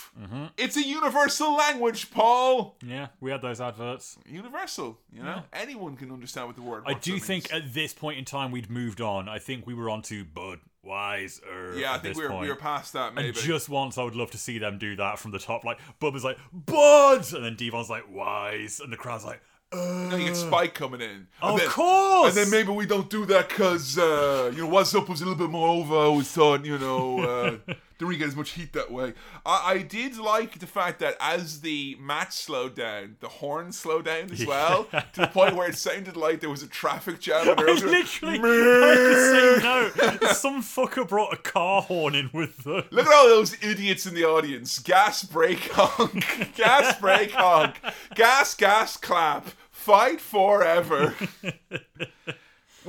It's 0.56 0.76
a 0.76 0.82
universal 0.82 1.54
language, 1.54 2.10
Paul. 2.10 2.76
Yeah, 2.86 3.08
we 3.20 3.30
had 3.30 3.42
those 3.42 3.60
adverts. 3.60 4.16
Universal, 4.26 4.98
you 5.12 5.22
know. 5.22 5.42
Anyone 5.52 5.96
can 5.96 6.10
understand 6.10 6.46
what 6.46 6.56
the 6.56 6.62
word. 6.62 6.84
I 6.86 6.94
do 6.94 7.18
think 7.18 7.52
means. 7.52 7.64
at 7.64 7.74
this 7.74 7.92
point 7.92 8.18
in 8.18 8.24
time 8.24 8.50
we'd 8.50 8.70
moved 8.70 9.00
on. 9.00 9.28
I 9.28 9.38
think 9.38 9.66
we 9.66 9.74
were 9.74 9.90
on 9.90 10.00
to 10.02 10.24
Bud 10.24 10.60
Wiser. 10.82 11.74
yeah, 11.76 11.92
I 11.92 11.98
think 11.98 12.16
we 12.16 12.22
were, 12.22 12.30
point. 12.30 12.42
we 12.42 12.48
were 12.48 12.56
past 12.56 12.94
that. 12.94 13.14
Maybe. 13.14 13.28
And 13.28 13.36
just 13.36 13.68
once, 13.68 13.98
I 13.98 14.02
would 14.02 14.16
love 14.16 14.30
to 14.30 14.38
see 14.38 14.58
them 14.58 14.78
do 14.78 14.96
that 14.96 15.18
from 15.18 15.30
the 15.32 15.38
top. 15.38 15.62
Like 15.64 15.78
Bubba's 16.00 16.24
like 16.24 16.38
Bud, 16.52 17.32
and 17.34 17.44
then 17.44 17.56
D-Von's 17.56 17.90
like 17.90 18.04
Wise, 18.10 18.80
and 18.80 18.92
the 18.92 18.96
crowd's 18.96 19.24
like. 19.24 19.40
Now 19.72 20.16
you 20.16 20.24
get 20.24 20.36
Spike 20.36 20.74
coming 20.74 21.00
in. 21.00 21.28
Of 21.40 21.50
And 21.50 21.60
then- 21.60 21.68
course! 21.68 22.36
And 22.36 22.36
then 22.36 22.50
maybe 22.50 22.72
we 22.72 22.86
don't 22.86 23.08
do 23.08 23.24
that 23.26 23.48
because, 23.50 23.96
uh, 23.98 24.50
you 24.52 24.62
know, 24.62 24.66
What's 24.68 24.92
Up 24.96 25.08
was 25.08 25.20
a 25.20 25.24
little 25.26 25.38
bit 25.38 25.48
more 25.50 25.68
over. 25.68 25.94
I 25.94 25.98
always 26.06 26.28
thought, 26.28 26.64
you 26.64 26.76
know, 26.76 27.20
uh, 27.20 27.72
Didn't 28.00 28.08
really 28.08 28.18
get 28.18 28.28
as 28.28 28.36
much 28.36 28.52
heat 28.52 28.72
that 28.72 28.90
way. 28.90 29.12
I, 29.44 29.72
I 29.72 29.78
did 29.82 30.16
like 30.16 30.58
the 30.58 30.66
fact 30.66 31.00
that 31.00 31.18
as 31.20 31.60
the 31.60 31.98
match 32.00 32.32
slowed 32.32 32.74
down, 32.74 33.16
the 33.20 33.28
horn 33.28 33.72
slowed 33.72 34.06
down 34.06 34.30
as 34.30 34.46
well 34.46 34.84
to 34.84 35.20
the 35.20 35.26
point 35.26 35.54
where 35.54 35.68
it 35.68 35.76
sounded 35.76 36.16
like 36.16 36.40
there 36.40 36.48
was 36.48 36.62
a 36.62 36.66
traffic 36.66 37.20
jam. 37.20 37.46
And 37.46 37.60
I 37.60 37.64
was 37.64 37.84
literally 37.84 38.38
I 38.38 38.94
to 38.94 40.00
say 40.00 40.18
no. 40.22 40.32
Some 40.32 40.62
fucker 40.62 41.06
brought 41.06 41.34
a 41.34 41.36
car 41.36 41.82
horn 41.82 42.14
in 42.14 42.30
with 42.32 42.64
them. 42.64 42.84
Look 42.90 43.06
at 43.06 43.12
all 43.12 43.28
those 43.28 43.62
idiots 43.62 44.06
in 44.06 44.14
the 44.14 44.24
audience. 44.24 44.78
Gas 44.78 45.22
brake 45.22 45.70
honk. 45.72 46.24
gas 46.56 46.98
brake 46.98 47.32
honk. 47.32 47.82
Gas 48.14 48.54
gas 48.54 48.96
clap. 48.96 49.48
Fight 49.70 50.22
forever. 50.22 51.14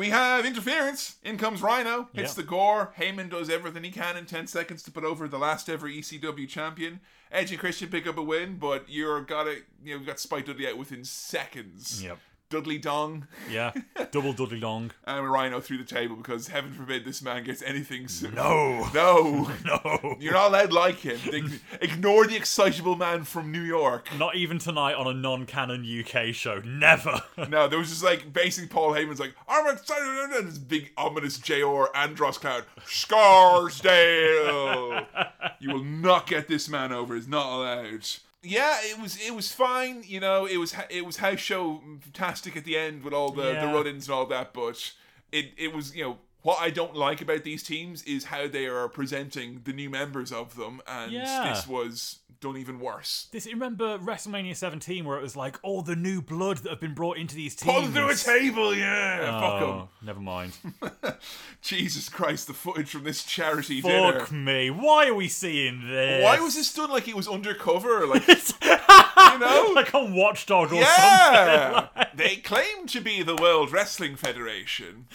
we 0.01 0.09
have 0.09 0.45
interference. 0.47 1.17
In 1.23 1.37
comes 1.37 1.61
Rhino. 1.61 2.09
Hits 2.11 2.31
Yeah. 2.31 2.41
the 2.41 2.43
gore. 2.49 2.91
Heyman 2.97 3.29
does 3.29 3.51
everything 3.51 3.83
he 3.83 3.91
can 3.91 4.17
in 4.17 4.25
10 4.25 4.47
seconds 4.47 4.81
to 4.83 4.91
put 4.91 5.03
over 5.03 5.27
the 5.27 5.37
last 5.37 5.69
ever 5.69 5.87
ECW 5.87 6.47
champion. 6.47 7.01
Edge 7.31 7.51
and 7.51 7.59
Christian 7.59 7.87
pick 7.89 8.07
up 8.07 8.17
a 8.17 8.23
win, 8.23 8.57
but 8.57 8.85
you're 8.89 9.21
got 9.21 9.45
it. 9.45 9.65
You 9.83 9.99
know, 9.99 10.03
got 10.03 10.19
Spike 10.19 10.47
Dudley 10.47 10.67
out 10.67 10.77
within 10.79 11.03
seconds. 11.05 12.03
Yep. 12.03 12.17
Dudley 12.51 12.77
Dong 12.77 13.25
Yeah. 13.49 13.71
Double 14.11 14.33
Dudley 14.33 14.59
Long. 14.59 14.91
and 15.05 15.31
Rhino 15.31 15.59
through 15.61 15.77
the 15.79 15.83
table 15.83 16.15
because 16.17 16.49
heaven 16.49 16.71
forbid 16.73 17.05
this 17.05 17.21
man 17.23 17.43
gets 17.43 17.63
anything. 17.63 18.07
No. 18.35 18.87
no, 18.93 19.49
No. 19.65 20.17
you're 20.19 20.33
not 20.33 20.49
allowed 20.49 20.71
like 20.73 20.97
him. 20.99 21.59
Ignore 21.81 22.27
the 22.27 22.35
excitable 22.35 22.95
man 22.95 23.23
from 23.23 23.51
New 23.51 23.61
York. 23.63 24.09
Not 24.19 24.35
even 24.35 24.59
tonight 24.59 24.93
on 24.95 25.07
a 25.07 25.13
non-canon 25.13 25.83
UK 25.85 26.33
show. 26.35 26.59
Never. 26.59 27.21
No, 27.49 27.67
there 27.67 27.79
was 27.79 27.89
just 27.89 28.03
like 28.03 28.31
basically 28.33 28.67
Paul 28.67 28.91
Heyman's 28.91 29.19
like, 29.19 29.33
I'm 29.47 29.67
excited, 29.73 30.35
and 30.37 30.47
this 30.47 30.57
big 30.57 30.91
ominous 30.97 31.37
Jor 31.39 31.95
Andros 31.95 32.37
cloud, 32.37 32.65
Scarsdale. 32.85 35.05
you 35.59 35.69
will 35.71 35.83
not 35.83 36.27
get 36.27 36.47
this 36.47 36.67
man 36.69 36.91
over. 36.91 37.15
It's 37.15 37.27
not 37.27 37.55
allowed. 37.55 38.05
Yeah, 38.43 38.77
it 38.81 38.99
was 38.99 39.17
it 39.21 39.35
was 39.35 39.51
fine. 39.51 40.03
You 40.05 40.19
know, 40.19 40.45
it 40.45 40.57
was 40.57 40.75
it 40.89 41.05
was 41.05 41.17
house 41.17 41.39
show 41.39 41.81
fantastic 42.01 42.57
at 42.57 42.63
the 42.63 42.77
end 42.77 43.03
with 43.03 43.13
all 43.13 43.31
the 43.31 43.53
the 43.53 43.67
run-ins 43.67 44.07
and 44.07 44.15
all 44.15 44.25
that. 44.27 44.53
But 44.53 44.93
it 45.31 45.51
it 45.57 45.73
was 45.73 45.95
you 45.95 46.03
know. 46.03 46.17
What 46.43 46.59
I 46.59 46.69
don't 46.71 46.95
like 46.95 47.21
about 47.21 47.43
these 47.43 47.61
teams 47.63 48.01
is 48.03 48.25
how 48.25 48.47
they 48.47 48.65
are 48.65 48.87
presenting 48.89 49.61
the 49.63 49.73
new 49.73 49.89
members 49.89 50.31
of 50.31 50.55
them, 50.55 50.81
and 50.87 51.11
Yeah. 51.11 51.53
this 51.53 51.67
was 51.67 52.19
done 52.39 52.57
even 52.57 52.79
worse. 52.79 53.27
This 53.31 53.45
remember 53.45 53.99
WrestleMania 53.99 54.55
17 54.55 55.05
where 55.05 55.15
it 55.17 55.21
was 55.21 55.35
like 55.35 55.59
all 55.61 55.83
the 55.83 55.95
new 55.95 56.23
blood 56.23 56.57
that 56.59 56.69
have 56.71 56.79
been 56.79 56.95
brought 56.95 57.17
into 57.17 57.35
these 57.35 57.55
teams. 57.55 57.71
Pull 57.71 57.87
through 57.91 58.09
a 58.09 58.15
table, 58.15 58.73
yeah. 58.75 59.39
Fuck 59.39 59.43
oh, 59.43 59.57
'em. 59.57 59.63
Oh, 59.69 59.89
never 60.01 60.19
mind. 60.19 60.53
Jesus 61.61 62.09
Christ, 62.09 62.47
the 62.47 62.53
footage 62.53 62.89
from 62.89 63.03
this 63.03 63.23
charity 63.23 63.79
dinner. 63.81 64.21
Fuck 64.21 64.31
me. 64.31 64.71
Why 64.71 65.07
are 65.09 65.13
we 65.13 65.27
seeing 65.27 65.87
this? 65.87 66.23
Why 66.23 66.39
was 66.39 66.55
this 66.55 66.73
done 66.73 66.89
like 66.89 67.07
it 67.07 67.15
was 67.15 67.27
undercover? 67.27 68.07
Like, 68.07 68.23
you 69.33 69.39
know? 69.39 69.71
like 69.75 69.93
on 69.93 70.13
Watchdog 70.13 70.73
or 70.73 70.83
something? 70.83 70.85
Yeah! 70.91 71.87
they 72.13 72.35
claim 72.37 72.87
to 72.87 73.01
be 73.01 73.23
the 73.23 73.35
World 73.35 73.71
Wrestling 73.71 74.15
Federation. 74.15 75.07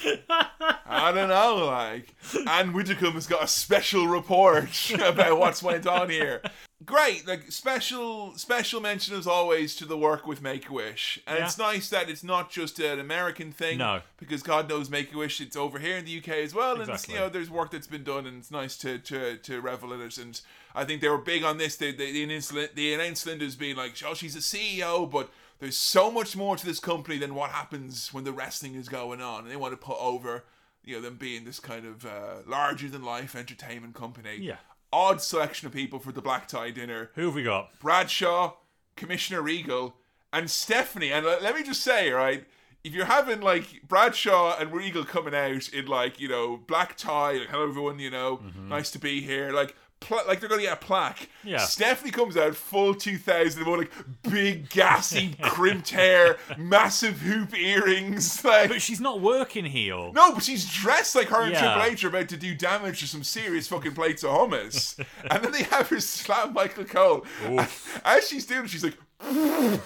I 0.87 1.13
don't 1.13 1.29
know, 1.29 1.67
like. 1.67 2.15
Ann 2.49 2.73
Widdecombe's 2.73 3.27
got 3.27 3.45
a 3.45 3.49
special 3.49 4.07
report 4.07 4.91
about 5.01 5.39
what's 5.39 5.63
went 5.63 5.87
on 5.87 6.11
here. 6.11 6.43
Great, 6.85 7.27
like 7.27 7.51
special 7.51 8.37
special 8.37 8.83
mention 8.83 9.17
as 9.17 9.27
always 9.27 9.75
to 9.77 9.87
the 9.87 9.97
work 9.97 10.27
with 10.27 10.43
Make 10.43 10.69
a 10.69 10.73
Wish, 10.75 11.19
and 11.27 11.39
Yeah. 11.39 11.47
it's 11.47 11.57
nice 11.57 11.89
that 11.89 12.11
it's 12.11 12.23
not 12.23 12.51
just 12.51 12.79
an 12.79 13.01
American 13.01 13.51
thing. 13.51 13.79
No. 13.79 14.03
because 14.19 14.43
God 14.43 14.69
knows 14.69 14.91
Make 14.91 15.15
a 15.15 15.17
Wish, 15.17 15.41
it's 15.41 15.57
over 15.57 15.79
here 15.79 15.97
in 15.97 16.05
the 16.05 16.11
UK 16.19 16.29
as 16.43 16.53
well, 16.53 16.73
and 16.79 16.83
Exactly. 16.91 17.15
you 17.15 17.21
know 17.21 17.31
there's 17.31 17.49
work 17.49 17.71
that's 17.71 17.87
been 17.87 18.05
done, 18.05 18.27
and 18.27 18.39
it's 18.39 18.51
nice 18.51 18.77
to 18.79 18.99
to, 18.99 19.39
to 19.39 19.61
revel 19.63 19.95
in 19.95 20.03
it. 20.03 20.19
And 20.19 20.39
I 20.75 20.85
think 20.85 21.01
they 21.01 21.09
were 21.09 21.17
big 21.17 21.45
on 21.45 21.57
this. 21.57 21.77
They 21.77 21.93
they, 21.93 22.13
they 22.13 22.25
announced 22.25 22.53
the 22.75 22.93
announced 22.93 23.25
Linda's 23.25 23.57
being 23.57 23.77
like, 23.77 23.95
oh, 24.05 24.13
she's 24.13 24.37
a 24.37 24.41
CEO, 24.41 25.11
but 25.11 25.31
there's 25.61 25.79
so 25.79 26.11
much 26.11 26.37
more 26.37 26.57
to 26.59 26.67
this 26.67 26.79
company 26.79 27.17
than 27.17 27.35
what 27.35 27.53
happens 27.53 28.13
when 28.13 28.25
the 28.25 28.33
wrestling 28.33 28.75
is 28.75 28.91
going 28.91 29.23
on, 29.23 29.45
and 29.45 29.51
they 29.51 29.57
want 29.57 29.73
to 29.73 29.79
put 29.79 29.97
over, 29.99 30.45
you 30.85 30.97
know, 30.97 31.01
them 31.01 31.17
being 31.17 31.47
this 31.47 31.59
kind 31.59 31.87
of 31.87 32.05
uh, 32.05 32.43
larger 32.47 32.91
than 32.91 33.03
life 33.03 33.35
entertainment 33.35 33.95
company. 33.95 34.37
Yeah. 34.41 34.57
Odd 34.97 35.21
selection 35.21 35.67
of 35.67 35.75
people 35.75 35.99
for 35.99 36.11
the 36.11 36.23
black 36.23 36.49
tie 36.49 36.71
dinner. 36.71 37.11
Who 37.17 37.27
have 37.27 37.35
we 37.35 37.43
got? 37.43 37.79
Bradshaw, 37.81 38.55
Commissioner 38.97 39.43
Regal, 39.43 39.97
and 40.33 40.51
Stephanie. 40.51 41.13
And 41.13 41.27
let 41.27 41.55
me 41.55 41.63
just 41.63 41.83
say, 41.83 42.11
right, 42.11 42.47
if 42.83 42.95
you're 42.95 43.05
having 43.05 43.43
like 43.43 43.83
Bradshaw 43.87 44.57
and 44.59 44.73
Regal 44.73 45.05
coming 45.05 45.35
out 45.35 45.69
in 45.69 45.85
like 45.85 46.19
you 46.19 46.29
know 46.29 46.57
black 46.57 46.97
tie, 46.97 47.33
like 47.33 47.49
hello 47.49 47.69
everyone, 47.69 47.99
you 47.99 48.11
know, 48.11 48.39
mm-hmm. 48.39 48.71
nice 48.71 48.91
to 48.93 48.99
be 48.99 49.21
here, 49.21 49.53
like. 49.53 49.77
Pla- 49.99 50.23
like 50.29 50.41
they're 50.41 50.49
gonna 50.49 50.63
get 50.63 50.75
a 50.75 50.77
plaque. 50.85 51.29
Yeah. 51.43 51.59
Stephanie 51.59 52.11
comes 52.11 52.37
out 52.37 52.55
full 52.55 52.95
2001, 52.95 53.79
like 53.79 53.91
big, 54.23 54.69
gassy, 54.69 55.35
crimped 55.43 55.91
hair, 55.91 56.37
massive 56.59 57.21
hoop 57.21 57.57
earrings. 57.59 58.41
Like, 58.45 58.69
But 58.69 58.83
she's 58.83 59.01
not 59.01 59.21
working 59.21 59.65
heel. 59.65 60.13
no, 60.13 60.33
but 60.35 60.43
she's 60.45 60.71
dressed 60.73 61.15
like 61.17 61.29
her 61.29 61.43
and 61.43 61.53
Yeah. 61.53 61.61
Triple 61.75 61.83
H 61.93 62.05
are 62.05 62.09
about 62.09 62.29
to 62.29 62.37
do 62.37 62.55
damage 62.55 63.01
to 63.01 63.09
some 63.09 63.25
serious 63.25 63.67
fucking 63.69 63.95
plates 63.95 64.23
of 64.23 64.31
hummus. 64.31 64.99
and 65.31 65.43
then 65.43 65.51
they 65.51 65.63
have 65.65 65.89
her 65.89 65.99
slap 66.01 66.53
Michael 66.53 66.85
Cole. 66.85 67.25
And 67.45 67.67
as 68.05 68.29
she's 68.29 68.45
doing 68.47 68.65
it, 68.67 68.71
she's 68.71 68.85
like, 68.85 68.97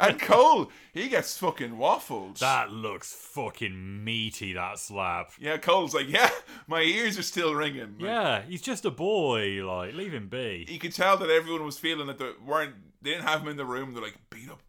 and 0.00 0.20
Cole, 0.20 0.70
he 0.92 1.08
gets 1.08 1.36
fucking 1.38 1.72
waffled. 1.72 2.38
That 2.38 2.70
looks 2.70 3.12
fucking 3.12 4.04
meaty, 4.04 4.52
that 4.52 4.78
slap. 4.78 5.32
yeah, 5.40 5.56
Cole's 5.56 5.94
like, 5.94 6.08
yeah, 6.08 6.30
my 6.66 6.82
ears 6.82 7.18
are 7.18 7.22
still 7.22 7.54
ringing. 7.54 7.94
Like, 7.98 8.02
Yeah, 8.08 8.42
he's 8.42 8.62
just 8.62 8.84
a 8.84 8.90
boy. 8.90 9.64
Like, 9.66 9.94
leave 9.94 10.12
him 10.12 10.28
be. 10.28 10.66
You 10.68 10.78
could 10.78 10.92
tell 10.92 11.16
that 11.16 11.30
everyone 11.30 11.64
was 11.64 11.78
feeling 11.78 12.06
that 12.08 12.18
they 12.18 12.30
weren't, 12.44 12.74
they 13.02 13.10
didn't 13.10 13.24
have 13.24 13.42
him 13.42 13.48
in 13.48 13.56
the 13.56 13.64
room. 13.66 13.92
They're 13.94 14.02
like, 14.02 14.18
beat 14.30 14.50
up 14.50 14.60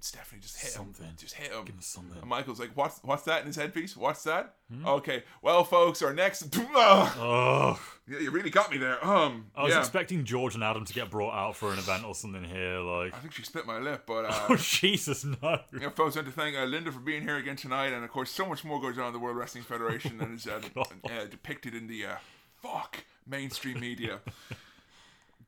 Stephanie, 0.00 0.40
just 0.40 0.58
hit 0.60 0.70
Something. 0.70 1.06
him. 1.06 1.14
Just 1.18 1.34
hit 1.34 1.52
him. 1.52 1.64
Give 1.64 1.74
him 1.74 1.80
something. 1.80 2.18
And 2.20 2.28
Michael's 2.28 2.60
like, 2.60 2.70
what's, 2.74 3.00
what's 3.02 3.22
that 3.24 3.40
in 3.40 3.46
his 3.46 3.56
headpiece? 3.56 3.96
What's 3.96 4.22
that? 4.24 4.54
Hmm? 4.72 4.86
Okay, 4.86 5.22
well, 5.42 5.64
folks, 5.64 6.02
our 6.02 6.12
next. 6.12 6.54
Oh, 6.74 7.80
Yeah, 8.06 8.18
you 8.20 8.30
really 8.30 8.50
got 8.50 8.70
me 8.70 8.78
there. 8.78 9.04
Um, 9.04 9.46
I 9.56 9.64
was 9.64 9.72
yeah. 9.72 9.80
expecting 9.80 10.24
George 10.24 10.54
and 10.54 10.62
Adam 10.64 10.84
to 10.84 10.92
get 10.92 11.10
brought 11.10 11.34
out 11.34 11.56
for 11.56 11.72
an 11.72 11.78
event 11.78 12.04
or 12.04 12.14
something 12.14 12.44
here. 12.44 12.78
Like, 12.78 13.14
I 13.14 13.18
think 13.18 13.32
she 13.32 13.42
split 13.42 13.66
my 13.66 13.78
lip, 13.78 14.04
but 14.06 14.24
oh 14.28 14.54
uh, 14.54 14.56
Jesus, 14.56 15.24
no. 15.24 15.60
yeah, 15.78 15.88
folks, 15.90 16.16
I 16.16 16.20
want 16.20 16.28
to 16.28 16.32
thank 16.32 16.56
uh, 16.56 16.64
Linda 16.64 16.92
for 16.92 17.00
being 17.00 17.22
here 17.22 17.36
again 17.36 17.56
tonight, 17.56 17.92
and 17.92 18.04
of 18.04 18.10
course, 18.10 18.30
so 18.30 18.46
much 18.46 18.64
more 18.64 18.80
goes 18.80 18.98
on 18.98 19.08
in 19.08 19.12
the 19.12 19.18
World 19.18 19.36
Wrestling 19.36 19.64
Federation 19.64 20.18
than 20.18 20.34
is 20.34 20.46
uh, 20.46 20.60
uh, 20.76 21.24
depicted 21.30 21.74
in 21.74 21.86
the 21.86 22.06
uh, 22.06 22.16
fuck 22.62 23.04
mainstream 23.26 23.80
media. 23.80 24.20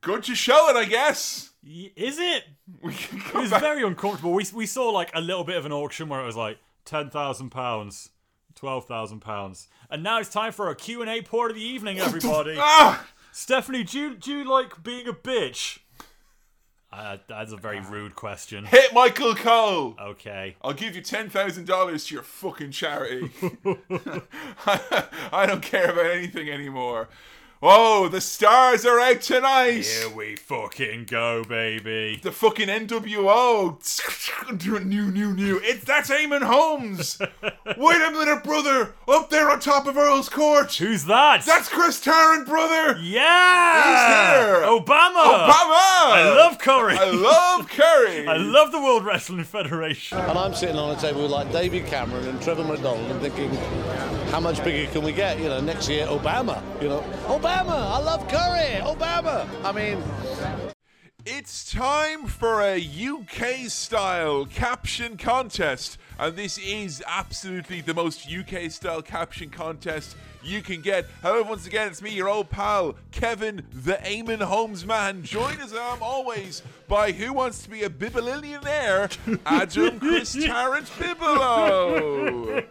Good 0.01 0.23
to 0.23 0.35
show 0.35 0.69
it, 0.69 0.75
I 0.75 0.85
guess. 0.85 1.51
Y- 1.63 1.91
Is 1.95 2.17
it? 2.19 2.43
We 2.81 2.93
can 2.93 3.19
It 3.19 3.33
was 3.35 3.49
very 3.51 3.83
uncomfortable. 3.83 4.31
We 4.33 4.45
we 4.53 4.65
saw 4.65 4.89
like 4.89 5.11
a 5.13 5.21
little 5.21 5.43
bit 5.43 5.57
of 5.57 5.65
an 5.65 5.71
auction 5.73 6.07
where 6.09 6.21
it 6.21 6.25
was 6.25 6.35
like 6.37 6.57
ten 6.85 7.09
thousand 7.09 7.49
pounds, 7.49 8.09
twelve 8.55 8.85
thousand 8.85 9.19
pounds, 9.19 9.67
and 9.89 10.01
now 10.01 10.19
it's 10.19 10.29
time 10.29 10.53
for 10.53 10.69
a 10.69 10.75
Q 10.75 11.01
and 11.01 11.09
A 11.09 11.21
part 11.21 11.51
of 11.51 11.55
the 11.57 11.63
evening, 11.63 11.99
everybody. 12.07 12.55
Ah! 12.57 13.05
Stephanie, 13.33 13.83
do 13.83 13.97
you, 13.99 14.15
do 14.15 14.31
you 14.39 14.49
like 14.49 14.81
being 14.83 15.07
a 15.07 15.13
bitch? 15.13 15.79
Uh, 16.93 17.17
that's 17.27 17.51
a 17.53 17.57
very 17.57 17.79
rude 17.79 18.15
question. 18.15 18.65
Hit 18.65 18.93
Michael 18.93 19.33
Cole. 19.35 19.95
Okay. 20.01 20.57
I'll 20.61 20.73
give 20.73 20.95
you 20.95 21.01
ten 21.01 21.29
thousand 21.29 21.67
dollars 21.67 22.05
to 22.07 22.13
your 22.15 22.23
fucking 22.23 22.71
charity. 22.71 23.31
I 24.65 25.45
don't 25.45 25.61
care 25.61 25.89
about 25.91 26.05
anything 26.11 26.49
anymore. 26.49 27.09
Oh, 27.63 28.07
the 28.07 28.21
stars 28.21 28.87
are 28.87 28.99
out 28.99 29.21
tonight. 29.21 29.85
Here 29.85 30.09
we 30.09 30.35
fucking 30.35 31.05
go, 31.05 31.43
baby. 31.43 32.19
the 32.23 32.31
fucking 32.31 32.67
NWO. 32.67 33.77
new, 34.83 35.11
new, 35.11 35.33
new. 35.33 35.59
It's 35.63 35.83
that's 35.83 36.09
Eamon 36.09 36.41
Holmes. 36.41 37.19
Wait 37.77 38.01
a 38.01 38.09
minute, 38.11 38.43
brother. 38.43 38.95
Up 39.07 39.29
there 39.29 39.51
on 39.51 39.59
top 39.59 39.85
of 39.85 39.95
Earl's 39.95 40.27
Court. 40.27 40.73
Who's 40.73 41.05
that? 41.05 41.45
That's 41.45 41.69
Chris 41.69 42.01
Tarrant, 42.01 42.47
brother. 42.47 42.97
yeah. 42.99 43.83
Who's 43.83 44.57
here? 44.57 44.67
Obama. 44.67 45.45
Obama. 45.45 45.77
I 46.09 46.33
love 46.35 46.57
Curry. 46.57 46.97
I 46.97 47.11
love 47.11 47.69
Curry. 47.69 48.27
I 48.27 48.37
love 48.37 48.71
the 48.71 48.81
World 48.81 49.05
Wrestling 49.05 49.43
Federation. 49.43 50.17
And 50.17 50.35
I'm 50.39 50.55
sitting 50.55 50.77
on 50.77 50.97
a 50.97 50.99
table 50.99 51.21
with 51.21 51.31
like 51.31 51.51
David 51.51 51.85
Cameron 51.85 52.27
and 52.27 52.41
Trevor 52.41 52.63
McDonald 52.63 53.11
and 53.11 53.21
thinking, 53.21 53.51
how 54.31 54.39
much 54.39 54.63
bigger 54.63 54.89
can 54.91 55.03
we 55.03 55.11
get? 55.11 55.37
You 55.39 55.49
know, 55.49 55.59
next 55.59 55.89
year, 55.89 56.05
Obama. 56.07 56.61
You 56.81 56.87
know, 56.87 57.01
Obama, 57.25 57.75
I 57.75 57.99
love 57.99 58.25
Curry, 58.29 58.79
Obama. 58.81 59.45
I 59.63 59.71
mean, 59.73 60.01
It's 61.25 61.69
time 61.71 62.25
for 62.25 62.61
a 62.61 62.77
UK 62.79 63.69
style 63.69 64.45
caption 64.45 65.17
contest. 65.17 65.97
And 66.17 66.35
this 66.35 66.57
is 66.57 67.03
absolutely 67.05 67.81
the 67.81 67.93
most 67.93 68.27
UK 68.31 68.71
style 68.71 69.01
caption 69.01 69.49
contest 69.49 70.15
you 70.43 70.61
can 70.61 70.81
get. 70.81 71.05
However, 71.21 71.49
once 71.49 71.67
again, 71.67 71.89
it's 71.89 72.01
me, 72.01 72.11
your 72.11 72.29
old 72.29 72.49
pal, 72.49 72.95
Kevin, 73.11 73.63
the 73.71 73.93
Eamon 74.03 74.41
Holmes 74.41 74.85
man. 74.85 75.21
Joined 75.23 75.59
as 75.59 75.73
I 75.73 75.93
am 75.93 76.01
always 76.01 76.63
by 76.87 77.11
Who 77.11 77.33
Wants 77.33 77.63
to 77.63 77.69
Be 77.69 77.83
a 77.83 77.89
Bibillionaire, 77.89 79.11
Adam 79.45 79.99
Chris 79.99 80.33
Tarrant 80.45 80.87
Bibelow. 80.87 82.65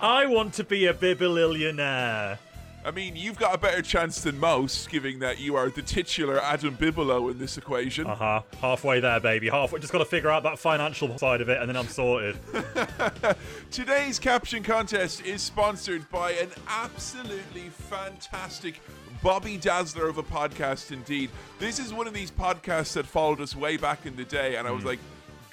I 0.00 0.26
want 0.26 0.54
to 0.54 0.64
be 0.64 0.86
a 0.86 0.94
bibillionaire. 0.94 2.38
I 2.86 2.90
mean, 2.90 3.16
you've 3.16 3.38
got 3.38 3.54
a 3.54 3.58
better 3.58 3.80
chance 3.80 4.20
than 4.20 4.38
most, 4.38 4.90
given 4.90 5.18
that 5.20 5.38
you 5.38 5.56
are 5.56 5.70
the 5.70 5.80
titular 5.80 6.38
Adam 6.42 6.74
Bigelow 6.74 7.30
in 7.30 7.38
this 7.38 7.56
equation. 7.56 8.06
Uh 8.06 8.14
huh. 8.14 8.42
Halfway 8.60 9.00
there, 9.00 9.18
baby. 9.20 9.48
Halfway. 9.48 9.80
Just 9.80 9.90
got 9.90 10.00
to 10.00 10.04
figure 10.04 10.30
out 10.30 10.42
that 10.42 10.58
financial 10.58 11.16
side 11.16 11.40
of 11.40 11.48
it, 11.48 11.60
and 11.60 11.68
then 11.68 11.78
I'm 11.78 11.88
sorted. 11.88 12.36
Today's 13.70 14.18
caption 14.18 14.62
contest 14.62 15.24
is 15.24 15.40
sponsored 15.40 16.08
by 16.10 16.32
an 16.32 16.50
absolutely 16.68 17.70
fantastic 17.70 18.82
Bobby 19.22 19.56
Dazzler 19.56 20.06
of 20.06 20.18
a 20.18 20.22
podcast 20.22 20.92
indeed. 20.92 21.30
This 21.58 21.78
is 21.78 21.94
one 21.94 22.06
of 22.06 22.12
these 22.12 22.30
podcasts 22.30 22.92
that 22.92 23.06
followed 23.06 23.40
us 23.40 23.56
way 23.56 23.78
back 23.78 24.04
in 24.04 24.14
the 24.16 24.24
day, 24.24 24.56
and 24.56 24.68
I 24.68 24.70
was 24.70 24.84
like, 24.84 24.98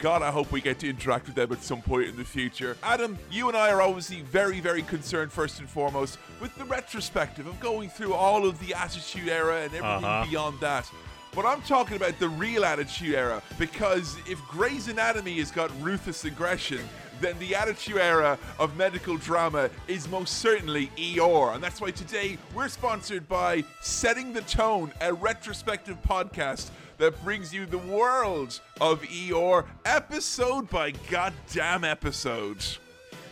God, 0.01 0.23
I 0.23 0.31
hope 0.31 0.51
we 0.51 0.61
get 0.61 0.79
to 0.79 0.89
interact 0.89 1.27
with 1.27 1.35
them 1.35 1.51
at 1.51 1.61
some 1.61 1.79
point 1.83 2.07
in 2.07 2.17
the 2.17 2.23
future. 2.23 2.75
Adam, 2.81 3.19
you 3.29 3.47
and 3.49 3.55
I 3.55 3.69
are 3.69 3.83
obviously 3.83 4.21
very, 4.21 4.59
very 4.59 4.81
concerned, 4.81 5.31
first 5.31 5.59
and 5.59 5.69
foremost, 5.69 6.17
with 6.39 6.55
the 6.55 6.65
retrospective 6.65 7.45
of 7.45 7.59
going 7.59 7.87
through 7.87 8.15
all 8.15 8.47
of 8.47 8.59
the 8.65 8.73
Attitude 8.73 9.29
Era 9.29 9.57
and 9.57 9.65
everything 9.75 9.83
Uh-huh. 10.03 10.25
beyond 10.27 10.59
that. 10.59 10.89
But 11.35 11.45
I'm 11.45 11.61
talking 11.61 11.97
about 11.97 12.17
the 12.17 12.29
real 12.29 12.65
Attitude 12.65 13.13
Era 13.13 13.43
because 13.59 14.17
if 14.27 14.39
Grey's 14.47 14.87
Anatomy 14.87 15.37
has 15.37 15.51
got 15.51 15.69
ruthless 15.83 16.25
aggression, 16.25 16.81
then 17.21 17.37
the 17.37 17.53
Attitude 17.53 17.97
Era 17.97 18.39
of 18.57 18.75
medical 18.75 19.17
drama 19.17 19.69
is 19.87 20.09
most 20.09 20.39
certainly 20.39 20.89
ER. 20.97 21.51
And 21.53 21.63
that's 21.63 21.79
why 21.79 21.91
today 21.91 22.39
we're 22.55 22.67
sponsored 22.69 23.29
by 23.29 23.63
Setting 23.81 24.33
the 24.33 24.41
Tone, 24.41 24.91
a 24.99 25.13
retrospective 25.13 26.01
podcast 26.01 26.71
that 27.01 27.19
brings 27.23 27.51
you 27.51 27.65
the 27.65 27.79
world 27.79 28.61
of 28.79 29.03
ER 29.03 29.65
episode 29.85 30.69
by 30.69 30.91
goddamn 31.09 31.83
episode. 31.83 32.63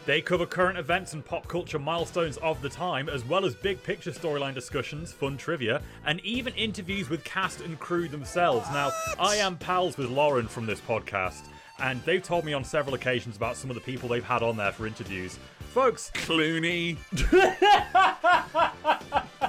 They 0.08 0.22
cover 0.22 0.48
current 0.48 0.80
events 0.80 1.14
and 1.14 1.24
pop 1.24 1.48
culture 1.48 1.78
milestones 1.78 2.38
of 2.38 2.64
the 2.64 2.70
time, 2.70 3.10
as 3.10 3.24
well 3.24 3.46
as 3.46 3.54
big 3.54 3.84
picture 3.84 4.10
storyline 4.10 4.56
discussions, 4.56 5.14
fun 5.14 5.38
trivia, 5.38 5.84
and 6.04 6.20
even 6.22 6.52
interviews 6.56 7.12
with 7.12 7.24
cast 7.24 7.62
and 7.62 7.80
crew 7.80 8.08
themselves. 8.08 8.68
Now, 8.72 8.90
I 9.20 9.36
am 9.36 9.56
pals 9.56 9.98
with 9.98 10.10
Lauren 10.10 10.48
from 10.48 10.66
this 10.66 10.82
podcast, 10.82 11.44
and 11.78 12.04
they've 12.06 12.24
told 12.24 12.46
me 12.46 12.54
on 12.54 12.64
several 12.64 12.96
occasions 12.96 13.38
about 13.38 13.56
some 13.56 13.70
of 13.70 13.76
the 13.76 13.82
people 13.82 14.10
they've 14.10 14.24
had 14.24 14.42
on 14.42 14.58
there 14.58 14.72
for 14.72 14.88
interviews. 14.88 15.38
Folks, 15.60 16.10
Clooney. 16.16 16.98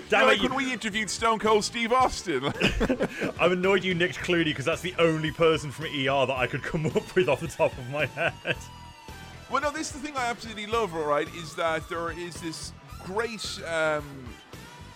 damn 0.09 0.27
like 0.27 0.37
it, 0.37 0.43
you- 0.43 0.49
when 0.49 0.57
we 0.65 0.71
interviewed 0.73 1.09
Stone 1.09 1.39
Cold 1.39 1.63
Steve 1.63 1.91
Austin. 1.91 2.51
I'm 3.39 3.51
annoyed 3.53 3.83
you 3.83 3.93
nicked 3.93 4.17
Clooney 4.19 4.45
because 4.45 4.65
that's 4.65 4.81
the 4.81 4.95
only 4.99 5.31
person 5.31 5.71
from 5.71 5.85
ER 5.85 6.25
that 6.27 6.35
I 6.37 6.47
could 6.47 6.63
come 6.63 6.85
up 6.95 7.15
with 7.15 7.29
off 7.29 7.39
the 7.41 7.47
top 7.47 7.77
of 7.77 7.89
my 7.89 8.05
head. 8.07 8.33
Well, 9.49 9.61
no, 9.61 9.71
this 9.71 9.87
is 9.87 9.93
the 9.93 9.99
thing 9.99 10.17
I 10.17 10.25
absolutely 10.25 10.65
love, 10.65 10.95
all 10.95 11.05
right, 11.05 11.27
is 11.35 11.53
that 11.55 11.87
there 11.87 12.11
is 12.11 12.35
this 12.41 12.73
great, 13.03 13.45
um, 13.67 14.03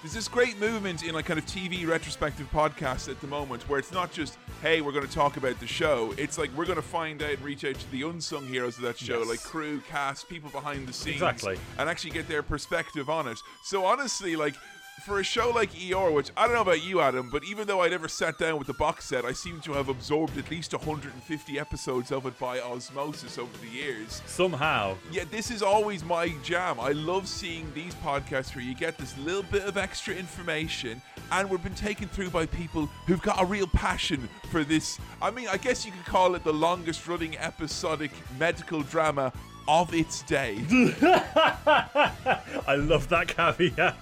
there's 0.02 0.14
this 0.14 0.28
great 0.28 0.60
movement 0.60 1.04
in 1.04 1.14
like 1.14 1.26
kind 1.26 1.38
of 1.38 1.46
TV 1.46 1.86
retrospective 1.88 2.50
podcasts 2.52 3.08
at 3.10 3.22
the 3.22 3.28
moment 3.28 3.68
where 3.70 3.78
it's 3.78 3.92
not 3.92 4.12
just, 4.12 4.38
hey, 4.64 4.82
we're 4.82 4.92
going 4.92 5.06
to 5.06 5.14
talk 5.14 5.38
about 5.38 5.60
the 5.60 5.68
show. 5.68 6.14
It's 6.18 6.38
like 6.40 6.50
we're 6.58 6.66
going 6.66 6.78
to 6.78 6.82
find 6.82 7.22
out 7.22 7.30
and 7.32 7.42
reach 7.42 7.64
out 7.64 7.76
to 7.76 7.92
the 7.92 8.02
unsung 8.04 8.48
heroes 8.48 8.78
of 8.78 8.84
that 8.84 8.98
show, 8.98 9.20
Yes. 9.20 9.28
like 9.30 9.44
crew, 9.44 9.82
cast, 9.88 10.28
people 10.30 10.50
behind 10.50 10.88
the 10.88 10.94
scenes, 10.94 11.18
Exactly. 11.18 11.58
and 11.78 11.88
actually 11.88 12.12
get 12.12 12.28
their 12.28 12.42
perspective 12.42 13.08
on 13.10 13.28
it. 13.28 13.40
So 13.64 13.86
honestly, 13.86 14.36
like. 14.36 14.56
For 15.02 15.20
a 15.20 15.24
show 15.24 15.50
like 15.52 15.70
ER, 15.76 16.12
which 16.12 16.32
I 16.36 16.46
don't 16.46 16.56
know 16.56 16.62
about 16.62 16.84
you, 16.84 17.00
Adam, 17.00 17.30
but 17.30 17.44
even 17.46 17.68
though 17.68 17.82
I 17.82 17.88
never 17.88 18.08
sat 18.10 18.38
down 18.38 18.58
with 18.58 18.68
the 18.68 18.74
box 18.74 19.06
set, 19.06 19.24
I 19.24 19.32
seem 19.32 19.62
to 19.62 19.74
have 19.74 19.88
absorbed 19.88 20.38
at 20.38 20.52
least 20.52 20.74
150 20.74 21.60
episodes 21.60 22.12
of 22.12 22.26
it 22.26 22.38
by 22.38 22.60
osmosis 22.60 23.38
over 23.38 23.56
the 23.60 23.70
years. 23.70 24.22
Somehow. 24.26 24.98
Yeah, 25.10 25.24
this 25.32 25.52
is 25.52 25.62
always 25.62 26.04
my 26.04 26.34
jam. 26.44 26.80
I 26.80 26.92
love 26.92 27.28
seeing 27.28 27.72
these 27.74 27.96
podcasts 27.96 28.56
where 28.56 28.64
you 28.64 28.76
get 28.76 28.98
this 28.98 29.18
little 29.20 29.44
bit 29.44 29.64
of 29.64 29.78
extra 29.78 30.14
information 30.14 31.02
and 31.32 31.50
we've 31.50 31.64
been 31.64 31.76
taken 31.76 32.08
through 32.08 32.32
by 32.32 32.46
people 32.46 32.88
who've 33.06 33.22
got 33.22 33.42
a 33.42 33.46
real 33.46 33.68
passion 33.68 34.28
for 34.52 34.64
this. 34.64 35.00
I 35.22 35.32
mean, 35.32 35.48
I 35.48 35.58
guess 35.58 35.86
you 35.86 35.92
could 35.92 36.06
call 36.06 36.36
it 36.36 36.44
the 36.44 36.54
longest 36.54 37.08
running 37.08 37.38
episodic 37.38 38.12
medical 38.38 38.82
drama 38.82 39.32
of 39.70 39.94
its 39.94 40.24
day. 40.24 40.58
I 42.68 42.76
love 42.76 43.08
that 43.10 43.28
caveat. 43.28 43.96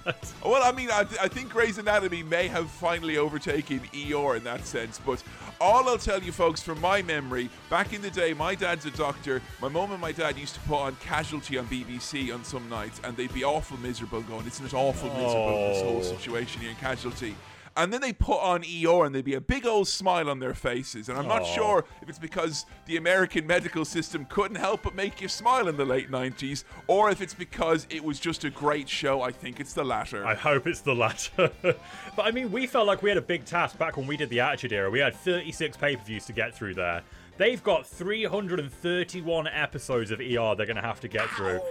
well, 0.45 0.63
I 0.63 0.71
mean, 0.71 0.89
I, 0.89 1.01
I 1.21 1.27
think 1.27 1.49
Grey's 1.49 1.77
Anatomy 1.77 2.23
may 2.23 2.47
have 2.47 2.69
finally 2.71 3.17
overtaken 3.17 3.81
ER 3.93 4.37
in 4.37 4.43
that 4.45 4.65
sense, 4.65 4.99
but 5.05 5.21
all 5.59 5.89
I'll 5.89 5.97
tell 5.97 6.21
you, 6.23 6.31
folks, 6.31 6.61
from 6.63 6.79
my 6.79 7.01
memory, 7.01 7.49
back 7.69 7.91
in 7.93 8.01
the 8.01 8.09
day, 8.09 8.33
my 8.33 8.55
dad's 8.55 8.85
a 8.85 8.91
doctor. 8.91 9.41
My 9.61 9.67
mum 9.67 9.91
and 9.91 9.99
my 9.99 10.13
dad 10.13 10.37
used 10.37 10.53
to 10.55 10.61
put 10.61 10.77
on 10.77 10.95
Casualty 10.97 11.57
on 11.57 11.65
BBC 11.67 12.33
on 12.33 12.45
some 12.45 12.69
nights, 12.69 13.01
and 13.03 13.17
they'd 13.17 13.33
be 13.33 13.43
awful 13.43 13.77
miserable, 13.77 14.21
going, 14.21 14.47
"Isn't 14.47 14.65
it 14.67 14.73
awful 14.73 15.09
miserable 15.09 15.67
this 15.69 15.81
whole 15.81 15.97
Oh. 15.97 16.01
situation 16.17 16.61
here 16.61 16.69
in 16.69 16.75
Casualty?" 16.77 17.35
And 17.77 17.93
then 17.93 18.01
they 18.01 18.11
put 18.11 18.41
on 18.41 18.63
ER 18.63 19.05
and 19.05 19.13
there'd 19.13 19.23
be 19.23 19.35
a 19.35 19.41
big 19.41 19.67
old 19.67 19.87
smile 19.87 20.29
on 20.29 20.39
their 20.39 20.55
faces. 20.55 21.09
And 21.09 21.17
I'm 21.17 21.27
not 21.27 21.43
Aw. 21.43 21.55
sure 21.55 21.85
if 22.01 22.09
it's 22.09 22.17
because 22.17 22.65
the 22.87 22.97
American 22.97 23.45
medical 23.45 23.85
system 23.85 24.25
couldn't 24.25 24.57
help 24.57 24.81
but 24.81 24.95
make 24.95 25.21
you 25.21 25.27
smile 25.27 25.67
in 25.67 25.77
the 25.77 25.85
late 25.85 26.09
90s, 26.09 26.63
or 26.87 27.11
if 27.11 27.21
it's 27.21 27.35
because 27.35 27.85
it 27.91 28.03
was 28.03 28.19
just 28.19 28.43
a 28.43 28.49
great 28.49 28.89
show. 28.89 29.21
I 29.21 29.31
think 29.31 29.59
it's 29.59 29.73
the 29.73 29.83
latter. 29.83 30.25
I 30.25 30.33
hope 30.33 30.65
it's 30.65 30.81
the 30.81 30.95
latter. 30.95 31.51
but 31.61 31.77
I 32.25 32.31
mean, 32.31 32.51
we 32.51 32.65
felt 32.65 32.87
like 32.87 33.03
we 33.03 33.09
had 33.09 33.17
a 33.17 33.21
big 33.21 33.45
task 33.45 33.77
back 33.77 33.95
when 33.95 34.07
we 34.07 34.17
did 34.17 34.29
the 34.29 34.39
Attitude 34.39 34.73
Era. 34.73 34.89
We 34.89 34.99
had 34.99 35.15
36 35.15 35.77
pay 35.77 35.95
per 35.95 36.03
views 36.03 36.25
to 36.25 36.33
get 36.33 36.55
through 36.55 36.73
there. 36.73 37.03
They've 37.37 37.63
got 37.63 37.85
331 37.85 39.47
episodes 39.47 40.09
of 40.09 40.19
ER 40.19 40.55
they're 40.55 40.65
going 40.65 40.75
to 40.75 40.81
have 40.81 40.99
to 41.01 41.07
get 41.07 41.29
through. 41.29 41.61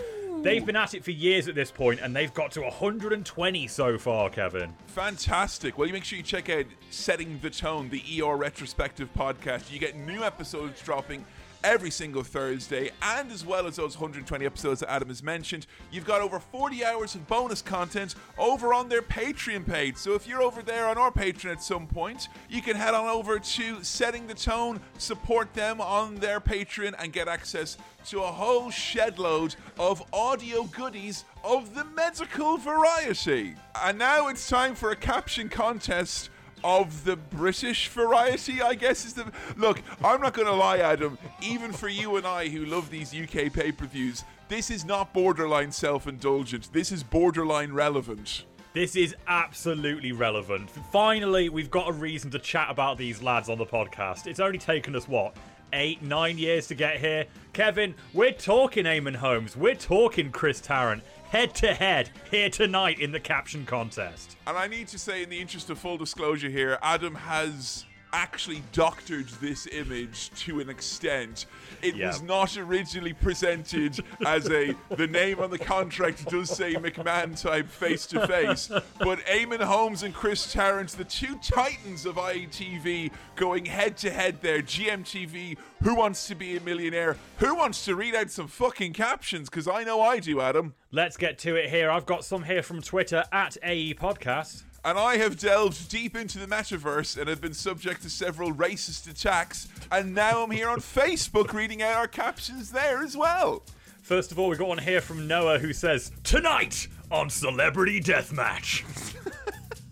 They've 0.42 0.64
been 0.64 0.76
at 0.76 0.94
it 0.94 1.04
for 1.04 1.10
years 1.10 1.48
at 1.48 1.54
this 1.54 1.70
point, 1.70 2.00
and 2.00 2.14
they've 2.14 2.32
got 2.32 2.52
to 2.52 2.62
120 2.62 3.66
so 3.66 3.98
far, 3.98 4.30
Kevin. 4.30 4.74
Fantastic. 4.86 5.76
Well, 5.76 5.86
you 5.86 5.92
make 5.92 6.04
sure 6.04 6.16
you 6.16 6.22
check 6.22 6.48
out 6.48 6.66
Setting 6.90 7.38
the 7.42 7.50
Tone, 7.50 7.88
the 7.88 8.02
ER 8.22 8.36
retrospective 8.36 9.12
podcast. 9.14 9.72
You 9.72 9.78
get 9.78 9.96
new 9.96 10.22
episodes 10.22 10.80
dropping 10.82 11.24
every 11.64 11.90
single 11.90 12.22
Thursday, 12.22 12.90
and 13.02 13.30
as 13.30 13.44
well 13.44 13.66
as 13.66 13.76
those 13.76 13.96
120 13.96 14.44
episodes 14.44 14.80
that 14.80 14.90
Adam 14.90 15.08
has 15.08 15.22
mentioned, 15.22 15.66
you've 15.90 16.04
got 16.04 16.20
over 16.20 16.38
40 16.38 16.84
hours 16.84 17.14
of 17.14 17.26
bonus 17.26 17.62
content 17.62 18.14
over 18.38 18.72
on 18.72 18.88
their 18.88 19.02
Patreon 19.02 19.66
page. 19.66 19.96
So 19.96 20.14
if 20.14 20.26
you're 20.26 20.42
over 20.42 20.62
there 20.62 20.86
on 20.86 20.98
our 20.98 21.10
Patreon 21.10 21.52
at 21.52 21.62
some 21.62 21.86
point, 21.86 22.28
you 22.48 22.62
can 22.62 22.76
head 22.76 22.94
on 22.94 23.06
over 23.06 23.38
to 23.38 23.82
Setting 23.82 24.26
the 24.26 24.34
Tone, 24.34 24.80
support 24.98 25.52
them 25.54 25.80
on 25.80 26.16
their 26.16 26.40
Patreon, 26.40 26.94
and 26.98 27.12
get 27.12 27.28
access 27.28 27.76
to 28.06 28.22
a 28.22 28.26
whole 28.26 28.70
shed 28.70 29.18
load 29.18 29.56
of 29.78 30.02
audio 30.12 30.64
goodies 30.64 31.24
of 31.42 31.74
the 31.74 31.84
medical 31.84 32.56
variety. 32.56 33.54
And 33.82 33.98
now 33.98 34.28
it's 34.28 34.48
time 34.48 34.74
for 34.74 34.90
a 34.90 34.96
caption 34.96 35.48
contest 35.48 36.30
of 36.64 37.04
the 37.04 37.16
British 37.16 37.88
variety, 37.88 38.62
I 38.62 38.74
guess 38.74 39.04
is 39.04 39.14
the. 39.14 39.30
Look, 39.56 39.82
I'm 40.02 40.20
not 40.20 40.34
going 40.34 40.48
to 40.48 40.54
lie, 40.54 40.78
Adam. 40.78 41.18
Even 41.42 41.72
for 41.72 41.88
you 41.88 42.16
and 42.16 42.26
I 42.26 42.48
who 42.48 42.64
love 42.64 42.90
these 42.90 43.14
UK 43.14 43.52
pay 43.52 43.72
per 43.72 43.86
views, 43.86 44.24
this 44.48 44.70
is 44.70 44.84
not 44.84 45.12
borderline 45.12 45.72
self 45.72 46.06
indulgent. 46.06 46.72
This 46.72 46.92
is 46.92 47.02
borderline 47.02 47.72
relevant. 47.72 48.44
This 48.72 48.94
is 48.94 49.16
absolutely 49.26 50.12
relevant. 50.12 50.68
Finally, 50.92 51.48
we've 51.48 51.70
got 51.70 51.88
a 51.88 51.92
reason 51.92 52.30
to 52.32 52.38
chat 52.38 52.68
about 52.70 52.98
these 52.98 53.22
lads 53.22 53.48
on 53.48 53.56
the 53.56 53.64
podcast. 53.64 54.26
It's 54.26 54.38
only 54.38 54.58
taken 54.58 54.94
us, 54.94 55.08
what, 55.08 55.34
eight, 55.72 56.02
nine 56.02 56.38
years 56.38 56.66
to 56.66 56.74
get 56.74 56.98
here? 56.98 57.26
Kevin, 57.52 57.94
we're 58.12 58.32
talking 58.32 58.84
Eamon 58.84 59.16
Holmes. 59.16 59.56
We're 59.56 59.74
talking 59.74 60.30
Chris 60.30 60.60
Tarrant. 60.60 61.02
Head 61.30 61.54
to 61.56 61.74
head 61.74 62.10
here 62.30 62.48
tonight 62.48 63.00
in 63.00 63.10
the 63.10 63.20
caption 63.20 63.66
contest. 63.66 64.36
And 64.46 64.56
I 64.56 64.68
need 64.68 64.88
to 64.88 64.98
say, 64.98 65.22
in 65.24 65.28
the 65.28 65.40
interest 65.40 65.70
of 65.70 65.78
full 65.78 65.98
disclosure 65.98 66.48
here, 66.48 66.78
Adam 66.82 67.14
has 67.16 67.84
actually 68.16 68.62
doctored 68.72 69.28
this 69.40 69.66
image 69.66 70.30
to 70.30 70.58
an 70.60 70.70
extent. 70.70 71.44
It 71.82 71.94
Yeah. 71.96 72.06
was 72.08 72.22
not 72.22 72.56
originally 72.56 73.12
presented 73.12 73.98
as 74.26 74.48
a 74.50 74.74
the 74.96 75.06
name 75.06 75.38
on 75.40 75.50
the 75.50 75.58
contract 75.58 76.24
does 76.30 76.48
say 76.50 76.74
McMahon 76.74 77.38
type 77.40 77.68
face 77.68 78.06
to 78.06 78.26
face, 78.26 78.68
but 79.00 79.18
Eamon 79.26 79.60
Holmes 79.62 80.02
and 80.02 80.14
Chris 80.14 80.50
Tarrant, 80.52 80.90
the 80.92 81.04
two 81.04 81.38
titans 81.42 82.06
of 82.06 82.16
IETV, 82.16 83.10
going 83.36 83.66
head 83.66 83.96
to 83.98 84.10
head 84.10 84.40
there. 84.40 84.62
GMTV, 84.62 85.58
who 85.82 85.94
wants 85.94 86.26
to 86.28 86.34
be 86.34 86.56
a 86.56 86.60
millionaire? 86.60 87.16
Who 87.38 87.54
wants 87.54 87.84
to 87.84 87.94
read 87.94 88.14
out 88.14 88.30
some 88.30 88.48
fucking 88.48 88.94
captions? 88.94 89.50
Because 89.50 89.68
I 89.68 89.84
know 89.84 90.00
I 90.00 90.20
do, 90.20 90.40
Adam. 90.40 90.74
Let's 90.90 91.18
get 91.18 91.38
to 91.40 91.54
it 91.56 91.68
here. 91.68 91.90
I've 91.90 92.06
got 92.06 92.24
some 92.24 92.44
here 92.44 92.62
from 92.62 92.80
Twitter 92.80 93.24
at 93.30 93.58
AE 93.62 93.94
Podcast. 93.94 94.62
And 94.86 95.00
I 95.00 95.16
have 95.16 95.36
delved 95.36 95.90
deep 95.90 96.14
into 96.14 96.38
the 96.38 96.46
metaverse 96.46 97.16
and 97.18 97.28
have 97.28 97.40
been 97.40 97.54
subject 97.54 98.02
to 98.02 98.08
several 98.08 98.52
racist 98.52 99.10
attacks. 99.10 99.66
And 99.90 100.14
now 100.14 100.44
I'm 100.44 100.50
here 100.52 100.68
on 100.68 100.78
Facebook 100.80 101.52
reading 101.52 101.82
out 101.82 101.96
our 101.96 102.06
captions 102.06 102.70
there 102.70 103.02
as 103.02 103.16
well. 103.16 103.64
First 104.00 104.30
of 104.30 104.38
all, 104.38 104.48
we've 104.48 104.60
got 104.60 104.68
one 104.68 104.78
here 104.78 105.00
from 105.00 105.26
Noah 105.26 105.58
who 105.58 105.72
says, 105.72 106.12
Tonight 106.22 106.86
on 107.10 107.28
Celebrity 107.30 108.00
Deathmatch. 108.00 108.84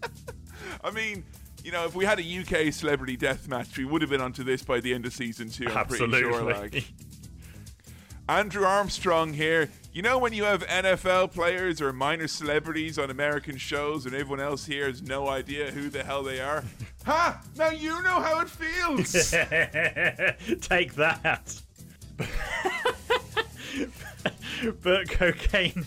I 0.84 0.92
mean, 0.92 1.24
you 1.64 1.72
know, 1.72 1.86
if 1.86 1.96
we 1.96 2.04
had 2.04 2.20
a 2.20 2.22
UK 2.22 2.72
celebrity 2.72 3.16
death 3.16 3.48
match, 3.48 3.76
we 3.76 3.84
would 3.84 4.00
have 4.00 4.12
been 4.12 4.20
onto 4.20 4.44
this 4.44 4.62
by 4.62 4.78
the 4.78 4.94
end 4.94 5.06
of 5.06 5.12
season 5.12 5.50
two. 5.50 5.66
I'm 5.66 5.86
pretty 5.86 6.08
sure. 6.08 6.28
Absolutely. 6.28 6.52
Like. 6.52 6.84
Andrew 8.28 8.64
Armstrong 8.64 9.32
here. 9.32 9.70
You 9.94 10.02
know 10.02 10.18
when 10.18 10.32
you 10.32 10.42
have 10.42 10.66
NFL 10.66 11.32
players 11.32 11.80
or 11.80 11.92
minor 11.92 12.26
celebrities 12.26 12.98
on 12.98 13.12
American 13.12 13.56
shows 13.56 14.06
and 14.06 14.12
everyone 14.12 14.40
else 14.40 14.66
here 14.66 14.88
has 14.88 15.02
no 15.02 15.28
idea 15.28 15.70
who 15.70 15.88
the 15.88 16.02
hell 16.02 16.24
they 16.24 16.40
are? 16.40 16.64
ha! 17.06 17.40
Now 17.56 17.70
you 17.70 18.02
know 18.02 18.20
how 18.20 18.40
it 18.40 18.50
feels! 18.50 19.12
Take 20.62 20.94
that. 20.94 21.60
but 24.82 25.08
cocaine. 25.10 25.86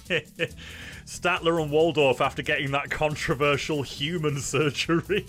Statler 1.06 1.62
and 1.62 1.70
Waldorf 1.70 2.22
after 2.22 2.42
getting 2.42 2.72
that 2.72 2.90
controversial 2.90 3.84
human 3.84 4.40
surgery. 4.40 5.26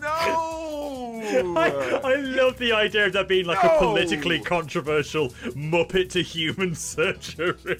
No! 0.00 1.20
I, 1.56 2.00
I 2.02 2.14
love 2.16 2.58
the 2.58 2.72
idea 2.72 3.06
of 3.06 3.12
that 3.12 3.28
being 3.28 3.46
like 3.46 3.62
a 3.62 3.78
politically 3.78 4.40
controversial 4.40 5.28
Muppet 5.54 6.10
to 6.10 6.22
human 6.22 6.74
surgery. 6.74 7.78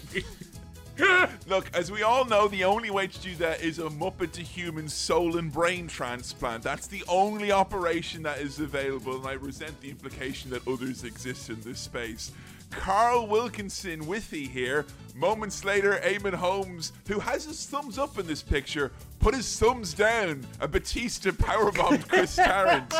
Look, 1.47 1.71
as 1.75 1.91
we 1.91 2.03
all 2.03 2.25
know, 2.27 2.47
the 2.49 2.65
only 2.65 2.91
way 2.91 3.07
to 3.07 3.21
do 3.21 3.35
that 3.37 3.63
is 3.63 3.79
a 3.79 3.89
Muppet 3.89 4.33
to 4.33 4.43
human 4.43 4.89
soul 4.89 5.39
and 5.39 5.51
brain 5.51 5.89
transplant. 5.89 6.63
That's 6.63 6.87
the 6.87 7.03
only 7.09 7.53
operation 7.53 8.23
that 8.25 8.39
is 8.39 8.61
available, 8.61 9.17
and 9.17 9.27
I 9.27 9.33
resent 9.33 9.81
the 9.81 9.91
implication 9.91 10.51
that 10.51 10.67
others 10.69 11.05
exist 11.05 11.49
in 11.49 11.61
this 11.63 11.81
space. 11.81 12.33
Carl 12.71 13.27
Wilkinson 13.27 14.07
with 14.07 14.31
Withy 14.31 14.49
here. 14.49 14.87
Moments 15.15 15.65
later, 15.65 16.01
Eamon 16.05 16.35
Holmes, 16.35 16.93
who 17.09 17.19
has 17.19 17.45
his 17.45 17.67
thumbs 17.67 17.99
up 17.99 18.19
in 18.19 18.27
this 18.27 18.43
picture, 18.43 18.93
put 19.19 19.35
his 19.35 19.59
thumbs 19.59 19.93
down 19.93 20.47
and 20.61 20.71
Batista 20.71 21.31
powerbombed 21.31 22.09
Chris 22.09 22.37
Tarrant. 22.37 22.93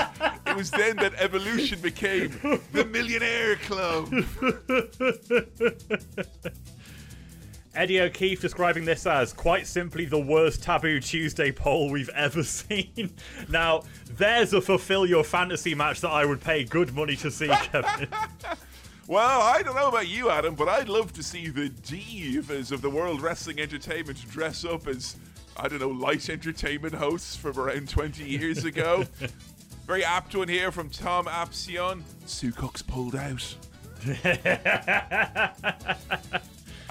It 0.47 0.57
was 0.57 0.71
then 0.71 0.97
that 0.97 1.15
evolution 1.15 1.81
became 1.81 2.31
the 2.73 2.85
Millionaire 2.85 3.57
Club. 3.57 4.13
Eddie 7.75 8.01
O'Keefe 8.01 8.41
describing 8.41 8.85
this 8.85 9.07
as 9.07 9.33
quite 9.33 9.67
simply 9.67 10.05
the 10.05 10.19
worst 10.19 10.63
Taboo 10.63 10.99
Tuesday 11.01 11.53
poll 11.53 11.91
we've 11.91 12.09
ever 12.11 12.43
seen. 12.45 13.13
Now, 13.49 13.85
there's 14.17 14.53
a 14.53 14.61
fulfill 14.61 15.07
your 15.07 15.23
fantasy 15.23 15.75
match 15.75 16.01
that 16.01 16.11
I 16.11 16.25
would 16.25 16.41
pay 16.41 16.65
good 16.65 16.93
money 16.95 17.15
to 17.17 17.31
see, 17.31 17.47
Kevin. 17.63 18.09
Well, 19.11 19.43
I 19.43 19.63
don't 19.63 19.75
know 19.75 19.89
about 19.89 20.07
you, 20.07 20.31
Adam, 20.31 20.55
but 20.55 20.69
I'd 20.69 20.89
love 20.89 21.13
to 21.15 21.23
see 21.25 21.49
the 21.49 21.69
divas 21.69 22.71
of 22.71 22.81
the 22.81 22.89
World 22.89 23.21
Wrestling 23.21 23.59
Entertainment 23.59 24.25
dress 24.31 24.65
up 24.65 24.87
as, 24.87 25.17
I 25.57 25.67
don't 25.67 25.81
know, 25.81 25.89
light 25.89 26.31
entertainment 26.31 26.95
hosts 26.95 27.35
from 27.35 27.59
around 27.59 27.89
20 27.89 28.23
years 28.23 28.65
ago. 28.65 29.03
Very 29.89 30.05
apt 30.05 30.37
one 30.37 30.47
here 30.47 30.71
from 30.71 30.91
Tom 30.91 31.25
Apsion. 31.25 32.05
Sue 32.25 32.53
Cook's 32.53 32.83
pulled 32.83 33.17
out. 33.17 33.57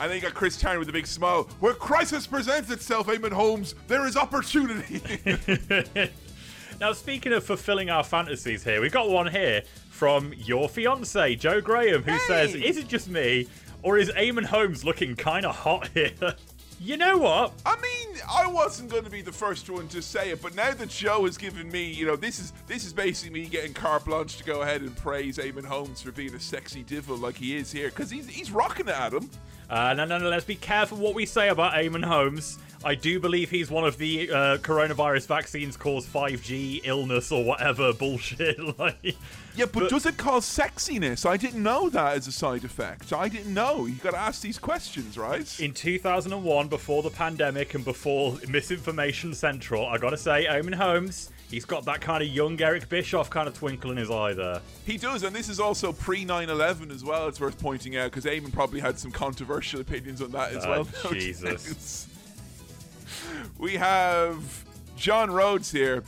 And 0.01 0.09
then 0.09 0.15
you 0.15 0.21
got 0.21 0.33
Chris 0.33 0.55
Tarrant 0.55 0.79
with 0.79 0.87
a 0.87 0.93
big 0.93 1.07
smile. 1.07 1.43
Where 1.59 1.73
crisis 1.73 2.25
presents 2.25 2.71
itself, 2.71 3.07
Eamon 3.07 3.33
Holmes, 3.33 3.75
there 3.89 4.05
is 4.05 4.15
opportunity. 4.15 5.01
now, 6.79 6.93
speaking 6.93 7.33
of 7.33 7.43
fulfilling 7.43 7.89
our 7.89 8.05
fantasies 8.05 8.63
here, 8.63 8.79
we've 8.79 8.93
got 8.93 9.09
one 9.09 9.29
here 9.29 9.61
from 9.99 10.33
your 10.37 10.69
fiance, 10.69 11.35
Joe 11.35 11.59
Graham, 11.59 12.03
who 12.03 12.17
says, 12.19 12.55
Is 12.55 12.77
it 12.77 12.87
just 12.87 13.09
me, 13.09 13.49
or 13.83 13.97
is 13.97 14.09
Eamon 14.11 14.45
Holmes 14.45 14.85
looking 14.85 15.13
kind 15.13 15.45
of 15.45 15.53
hot 15.53 15.89
here? 15.89 16.13
you 16.79 16.95
know 16.95 17.17
what? 17.17 17.51
I 17.65 17.75
mean, 17.81 18.15
I 18.31 18.47
wasn't 18.47 18.91
going 18.91 19.03
to 19.03 19.09
be 19.09 19.21
the 19.21 19.33
first 19.33 19.69
one 19.69 19.89
to 19.89 20.01
say 20.01 20.29
it, 20.29 20.41
but 20.41 20.55
now 20.55 20.71
that 20.71 20.87
Joe 20.87 21.25
has 21.25 21.37
given 21.37 21.69
me, 21.69 21.91
you 21.91 22.05
know, 22.05 22.15
this 22.15 22.39
is 22.39 22.53
this 22.65 22.85
is 22.85 22.93
basically 22.93 23.41
me 23.41 23.49
getting 23.49 23.73
carte 23.73 24.05
blanche 24.05 24.37
to 24.37 24.45
go 24.45 24.61
ahead 24.61 24.83
and 24.83 24.95
praise 24.95 25.37
Eamon 25.37 25.65
Holmes 25.65 26.01
for 26.01 26.13
being 26.13 26.33
a 26.33 26.39
sexy 26.39 26.83
devil 26.83 27.17
like 27.17 27.35
he 27.35 27.57
is 27.57 27.69
here, 27.69 27.89
because 27.89 28.09
he's 28.09 28.29
he's 28.29 28.51
rocking 28.51 28.87
it, 28.87 28.95
Adam. 28.95 29.29
Uh, 29.69 29.93
no, 29.93 30.05
no, 30.05 30.17
no, 30.17 30.29
let's 30.29 30.45
be 30.45 30.55
careful 30.55 30.97
what 30.97 31.13
we 31.13 31.25
say 31.25 31.49
about 31.49 31.73
Eamon 31.73 32.03
Holmes. 32.03 32.57
I 32.83 32.95
do 32.95 33.19
believe 33.19 33.49
he's 33.49 33.69
one 33.69 33.83
of 33.83 33.97
the 33.97 34.31
uh, 34.31 34.57
coronavirus 34.59 35.27
vaccines 35.27 35.75
cause 35.75 36.07
5G 36.07 36.81
illness 36.85 37.31
or 37.31 37.43
whatever 37.43 37.91
bullshit. 37.99 38.57
like, 38.79 39.15
Yeah, 39.53 39.65
but, 39.71 39.89
does 39.89 40.05
it 40.05 40.17
cause 40.17 40.45
sexiness? 40.45 41.25
I 41.25 41.35
didn't 41.35 41.61
know 41.61 41.89
that 41.89 42.15
as 42.15 42.27
a 42.27 42.31
side 42.31 42.63
effect. 42.63 43.11
I 43.11 43.27
didn't 43.27 43.53
know. 43.53 43.85
You 43.85 43.95
got 43.95 44.11
to 44.11 44.17
ask 44.17 44.41
these 44.41 44.57
questions, 44.57 45.17
right? 45.17 45.59
in 45.59 45.73
2001, 45.73 46.67
before 46.69 47.03
the 47.03 47.09
pandemic 47.09 47.73
and 47.73 47.83
before 47.83 48.37
Misinformation 48.47 49.33
Central, 49.33 49.85
I 49.85 49.97
gotta 49.97 50.17
say, 50.17 50.47
Eamon 50.49 50.75
Holmes, 50.75 51.31
he's 51.49 51.65
got 51.65 51.85
that 51.85 52.01
kind 52.01 52.21
of 52.23 52.29
young 52.29 52.61
Eric 52.61 52.89
Bischoff 52.89 53.29
kind 53.29 53.47
of 53.47 53.53
twinkle 53.53 53.91
in 53.91 53.97
his 53.97 54.09
eye 54.11 54.33
there. 54.33 54.61
He 54.85 54.97
does, 54.97 55.23
and 55.23 55.35
this 55.35 55.49
is 55.49 55.59
also 55.59 55.91
pre 55.93 56.25
9 56.25 56.49
11 56.49 56.91
as 56.91 57.03
well, 57.03 57.27
it's 57.27 57.39
worth 57.39 57.59
pointing 57.59 57.97
out, 57.97 58.11
because 58.11 58.25
Eamon 58.25 58.51
probably 58.53 58.79
had 58.79 58.97
some 58.99 59.11
controversial 59.11 59.81
opinions 59.81 60.21
on 60.21 60.31
that 60.31 60.51
as 60.53 60.65
Ah, 60.65 60.69
well. 60.69 60.87
Jesus. 61.11 62.07
we 63.57 63.75
have 63.75 64.65
John 64.95 65.31
Rhodes 65.31 65.71
here. 65.71 66.03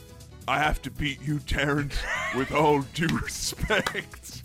I 0.48 0.58
have 0.60 0.82
to 0.84 0.92
beat 0.92 1.22
you, 1.22 1.40
Tarrant, 1.40 1.94
with 2.36 2.52
all 2.52 2.82
due 2.94 3.08
respect. 3.20 4.44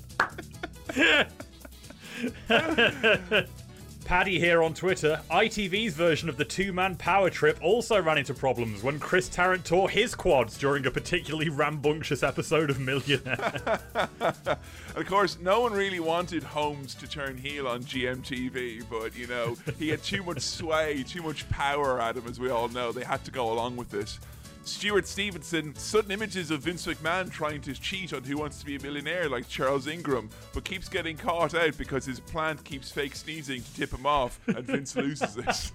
Paddy 4.07 4.39
here 4.39 4.63
on 4.63 4.73
Twitter. 4.73 5.21
ITV's 5.33 5.95
version 5.95 6.29
of 6.29 6.37
the 6.37 6.45
two 6.45 6.73
man 6.73 6.95
power 6.95 7.29
trip 7.29 7.59
also 7.61 8.01
ran 8.01 8.19
into 8.19 8.33
problems 8.33 8.85
when 8.85 9.01
Chris 9.01 9.29
Tarrant 9.29 9.65
tore 9.65 9.91
his 9.91 10.15
quads 10.15 10.57
during 10.57 10.87
a 10.87 10.93
particularly 10.93 11.49
rambunctious 11.49 12.23
episode 12.23 12.71
of 12.71 12.79
Millionaire. 12.79 13.81
Of 14.97 15.05
course, 15.05 15.37
no 15.43 15.61
one 15.61 15.75
really 15.75 16.01
wanted 16.01 16.43
Holmes 16.43 16.95
to 16.95 17.07
turn 17.07 17.37
heel 17.37 17.69
on 17.69 17.83
GMTV, 17.83 18.85
but 18.89 19.15
you 19.15 19.27
know, 19.27 19.57
he 19.79 19.91
had 19.91 20.03
too 20.03 20.23
much 20.23 20.41
sway, 20.41 21.03
too 21.03 21.23
much 21.23 21.47
power 21.51 22.01
at 22.01 22.17
him, 22.17 22.27
as 22.27 22.41
we 22.41 22.49
all 22.49 22.69
know. 22.69 22.93
They 22.93 23.05
had 23.05 23.23
to 23.27 23.31
go 23.31 23.53
along 23.53 23.77
with 23.77 23.91
this. 23.91 24.19
Stuart 24.67 25.07
Stevenson, 25.07 25.75
sudden 25.77 26.11
images 26.11 26.51
of 26.51 26.61
Vince 26.61 26.87
McMahon 26.87 27.31
trying 27.31 27.61
to 27.63 27.73
cheat 27.73 28.13
on 28.13 28.25
Who 28.25 28.37
Wants 28.37 28.59
to 28.61 28.67
Be 28.67 28.77
a 28.77 28.81
Millionaire 28.81 29.29
like 29.29 29.49
Charles 29.49 29.87
Ingram, 29.87 30.29
but 30.53 30.65
keeps 30.65 30.89
getting 30.89 31.17
caught 31.17 31.55
out 31.55 31.79
because 31.79 32.05
his 32.05 32.19
plant 32.19 32.65
keeps 32.65 32.91
fake 32.91 33.15
sneezing 33.15 33.63
to 33.63 33.75
tip 33.75 33.93
him 33.93 34.07
off, 34.07 34.41
and 34.49 34.65
Vince 34.65 34.97
loses 34.97 35.37
it. 35.37 35.73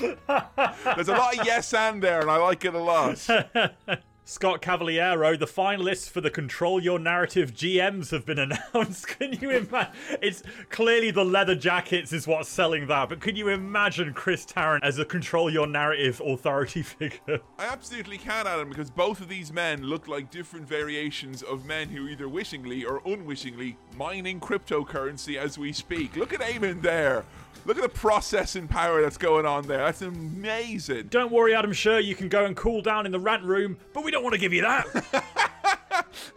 There's 0.00 1.08
a 1.08 1.12
lot 1.12 1.38
of 1.38 1.46
yes 1.46 1.72
and 1.72 2.02
there, 2.02 2.20
and 2.20 2.30
I 2.30 2.36
like 2.38 2.64
it 2.64 2.74
a 2.74 2.78
lot. 2.78 3.26
Scott 4.28 4.60
Cavaliero, 4.60 5.36
the 5.36 5.46
finalists 5.46 6.10
for 6.10 6.20
the 6.20 6.32
Control 6.32 6.82
Your 6.82 6.98
Narrative 6.98 7.54
GMs 7.54 8.10
have 8.10 8.26
been 8.26 8.38
announced. 8.74 9.06
Can 9.06 9.34
you 9.34 9.50
imagine? 9.50 9.92
It's 10.20 10.42
clearly 10.68 11.12
the 11.12 11.24
leather 11.24 11.54
jackets 11.54 12.12
is 12.12 12.26
what's 12.26 12.48
selling 12.48 12.88
that, 12.88 13.08
but 13.08 13.20
can 13.20 13.36
you 13.36 13.46
imagine 13.50 14.12
Chris 14.14 14.44
Tarrant 14.44 14.82
as 14.82 14.98
a 14.98 15.04
Control 15.04 15.48
Your 15.48 15.68
Narrative 15.68 16.20
authority 16.26 16.82
figure? 16.82 17.38
I 17.56 17.66
absolutely 17.66 18.18
can, 18.18 18.48
Adam, 18.48 18.68
because 18.68 18.90
both 18.90 19.20
of 19.20 19.28
these 19.28 19.52
men 19.52 19.84
look 19.84 20.08
like 20.08 20.32
different 20.32 20.66
variations 20.66 21.42
of 21.42 21.64
men 21.64 21.88
who 21.88 22.08
either 22.08 22.28
wishingly 22.28 22.84
or 22.84 23.02
unwishingly 23.02 23.76
mining 23.96 24.40
cryptocurrency 24.40 25.36
as 25.36 25.56
we 25.56 25.72
speak. 25.72 26.16
Look 26.16 26.32
at 26.32 26.40
Eamon 26.40 26.82
there. 26.82 27.24
Look 27.64 27.76
at 27.76 27.82
the 27.82 27.88
processing 27.88 28.68
power 28.68 29.02
that's 29.02 29.18
going 29.18 29.46
on 29.46 29.66
there. 29.66 29.78
That's 29.78 30.02
amazing. 30.02 31.08
Don't 31.08 31.32
worry, 31.32 31.54
Adam 31.54 31.72
Sure, 31.72 31.98
you 31.98 32.14
can 32.14 32.28
go 32.28 32.44
and 32.44 32.56
cool 32.56 32.82
down 32.82 33.06
in 33.06 33.12
the 33.12 33.20
rant 33.20 33.42
room, 33.42 33.76
but 33.92 34.04
we 34.04 34.10
don't 34.10 34.22
want 34.22 34.34
to 34.34 34.40
give 34.40 34.52
you 34.52 34.62
that. 34.62 35.42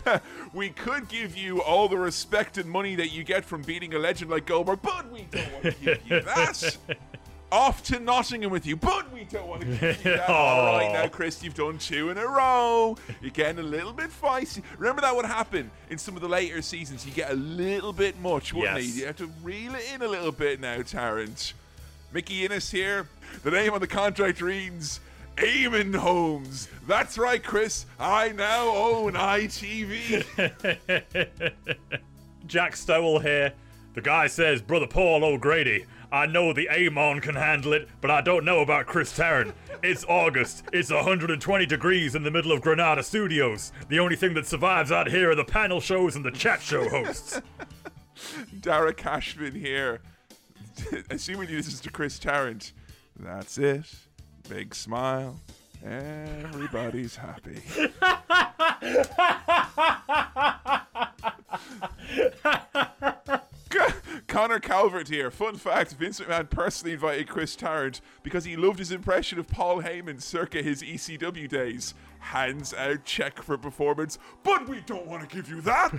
We 0.54 0.70
could 0.70 1.08
give 1.08 1.38
you 1.38 1.62
all 1.62 1.88
the 1.88 1.98
respect 1.98 2.58
and 2.58 2.70
money 2.70 2.96
that 2.96 3.12
you 3.12 3.24
get 3.24 3.46
from 3.46 3.62
beating 3.62 3.94
a 3.94 4.00
legend 4.00 4.32
like 4.32 4.48
Goldberg, 4.48 4.80
but 4.82 5.12
we 5.12 5.28
don't 5.30 5.52
want 5.54 5.64
to 5.64 5.72
give 5.72 6.00
you 6.08 6.22
that. 6.22 6.78
Off 7.52 7.82
to 7.86 8.00
Nottingham 8.00 8.52
with 8.52 8.66
you, 8.68 8.76
but 8.76 9.12
we 9.12 9.24
don't 9.24 9.48
want 9.48 9.62
to 9.62 9.68
give 9.68 9.82
you 9.82 10.12
that. 10.12 10.30
All 10.30 10.78
right, 10.78 10.88
oh. 10.90 10.94
now, 10.94 11.08
Chris, 11.08 11.44
you've 11.44 11.56
done 11.56 11.80
two 11.80 12.10
in 12.12 12.18
a 12.20 12.28
row. 12.28 12.96
You're 13.22 13.32
getting 13.32 13.58
a 13.60 13.68
little 13.68 13.92
bit 13.92 14.10
feisty. 14.12 14.62
Remember 14.78 15.02
that 15.02 15.16
would 15.16 15.26
happen 15.26 15.72
in 15.90 15.98
some 15.98 16.16
of 16.16 16.22
the 16.22 16.30
later 16.30 16.62
seasons. 16.62 17.06
You 17.08 17.12
get 17.12 17.32
a 17.32 17.36
little 17.36 17.92
bit 17.92 18.20
much, 18.22 18.54
wouldn't 18.54 18.78
Yes. 18.78 18.88
you? 18.96 19.02
You 19.02 19.08
have 19.08 19.18
to 19.18 19.32
reel 19.42 19.74
it 19.74 19.84
in 19.94 20.04
a 20.04 20.08
little 20.08 20.32
bit 20.32 20.60
now, 20.60 20.82
Tarrant. 20.84 21.54
Mickey 22.14 22.46
Innes 22.46 22.70
here. 22.70 23.08
The 23.44 23.52
name 23.52 23.74
on 23.74 23.82
the 23.82 23.88
contract 23.88 24.42
reads 24.42 25.00
Eamon 25.38 25.96
Holmes. 25.96 26.68
That's 26.88 27.18
right, 27.18 27.44
Chris. 27.44 27.86
I 28.00 28.30
now 28.30 28.68
own 28.70 29.14
ITV. 29.14 30.24
Jack 32.48 32.76
Stowell 32.76 33.20
here. 33.20 33.54
The 33.96 34.02
guy 34.02 34.28
says, 34.28 34.62
Brother 34.62 34.88
Paul 34.88 35.24
O'Grady, 35.24 35.86
I 36.12 36.26
know 36.26 36.54
the 36.54 36.68
Eamon 36.72 37.22
can 37.22 37.36
handle 37.36 37.74
it, 37.74 37.88
but 38.02 38.10
I 38.10 38.22
don't 38.22 38.44
know 38.44 38.62
about 38.62 38.88
Chris 38.88 39.16
Tarrant. 39.16 39.54
It's 39.84 40.04
August. 40.06 40.64
It's 40.74 40.90
120 40.92 41.66
degrees 41.68 42.16
in 42.16 42.24
the 42.24 42.32
middle 42.32 42.52
of 42.52 42.62
Granada 42.62 43.04
Studios. 43.04 43.72
The 43.90 44.00
only 44.00 44.16
thing 44.16 44.34
that 44.34 44.48
survives 44.48 44.92
out 44.92 45.08
here 45.08 45.32
are 45.32 45.36
the 45.36 45.46
panel 45.46 45.80
shows 45.80 46.16
and 46.16 46.26
the 46.26 46.32
chat 46.32 46.62
show 46.62 46.90
hosts. 46.90 47.40
Dara 48.60 48.94
Cashman 48.94 49.54
here. 49.54 50.02
Assuming 51.12 51.48
this 51.48 51.68
is 51.68 51.80
to 51.82 51.92
Chris 51.92 52.18
Tarrant. 52.18 52.74
That's 53.18 53.58
it. 53.58 53.86
Big 54.48 54.74
smile. 54.74 55.40
Everybody's 55.86 57.16
happy. 57.16 57.62
Connor 64.30 64.60
Calvert 64.60 65.10
here. 65.10 65.32
Fun 65.32 65.56
fact 65.56 65.94
Vince 65.94 66.20
McMahon 66.20 66.50
personally 66.50 66.94
invited 66.94 67.28
Chris 67.28 67.56
Tarrant 67.56 68.00
because 68.24 68.46
he 68.46 68.56
loved 68.56 68.80
his 68.80 68.92
impression 68.92 69.40
of 69.40 69.48
Paul 69.48 69.82
Heyman 69.82 70.22
circa 70.22 70.62
his 70.62 70.84
ECW 70.84 71.50
days. 71.50 71.96
Hands 72.20 72.74
out 72.76 73.04
check 73.04 73.42
for 73.42 73.58
performance, 73.58 74.20
but 74.44 74.70
we 74.70 74.82
don't 74.82 75.08
want 75.08 75.28
to 75.28 75.36
give 75.36 75.50
you 75.50 75.62
that. 75.62 75.94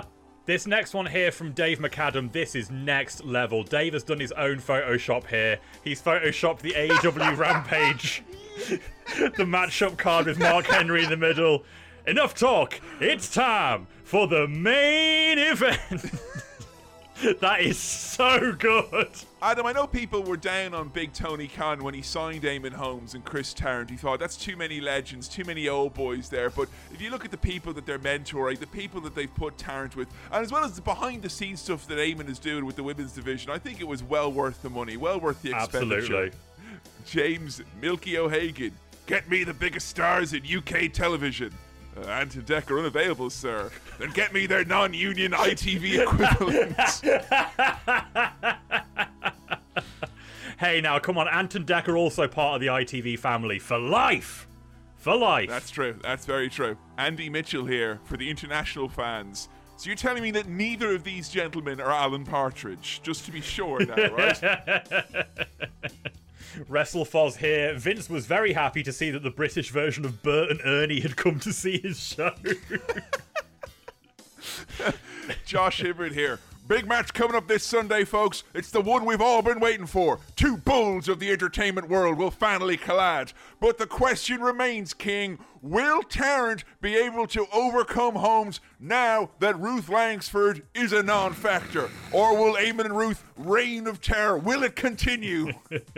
This 0.46 0.66
next 0.66 0.94
one 0.94 1.06
here 1.06 1.30
from 1.30 1.52
Dave 1.52 1.78
McAdam, 1.78 2.32
this 2.32 2.56
is 2.56 2.72
next 2.72 3.24
level. 3.24 3.62
Dave 3.62 3.92
has 3.92 4.02
done 4.02 4.18
his 4.18 4.32
own 4.32 4.56
Photoshop 4.56 5.28
here. 5.28 5.60
He's 5.84 6.02
photoshopped 6.02 6.58
the 6.58 6.72
AEW 6.72 7.36
Rampage, 7.38 8.24
the 8.66 9.44
matchup 9.44 9.96
card 9.96 10.26
with 10.26 10.40
Mark 10.40 10.66
Henry 10.66 11.04
in 11.04 11.10
the 11.10 11.16
middle. 11.16 11.64
Enough 12.06 12.34
talk. 12.34 12.80
It's 13.00 13.32
time 13.32 13.86
for 14.04 14.26
the 14.26 14.48
main 14.48 15.38
event. 15.38 16.10
that 17.40 17.60
is 17.60 17.78
so 17.78 18.52
good. 18.52 19.10
Adam, 19.42 19.66
I 19.66 19.72
know 19.72 19.86
people 19.86 20.22
were 20.22 20.38
down 20.38 20.72
on 20.72 20.88
Big 20.88 21.12
Tony 21.12 21.46
Khan 21.46 21.84
when 21.84 21.92
he 21.92 22.00
signed 22.00 22.42
Eamon 22.42 22.72
Holmes 22.72 23.14
and 23.14 23.24
Chris 23.24 23.52
Tarrant. 23.52 23.90
He 23.90 23.96
thought 23.96 24.18
that's 24.18 24.36
too 24.36 24.56
many 24.56 24.80
legends, 24.80 25.28
too 25.28 25.44
many 25.44 25.68
old 25.68 25.92
boys 25.92 26.30
there. 26.30 26.48
But 26.48 26.68
if 26.92 27.02
you 27.02 27.10
look 27.10 27.24
at 27.24 27.30
the 27.30 27.36
people 27.36 27.72
that 27.74 27.84
they're 27.84 27.98
mentoring, 27.98 28.58
the 28.58 28.66
people 28.66 29.00
that 29.02 29.14
they've 29.14 29.34
put 29.34 29.58
Tarrant 29.58 29.96
with, 29.96 30.08
and 30.32 30.42
as 30.42 30.50
well 30.50 30.64
as 30.64 30.76
the 30.76 30.82
behind 30.82 31.22
the 31.22 31.30
scenes 31.30 31.60
stuff 31.60 31.86
that 31.88 31.98
Eamon 31.98 32.28
is 32.30 32.38
doing 32.38 32.64
with 32.64 32.76
the 32.76 32.82
women's 32.82 33.12
division, 33.12 33.50
I 33.50 33.58
think 33.58 33.80
it 33.80 33.86
was 33.86 34.02
well 34.02 34.32
worth 34.32 34.62
the 34.62 34.70
money, 34.70 34.96
well 34.96 35.20
worth 35.20 35.42
the 35.42 35.50
expenditure. 35.50 35.96
Absolutely. 35.96 36.30
James 37.06 37.62
Milky 37.80 38.16
O'Hagan, 38.16 38.72
get 39.06 39.28
me 39.28 39.44
the 39.44 39.54
biggest 39.54 39.88
stars 39.88 40.32
in 40.32 40.42
UK 40.44 40.92
television. 40.92 41.52
Uh, 41.96 42.08
Ant 42.08 42.34
and 42.34 42.46
Dec 42.46 42.70
are 42.70 42.78
unavailable, 42.78 43.30
sir. 43.30 43.70
Then 43.98 44.10
get 44.10 44.32
me 44.32 44.46
their 44.46 44.64
non-union 44.64 45.32
ITV 45.32 46.02
equivalents. 46.02 47.02
Hey, 50.60 50.82
now, 50.82 50.98
come 50.98 51.16
on. 51.16 51.26
Ant 51.26 51.54
and 51.54 51.66
Dec 51.66 51.88
are 51.88 51.96
also 51.96 52.28
part 52.28 52.56
of 52.56 52.60
the 52.60 52.66
ITV 52.66 53.18
family 53.18 53.58
for 53.58 53.78
life. 53.78 54.46
For 54.98 55.16
life. 55.16 55.48
That's 55.48 55.70
true. 55.70 55.98
That's 56.02 56.26
very 56.26 56.50
true. 56.50 56.76
Andy 56.98 57.30
Mitchell 57.30 57.64
here 57.64 57.98
for 58.04 58.18
the 58.18 58.28
international 58.28 58.90
fans. 58.90 59.48
So 59.78 59.86
you're 59.86 59.96
telling 59.96 60.22
me 60.22 60.30
that 60.32 60.46
neither 60.46 60.94
of 60.94 61.02
these 61.02 61.30
gentlemen 61.30 61.80
are 61.80 61.90
Alan 61.90 62.26
Partridge, 62.26 63.00
just 63.02 63.24
to 63.24 63.32
be 63.32 63.40
sure 63.40 63.80
now, 63.86 64.14
right? 64.14 64.38
WrestleFoz 66.58 67.36
here. 67.36 67.78
Vince 67.78 68.08
was 68.08 68.26
very 68.26 68.52
happy 68.52 68.82
to 68.82 68.92
see 68.92 69.10
that 69.10 69.22
the 69.22 69.30
British 69.30 69.70
version 69.70 70.04
of 70.04 70.22
Bert 70.22 70.50
and 70.50 70.60
Ernie 70.64 71.00
had 71.00 71.16
come 71.16 71.38
to 71.40 71.52
see 71.52 71.80
his 71.80 72.00
show. 72.00 72.34
Josh 75.44 75.80
Hibbert 75.80 76.12
here. 76.12 76.38
Big 76.70 76.86
match 76.86 77.12
coming 77.12 77.34
up 77.34 77.48
this 77.48 77.64
Sunday, 77.64 78.04
folks. 78.04 78.44
It's 78.54 78.70
the 78.70 78.80
one 78.80 79.04
we've 79.04 79.20
all 79.20 79.42
been 79.42 79.58
waiting 79.58 79.88
for. 79.88 80.20
Two 80.36 80.56
bulls 80.56 81.08
of 81.08 81.18
the 81.18 81.32
entertainment 81.32 81.88
world 81.88 82.16
will 82.16 82.30
finally 82.30 82.76
collide. 82.76 83.32
But 83.58 83.78
the 83.78 83.88
question 83.88 84.40
remains, 84.40 84.94
King 84.94 85.40
will 85.62 86.04
Tarrant 86.04 86.62
be 86.80 86.94
able 86.94 87.26
to 87.26 87.48
overcome 87.52 88.14
Holmes 88.14 88.60
now 88.78 89.30
that 89.40 89.58
Ruth 89.58 89.88
Langsford 89.88 90.62
is 90.72 90.92
a 90.92 91.02
non 91.02 91.32
factor? 91.32 91.90
Or 92.12 92.38
will 92.38 92.54
Eamon 92.54 92.84
and 92.84 92.96
Ruth 92.96 93.24
reign 93.36 93.88
of 93.88 94.00
terror? 94.00 94.38
Will 94.38 94.62
it 94.62 94.76
continue? 94.76 95.50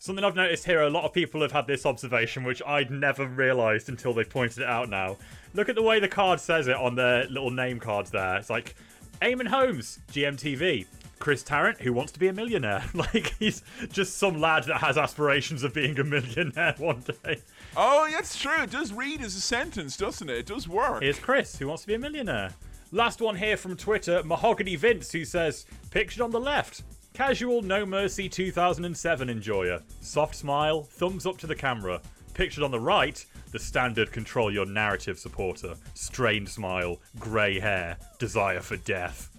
Something 0.00 0.24
I've 0.24 0.34
noticed 0.34 0.64
here, 0.64 0.80
a 0.80 0.90
lot 0.90 1.04
of 1.04 1.12
people 1.12 1.42
have 1.42 1.52
had 1.52 1.68
this 1.68 1.86
observation, 1.86 2.42
which 2.42 2.62
I'd 2.66 2.90
never 2.90 3.28
realised 3.28 3.88
until 3.90 4.12
they 4.12 4.24
pointed 4.24 4.62
it 4.62 4.68
out 4.68 4.88
now. 4.88 5.18
Look 5.54 5.68
at 5.68 5.74
the 5.74 5.82
way 5.82 6.00
the 6.00 6.08
card 6.08 6.40
says 6.40 6.68
it 6.68 6.76
on 6.76 6.94
their 6.94 7.26
little 7.26 7.50
name 7.50 7.80
cards 7.80 8.10
there. 8.10 8.36
It's 8.36 8.50
like, 8.50 8.74
Eamon 9.20 9.48
Holmes, 9.48 9.98
GMTV. 10.12 10.86
Chris 11.18 11.42
Tarrant, 11.42 11.78
who 11.82 11.92
wants 11.92 12.12
to 12.12 12.18
be 12.18 12.28
a 12.28 12.32
millionaire. 12.32 12.82
like, 12.94 13.34
he's 13.38 13.62
just 13.92 14.16
some 14.16 14.40
lad 14.40 14.64
that 14.64 14.78
has 14.78 14.96
aspirations 14.96 15.62
of 15.62 15.74
being 15.74 15.98
a 16.00 16.04
millionaire 16.04 16.74
one 16.78 17.04
day. 17.24 17.40
oh, 17.76 18.08
that's 18.10 18.36
true. 18.38 18.62
It 18.62 18.70
does 18.70 18.92
read 18.92 19.20
as 19.20 19.36
a 19.36 19.40
sentence, 19.40 19.96
doesn't 19.96 20.30
it? 20.30 20.38
It 20.38 20.46
does 20.46 20.66
work. 20.66 21.02
Here's 21.02 21.18
Chris, 21.18 21.58
who 21.58 21.68
wants 21.68 21.82
to 21.82 21.88
be 21.88 21.94
a 21.94 21.98
millionaire. 21.98 22.54
Last 22.90 23.20
one 23.20 23.36
here 23.36 23.56
from 23.56 23.76
Twitter, 23.76 24.22
Mahogany 24.24 24.76
Vince, 24.76 25.12
who 25.12 25.24
says, 25.24 25.66
Pictured 25.90 26.22
on 26.22 26.30
the 26.30 26.40
left, 26.40 26.82
casual 27.12 27.62
No 27.62 27.84
Mercy 27.84 28.28
2007 28.28 29.28
enjoyer. 29.28 29.82
Soft 30.00 30.34
smile, 30.34 30.82
thumbs 30.84 31.26
up 31.26 31.36
to 31.38 31.46
the 31.46 31.54
camera. 31.54 32.00
Pictured 32.32 32.64
on 32.64 32.70
the 32.70 32.80
right, 32.80 33.24
the 33.52 33.58
standard 33.58 34.12
control 34.12 34.52
your 34.52 34.66
narrative 34.66 35.18
supporter. 35.18 35.74
Strained 35.94 36.48
smile, 36.48 36.98
grey 37.18 37.60
hair, 37.60 37.96
desire 38.18 38.60
for 38.60 38.76
death. 38.76 39.30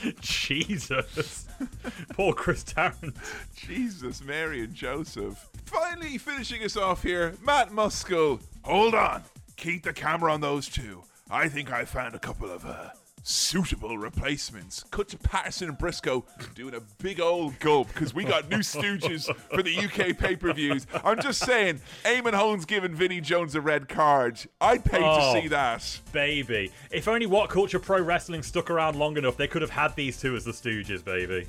Jesus. 0.20 1.46
Poor 2.10 2.32
Chris 2.34 2.62
Tarrant. 2.62 3.16
Jesus, 3.54 4.22
Mary, 4.22 4.62
and 4.62 4.74
Joseph. 4.74 5.48
Finally, 5.64 6.18
finishing 6.18 6.62
us 6.62 6.76
off 6.76 7.02
here, 7.02 7.34
Matt 7.44 7.70
Muskell. 7.70 8.40
Hold 8.62 8.94
on. 8.94 9.22
Keep 9.56 9.84
the 9.84 9.92
camera 9.92 10.32
on 10.32 10.40
those 10.40 10.68
two. 10.68 11.02
I 11.30 11.48
think 11.48 11.72
I 11.72 11.84
found 11.84 12.14
a 12.14 12.18
couple 12.18 12.50
of 12.50 12.64
uh, 12.64 12.90
suitable 13.28 13.98
replacements. 13.98 14.84
Cut 14.92 15.08
to 15.08 15.18
Patterson 15.18 15.68
and 15.70 15.76
Briscoe 15.78 16.24
doing 16.54 16.74
a 16.74 16.80
big 17.02 17.20
old 17.20 17.58
gulp 17.58 17.88
because 17.88 18.14
we 18.14 18.22
got 18.24 18.48
new 18.48 18.58
stooges 18.58 19.34
for 19.52 19.62
the 19.64 19.76
UK 19.76 20.16
pay 20.16 20.36
per 20.36 20.52
views. 20.52 20.86
I'm 21.04 21.20
just 21.20 21.40
saying, 21.44 21.80
Eamon 22.04 22.34
Holmes 22.34 22.64
giving 22.64 22.94
Vinnie 22.94 23.20
Jones 23.20 23.56
a 23.56 23.60
red 23.60 23.88
card. 23.88 24.38
I'd 24.60 24.84
pay 24.84 25.00
Oh. 25.02 25.34
to 25.34 25.40
see 25.40 25.48
that. 25.48 26.00
Baby. 26.12 26.70
If 26.92 27.08
only 27.08 27.26
What 27.26 27.50
Culture 27.50 27.80
Pro 27.80 28.00
Wrestling 28.00 28.42
stuck 28.44 28.70
around 28.70 28.96
long 28.96 29.16
enough, 29.16 29.36
they 29.36 29.48
could 29.48 29.62
have 29.62 29.70
had 29.72 29.96
these 29.96 30.20
two 30.20 30.36
as 30.36 30.44
the 30.44 30.52
Stooges, 30.52 31.04
baby. 31.04 31.46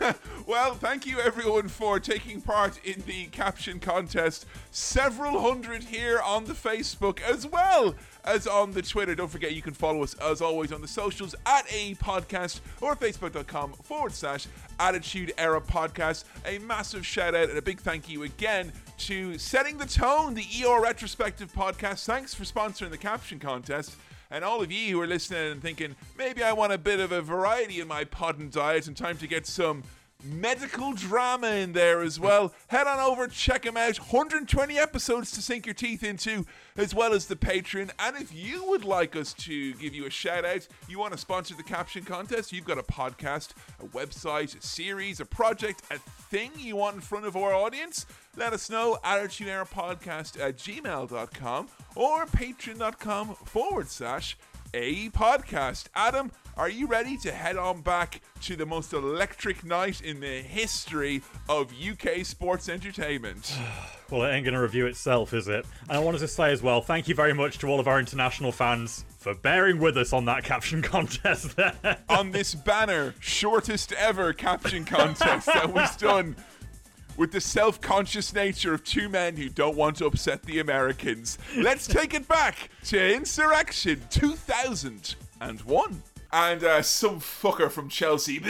Well, 0.46 0.74
thank 0.74 1.06
you 1.06 1.18
everyone 1.20 1.68
for 1.68 1.98
taking 1.98 2.42
part 2.42 2.78
in 2.84 3.02
the 3.06 3.24
caption 3.26 3.80
contest. 3.80 4.44
Several 4.70 5.40
hundred 5.40 5.84
here 5.84 6.20
on 6.20 6.44
the 6.44 6.52
Facebook 6.52 7.22
as 7.22 7.46
well 7.46 7.94
as 8.24 8.46
on 8.46 8.72
the 8.72 8.82
Twitter. 8.82 9.14
Don't 9.14 9.30
forget 9.30 9.54
you 9.54 9.62
can 9.62 9.74
follow 9.74 10.02
us 10.02 10.14
as 10.14 10.40
always 10.40 10.72
on 10.72 10.80
the 10.80 10.88
socials 10.88 11.34
at 11.46 11.64
a 11.72 11.94
podcast 11.96 12.60
or 12.80 12.96
facebook.com 12.96 13.72
forward 13.74 14.12
slash 14.12 14.46
attitude 14.78 15.32
era 15.38 15.60
podcast. 15.60 16.24
A 16.46 16.58
massive 16.58 17.06
shout 17.06 17.34
out 17.34 17.48
and 17.48 17.58
a 17.58 17.62
big 17.62 17.80
thank 17.80 18.08
you 18.08 18.22
again 18.22 18.72
to 18.98 19.38
setting 19.38 19.78
the 19.78 19.86
tone, 19.86 20.34
the 20.34 20.46
ER 20.64 20.80
retrospective 20.80 21.52
podcast. 21.52 22.04
Thanks 22.04 22.34
for 22.34 22.44
sponsoring 22.44 22.90
the 22.90 22.98
caption 22.98 23.38
contest. 23.38 23.96
And 24.30 24.44
all 24.44 24.62
of 24.62 24.72
you 24.72 24.96
who 24.96 25.00
are 25.00 25.06
listening 25.06 25.52
and 25.52 25.62
thinking, 25.62 25.94
maybe 26.18 26.42
I 26.42 26.52
want 26.52 26.72
a 26.72 26.78
bit 26.78 26.98
of 26.98 27.12
a 27.12 27.20
variety 27.22 27.80
in 27.80 27.86
my 27.86 28.04
pod 28.04 28.38
and 28.38 28.50
diet 28.50 28.88
and 28.88 28.96
time 28.96 29.16
to 29.18 29.26
get 29.26 29.46
some 29.46 29.84
medical 30.24 30.92
drama 30.92 31.48
in 31.48 31.72
there 31.72 32.02
as 32.02 32.18
well, 32.18 32.52
head 32.68 32.86
on 32.86 32.98
over, 32.98 33.26
check 33.28 33.62
them 33.62 33.76
out. 33.76 33.98
120 33.98 34.78
episodes 34.78 35.30
to 35.32 35.42
sink 35.42 35.66
your 35.66 35.74
teeth 35.74 36.02
into, 36.02 36.44
as 36.76 36.94
well 36.94 37.12
as 37.12 37.26
the 37.26 37.36
Patreon. 37.36 37.90
And 37.98 38.16
if 38.16 38.34
you 38.34 38.64
would 38.68 38.84
like 38.84 39.16
us 39.16 39.32
to 39.34 39.74
give 39.74 39.94
you 39.94 40.06
a 40.06 40.10
shout 40.10 40.44
out, 40.44 40.66
you 40.88 40.98
want 40.98 41.12
to 41.12 41.18
sponsor 41.18 41.54
the 41.54 41.62
caption 41.62 42.04
contest, 42.04 42.52
you've 42.52 42.64
got 42.64 42.78
a 42.78 42.82
podcast, 42.82 43.50
a 43.80 43.86
website, 43.86 44.58
a 44.58 44.62
series, 44.62 45.20
a 45.20 45.24
project, 45.24 45.82
a 45.90 45.98
thing 45.98 46.50
you 46.56 46.76
want 46.76 46.96
in 46.96 47.00
front 47.00 47.26
of 47.26 47.36
our 47.36 47.54
audience, 47.54 48.06
let 48.36 48.52
us 48.52 48.70
know. 48.70 48.98
Era 49.04 49.66
Podcast 49.66 50.40
at 50.40 50.56
gmail.com 50.56 51.68
or 51.94 52.26
patreon.com 52.26 53.34
forward 53.44 53.88
slash 53.88 54.36
a 54.72 55.08
podcast. 55.10 55.84
Adam, 55.94 56.32
are 56.56 56.68
you 56.68 56.86
ready 56.86 57.16
to 57.18 57.32
head 57.32 57.56
on 57.56 57.80
back 57.80 58.20
to 58.42 58.54
the 58.56 58.66
most 58.66 58.92
electric 58.92 59.64
night 59.64 60.00
in 60.00 60.20
the 60.20 60.40
history 60.40 61.22
of 61.48 61.72
UK 61.72 62.24
sports 62.24 62.68
entertainment? 62.68 63.56
Well, 64.10 64.22
it 64.24 64.34
ain't 64.34 64.44
going 64.44 64.54
to 64.54 64.60
review 64.60 64.84
itself, 64.86 65.32
is 65.32 65.48
it? 65.48 65.64
And 65.88 65.92
I 65.92 65.98
wanted 65.98 66.18
to 66.18 66.28
say 66.28 66.52
as 66.52 66.62
well, 66.62 66.82
thank 66.82 67.08
you 67.08 67.14
very 67.14 67.32
much 67.32 67.56
to 67.58 67.66
all 67.68 67.80
of 67.80 67.88
our 67.88 67.98
international 67.98 68.52
fans 68.52 69.06
for 69.16 69.34
bearing 69.34 69.78
with 69.78 69.96
us 69.96 70.12
on 70.12 70.26
that 70.26 70.44
caption 70.44 70.82
contest 70.92 71.56
there. 71.56 71.96
on 72.10 72.30
this 72.30 72.54
banner, 72.54 73.14
shortest 73.18 73.92
ever 73.94 74.34
caption 74.34 74.84
contest 74.84 75.46
that 75.46 75.72
was 75.72 75.96
done 75.96 76.36
with 77.16 77.32
the 77.32 77.40
self 77.40 77.80
conscious 77.80 78.34
nature 78.34 78.74
of 78.74 78.84
two 78.84 79.08
men 79.08 79.36
who 79.36 79.48
don't 79.48 79.74
want 79.76 79.96
to 79.96 80.06
upset 80.06 80.42
the 80.42 80.60
Americans. 80.60 81.38
Let's 81.56 81.86
take 81.86 82.12
it 82.12 82.28
back 82.28 82.68
to 82.84 82.96
Insurrextion 82.98 84.08
2001. 84.10 86.02
And 86.36 86.64
uh, 86.64 86.82
some 86.82 87.20
fucker 87.20 87.70
from 87.70 87.88
Chelsea. 87.88 88.40
Boo! 88.40 88.48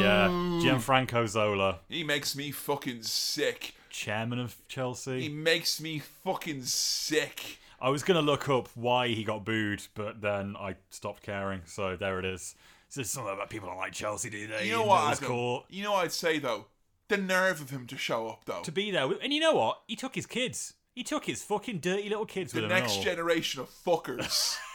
yeah, 0.00 0.26
Gianfranco 0.60 1.28
Zola, 1.28 1.78
He 1.88 2.02
makes 2.02 2.34
me 2.34 2.50
fucking 2.50 3.02
sick. 3.04 3.74
chairman 3.88 4.40
of 4.40 4.56
Chelsea. 4.66 5.20
He 5.22 5.28
makes 5.28 5.80
me 5.80 6.00
fucking 6.00 6.64
sick. 6.64 7.58
I 7.80 7.88
was 7.90 8.02
going 8.02 8.16
to 8.16 8.20
look 8.32 8.48
up 8.48 8.68
why 8.74 9.08
he 9.08 9.22
got 9.22 9.44
booed, 9.44 9.82
but 9.94 10.20
then 10.22 10.56
I 10.58 10.74
stopped 10.90 11.22
caring, 11.22 11.60
so 11.66 11.94
there 11.96 12.18
it 12.18 12.24
is. 12.24 12.56
Is 12.88 12.96
this 12.96 13.10
something 13.12 13.32
about 13.32 13.48
people 13.48 13.68
don't 13.68 13.78
like 13.78 13.92
Chelsea, 13.92 14.28
do 14.28 14.48
they? 14.48 14.66
You 14.66 14.72
know 14.72 14.86
what? 14.86 15.12
Adam? 15.18 15.28
Court? 15.28 15.64
You 15.70 15.84
know 15.84 15.92
what 15.92 16.04
I'd 16.04 16.12
say 16.12 16.40
though? 16.40 16.66
The 17.08 17.16
nerve 17.16 17.60
of 17.60 17.70
him 17.70 17.86
to 17.86 17.96
show 17.96 18.28
up 18.28 18.44
though. 18.46 18.62
To 18.62 18.72
be 18.72 18.90
there. 18.90 19.06
with- 19.06 19.18
And 19.22 19.32
you 19.32 19.38
know 19.40 19.54
what? 19.54 19.82
He 19.86 19.94
took 19.94 20.16
his 20.16 20.26
kids. 20.26 20.74
He 20.96 21.04
took 21.04 21.26
his 21.26 21.44
fucking 21.44 21.78
dirty 21.78 22.08
little 22.08 22.26
kids 22.26 22.52
the 22.52 22.62
with 22.62 22.64
him. 22.70 22.76
and 22.76 22.80
next 22.82 22.96
all. 22.96 23.02
generation 23.04 23.60
of 23.60 23.70
fuckers. 23.70 24.56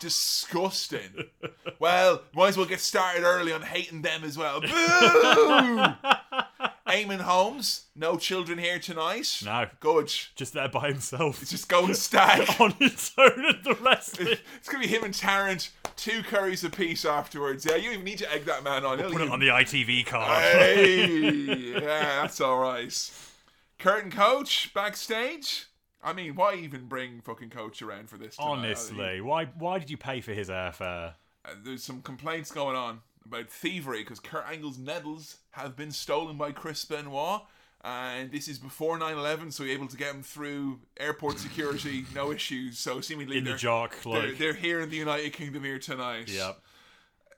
Disgusting. 0.00 1.26
well, 1.78 2.22
might 2.34 2.48
as 2.48 2.56
well 2.56 2.66
get 2.66 2.80
started 2.80 3.22
early 3.22 3.52
on 3.52 3.62
hating 3.62 4.02
them 4.02 4.24
as 4.24 4.36
well. 4.36 4.60
Boo! 4.60 4.68
Eamon 6.90 7.20
Holmes, 7.20 7.86
no 7.94 8.16
children 8.16 8.58
here 8.58 8.78
tonight. 8.80 9.42
No. 9.44 9.68
Good. 9.78 10.12
Just 10.34 10.54
there 10.54 10.68
by 10.68 10.88
himself. 10.88 11.38
He's 11.38 11.50
just 11.50 11.68
going 11.68 11.94
stag. 11.94 12.48
on 12.60 12.72
his 12.72 13.12
own 13.16 13.44
and 13.44 13.62
the 13.62 13.74
rest. 13.74 14.18
It's 14.20 14.68
gonna 14.68 14.82
be 14.82 14.88
him 14.88 15.04
and 15.04 15.14
Tarrant, 15.14 15.70
two 15.96 16.22
curries 16.22 16.64
apiece 16.64 17.04
afterwards. 17.04 17.64
Yeah, 17.64 17.76
you 17.76 17.92
even 17.92 18.04
need 18.04 18.18
to 18.18 18.32
egg 18.32 18.44
that 18.46 18.64
man 18.64 18.84
on. 18.84 18.98
He'll 18.98 19.12
Put 19.12 19.22
it 19.22 19.30
on 19.30 19.38
the 19.38 19.48
ITV 19.48 20.06
card. 20.06 20.42
Hey, 20.42 21.06
yeah, 21.74 22.22
that's 22.22 22.40
all 22.40 22.58
right. 22.58 23.10
Curtain 23.78 24.10
coach 24.10 24.72
backstage. 24.74 25.66
I 26.02 26.12
mean, 26.12 26.34
why 26.34 26.54
even 26.54 26.86
bring 26.86 27.20
fucking 27.20 27.50
coach 27.50 27.82
around 27.82 28.08
for 28.08 28.16
this? 28.16 28.36
tonight? 28.36 28.48
Honestly, 28.48 29.20
why 29.20 29.46
why 29.58 29.78
did 29.78 29.90
you 29.90 29.96
pay 29.96 30.20
for 30.20 30.32
his 30.32 30.48
airfare? 30.48 31.14
Uh, 31.44 31.50
there's 31.62 31.82
some 31.82 32.02
complaints 32.02 32.50
going 32.50 32.76
on 32.76 33.00
about 33.24 33.50
thievery 33.50 34.00
because 34.02 34.20
Kurt 34.20 34.46
Angle's 34.50 34.78
medals 34.78 35.36
have 35.52 35.76
been 35.76 35.90
stolen 35.92 36.36
by 36.36 36.52
Chris 36.52 36.84
Benoit. 36.84 37.42
And 37.82 38.30
this 38.30 38.46
is 38.46 38.58
before 38.58 38.98
9/11, 38.98 39.52
so 39.54 39.64
you're 39.64 39.72
able 39.72 39.86
to 39.88 39.96
get 39.96 40.12
them 40.12 40.22
through 40.22 40.80
airport 40.98 41.38
security, 41.38 42.04
no 42.14 42.30
issues. 42.30 42.78
So 42.78 43.00
seemingly 43.00 43.38
In 43.38 43.44
the 43.44 43.50
they're- 43.50 43.58
jock, 43.58 43.96
they're, 44.02 44.32
they're 44.32 44.52
here 44.52 44.80
in 44.82 44.90
the 44.90 44.96
United 44.98 45.32
Kingdom 45.32 45.64
here 45.64 45.78
tonight. 45.78 46.28
Yep. 46.28 46.60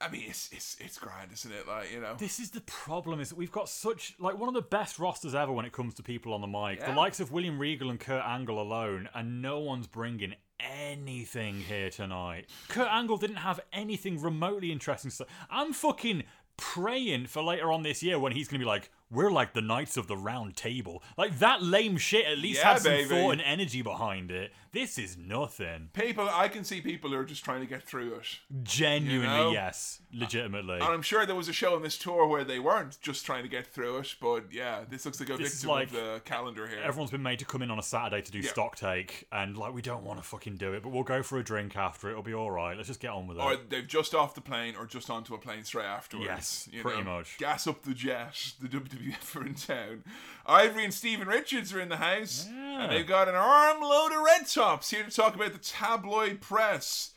I 0.02 0.10
mean, 0.10 0.24
it's 0.28 0.48
it's 0.52 0.76
it's 0.80 0.98
grand, 0.98 1.30
isn't 1.32 1.52
it? 1.52 1.66
Like 1.68 1.92
you 1.92 2.00
know, 2.00 2.14
This 2.18 2.40
is 2.40 2.50
the 2.50 2.60
problem 2.62 3.20
is 3.20 3.28
that 3.28 3.36
we've 3.38 3.52
got 3.52 3.68
such 3.68 4.14
like 4.18 4.36
one 4.38 4.48
of 4.48 4.54
the 4.54 4.62
best 4.62 4.98
rosters 4.98 5.34
ever 5.34 5.52
when 5.52 5.64
it 5.64 5.72
comes 5.72 5.94
to 5.94 6.02
people 6.02 6.34
on 6.34 6.40
the 6.40 6.46
mic. 6.46 6.80
Yeah. 6.80 6.90
The 6.90 6.96
likes 6.98 7.20
of 7.20 7.30
William 7.30 7.58
Regal 7.58 7.88
and 7.90 8.00
Kurt 8.00 8.24
Angle 8.24 8.60
alone, 8.60 9.08
and 9.14 9.40
no 9.40 9.60
one's 9.60 9.86
bringing 9.86 10.34
anything 10.58 11.56
here 11.60 11.90
tonight. 11.90 12.46
Kurt 12.68 12.88
Angle 12.90 13.16
didn't 13.18 13.36
have 13.36 13.60
anything 13.72 14.20
remotely 14.20 14.72
interesting. 14.72 15.10
So 15.10 15.26
I'm 15.50 15.72
fucking 15.72 16.24
praying 16.56 17.26
for 17.26 17.42
later 17.42 17.72
on 17.72 17.82
this 17.82 18.02
year 18.02 18.18
when 18.18 18.32
he's 18.32 18.46
gonna 18.48 18.58
be 18.58 18.64
like, 18.64 18.90
"We're 19.10 19.30
like 19.30 19.52
the 19.54 19.62
Knights 19.62 19.96
of 19.96 20.06
the 20.06 20.16
Round 20.16 20.56
Table." 20.56 21.02
Like 21.16 21.38
that 21.38 21.62
lame 21.62 21.96
shit. 21.96 22.26
At 22.26 22.38
least 22.38 22.60
Yeah, 22.60 22.72
has 22.74 22.82
some 22.82 22.92
baby. 22.92 23.08
thought 23.08 23.30
and 23.32 23.40
energy 23.42 23.82
behind 23.82 24.30
it. 24.30 24.52
This 24.72 24.96
is 24.98 25.18
nothing. 25.18 25.90
people. 25.92 26.28
I 26.32 26.48
can 26.48 26.64
see 26.64 26.80
people 26.80 27.10
who 27.10 27.16
are 27.16 27.24
just 27.24 27.44
trying 27.44 27.60
to 27.60 27.66
get 27.66 27.82
through 27.82 28.14
it. 28.14 28.38
Genuinely, 28.62 29.16
You 29.36 29.44
know? 29.44 29.52
yes, 29.52 30.00
legitimately. 30.14 30.76
And 30.76 30.84
I'm 30.84 31.02
sure 31.02 31.26
there 31.26 31.36
was 31.36 31.48
a 31.48 31.52
show 31.52 31.74
on 31.76 31.82
this 31.82 31.98
tour 31.98 32.26
where 32.26 32.42
they 32.42 32.58
weren't 32.58 32.98
just 33.02 33.26
trying 33.26 33.42
to 33.42 33.50
get 33.50 33.66
through 33.66 33.98
it, 33.98 34.14
but 34.18 34.44
yeah, 34.50 34.84
this 34.88 35.04
looks 35.04 35.20
like 35.20 35.28
a 35.28 35.36
This 35.36 35.48
is 35.52 35.62
victim 35.64 35.70
like- 35.70 35.86
of 35.88 35.92
the 35.92 36.22
calendar 36.24 36.66
here. 36.66 36.80
Everyone's 36.82 37.10
been 37.10 37.22
made 37.22 37.38
to 37.40 37.44
come 37.44 37.60
in 37.60 37.70
on 37.70 37.78
a 37.78 37.82
Saturday 37.82 38.22
to 38.22 38.32
do 38.32 38.38
Yeah. 38.38 38.50
stock 38.50 38.76
take, 38.76 39.26
and 39.30 39.58
like 39.58 39.74
we 39.74 39.82
don't 39.82 40.04
want 40.04 40.20
to 40.20 40.26
fucking 40.26 40.56
do 40.56 40.72
it, 40.72 40.82
but 40.82 40.88
we'll 40.88 41.02
go 41.02 41.22
for 41.22 41.38
a 41.38 41.44
drink 41.44 41.76
after. 41.76 42.08
It'll 42.08 42.22
be 42.22 42.32
all 42.34 42.50
right. 42.50 42.74
Let's 42.74 42.88
just 42.88 43.00
get 43.00 43.10
on 43.10 43.26
with 43.26 43.36
it. 43.36 43.40
or 43.42 43.56
they've 43.56 43.86
just 43.86 44.14
off 44.14 44.34
the 44.34 44.40
plane 44.40 44.74
or 44.74 44.86
just 44.86 45.10
onto 45.10 45.34
a 45.34 45.38
plane 45.38 45.64
straight 45.64 45.84
afterwards. 45.84 46.26
Yes, 46.26 46.68
pretty 46.82 47.02
know. 47.02 47.18
much. 47.18 47.36
Gas 47.36 47.66
up 47.66 47.82
the 47.82 47.92
jet, 47.92 48.52
the 48.58 48.68
WWF 48.68 49.36
are 49.36 49.44
in 49.46 49.54
town. 49.54 50.04
Ivory 50.46 50.84
and 50.84 50.94
Steven 50.94 51.28
Richards 51.28 51.72
are 51.72 51.80
in 51.80 51.88
the 51.88 51.96
house, 51.96 52.48
and 52.50 52.90
they've 52.90 53.06
got 53.06 53.28
an 53.28 53.34
armload 53.34 54.12
of 54.12 54.22
red 54.22 54.46
tops 54.48 54.90
here 54.90 55.04
to 55.04 55.10
talk 55.10 55.34
about 55.34 55.52
the 55.52 55.58
tabloid 55.58 56.40
press. 56.40 57.12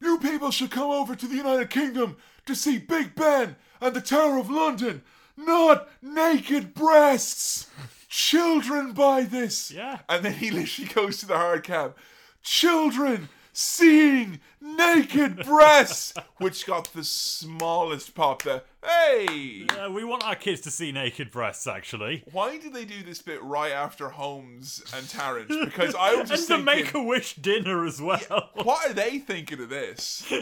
You 0.00 0.18
people 0.18 0.50
should 0.50 0.70
come 0.70 0.90
over 0.90 1.14
to 1.14 1.26
the 1.26 1.36
United 1.36 1.70
Kingdom 1.70 2.16
to 2.46 2.54
see 2.54 2.78
Big 2.78 3.14
Ben 3.14 3.56
and 3.80 3.94
the 3.94 4.00
Tower 4.00 4.38
of 4.38 4.50
London, 4.50 5.02
not 5.36 5.88
naked 6.00 6.74
breasts. 6.74 7.68
Children 8.08 8.92
buy 8.92 9.22
this. 9.22 9.70
Yeah. 9.70 10.00
And 10.08 10.24
then 10.24 10.34
he 10.34 10.50
literally 10.50 10.90
goes 10.92 11.18
to 11.18 11.26
the 11.26 11.36
hard 11.36 11.62
cam. 11.62 11.94
Children 12.42 13.28
seeing 13.52 14.40
naked 14.60 15.44
breasts, 15.44 16.14
which 16.38 16.66
got 16.66 16.92
the 16.92 17.04
smallest 17.04 18.14
pop 18.14 18.42
there. 18.42 18.62
Hey! 18.84 19.66
Uh, 19.68 19.90
we 19.90 20.02
want 20.04 20.24
our 20.24 20.34
kids 20.34 20.60
to 20.62 20.70
see 20.70 20.90
naked 20.92 21.30
breasts, 21.30 21.66
actually. 21.66 22.24
Why 22.32 22.58
did 22.58 22.72
they 22.72 22.84
do 22.84 23.02
this 23.02 23.22
bit 23.22 23.42
right 23.42 23.70
after 23.72 24.08
Holmes 24.08 24.82
and 24.96 25.08
Tarrant? 25.08 25.48
Because 25.48 25.94
I 25.94 26.12
was 26.14 26.20
And 26.20 26.28
just 26.28 26.48
the 26.48 26.56
thinking, 26.56 26.64
Make 26.84 26.94
a 26.94 27.02
Wish 27.02 27.36
dinner 27.36 27.84
as 27.86 28.00
well. 28.02 28.50
what 28.54 28.90
are 28.90 28.92
they 28.94 29.18
thinking 29.18 29.60
of 29.60 29.68
this? 29.68 30.24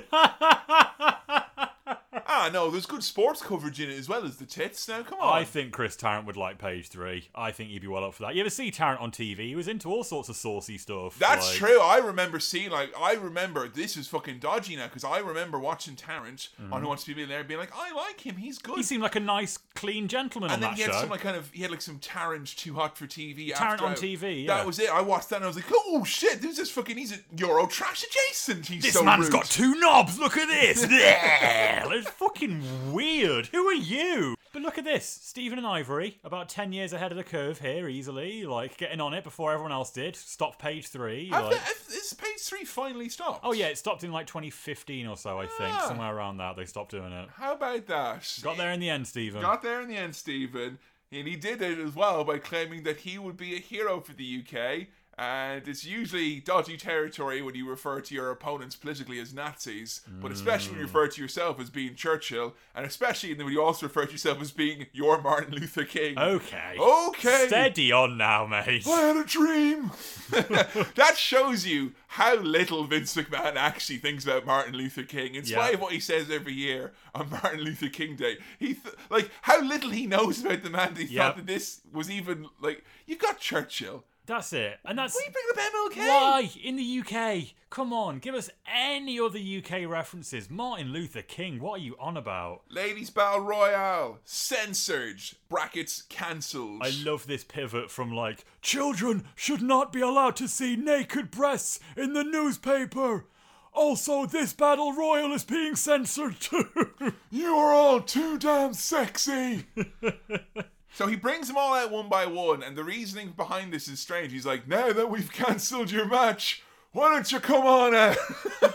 ah, 2.26 2.50
no, 2.52 2.70
there's 2.70 2.86
good 2.86 3.02
sports 3.04 3.42
coverage 3.42 3.80
in 3.80 3.90
it 3.90 3.98
as 3.98 4.08
well 4.08 4.24
as 4.24 4.36
the 4.36 4.46
tits. 4.46 4.86
Now, 4.88 5.02
come 5.02 5.20
on. 5.20 5.32
I 5.36 5.44
think 5.44 5.72
Chris 5.72 5.96
Tarrant 5.96 6.26
would 6.26 6.36
like 6.36 6.58
page 6.58 6.88
three. 6.88 7.28
I 7.34 7.50
think 7.52 7.70
he'd 7.70 7.82
be 7.82 7.88
well 7.88 8.04
up 8.04 8.14
for 8.14 8.22
that. 8.24 8.34
You 8.34 8.40
ever 8.40 8.50
see 8.50 8.70
Tarrant 8.70 9.00
on 9.00 9.10
TV? 9.10 9.38
He 9.48 9.54
was 9.54 9.68
into 9.68 9.88
all 9.90 10.04
sorts 10.04 10.28
of 10.28 10.36
saucy 10.36 10.78
stuff. 10.78 11.18
That's 11.18 11.48
like- 11.48 11.56
true. 11.58 11.80
I 11.80 11.98
remember 11.98 12.38
seeing 12.40 12.70
like 12.70 12.92
I 12.98 13.14
remember 13.14 13.68
this 13.68 13.96
is 13.96 14.06
fucking 14.08 14.38
dodgy 14.38 14.76
now 14.76 14.86
because 14.86 15.04
I 15.04 15.18
remember 15.18 15.58
watching 15.58 15.96
Tarrant 15.96 16.48
on 16.70 16.82
Who 16.82 16.88
Wants 16.88 17.04
to 17.04 17.08
Be 17.08 17.12
a 17.12 17.16
Millionaire 17.16 17.44
being 17.44 17.60
like, 17.60 17.72
I 17.74 17.92
like 17.92 18.20
him. 18.20 18.36
He's 18.36 18.58
good. 18.58 18.72
Mm-hmm. 18.72 18.78
He 18.80 18.84
seemed 18.84 19.02
like 19.02 19.16
a 19.16 19.20
nice, 19.20 19.58
clean 19.74 20.08
gentleman 20.08 20.50
and 20.50 20.62
then 20.62 20.74
he 20.74 20.82
had 20.82 20.92
show. 20.92 21.00
some 21.00 21.10
like 21.10 21.20
kind 21.20 21.36
of 21.36 21.50
he 21.52 21.62
had 21.62 21.70
like 21.70 21.82
some 21.82 21.98
Tarrant 21.98 22.56
too 22.56 22.74
hot 22.74 22.96
for 22.96 23.06
TV. 23.06 23.54
Tarrant 23.54 23.74
after 23.80 23.84
on 23.86 23.92
I- 23.92 23.94
TV, 23.96 24.46
That 24.46 24.66
was 24.66 24.78
it. 24.78 24.90
I 24.90 25.00
watched 25.00 25.30
that 25.30 25.36
and 25.36 25.44
I 25.44 25.48
was 25.48 25.56
like, 25.56 25.66
oh 25.72 26.04
shit, 26.04 26.40
this 26.42 26.58
is 26.58 26.70
fucking. 26.70 26.96
He's 26.96 27.12
a 27.12 27.16
Euro 27.38 27.66
trash 27.66 28.04
adjacent. 28.04 28.66
He's 28.66 28.82
this 28.82 28.92
so 28.94 29.02
man's 29.02 29.24
rude. 29.24 29.32
got 29.32 29.44
two 29.46 29.74
knobs. 29.80 30.18
Look 30.18 30.36
at 30.36 30.48
this. 30.48 30.84
Bleh. 30.86 31.92
it's 31.92 32.09
fucking 32.10 32.92
weird. 32.92 33.46
Who 33.48 33.66
are 33.66 33.72
you? 33.74 34.34
But 34.52 34.62
look 34.62 34.78
at 34.78 34.84
this. 34.84 35.06
Steven 35.06 35.58
and 35.58 35.66
Ivory, 35.66 36.18
about 36.24 36.48
10 36.48 36.72
years 36.72 36.92
ahead 36.92 37.12
of 37.12 37.16
the 37.16 37.22
curve 37.24 37.60
here, 37.60 37.88
easily. 37.88 38.44
Like, 38.44 38.76
getting 38.76 39.00
on 39.00 39.14
it 39.14 39.22
before 39.22 39.52
everyone 39.52 39.70
else 39.72 39.92
did. 39.92 40.16
Stop 40.16 40.58
page 40.58 40.88
three. 40.88 41.28
Have 41.28 41.44
like- 41.44 41.52
the- 41.54 41.58
have- 41.58 41.76
page 42.18 42.40
three 42.40 42.64
finally 42.64 43.08
stopped? 43.08 43.40
Oh, 43.44 43.52
yeah, 43.52 43.66
it 43.68 43.78
stopped 43.78 44.02
in 44.02 44.10
like 44.12 44.26
2015 44.26 45.06
or 45.06 45.16
so, 45.16 45.38
I 45.38 45.46
think. 45.46 45.74
Ah. 45.74 45.86
Somewhere 45.86 46.14
around 46.14 46.38
that, 46.38 46.56
they 46.56 46.64
stopped 46.64 46.90
doing 46.90 47.12
it. 47.12 47.28
How 47.36 47.52
about 47.52 47.86
that? 47.86 48.38
Got 48.42 48.56
there 48.56 48.72
in 48.72 48.80
the 48.80 48.90
end, 48.90 49.06
Steven. 49.06 49.40
Got 49.40 49.62
there 49.62 49.80
in 49.80 49.88
the 49.88 49.96
end, 49.96 50.16
Steven. 50.16 50.78
And 51.12 51.26
he 51.26 51.36
did 51.36 51.62
it 51.62 51.78
as 51.78 51.94
well 51.94 52.24
by 52.24 52.38
claiming 52.38 52.82
that 52.84 52.98
he 52.98 53.18
would 53.18 53.36
be 53.36 53.54
a 53.56 53.58
hero 53.60 54.00
for 54.00 54.12
the 54.12 54.24
UK. 54.24 54.88
And 55.20 55.68
it's 55.68 55.84
usually 55.84 56.40
dodgy 56.40 56.78
territory 56.78 57.42
when 57.42 57.54
you 57.54 57.68
refer 57.68 58.00
to 58.00 58.14
your 58.14 58.30
opponents 58.30 58.74
politically 58.74 59.18
as 59.20 59.34
Nazis, 59.34 60.00
but 60.18 60.32
especially 60.32 60.70
when 60.70 60.78
you 60.80 60.86
refer 60.86 61.08
to 61.08 61.20
yourself 61.20 61.60
as 61.60 61.68
being 61.68 61.94
Churchill, 61.94 62.54
and 62.74 62.86
especially 62.86 63.34
when 63.34 63.48
you 63.52 63.62
also 63.62 63.84
refer 63.84 64.06
to 64.06 64.12
yourself 64.12 64.40
as 64.40 64.50
being 64.50 64.86
your 64.94 65.20
Martin 65.20 65.52
Luther 65.54 65.84
King. 65.84 66.18
Okay. 66.18 66.74
Okay. 66.80 67.44
Steady 67.48 67.92
on 67.92 68.16
now, 68.16 68.46
mate. 68.46 68.86
I 68.86 69.00
had 69.02 69.16
a 69.18 69.24
dream. 69.24 69.90
that 70.30 71.14
shows 71.16 71.66
you 71.66 71.92
how 72.06 72.36
little 72.36 72.84
Vince 72.84 73.14
McMahon 73.14 73.56
actually 73.56 73.98
thinks 73.98 74.24
about 74.24 74.46
Martin 74.46 74.74
Luther 74.74 75.02
King, 75.02 75.34
in 75.34 75.44
spite 75.44 75.68
Yeah. 75.68 75.74
of 75.74 75.80
what 75.82 75.92
he 75.92 76.00
says 76.00 76.30
every 76.30 76.54
year 76.54 76.92
on 77.14 77.28
Martin 77.42 77.60
Luther 77.60 77.90
King 77.90 78.16
Day. 78.16 78.38
He 78.58 78.72
th- 78.72 78.94
like 79.10 79.30
how 79.42 79.60
little 79.60 79.90
he 79.90 80.06
knows 80.06 80.42
about 80.42 80.62
the 80.62 80.70
man. 80.70 80.94
That 80.94 81.08
he 81.08 81.16
thought 81.16 81.36
that 81.36 81.46
this 81.46 81.82
was 81.92 82.10
even 82.10 82.46
like 82.58 82.84
you've 83.06 83.18
got 83.18 83.38
Churchill. 83.38 84.04
That's 84.30 84.52
it. 84.52 84.78
And 84.84 84.96
that's. 84.96 85.16
We 85.16 85.32
bring 85.32 85.44
up 85.50 85.72
MLK. 85.72 86.08
Why? 86.08 86.50
In 86.62 86.76
the 86.76 87.00
UK? 87.00 87.48
Come 87.68 87.92
on, 87.92 88.20
give 88.20 88.36
us 88.36 88.48
any 88.72 89.18
other 89.18 89.38
UK 89.38 89.88
references. 89.88 90.48
Martin 90.48 90.92
Luther 90.92 91.22
King, 91.22 91.60
what 91.60 91.80
are 91.80 91.82
you 91.82 91.96
on 91.98 92.16
about? 92.16 92.62
Ladies 92.68 93.10
Battle 93.10 93.40
Royale 93.40 94.18
censored 94.24 95.20
brackets 95.48 96.02
cancelled. 96.02 96.80
I 96.82 96.90
love 97.04 97.26
this 97.26 97.42
pivot 97.42 97.90
from 97.90 98.12
like, 98.12 98.44
children 98.62 99.24
should 99.34 99.62
not 99.62 99.92
be 99.92 100.00
allowed 100.00 100.36
to 100.36 100.48
see 100.48 100.76
naked 100.76 101.32
breasts 101.32 101.80
in 101.96 102.12
the 102.12 102.24
newspaper. 102.24 103.26
Also, 103.72 104.26
this 104.26 104.52
battle 104.52 104.92
royal 104.92 105.32
is 105.32 105.44
being 105.44 105.76
censored 105.76 106.40
too. 106.40 107.14
You 107.30 107.54
are 107.54 107.72
all 107.72 108.00
too 108.00 108.38
damn 108.38 108.74
sexy. 108.74 109.66
so 110.92 111.06
he 111.06 111.16
brings 111.16 111.48
them 111.48 111.56
all 111.56 111.74
out 111.74 111.90
one 111.90 112.08
by 112.08 112.26
one, 112.26 112.62
and 112.62 112.76
the 112.76 112.84
reasoning 112.84 113.30
behind 113.36 113.72
this 113.72 113.88
is 113.88 114.00
strange. 114.00 114.32
He's 114.32 114.46
like, 114.46 114.66
now 114.68 114.92
that 114.92 115.10
we've 115.10 115.32
cancelled 115.32 115.90
your 115.90 116.06
match, 116.06 116.62
why 116.92 117.10
don't 117.12 117.30
you 117.30 117.40
come 117.40 117.64
on 117.64 117.94
out? 117.94 118.16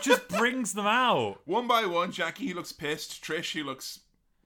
Just 0.00 0.28
brings 0.38 0.72
them 0.72 0.86
out. 0.86 1.40
one 1.44 1.66
by 1.66 1.84
one, 1.84 2.12
Jackie 2.12 2.46
he 2.46 2.54
looks 2.54 2.72
pissed. 2.72 3.22
Trish 3.22 3.52
he 3.52 3.62
looks 3.62 4.00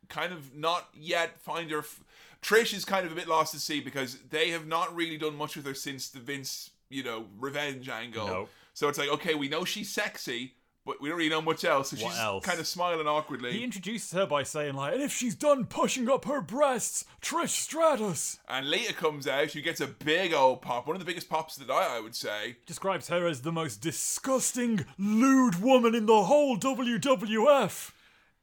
kind 0.09 0.33
of 0.33 0.55
not 0.55 0.89
yet 0.93 1.41
find 1.41 1.71
her. 1.71 1.79
F- 1.79 2.03
Trish 2.43 2.75
is 2.75 2.85
kind 2.85 3.07
of 3.07 3.13
a 3.13 3.15
bit 3.15 3.29
lost 3.29 3.53
to 3.53 3.61
see 3.61 3.81
because 3.81 4.19
they 4.31 4.51
have 4.51 4.67
not 4.67 4.95
really 4.95 5.17
done 5.19 5.37
much 5.37 5.57
with 5.57 5.67
her 5.67 5.75
since 5.75 6.09
the 6.09 6.19
Vince, 6.19 6.71
you 6.89 7.03
know, 7.05 7.27
revenge 7.39 7.89
angle. 7.89 8.27
No. 8.27 8.49
So 8.75 8.89
it's 8.89 8.99
like, 8.99 9.11
okay, 9.11 9.35
we 9.35 9.49
know 9.49 9.65
she's 9.65 9.91
sexy, 9.93 10.55
but 10.87 11.01
we 11.01 11.09
don't 11.09 11.19
really 11.19 11.31
know 11.31 11.43
much 11.43 11.65
else. 11.65 11.91
So 11.91 11.97
What 11.97 12.13
she's 12.13 12.21
else? 12.21 12.45
kind 12.45 12.59
of 12.61 12.67
smiling 12.67 13.07
awkwardly. 13.07 13.53
He 13.53 13.65
introduces 13.65 14.13
her 14.13 14.27
by 14.27 14.43
saying 14.43 14.75
like, 14.75 14.95
and 14.95 15.03
if 15.03 15.13
she's 15.13 15.35
done 15.35 15.67
pushing 15.67 16.09
up 16.09 16.25
her 16.25 16.41
breasts, 16.41 17.05
Trish 17.23 17.51
Stratus. 17.51 18.39
And 18.49 18.69
Lita 18.71 18.95
comes 18.95 19.27
out, 19.29 19.51
she 19.51 19.63
gets 19.63 19.81
a 19.81 19.87
big 19.87 20.33
old 20.33 20.63
pop, 20.63 20.87
one 20.87 20.97
of 20.97 21.01
the 21.01 21.07
biggest 21.07 21.29
pops 21.29 21.57
of 21.57 21.67
the 21.67 21.73
night, 21.73 21.89
I 21.91 22.01
would 22.01 22.15
say. 22.15 22.57
Describes 22.67 23.09
her 23.09 23.27
as 23.27 23.43
the 23.43 23.53
most 23.53 23.81
disgusting, 23.81 24.85
lewd 24.99 25.61
woman 25.63 25.95
in 25.95 26.07
the 26.07 26.25
whole 26.25 26.57
WWF. 26.59 27.93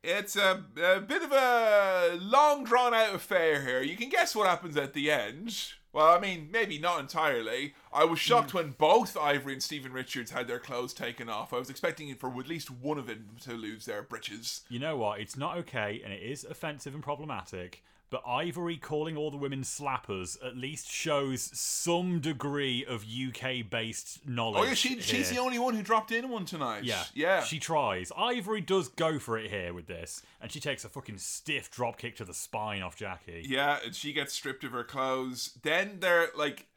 It's 0.03 0.35
a, 0.38 0.64
a 0.81 1.01
bit 1.01 1.23
of 1.23 1.31
a 1.31 2.18
long 2.22 2.64
drawn 2.64 2.93
out 2.93 3.15
affair 3.15 3.61
here. 3.65 3.81
You 3.81 3.97
can 3.97 4.09
guess 4.09 4.35
what 4.35 4.47
happens 4.47 4.77
at 4.77 4.93
the 4.93 5.11
end. 5.11 5.73
Well, 5.97 6.15
I 6.15 6.19
mean, 6.19 6.49
maybe 6.51 6.77
not 6.77 6.99
entirely. 6.99 7.73
I 7.91 8.03
was 8.03 8.19
shocked 8.19 8.53
when 8.53 8.75
both 8.77 9.17
Ivory 9.17 9.53
and 9.53 9.63
Steven 9.63 9.91
Richards 9.91 10.29
had 10.29 10.47
their 10.47 10.59
clothes 10.59 10.93
taken 10.93 11.27
off. 11.27 11.51
I 11.53 11.57
was 11.57 11.71
expecting 11.71 12.13
for 12.13 12.29
at 12.39 12.47
least 12.47 12.69
one 12.69 12.99
of 12.99 13.07
them 13.07 13.29
to 13.41 13.53
lose 13.53 13.85
their 13.85 14.03
breeches. 14.03 14.61
You 14.69 14.77
know 14.77 14.95
what? 14.95 15.19
It's 15.19 15.35
not 15.35 15.57
okay, 15.57 15.99
and 16.03 16.13
it 16.13 16.21
is 16.21 16.43
offensive 16.43 16.93
and 16.93 17.01
problematic. 17.01 17.83
But 18.09 18.23
Ivory 18.25 18.77
calling 18.77 19.17
all 19.17 19.31
the 19.31 19.38
women 19.38 19.63
slappers 19.63 20.38
at 20.45 20.55
least 20.55 20.89
shows 20.89 21.41
some 21.53 22.21
degree 22.21 22.85
of 22.85 23.03
UK-based 23.03 24.25
knowledge. 24.27 24.61
Oh 24.61 24.63
yeah, 24.65 24.73
she, 24.75 25.01
she's 25.01 25.29
the 25.29 25.39
only 25.39 25.59
one 25.59 25.75
who 25.75 25.81
dropped 25.81 26.11
in 26.13 26.29
one 26.29 26.45
tonight. 26.45 26.85
Yeah, 26.85 27.03
yeah. 27.13 27.43
She 27.43 27.59
tries. 27.59 28.11
Ivory 28.17 28.61
does 28.61 28.88
go 28.88 29.19
for 29.19 29.38
it 29.38 29.51
here 29.51 29.73
with 29.73 29.88
this, 29.88 30.21
and 30.41 30.49
she 30.51 30.61
takes 30.61 30.85
a 30.85 30.89
fucking 30.89 31.17
stiff 31.17 31.69
drop 31.69 31.97
kick 31.97 32.15
to 32.17 32.25
the 32.25 32.34
spine 32.34 32.81
off 32.81 32.95
Jackie. 32.95 33.45
Yeah, 33.45 33.79
and 33.84 33.93
she 33.93 34.13
gets 34.13 34.34
stripped 34.34 34.63
of 34.63 34.71
her 34.71 34.85
clothes. 34.85 35.57
Then 35.61 35.97
they're 35.99 36.27
like, 36.38 36.67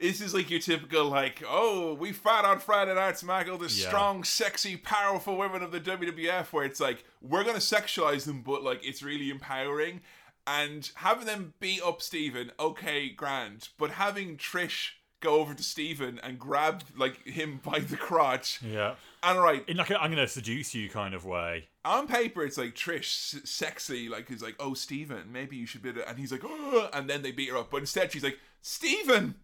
this 0.00 0.20
is 0.20 0.34
like 0.34 0.50
your 0.50 0.58
typical 0.58 1.04
like, 1.04 1.44
oh, 1.48 1.94
we 1.94 2.10
fought 2.10 2.44
on 2.44 2.58
Friday 2.58 2.92
Night 2.94 3.14
SmackDown, 3.14 3.60
the 3.60 3.66
Yeah. 3.72 3.86
strong, 3.88 4.24
sexy, 4.24 4.76
powerful 4.76 5.36
women 5.36 5.62
of 5.62 5.70
the 5.70 5.80
WWF, 5.80 6.52
where 6.52 6.64
it's 6.64 6.80
like 6.80 7.04
we're 7.22 7.44
gonna 7.44 7.58
sexualize 7.58 8.24
them, 8.26 8.42
but 8.42 8.64
like 8.64 8.84
it's 8.84 9.02
really 9.02 9.30
empowering. 9.30 10.00
And 10.46 10.90
having 10.96 11.26
them 11.26 11.54
beat 11.58 11.82
up 11.82 12.02
Steven, 12.02 12.52
okay, 12.60 13.08
grand. 13.08 13.68
But 13.78 13.92
having 13.92 14.36
Trish 14.36 14.90
go 15.20 15.36
over 15.40 15.54
to 15.54 15.62
Steven 15.62 16.18
and 16.22 16.38
grab 16.38 16.82
like 16.98 17.26
him 17.26 17.60
by 17.64 17.78
the 17.78 17.96
crotch, 17.96 18.60
Yeah. 18.62 18.96
and 19.22 19.40
right, 19.40 19.64
In 19.66 19.78
like 19.78 19.88
a, 19.90 19.98
I'm 19.98 20.10
gonna 20.10 20.28
seduce 20.28 20.74
you 20.74 20.90
kind 20.90 21.14
of 21.14 21.24
way. 21.24 21.68
on 21.82 22.06
paper 22.06 22.44
it's 22.44 22.58
like 22.58 22.74
Trish 22.74 23.34
s- 23.36 23.48
sexy 23.50 24.10
like 24.10 24.28
he's 24.28 24.42
like 24.42 24.54
oh 24.60 24.74
Steven, 24.74 25.32
maybe 25.32 25.56
you 25.56 25.64
should 25.64 25.80
be 25.82 25.92
the-" 25.92 26.06
and 26.06 26.18
he's 26.18 26.30
like 26.30 26.42
oh 26.44 26.90
and 26.92 27.08
then 27.08 27.22
they 27.22 27.32
beat 27.32 27.48
her 27.48 27.56
up 27.56 27.70
but 27.70 27.78
instead 27.78 28.12
she's 28.12 28.22
like 28.24 28.38
Steven. 28.60 29.36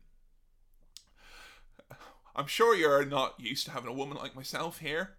I'm 2.37 2.47
sure 2.47 2.75
you're 2.77 3.05
not 3.05 3.35
used 3.39 3.65
to 3.67 3.73
having 3.73 3.89
a 3.91 3.93
woman 3.95 4.17
like 4.19 4.37
myself 4.37 4.79
here 4.81 5.15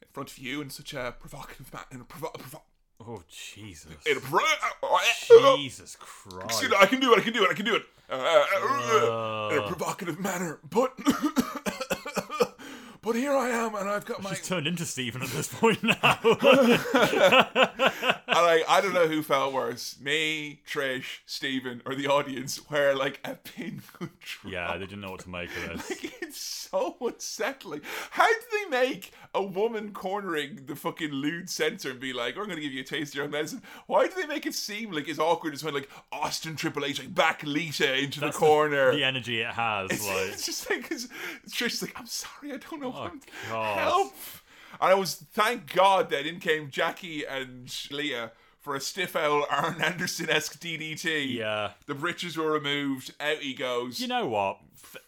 in 0.00 0.08
front 0.12 0.30
of 0.30 0.38
you 0.38 0.60
in 0.60 0.70
such 0.70 0.94
a 0.94 1.14
provocative 1.18 1.72
man 1.72 1.84
in 1.90 2.00
a 2.00 2.04
provo- 2.04 2.30
provo- 2.38 2.62
Oh 3.08 3.22
Jesus! 3.28 3.90
in 4.06 4.16
a 4.16 4.20
oh, 4.82 4.96
eh, 4.96 5.34
uh, 5.34 5.52
uh, 5.52 5.56
Jesus 5.56 5.96
Christ! 5.98 6.44
Excuse 6.44 6.70
me, 6.70 6.76
I 6.80 6.86
can 6.86 7.00
do 7.00 7.12
it 7.14 7.18
I 7.18 7.22
can 7.22 7.32
do 7.32 7.44
it 7.44 7.50
I 7.50 7.54
can 7.54 7.64
do 7.64 7.74
it 7.74 7.82
uh, 8.08 8.14
uh 8.14 9.48
in 9.52 9.58
a 9.58 9.66
provocative 9.66 10.20
manner 10.20 10.60
but 10.70 10.96
but 13.02 13.14
here 13.16 13.32
I 13.32 13.50
am 13.50 13.74
and 13.74 13.88
I've 13.88 14.04
got 14.04 14.22
my 14.22 14.30
She's 14.30 14.46
turned 14.46 14.66
into 14.66 14.84
Steven 14.86 15.22
at 15.22 15.28
this 15.28 15.48
point 15.48 15.82
now. 15.82 16.18
And 18.34 18.46
like, 18.46 18.64
I 18.66 18.80
don't 18.80 18.94
know 18.94 19.08
who 19.08 19.22
felt 19.22 19.52
worse, 19.52 20.00
me, 20.00 20.62
Trish, 20.66 21.18
Steven, 21.26 21.82
or 21.84 21.94
the 21.94 22.06
audience, 22.06 22.56
where 22.70 22.94
like 22.94 23.20
a 23.24 23.34
pin 23.34 23.82
could 23.92 24.18
drop. 24.20 24.52
yeah, 24.52 24.72
they 24.72 24.86
didn't 24.86 25.02
know 25.02 25.10
what 25.10 25.20
to 25.20 25.28
make 25.28 25.50
of 25.50 25.86
this. 25.86 25.90
Like, 25.90 26.22
it's 26.22 26.40
so 26.40 26.96
unsettling. 27.02 27.82
How 28.10 28.26
do 28.26 28.40
they 28.50 28.70
make 28.70 29.12
a 29.34 29.42
woman 29.42 29.92
cornering 29.92 30.60
the 30.66 30.74
fucking 30.74 31.10
lewd 31.10 31.50
censor 31.50 31.90
and 31.90 32.00
be 32.00 32.14
like, 32.14 32.36
"We're 32.36 32.46
going 32.46 32.56
to 32.56 32.62
give 32.62 32.72
you 32.72 32.80
a 32.80 32.84
taste 32.84 33.12
of 33.12 33.16
your 33.16 33.24
own 33.26 33.32
medicine"? 33.32 33.60
Why 33.86 34.06
do 34.06 34.14
they 34.14 34.26
make 34.26 34.46
it 34.46 34.54
seem 34.54 34.92
like 34.92 35.08
as 35.10 35.18
awkward 35.18 35.52
as 35.52 35.62
when 35.62 35.74
like 35.74 35.90
Austin 36.10 36.56
Triple 36.56 36.86
H 36.86 37.00
like 37.00 37.14
back 37.14 37.42
Lita 37.42 37.98
into 37.98 38.20
That's 38.20 38.34
the 38.34 38.40
corner? 38.46 38.92
The 38.92 39.04
energy 39.04 39.42
it 39.42 39.48
has, 39.52 39.90
It's, 39.90 40.08
like 40.08 40.28
it's 40.28 40.46
just 40.46 40.70
like 40.70 40.88
Trish's 41.50 41.82
like, 41.82 41.92
I'm 41.96 42.06
sorry, 42.06 42.52
I 42.52 42.56
don't 42.56 42.80
know. 42.80 42.91
Oh, 42.92 43.10
God. 43.48 43.78
Help! 43.78 44.12
And 44.80 44.90
I 44.90 44.94
was 44.94 45.14
thank 45.14 45.72
God 45.72 46.10
that 46.10 46.26
in 46.26 46.40
came 46.40 46.70
Jackie 46.70 47.24
and 47.24 47.72
Leah 47.90 48.32
for 48.60 48.74
a 48.76 48.80
stiff 48.80 49.16
owl 49.16 49.46
Arn 49.50 49.80
Anderson 49.82 50.30
esque 50.30 50.60
DDT. 50.60 51.34
yeah. 51.34 51.72
The 51.86 51.94
britches 51.94 52.36
were 52.36 52.50
removed. 52.50 53.14
Out 53.20 53.38
he 53.38 53.54
goes. 53.54 54.00
You 54.00 54.08
know 54.08 54.26
what? 54.26 54.58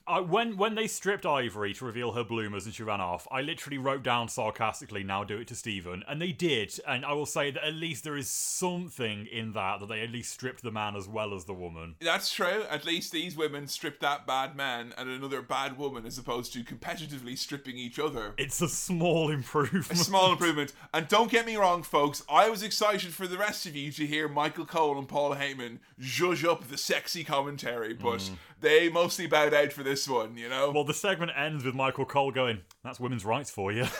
I, 0.06 0.20
when 0.20 0.56
when 0.56 0.74
they 0.74 0.86
stripped 0.86 1.26
Ivory 1.26 1.74
to 1.74 1.84
reveal 1.84 2.12
her 2.12 2.24
bloomers 2.24 2.66
and 2.66 2.74
she 2.74 2.82
ran 2.82 3.00
off, 3.00 3.26
I 3.30 3.40
literally 3.40 3.78
wrote 3.78 4.02
down 4.02 4.28
sarcastically, 4.28 5.02
"Now 5.02 5.24
do 5.24 5.38
it 5.38 5.48
to 5.48 5.54
Steven," 5.54 6.04
and 6.06 6.20
they 6.20 6.32
did. 6.32 6.78
And 6.86 7.04
I 7.04 7.12
will 7.12 7.26
say 7.26 7.50
that 7.50 7.64
at 7.64 7.74
least 7.74 8.04
there 8.04 8.16
is 8.16 8.28
something 8.28 9.26
in 9.26 9.52
that 9.52 9.80
that 9.80 9.88
they 9.88 10.02
at 10.02 10.10
least 10.10 10.32
stripped 10.32 10.62
the 10.62 10.70
man 10.70 10.96
as 10.96 11.08
well 11.08 11.34
as 11.34 11.44
the 11.44 11.54
woman. 11.54 11.96
That's 12.00 12.32
true. 12.32 12.64
At 12.70 12.84
least 12.84 13.12
these 13.12 13.36
women 13.36 13.66
stripped 13.66 14.00
that 14.00 14.26
bad 14.26 14.56
man 14.56 14.94
and 14.96 15.08
another 15.08 15.42
bad 15.42 15.78
woman 15.78 16.06
as 16.06 16.18
opposed 16.18 16.52
to 16.54 16.64
competitively 16.64 17.36
stripping 17.36 17.76
each 17.76 17.98
other. 17.98 18.34
It's 18.36 18.60
a 18.60 18.68
small 18.68 19.30
improvement. 19.30 19.90
A 19.90 19.96
small 19.96 20.32
improvement. 20.32 20.72
And 20.92 21.08
don't 21.08 21.30
get 21.30 21.46
me 21.46 21.56
wrong, 21.56 21.82
folks, 21.82 22.22
I 22.28 22.48
was 22.48 22.62
excited 22.62 23.12
for 23.12 23.26
the 23.26 23.38
rest 23.38 23.66
of 23.66 23.74
you 23.74 23.90
to 23.92 24.06
hear 24.06 24.28
Michael 24.28 24.66
Cole 24.66 24.98
and 24.98 25.08
Paul 25.08 25.34
Heyman 25.34 25.78
zhuzh 26.00 26.44
up 26.44 26.68
the 26.68 26.78
sexy 26.78 27.24
commentary, 27.24 27.94
but 27.94 28.20
mm. 28.20 28.34
They 28.64 28.88
mostly 28.88 29.26
bowed 29.26 29.54
out 29.54 29.72
for 29.72 29.82
this 29.82 30.08
one, 30.08 30.36
you 30.36 30.48
know? 30.48 30.70
Well, 30.70 30.84
the 30.84 30.94
segment 30.94 31.32
ends 31.36 31.64
with 31.64 31.74
Michael 31.74 32.04
Cole 32.04 32.30
going, 32.30 32.62
"That's 32.82 32.98
women's 32.98 33.24
rights 33.24 33.50
for 33.50 33.70
you." 33.72 33.86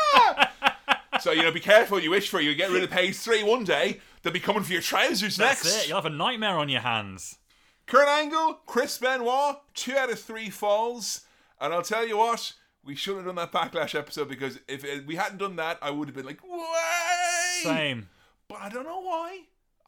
so, 1.20 1.32
you 1.32 1.42
know, 1.42 1.52
be 1.52 1.60
careful 1.60 1.96
what 1.96 2.02
you 2.04 2.10
wish 2.10 2.28
for. 2.28 2.40
You 2.40 2.54
get 2.54 2.70
rid 2.70 2.82
of 2.82 2.90
page 2.90 3.16
three 3.16 3.42
one 3.42 3.64
day, 3.64 4.00
they'll 4.22 4.32
be 4.32 4.40
coming 4.40 4.62
for 4.62 4.72
your 4.72 4.82
trousers 4.82 5.36
That's 5.36 5.64
next. 5.64 5.84
it. 5.84 5.88
You'll 5.88 6.00
have 6.00 6.06
a 6.06 6.10
nightmare 6.10 6.58
on 6.58 6.68
your 6.68 6.80
hands. 6.80 7.38
Kurt 7.86 8.08
Angle, 8.08 8.60
Chris 8.66 8.98
Benoit, 8.98 9.56
two 9.74 9.96
out 9.96 10.10
of 10.10 10.18
three 10.18 10.50
falls. 10.50 11.22
And 11.60 11.74
I'll 11.74 11.82
tell 11.82 12.06
you 12.06 12.16
what, 12.16 12.52
we 12.84 12.94
should 12.94 13.16
have 13.16 13.26
done 13.26 13.34
that 13.34 13.52
Backlash 13.52 13.98
episode 13.98 14.28
because 14.28 14.58
if 14.68 14.84
we 15.06 15.16
hadn't 15.16 15.38
done 15.38 15.56
that, 15.56 15.78
I 15.82 15.90
would 15.90 16.08
have 16.08 16.14
been 16.14 16.24
like, 16.24 16.40
why? 16.40 17.60
Same. 17.62 18.08
But 18.48 18.60
I 18.62 18.68
don't 18.68 18.84
know 18.84 19.00
why. 19.00 19.40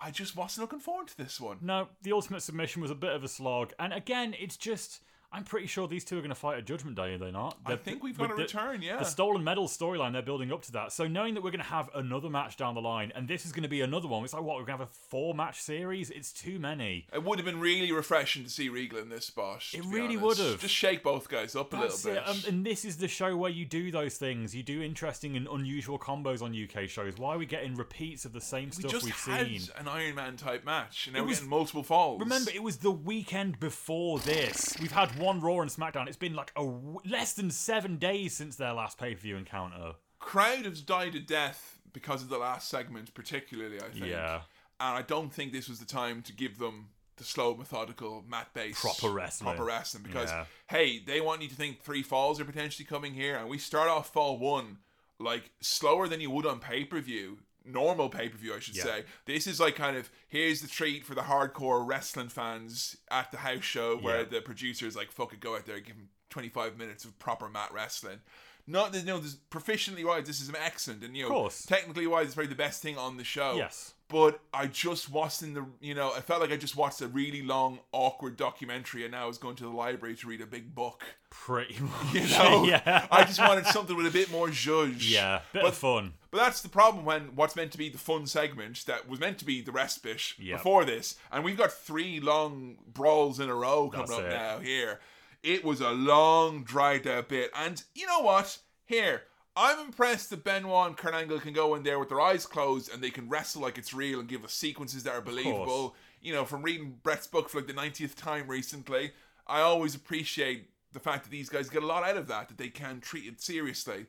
I 0.04 0.10
just 0.10 0.36
wasn't 0.36 0.62
looking 0.62 0.80
forward 0.80 1.08
to 1.08 1.16
this 1.16 1.40
one. 1.40 1.58
No, 1.60 1.88
the 2.02 2.12
ultimate 2.12 2.42
submission 2.42 2.82
was 2.82 2.90
a 2.90 2.96
bit 2.96 3.12
of 3.12 3.22
a 3.22 3.28
slog, 3.28 3.72
and 3.78 3.92
again, 3.92 4.34
it's 4.38 4.56
just. 4.56 5.00
I'm 5.32 5.44
pretty 5.44 5.66
sure 5.66 5.88
these 5.88 6.04
two 6.04 6.16
are 6.18 6.20
going 6.20 6.28
to 6.30 6.34
fight 6.34 6.58
at 6.58 6.66
Judgment 6.66 6.94
Day, 6.96 7.14
are 7.14 7.18
they 7.18 7.30
not? 7.30 7.56
I 7.64 7.70
They're- 7.70 7.78
think 7.78 8.02
we've 8.02 8.18
got 8.18 8.30
a 8.30 8.34
the- 8.34 8.42
return, 8.42 8.82
yeah. 8.82 8.98
The 8.98 9.04
stolen 9.04 9.42
medal 9.42 9.66
storyline, 9.66 10.12
they're 10.12 10.20
building 10.22 10.52
up 10.52 10.62
to 10.62 10.72
that. 10.72 10.92
So 10.92 11.06
knowing 11.08 11.34
that 11.34 11.42
we're 11.42 11.50
going 11.50 11.62
to 11.62 11.66
have 11.66 11.88
another 11.94 12.28
match 12.28 12.56
down 12.56 12.74
the 12.74 12.82
line, 12.82 13.12
and 13.14 13.26
this 13.26 13.46
is 13.46 13.52
going 13.52 13.62
to 13.62 13.68
be 13.68 13.80
another 13.80 14.08
one, 14.08 14.24
it's 14.24 14.34
like 14.34 14.42
what 14.42 14.56
we're 14.56 14.64
going 14.66 14.78
to 14.78 14.84
have 14.84 14.88
a 14.88 15.06
four 15.08 15.34
match 15.34 15.62
series. 15.62 16.10
It's 16.10 16.32
too 16.32 16.58
many. 16.58 17.06
It 17.14 17.22
would 17.24 17.38
have 17.38 17.46
been 17.46 17.60
really 17.60 17.92
refreshing 17.92 18.44
to 18.44 18.50
see 18.50 18.68
Regal 18.68 18.98
in 18.98 19.08
this 19.08 19.24
spot. 19.26 19.64
It 19.72 19.84
really 19.86 20.16
would 20.16 20.36
have. 20.38 20.60
Just 20.60 20.74
shake 20.74 21.02
both 21.02 21.28
guys 21.28 21.56
up 21.56 21.72
a 21.72 21.76
That's 21.76 22.04
little 22.04 22.20
bit. 22.22 22.28
Um, 22.28 22.36
and 22.48 22.66
this 22.66 22.84
is 22.84 22.98
the 22.98 23.08
show 23.08 23.34
where 23.36 23.50
you 23.50 23.64
do 23.64 23.90
those 23.90 24.16
things. 24.18 24.54
You 24.54 24.62
do 24.62 24.82
interesting 24.82 25.36
and 25.36 25.46
unusual 25.48 25.98
combos 25.98 26.42
on 26.42 26.52
UK 26.54 26.88
shows. 26.88 27.14
Why 27.16 27.34
are 27.34 27.38
we 27.38 27.46
getting 27.46 27.74
repeats 27.74 28.24
of 28.24 28.32
the 28.32 28.40
same 28.40 28.66
we 28.66 28.72
stuff 28.72 28.90
just 28.92 29.04
we've 29.04 29.14
had 29.14 29.46
seen? 29.46 29.60
an 29.78 29.88
Iron 29.88 30.14
Man 30.14 30.36
type 30.36 30.64
match, 30.64 31.06
and 31.06 31.16
now 31.16 31.22
we're 31.22 31.30
getting 31.30 31.48
multiple 31.48 31.82
falls. 31.82 32.20
Remember, 32.20 32.50
it 32.54 32.62
was 32.62 32.76
the 32.78 32.90
weekend 32.90 33.58
before 33.60 34.18
this. 34.18 34.74
We've 34.80 34.92
had 34.92 35.18
one 35.22 35.40
Raw 35.40 35.60
and 35.60 35.70
SmackDown. 35.70 36.06
It's 36.08 36.16
been 36.16 36.34
like 36.34 36.52
a 36.56 36.62
w- 36.64 36.98
less 37.08 37.32
than 37.32 37.50
seven 37.50 37.96
days 37.96 38.34
since 38.34 38.56
their 38.56 38.72
last 38.72 38.98
pay 38.98 39.14
per 39.14 39.20
view 39.20 39.36
encounter. 39.36 39.92
crowd 40.18 40.64
has 40.66 40.80
died 40.82 41.14
a 41.14 41.20
death 41.20 41.78
because 41.92 42.22
of 42.22 42.28
the 42.28 42.38
last 42.38 42.68
segment, 42.68 43.12
particularly. 43.14 43.78
I 43.78 43.88
think. 43.90 44.06
Yeah. 44.06 44.42
And 44.80 44.96
I 44.98 45.02
don't 45.02 45.32
think 45.32 45.52
this 45.52 45.68
was 45.68 45.78
the 45.78 45.84
time 45.86 46.22
to 46.22 46.32
give 46.32 46.58
them 46.58 46.88
the 47.16 47.24
slow, 47.24 47.54
methodical, 47.54 48.24
mat 48.26 48.48
based 48.54 48.80
Proper 48.80 49.10
wrestling. 49.10 49.50
Proper 49.50 49.64
wrestling 49.64 50.02
because 50.02 50.30
Yeah. 50.30 50.46
hey, 50.68 50.98
they 50.98 51.20
want 51.20 51.42
you 51.42 51.48
to 51.48 51.54
think 51.54 51.80
three 51.82 52.02
falls 52.02 52.40
are 52.40 52.44
potentially 52.44 52.84
coming 52.86 53.14
here, 53.14 53.36
and 53.36 53.48
we 53.48 53.58
start 53.58 53.88
off 53.88 54.12
fall 54.12 54.38
one 54.38 54.78
like 55.18 55.50
slower 55.60 56.08
than 56.08 56.20
you 56.20 56.30
would 56.30 56.46
on 56.46 56.58
pay 56.58 56.84
per 56.84 57.00
view. 57.00 57.38
Normal 57.64 58.08
pay 58.08 58.28
per 58.28 58.36
view, 58.36 58.54
I 58.54 58.58
should 58.58 58.76
Yeah. 58.76 58.84
say. 58.84 59.04
This 59.26 59.46
is 59.46 59.60
like 59.60 59.76
kind 59.76 59.96
of 59.96 60.10
here's 60.28 60.60
the 60.60 60.68
treat 60.68 61.04
for 61.04 61.14
the 61.14 61.22
hardcore 61.22 61.86
wrestling 61.86 62.28
fans 62.28 62.96
at 63.10 63.30
the 63.30 63.38
house 63.38 63.64
show, 63.64 63.96
where 63.96 64.18
Yeah. 64.20 64.24
the 64.28 64.40
producers 64.40 64.96
like 64.96 65.10
fuck 65.12 65.32
it, 65.32 65.40
go 65.40 65.54
out 65.56 65.66
there, 65.66 65.78
give 65.80 65.96
them 65.96 66.08
25 66.30 66.76
minutes 66.78 67.04
of 67.04 67.18
proper 67.18 67.48
mat 67.48 67.70
wrestling. 67.72 68.20
Not 68.66 68.92
that 68.92 69.00
you 69.00 69.04
know, 69.06 69.18
this 69.18 69.36
proficiently 69.50 70.04
wise, 70.04 70.26
this 70.26 70.40
is 70.40 70.50
excellent, 70.54 71.02
and 71.02 71.16
you 71.16 71.28
know, 71.28 71.50
technically 71.66 72.06
wise, 72.06 72.26
it's 72.26 72.34
probably 72.34 72.48
the 72.48 72.54
best 72.54 72.80
thing 72.80 72.96
on 72.96 73.16
the 73.16 73.24
show. 73.24 73.56
Yes. 73.56 73.94
But 74.12 74.40
I 74.52 74.66
just 74.66 75.10
watched 75.10 75.40
in 75.42 75.54
the, 75.54 75.64
you 75.80 75.94
know, 75.94 76.12
I 76.14 76.20
felt 76.20 76.42
like 76.42 76.52
I 76.52 76.56
just 76.58 76.76
watched 76.76 77.00
a 77.00 77.08
really 77.08 77.40
long, 77.42 77.78
awkward 77.92 78.36
documentary, 78.36 79.04
and 79.04 79.12
now 79.12 79.24
I 79.24 79.26
was 79.26 79.38
going 79.38 79.56
to 79.56 79.64
the 79.64 79.70
library 79.70 80.14
to 80.16 80.28
read 80.28 80.42
a 80.42 80.46
big 80.46 80.74
book. 80.74 81.02
Pretty 81.30 81.78
much. 81.80 82.12
You 82.14 82.28
know, 82.28 82.64
yeah. 82.68 83.06
I 83.10 83.24
just 83.24 83.40
wanted 83.40 83.64
something 83.66 83.96
with 83.96 84.06
a 84.06 84.10
bit 84.10 84.30
more 84.30 84.48
zhuzh. 84.48 84.96
yeah. 85.10 85.40
Bit 85.54 85.62
but, 85.62 85.68
of 85.70 85.76
fun. 85.78 86.12
But 86.30 86.38
that's 86.38 86.60
the 86.60 86.68
problem 86.68 87.06
when 87.06 87.34
what's 87.34 87.56
meant 87.56 87.72
to 87.72 87.78
be 87.78 87.88
the 87.88 87.96
fun 87.98 88.26
segment 88.26 88.84
that 88.86 89.08
was 89.08 89.18
meant 89.18 89.38
to 89.38 89.46
be 89.46 89.62
the 89.62 89.72
respite 89.72 90.34
Yeah. 90.38 90.56
before 90.56 90.84
this, 90.84 91.16
and 91.32 91.42
we've 91.42 91.56
got 91.56 91.72
three 91.72 92.20
long 92.20 92.76
brawls 92.92 93.40
in 93.40 93.48
a 93.48 93.54
row 93.54 93.88
coming 93.88 94.06
That's 94.08 94.18
up 94.18 94.26
it. 94.26 94.30
now 94.30 94.58
here. 94.58 95.00
It 95.42 95.64
was 95.64 95.80
a 95.80 95.90
long, 95.90 96.64
dragged 96.64 97.06
out 97.06 97.28
bit, 97.30 97.50
and 97.56 97.82
you 97.94 98.06
know 98.06 98.20
what? 98.20 98.58
Here, 98.84 99.22
I'm 99.56 99.80
impressed 99.80 100.30
that 100.30 100.44
Benoit 100.44 100.86
and 100.86 100.96
Kurt 100.96 101.14
Angle 101.14 101.40
can 101.40 101.52
go 101.52 101.74
in 101.74 101.82
there 101.82 101.98
with 101.98 102.08
their 102.08 102.20
eyes 102.20 102.46
closed 102.46 102.92
and 102.92 103.02
they 103.02 103.10
can 103.10 103.28
wrestle 103.28 103.62
like 103.62 103.76
it's 103.76 103.92
real 103.92 104.20
and 104.20 104.28
give 104.28 104.44
us 104.44 104.54
sequences 104.54 105.02
that 105.02 105.14
are 105.14 105.20
believable. 105.20 105.94
You 106.22 106.32
know, 106.32 106.44
from 106.44 106.62
reading 106.62 106.98
Bret's 107.02 107.26
book 107.26 107.48
for 107.48 107.58
like 107.58 107.66
the 107.66 107.74
90th 107.74 108.14
time 108.14 108.48
recently, 108.48 109.12
I 109.46 109.60
always 109.60 109.94
appreciate 109.94 110.70
the 110.92 111.00
fact 111.00 111.24
that 111.24 111.30
these 111.30 111.48
guys 111.48 111.68
get 111.68 111.82
a 111.82 111.86
lot 111.86 112.04
out 112.04 112.16
of 112.16 112.28
that, 112.28 112.48
that 112.48 112.58
they 112.58 112.68
can 112.68 113.00
treat 113.00 113.26
it 113.26 113.40
seriously. 113.40 114.06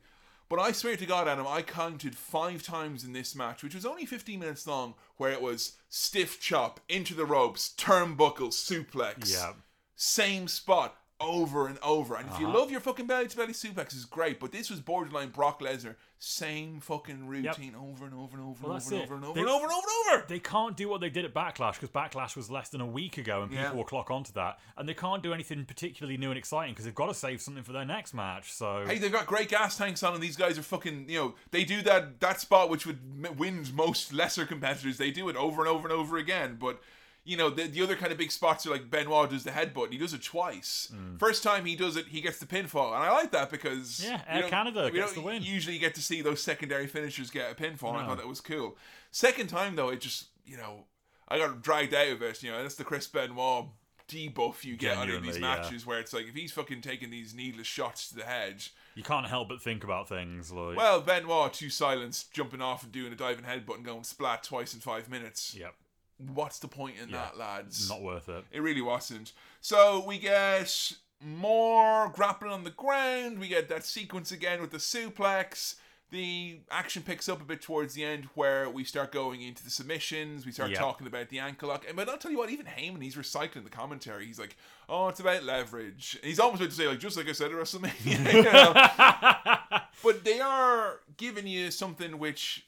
But 0.48 0.58
I 0.60 0.72
swear 0.72 0.96
to 0.96 1.06
God, 1.06 1.26
Adam, 1.26 1.46
I 1.46 1.62
counted 1.62 2.16
five 2.16 2.62
times 2.62 3.04
in 3.04 3.12
this 3.12 3.34
match, 3.34 3.62
which 3.62 3.74
was 3.74 3.86
only 3.86 4.06
15 4.06 4.38
minutes 4.38 4.66
long, 4.66 4.94
where 5.16 5.32
it 5.32 5.40
was 5.40 5.76
stiff 5.88 6.40
chop 6.40 6.80
into 6.88 7.14
the 7.14 7.24
ropes, 7.24 7.74
turnbuckle, 7.76 8.50
suplex. 8.50 9.32
Yeah. 9.32 9.52
Same 9.96 10.48
spot 10.48 10.96
over 11.24 11.66
and 11.66 11.78
over. 11.82 12.14
And 12.16 12.28
if 12.30 12.38
you 12.38 12.46
Uh-huh. 12.48 12.58
love 12.58 12.70
your 12.70 12.80
fucking 12.80 13.06
belly 13.06 13.26
to 13.28 13.36
belly 13.36 13.52
suplex, 13.52 13.74
suplexes, 13.74 14.08
great. 14.08 14.38
But 14.40 14.52
this 14.52 14.70
was 14.70 14.80
borderline 14.80 15.30
Brock 15.30 15.60
Lesnar. 15.60 15.96
Same 16.18 16.80
fucking 16.80 17.26
routine 17.26 17.74
over 17.74 18.06
and 18.06 18.14
over 18.14 18.36
and 18.38 18.46
over 18.46 18.66
Well, 18.68 18.76
and 18.76 18.82
over 18.86 18.94
and 18.94 19.02
over 19.02 19.14
and 19.14 19.24
over 19.24 19.34
They- 19.34 19.40
and 19.40 19.48
over 19.50 19.64
and 19.64 19.72
over 19.72 19.86
and 20.06 20.14
over. 20.18 20.26
They 20.26 20.38
can't 20.38 20.74
do 20.76 20.88
what 20.88 21.00
they 21.02 21.10
did 21.10 21.24
at 21.26 21.34
Backlash 21.34 21.74
because 21.78 21.90
Backlash 21.90 22.34
was 22.34 22.50
less 22.50 22.70
than 22.70 22.80
a 22.80 22.86
week 22.86 23.18
ago, 23.18 23.42
and 23.42 23.50
people 23.50 23.64
Yeah. 23.64 23.72
will 23.72 23.84
clock 23.84 24.10
onto 24.10 24.32
that. 24.32 24.58
And 24.78 24.88
they 24.88 24.94
can't 24.94 25.22
do 25.22 25.34
anything 25.34 25.64
particularly 25.66 26.16
new 26.16 26.30
and 26.30 26.38
exciting 26.38 26.72
because 26.72 26.86
they've 26.86 26.94
got 26.94 27.06
to 27.08 27.14
save 27.14 27.42
something 27.42 27.62
for 27.64 27.72
their 27.72 27.84
next 27.84 28.14
match. 28.14 28.52
So 28.52 28.86
Hey, 28.86 28.98
they've 28.98 29.12
got 29.12 29.26
great 29.26 29.48
gas 29.50 29.76
tanks 29.76 30.02
on, 30.02 30.14
and 30.14 30.22
these 30.22 30.36
guys 30.36 30.56
are 30.58 30.62
fucking. 30.62 31.08
You 31.10 31.18
know, 31.18 31.34
they 31.50 31.64
do 31.64 31.82
that 31.82 32.20
that 32.20 32.40
spot 32.40 32.70
which 32.70 32.86
would 32.86 33.38
win 33.38 33.66
most 33.74 34.12
lesser 34.12 34.46
competitors. 34.46 34.96
They 34.96 35.10
do 35.10 35.28
it 35.28 35.36
over 35.36 35.60
and 35.62 35.68
over 35.68 35.86
and 35.88 35.92
over 35.92 36.16
again. 36.16 36.56
But 36.58 36.80
you 37.24 37.36
know, 37.36 37.48
the, 37.50 37.64
the 37.66 37.82
other 37.82 37.96
kind 37.96 38.12
of 38.12 38.18
big 38.18 38.30
spots 38.30 38.66
are 38.66 38.70
like 38.70 38.90
Benoit 38.90 39.30
does 39.30 39.44
the 39.44 39.50
headbutt. 39.50 39.84
And 39.84 39.92
he 39.92 39.98
does 39.98 40.12
it 40.12 40.22
twice. 40.22 40.92
First 41.18 41.42
time 41.42 41.64
he 41.64 41.74
does 41.74 41.96
it, 41.96 42.06
he 42.08 42.20
gets 42.20 42.38
the 42.38 42.46
pinfall, 42.46 42.94
and 42.94 43.02
I 43.02 43.10
like 43.12 43.30
that 43.32 43.50
because 43.50 44.00
Mm. 44.00 44.04
Yeah, 44.04 44.20
Air 44.28 44.48
Canada 44.48 44.84
we 44.92 44.98
gets 44.98 45.14
don't 45.14 45.22
the 45.22 45.26
win. 45.26 45.42
Usually, 45.42 45.78
get 45.78 45.94
to 45.94 46.02
see 46.02 46.20
those 46.22 46.42
secondary 46.42 46.86
finishers 46.86 47.30
get 47.30 47.50
a 47.50 47.54
pinfall. 47.54 47.90
and 47.90 47.98
I 47.98 48.06
thought 48.06 48.18
that 48.18 48.28
was 48.28 48.40
cool. 48.40 48.76
Second 49.10 49.48
time 49.48 49.76
though, 49.76 49.88
it 49.90 50.00
just 50.00 50.26
you 50.46 50.56
know, 50.56 50.84
I 51.28 51.38
got 51.38 51.62
dragged 51.62 51.94
out 51.94 52.08
of 52.08 52.22
it. 52.22 52.42
You 52.42 52.50
know, 52.50 52.62
that's 52.62 52.74
the 52.74 52.84
Chris 52.84 53.06
Benoit 53.06 53.66
debuff 54.06 54.64
you 54.64 54.76
get 54.76 54.98
out 54.98 55.08
of 55.08 55.22
these 55.22 55.36
Genuinely, 55.36 55.40
yeah. 55.40 55.62
matches 55.62 55.86
where 55.86 55.98
it's 55.98 56.12
like 56.12 56.28
if 56.28 56.34
he's 56.34 56.52
fucking 56.52 56.82
taking 56.82 57.08
these 57.10 57.34
needless 57.34 57.66
shots 57.66 58.10
to 58.10 58.14
the 58.16 58.24
head. 58.24 58.62
you 58.94 59.02
can't 59.02 59.26
help 59.26 59.48
but 59.48 59.62
think 59.62 59.82
about 59.82 60.08
things 60.08 60.52
like. 60.52 60.76
Well, 60.76 61.00
Benoit, 61.00 61.52
two 61.54 61.70
silence, 61.70 62.24
jumping 62.32 62.60
off 62.60 62.82
and 62.82 62.92
doing 62.92 63.12
a 63.12 63.16
diving 63.16 63.44
headbutt 63.46 63.76
and 63.76 63.84
going 63.84 64.04
splat 64.04 64.42
twice 64.42 64.74
in 64.74 64.80
five 64.80 65.08
minutes. 65.08 65.54
Yep. 65.58 65.74
What's 66.18 66.58
the 66.60 66.68
point 66.68 66.96
in 67.02 67.08
Yeah. 67.08 67.16
that, 67.18 67.36
lads? 67.38 67.88
Not 67.88 68.02
worth 68.02 68.28
it. 68.28 68.44
It 68.52 68.60
really 68.60 68.82
wasn't. 68.82 69.32
So 69.60 70.04
we 70.06 70.18
get 70.18 70.92
more 71.20 72.08
grappling 72.10 72.52
on 72.52 72.64
the 72.64 72.70
ground. 72.70 73.38
We 73.38 73.48
get 73.48 73.68
that 73.68 73.84
sequence 73.84 74.30
again 74.32 74.60
with 74.60 74.70
the 74.70 74.78
suplex. 74.78 75.76
The 76.10 76.60
action 76.70 77.02
picks 77.02 77.28
up 77.28 77.40
a 77.40 77.44
bit 77.44 77.60
towards 77.62 77.94
the 77.94 78.04
end 78.04 78.28
where 78.34 78.68
we 78.70 78.84
start 78.84 79.10
going 79.10 79.42
into 79.42 79.64
the 79.64 79.70
submissions. 79.70 80.46
We 80.46 80.52
start 80.52 80.70
Yeah. 80.70 80.78
talking 80.78 81.06
about 81.08 81.28
the 81.30 81.40
ankle 81.40 81.70
lock. 81.70 81.84
And 81.88 81.96
but 81.96 82.08
I'll 82.08 82.18
tell 82.18 82.30
you 82.30 82.38
what, 82.38 82.50
even 82.50 82.66
Heyman, 82.66 83.02
he's 83.02 83.16
recycling 83.16 83.64
the 83.64 83.70
commentary. 83.70 84.26
He's 84.26 84.38
like, 84.38 84.56
oh, 84.88 85.08
it's 85.08 85.18
about 85.18 85.42
leverage. 85.42 86.16
And 86.22 86.28
he's 86.28 86.38
almost 86.38 86.60
about 86.62 86.70
to 86.70 86.76
say, 86.76 86.86
like, 86.86 87.00
just 87.00 87.16
like 87.16 87.28
I 87.28 87.32
said 87.32 87.50
at 87.50 87.56
WrestleMania. 87.56 89.82
but 90.04 90.22
they 90.24 90.40
are 90.40 91.00
giving 91.16 91.48
you 91.48 91.70
something 91.72 92.18
which 92.18 92.66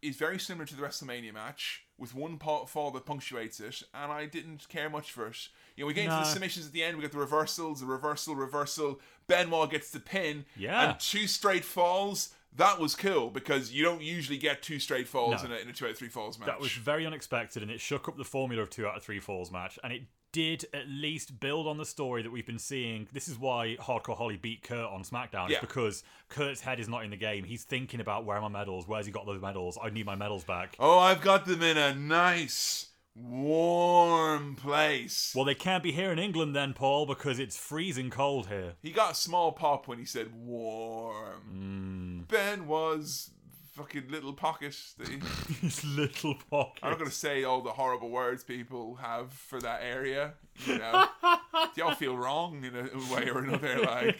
is 0.00 0.16
very 0.16 0.38
similar 0.38 0.64
to 0.64 0.74
the 0.76 0.82
WrestleMania 0.82 1.34
match 1.34 1.82
with 1.98 2.14
one 2.14 2.36
pa- 2.38 2.64
fall 2.66 2.90
that 2.92 3.06
punctuates 3.06 3.58
it, 3.60 3.82
and 3.94 4.12
I 4.12 4.26
didn't 4.26 4.68
care 4.68 4.90
much 4.90 5.10
for 5.12 5.26
it. 5.28 5.48
You 5.76 5.82
know, 5.84 5.88
we 5.88 5.94
get 5.94 6.04
into 6.04 6.16
the 6.16 6.22
No. 6.22 6.26
submissions 6.28 6.66
at 6.66 6.72
the 6.72 6.82
end. 6.84 6.96
We 6.96 7.02
get 7.02 7.12
the 7.12 7.18
reversals, 7.18 7.80
the 7.80 7.86
reversal, 7.86 8.34
reversal. 8.36 9.00
Benoit 9.26 9.70
gets 9.70 9.90
the 9.90 10.00
pin, 10.00 10.44
Yeah. 10.56 10.90
and 10.90 11.00
two 11.00 11.26
straight 11.26 11.64
falls. 11.64 12.34
That 12.54 12.78
was 12.78 12.94
cool 12.94 13.28
because 13.30 13.72
you 13.72 13.84
don't 13.84 14.00
usually 14.02 14.38
get 14.38 14.62
two 14.62 14.78
straight 14.78 15.08
falls 15.08 15.42
No. 15.42 15.50
in, 15.50 15.52
a, 15.52 15.56
in 15.56 15.68
a 15.68 15.72
two 15.74 15.84
out 15.86 15.90
of 15.90 15.98
three 15.98 16.08
falls 16.08 16.38
match. 16.38 16.46
That 16.46 16.60
was 16.60 16.72
very 16.72 17.04
unexpected, 17.06 17.62
and 17.62 17.70
it 17.70 17.80
shook 17.80 18.08
up 18.08 18.16
the 18.16 18.24
formula 18.24 18.62
of 18.62 18.70
two 18.70 18.86
out 18.86 18.96
of 18.96 19.02
three 19.02 19.20
falls 19.20 19.50
match, 19.50 19.78
and 19.84 19.92
it 19.92 20.02
did 20.36 20.66
at 20.74 20.86
least 20.86 21.40
build 21.40 21.66
on 21.66 21.78
the 21.78 21.86
story 21.86 22.20
that 22.20 22.30
we've 22.30 22.44
been 22.44 22.58
seeing. 22.58 23.08
This 23.10 23.26
is 23.26 23.38
why 23.38 23.78
Hardcore 23.80 24.18
Holly 24.18 24.36
beat 24.36 24.62
Kurt 24.62 24.90
on 24.90 25.02
SmackDown. 25.02 25.48
Yeah. 25.48 25.56
It's 25.56 25.60
because 25.60 26.02
Kurt's 26.28 26.60
head 26.60 26.78
is 26.78 26.90
not 26.90 27.04
in 27.04 27.10
the 27.10 27.16
game. 27.16 27.42
He's 27.42 27.64
thinking 27.64 28.00
about 28.00 28.26
where 28.26 28.36
are 28.36 28.42
my 28.42 28.58
medals? 28.58 28.86
Where's 28.86 29.06
he 29.06 29.12
got 29.12 29.24
those 29.24 29.40
medals? 29.40 29.78
I 29.82 29.88
need 29.88 30.04
my 30.04 30.14
medals 30.14 30.44
back. 30.44 30.76
oh, 30.78 30.98
I've 30.98 31.22
got 31.22 31.46
them 31.46 31.62
in 31.62 31.78
a 31.78 31.94
nice, 31.94 32.88
warm 33.14 34.56
place. 34.56 35.32
Well, 35.34 35.46
they 35.46 35.54
can't 35.54 35.82
be 35.82 35.92
here 35.92 36.12
in 36.12 36.18
England 36.18 36.54
then, 36.54 36.74
Paul, 36.74 37.06
because 37.06 37.38
it's 37.38 37.56
freezing 37.56 38.10
cold 38.10 38.48
here. 38.48 38.74
He 38.82 38.90
got 38.90 39.12
a 39.12 39.14
small 39.14 39.52
pop 39.52 39.88
when 39.88 39.98
he 39.98 40.04
said 40.04 40.34
warm. 40.34 42.26
Mm. 42.26 42.28
Ben 42.28 42.66
was 42.66 43.30
fucking 43.76 44.08
little 44.10 44.32
pocket. 44.32 44.76
that 44.98 45.08
he- 45.08 45.20
His 45.60 45.84
little 45.84 46.34
pocket. 46.50 46.80
I'm 46.82 46.90
not 46.90 46.98
gonna 46.98 47.10
say 47.10 47.44
all 47.44 47.60
the 47.62 47.70
horrible 47.72 48.10
words 48.10 48.42
people 48.44 48.96
have 48.96 49.32
for 49.32 49.60
that 49.60 49.80
area. 49.82 50.34
You 50.64 50.78
know, 50.78 51.06
do 51.22 51.68
y'all 51.82 51.94
feel 51.94 52.16
wrong 52.16 52.64
in 52.64 52.74
a, 52.74 53.14
way 53.14 53.28
or 53.30 53.38
another? 53.40 53.78
Like, 53.86 54.18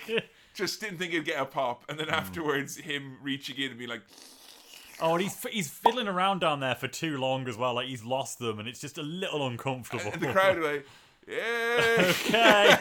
just 0.55 0.81
didn't 0.81 0.99
think 0.99 1.13
he'd 1.13 1.25
get 1.25 1.41
a 1.41 1.45
pop, 1.45 1.85
and 1.89 1.99
then 1.99 2.09
afterwards, 2.09 2.77
him 2.77 3.17
reaching 3.23 3.57
in 3.57 3.71
and 3.71 3.79
being 3.79 3.91
like, 3.91 4.03
Oh, 5.01 5.15
and 5.15 5.23
he's 5.23 5.43
he's 5.51 5.69
fiddling 5.71 6.09
around 6.09 6.39
down 6.41 6.61
there 6.61 6.75
for 6.75 6.89
too 6.89 7.19
long 7.19 7.47
as 7.49 7.57
well. 7.57 7.75
Like 7.75 7.87
he's 7.89 8.03
lost 8.05 8.39
them, 8.39 8.59
and 8.59 8.67
it's 8.69 8.81
just 8.81 8.97
a 8.99 9.03
little 9.03 9.47
uncomfortable. 9.47 10.11
and 10.13 10.23
the 10.23 10.33
crowd 10.33 10.57
are 10.59 10.73
like, 10.75 10.87
yeah, 11.29 11.97
okay, 12.11 12.77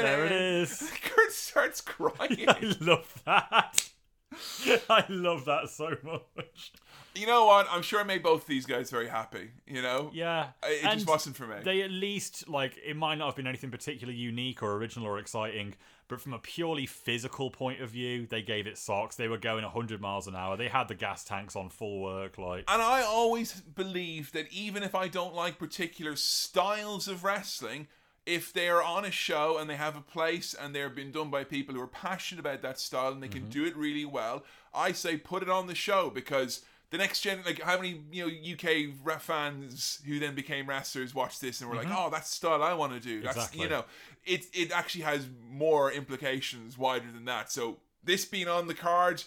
there 0.00 0.26
it 0.26 0.32
is. 0.32 0.92
Kurt 1.02 1.32
starts 1.32 1.80
crying. 1.80 2.44
I 2.48 2.74
love 2.80 3.20
that. 3.24 3.88
I 4.88 5.04
love 5.08 5.44
that 5.46 5.68
so 5.68 5.96
much. 6.02 6.72
You 7.14 7.26
know 7.26 7.46
what? 7.46 7.66
I'm 7.70 7.82
sure 7.82 8.00
it 8.00 8.06
made 8.06 8.22
both 8.22 8.46
these 8.46 8.66
guys 8.66 8.90
very 8.90 9.08
happy. 9.08 9.50
You 9.66 9.82
know, 9.82 10.10
Yeah, 10.14 10.48
uh, 10.62 10.68
it 10.68 10.84
and 10.84 10.92
just 10.94 11.08
wasn't 11.08 11.36
for 11.36 11.46
me. 11.46 11.56
They 11.62 11.82
at 11.82 11.90
least 11.90 12.48
like 12.48 12.78
it 12.84 12.96
might 12.96 13.16
not 13.16 13.26
have 13.26 13.36
been 13.36 13.48
anything 13.48 13.70
particularly 13.70 14.18
unique 14.18 14.62
or 14.62 14.74
original 14.76 15.08
or 15.08 15.18
exciting, 15.18 15.74
but 16.06 16.20
from 16.20 16.32
a 16.32 16.38
purely 16.38 16.86
physical 16.86 17.50
point 17.50 17.80
of 17.80 17.90
view, 17.90 18.26
they 18.26 18.42
gave 18.42 18.66
it 18.66 18.78
socks. 18.78 19.16
They 19.16 19.28
were 19.28 19.38
going 19.38 19.64
100 19.64 20.00
miles 20.00 20.28
an 20.28 20.36
hour. 20.36 20.56
They 20.56 20.68
had 20.68 20.86
the 20.86 20.94
gas 20.94 21.24
tanks 21.24 21.56
on 21.56 21.68
full 21.68 22.00
work. 22.00 22.38
Like 22.38 22.64
And 22.68 22.80
I 22.80 23.02
always 23.02 23.60
believe 23.60 24.30
that 24.32 24.52
even 24.52 24.82
if 24.84 24.94
I 24.94 25.08
don't 25.08 25.34
like 25.34 25.58
particular 25.58 26.14
styles 26.14 27.08
of 27.08 27.24
wrestling, 27.24 27.88
if 28.26 28.52
they 28.52 28.68
are 28.68 28.82
on 28.82 29.04
a 29.04 29.10
show 29.10 29.58
and 29.58 29.68
they 29.68 29.76
have 29.76 29.96
a 29.96 30.00
place 30.00 30.54
and 30.54 30.74
they're 30.74 30.90
being 30.90 31.10
done 31.10 31.30
by 31.30 31.44
people 31.44 31.74
who 31.74 31.80
are 31.80 31.86
passionate 31.86 32.40
about 32.40 32.62
that 32.62 32.78
style 32.78 33.12
and 33.12 33.22
they 33.22 33.28
can 33.28 33.42
mm-hmm. 33.42 33.50
do 33.50 33.64
it 33.64 33.76
really 33.76 34.04
well, 34.04 34.44
I 34.74 34.92
say 34.92 35.16
put 35.16 35.42
it 35.42 35.50
on 35.50 35.66
the 35.66 35.74
show 35.74 36.10
because 36.10 36.62
the 36.90 36.98
next 36.98 37.20
gen, 37.22 37.40
like 37.46 37.60
how 37.62 37.76
many 37.76 38.02
you 38.12 38.26
know 38.26 38.52
UK 38.54 38.94
ra- 39.02 39.18
fans 39.18 40.00
who 40.06 40.18
then 40.18 40.34
became 40.34 40.68
wrestlers 40.68 41.14
watched 41.14 41.40
this 41.40 41.60
and 41.60 41.70
were 41.70 41.76
like, 41.76 41.86
mm-hmm. 41.86 41.96
oh, 41.96 42.10
that's 42.10 42.30
the 42.30 42.36
style 42.36 42.62
I 42.62 42.74
want 42.74 42.92
to 42.92 43.00
do. 43.00 43.22
That's 43.22 43.36
Exactly. 43.36 43.62
you 43.62 43.68
know, 43.68 43.84
it 44.24 44.46
it 44.52 44.72
actually 44.72 45.04
has 45.04 45.26
more 45.50 45.90
implications 45.90 46.76
wider 46.76 47.10
than 47.12 47.24
that. 47.24 47.50
So 47.50 47.78
this 48.04 48.24
being 48.24 48.48
on 48.48 48.66
the 48.66 48.74
card 48.74 49.22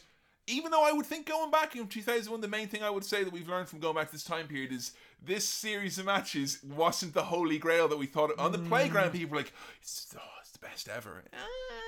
even 0.48 0.72
though 0.72 0.84
I 0.84 0.92
would 0.92 1.06
think 1.06 1.28
going 1.28 1.52
back 1.52 1.76
in 1.76 1.88
2001, 1.88 2.42
the 2.42 2.48
main 2.48 2.68
thing 2.68 2.84
I 2.84 2.90
would 2.90 3.06
say 3.06 3.24
that 3.24 3.32
we've 3.32 3.48
learned 3.48 3.70
from 3.70 3.80
going 3.80 3.96
back 3.96 4.08
to 4.08 4.12
this 4.12 4.26
time 4.26 4.48
period 4.48 4.74
is 4.74 4.92
this 5.26 5.48
series 5.48 5.98
of 5.98 6.06
matches 6.06 6.60
wasn't 6.64 7.14
the 7.14 7.24
holy 7.24 7.58
grail 7.58 7.88
that 7.88 7.98
we 7.98 8.06
thought. 8.06 8.38
On 8.38 8.52
the 8.52 8.60
playground, 8.60 9.10
mm. 9.10 9.14
people 9.14 9.32
were 9.32 9.38
like, 9.38 9.54
it's, 9.82 10.14
oh, 10.18 10.20
best 10.64 10.90
ever. 10.90 11.24
Ah. 11.34 11.38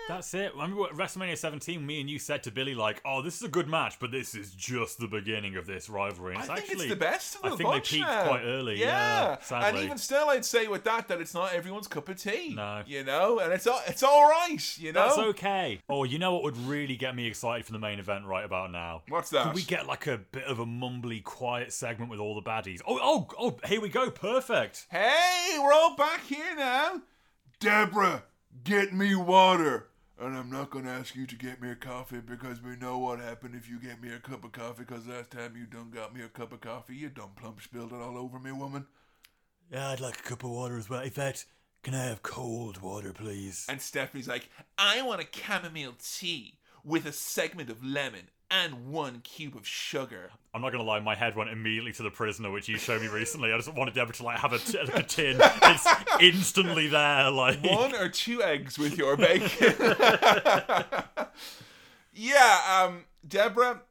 that's 0.07 0.34
it. 0.34 0.52
I 0.57 0.61
remember 0.61 0.85
at 0.85 0.91
WrestleMania 0.91 1.38
17, 1.38 1.84
me 1.85 1.99
and 2.02 2.10
you 2.10 2.19
said 2.19 2.43
to 2.43 2.52
Billy 2.52 2.76
like, 2.76 3.02
"Oh, 3.06 3.22
this 3.22 3.35
is 3.38 3.43
a 3.43 3.47
good 3.47 3.68
match, 3.68 3.99
but 3.99 4.11
this 4.11 4.35
is 4.35 4.52
just 4.53 4.99
the 4.99 5.07
beginning 5.07 5.56
of 5.56 5.65
this 5.65 5.89
rivalry." 5.89 6.35
And 6.35 6.38
I 6.38 6.41
it's 6.41 6.47
think 6.47 6.60
actually 6.60 6.85
it's 6.85 6.93
the 6.93 6.99
best 6.99 7.35
of 7.35 7.41
the 7.41 7.47
I 7.47 7.49
think 7.52 7.69
bunch 7.69 7.89
they 7.89 7.97
peaked 7.97 8.07
now. 8.10 8.27
quite 8.27 8.43
early. 8.43 8.80
Yeah, 8.80 9.31
and 9.34 9.43
sadly. 9.43 9.84
even 9.84 9.97
still, 9.97 10.30
I'd 10.30 10.45
say 10.45 10.68
with 10.68 10.84
that 10.84 11.07
that 11.07 11.22
it's 11.22 11.34
not 11.34 11.53
everyone's 11.53 11.88
cup 11.88 12.10
of 12.10 12.22
tea. 12.22 12.53
No. 12.56 12.84
you 12.85 13.03
know, 13.03 13.39
and 13.39 13.52
it's 13.53 13.68
it's 13.88 14.03
all 14.03 14.30
right. 14.30 14.77
You 14.77 14.91
know, 14.93 15.06
That's 15.06 15.18
okay. 15.18 15.80
Oh, 15.89 16.03
you 16.03 16.19
know 16.19 16.34
what 16.34 16.43
would 16.43 16.57
really 16.57 16.95
get 16.97 17.15
me 17.15 17.27
excited 17.27 17.65
for 17.65 17.72
the 17.72 17.80
main 17.80 17.99
event 17.99 18.26
right 18.26 18.45
about 18.45 18.72
now? 18.72 19.03
What's 19.10 19.30
that? 19.31 19.45
Could 19.45 19.56
we 19.56 19.64
get 19.64 19.88
like 19.88 20.07
a 20.07 20.18
bit 20.18 20.43
of 20.43 20.60
a 20.60 20.65
mumbly, 20.65 21.23
quiet 21.23 21.72
segment 21.73 22.11
with 22.11 22.19
all 22.19 22.35
the 22.35 22.41
baddies? 22.41 22.81
Oh, 22.88 22.99
oh, 23.02 23.27
oh! 23.39 23.57
Here 23.68 23.81
we 23.81 23.89
go. 23.89 24.11
Perfect. 24.11 24.88
Hey, 24.89 25.57
we're 25.60 25.73
all 25.73 25.95
back 25.95 26.22
here 26.26 26.56
now. 26.56 27.02
Debra, 27.60 28.23
get 28.64 28.94
me 28.94 29.15
water. 29.15 29.88
And 30.19 30.36
I'm 30.38 30.49
not 30.49 30.69
gonna 30.69 30.91
ask 30.91 31.15
you 31.15 31.27
to 31.27 31.36
get 31.36 31.61
me 31.61 31.72
a 31.72 31.76
coffee 31.76 32.22
because 32.22 32.61
we 32.61 32.77
know 32.77 32.98
what 32.98 33.19
happened 33.19 33.53
if 33.53 33.69
you 33.69 33.80
get 33.80 34.02
me 34.02 34.14
a 34.14 34.19
cup 34.19 34.45
of 34.45 34.53
coffee. 34.53 34.84
Because 34.88 35.07
last 35.07 35.32
time 35.32 35.56
you 35.57 35.65
done 35.65 35.91
got 35.94 36.15
me 36.15 36.22
a 36.22 36.30
cup 36.30 36.53
of 36.53 36.61
coffee, 36.61 36.95
you 36.95 37.10
done 37.10 37.32
plump 37.36 37.61
spilled 37.61 37.91
it 37.91 38.02
all 38.02 38.18
over 38.18 38.40
me, 38.40 38.52
woman. 38.53 38.86
Yeah, 39.69 39.90
I'd 39.90 39.99
like 39.99 40.19
a 40.19 40.23
cup 40.23 40.44
of 40.44 40.52
water 40.52 40.77
as 40.77 40.90
well. 40.90 41.02
In 41.02 41.10
fact, 41.10 41.45
can 41.84 41.94
I 41.94 42.06
have 42.06 42.23
cold 42.23 42.82
water, 42.82 43.11
please? 43.11 43.65
And 43.68 43.82
Stephanie's 43.82 44.27
like, 44.27 44.49
I 44.77 45.02
want 45.02 45.22
a 45.22 45.27
chamomile 45.32 45.95
tea 46.02 46.60
with 46.84 47.06
a 47.06 47.11
segment 47.11 47.69
of 47.69 47.84
lemon 47.84 48.30
and 48.64 48.88
one 48.88 49.19
cube 49.22 49.56
of 49.56 49.68
sugar. 49.68 50.32
I'm 50.53 50.61
not 50.61 50.72
gonna 50.72 50.84
lie, 50.84 50.99
my 50.99 51.15
head 51.15 51.36
went 51.36 51.49
immediately 51.49 51.91
to 51.94 52.03
the 52.03 52.10
prisoner, 52.10 52.49
which 52.52 52.69
you 52.69 52.77
showed 52.77 53.02
me 53.02 53.07
recently. 53.07 53.52
I 53.52 53.57
just 53.57 53.73
wanted 53.73 53.94
Debra 53.94 54.14
to 54.15 54.23
like 54.23 54.40
have 54.40 54.53
a, 54.53 54.60
t- 54.60 54.77
a 54.77 55.03
tin. 55.03 55.38
It's 55.41 55.88
instantly 56.22 56.88
there, 56.88 57.30
like 57.32 57.64
One 57.64 57.94
or 57.95 58.07
two 58.10 58.41
eggs 58.41 58.77
with 58.77 58.98
your 58.98 59.18
bacon. 59.18 59.73
yeah, 62.14 62.86
um, 62.86 63.06
Debra, 63.27 63.82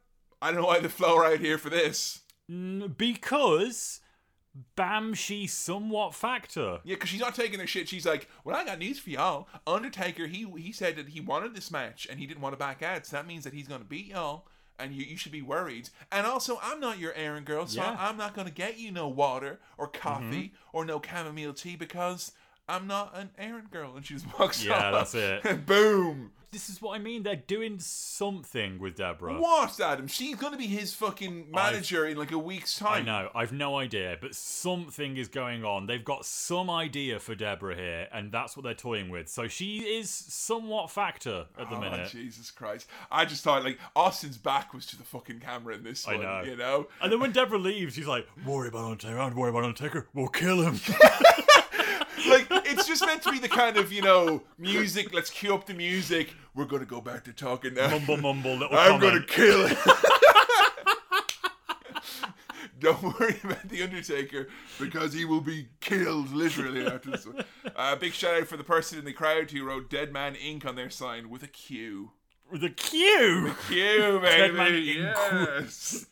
I 0.41 0.51
don't 0.51 0.61
know 0.61 0.67
why 0.67 0.79
the 0.79 0.89
flow 0.89 1.17
right 1.17 1.39
here 1.39 1.57
for 1.57 1.69
this. 1.69 2.21
Because 2.97 4.01
bam, 4.75 5.13
she 5.13 5.47
somewhat 5.47 6.15
factor. 6.15 6.79
Yeah, 6.83 6.95
because 6.95 7.09
she's 7.09 7.19
not 7.19 7.35
taking 7.35 7.59
her 7.59 7.67
shit. 7.67 7.89
She's 7.89 8.05
like, 8.05 8.29
"Well, 8.43 8.55
I 8.55 8.63
got 8.63 8.79
news 8.79 8.99
for 8.99 9.09
y'all. 9.09 9.47
Undertaker, 9.67 10.27
he 10.27 10.45
he 10.57 10.71
said 10.71 10.95
that 10.95 11.09
he 11.09 11.19
wanted 11.19 11.55
this 11.55 11.71
match 11.71 12.07
and 12.09 12.19
he 12.19 12.25
didn't 12.25 12.41
want 12.41 12.53
to 12.53 12.57
back 12.57 12.81
out. 12.81 13.05
So 13.05 13.17
that 13.17 13.27
means 13.27 13.43
that 13.43 13.53
he's 13.53 13.67
gonna 13.67 13.83
beat 13.83 14.07
y'all, 14.07 14.47
and 14.79 14.93
you, 14.93 15.03
you 15.03 15.17
should 15.17 15.31
be 15.31 15.41
worried. 15.41 15.89
And 16.11 16.25
also, 16.25 16.59
I'm 16.63 16.79
not 16.79 16.99
your 16.99 17.13
errand 17.13 17.45
girl, 17.45 17.67
so 17.67 17.81
Yeah. 17.81 17.93
Mm-hmm. 17.93 18.05
I'm 18.05 18.17
not 18.17 18.33
gonna 18.33 18.51
get 18.51 18.77
you 18.77 18.91
no 18.91 19.07
water 19.07 19.59
or 19.77 19.87
coffee 19.87 20.53
or 20.71 20.85
no 20.85 21.01
chamomile 21.01 21.53
tea 21.53 21.75
because 21.75 22.31
I'm 22.67 22.87
not 22.87 23.11
an 23.15 23.29
errand 23.37 23.71
girl." 23.71 23.95
And 23.95 24.05
she 24.05 24.13
just 24.15 24.39
walks 24.39 24.63
Yeah, 24.63 24.89
off. 24.91 25.11
that's 25.11 25.15
it. 25.15 25.65
Boom. 25.65 26.31
This 26.51 26.69
is 26.69 26.81
what 26.81 26.95
I 26.95 26.99
mean. 27.03 27.23
They're 27.23 27.35
doing 27.35 27.79
something 27.79 28.79
with 28.79 28.95
Debra. 28.95 29.41
What, 29.41 29.77
Adam? 29.81 30.07
She's 30.07 30.37
gonna 30.37 30.55
be 30.55 30.67
his 30.67 30.93
fucking 30.93 31.51
manager 31.51 32.05
in 32.07 32.15
like 32.15 32.31
a 32.31 32.37
week's 32.39 32.77
time. 32.79 33.01
I 33.01 33.05
know. 33.05 33.29
I've 33.35 33.51
no 33.51 33.77
idea, 33.77 34.17
but 34.21 34.33
something 34.35 35.17
is 35.17 35.27
going 35.27 35.65
on. 35.65 35.85
They've 35.85 36.03
got 36.05 36.25
some 36.25 36.69
idea 36.69 37.19
for 37.19 37.35
Debra 37.35 37.75
here, 37.75 38.07
and 38.13 38.31
that's 38.31 38.55
what 38.55 38.63
they're 38.63 38.73
toying 38.73 39.09
with. 39.09 39.27
So 39.27 39.49
she 39.49 39.79
is 39.79 40.09
somewhat 40.09 40.89
factor 40.91 41.47
at 41.59 41.69
the 41.69 41.75
Oh, 41.75 41.81
minute. 41.81 42.09
Jesus 42.09 42.51
Christ. 42.51 42.87
I 43.11 43.25
just 43.25 43.43
thought, 43.43 43.65
like, 43.65 43.77
Austin's 43.93 44.37
back 44.37 44.73
was 44.73 44.85
to 44.87 44.97
the 44.97 45.03
fucking 45.03 45.41
camera 45.41 45.75
in 45.75 45.83
this 45.83 46.07
I 46.07 46.13
one, 46.13 46.21
know. 46.23 46.41
you 46.45 46.55
know? 46.55 46.87
And 47.01 47.11
then 47.11 47.19
when 47.19 47.33
Debra 47.33 47.57
leaves, 47.57 47.95
she's 47.95 48.07
like, 48.07 48.27
"Worry 48.45 48.69
about 48.69 48.85
Undertaker. 48.85 49.15
Don't 49.17 49.35
worry 49.35 49.49
about 49.49 49.65
Undertaker. 49.65 50.07
We'll 50.13 50.29
kill 50.29 50.61
him." 50.61 50.79
like 52.27 52.47
it's 52.65 52.87
just 52.87 53.05
meant 53.05 53.21
to 53.23 53.31
be 53.31 53.39
the 53.39 53.49
kind 53.49 53.77
of 53.77 53.91
you 53.91 54.01
know 54.01 54.43
music. 54.57 55.13
Let's 55.13 55.29
cue 55.29 55.53
up 55.53 55.65
the 55.65 55.73
music. 55.73 56.33
We're 56.53 56.65
gonna 56.65 56.85
go 56.85 57.01
back 57.01 57.23
to 57.25 57.33
talking 57.33 57.73
now. 57.73 57.89
mumble, 57.89 58.17
mumble. 58.17 58.55
Little 58.57 58.77
I'm 58.77 58.99
gonna 58.99 59.23
kill 59.25 59.67
him. 59.67 59.77
Don't 62.79 63.01
worry 63.19 63.39
about 63.43 63.67
the 63.69 63.81
Undertaker 63.83 64.47
because 64.79 65.13
he 65.13 65.25
will 65.25 65.41
be 65.41 65.69
killed 65.79 66.31
literally 66.33 66.85
after 66.85 67.11
this 67.11 67.25
one. 67.25 67.43
Uh, 67.75 67.95
big 67.95 68.13
shout 68.13 68.35
out 68.35 68.47
for 68.47 68.57
the 68.57 68.63
person 68.63 68.99
in 68.99 69.05
the 69.05 69.13
crowd 69.13 69.49
who 69.51 69.63
wrote 69.63 69.89
"Dead 69.89 70.11
Man 70.11 70.35
Inc." 70.35 70.65
on 70.65 70.75
their 70.75 70.89
sign 70.89 71.29
with 71.29 71.41
a 71.43 71.47
Q. 71.47 72.11
with 72.51 72.63
a 72.63 72.69
Q. 72.69 73.55
Q, 73.67 74.19
Dead 74.21 74.53
Man 74.53 74.71
baby. 74.71 74.95
Inc. 74.97 75.59
Yes. 75.61 76.05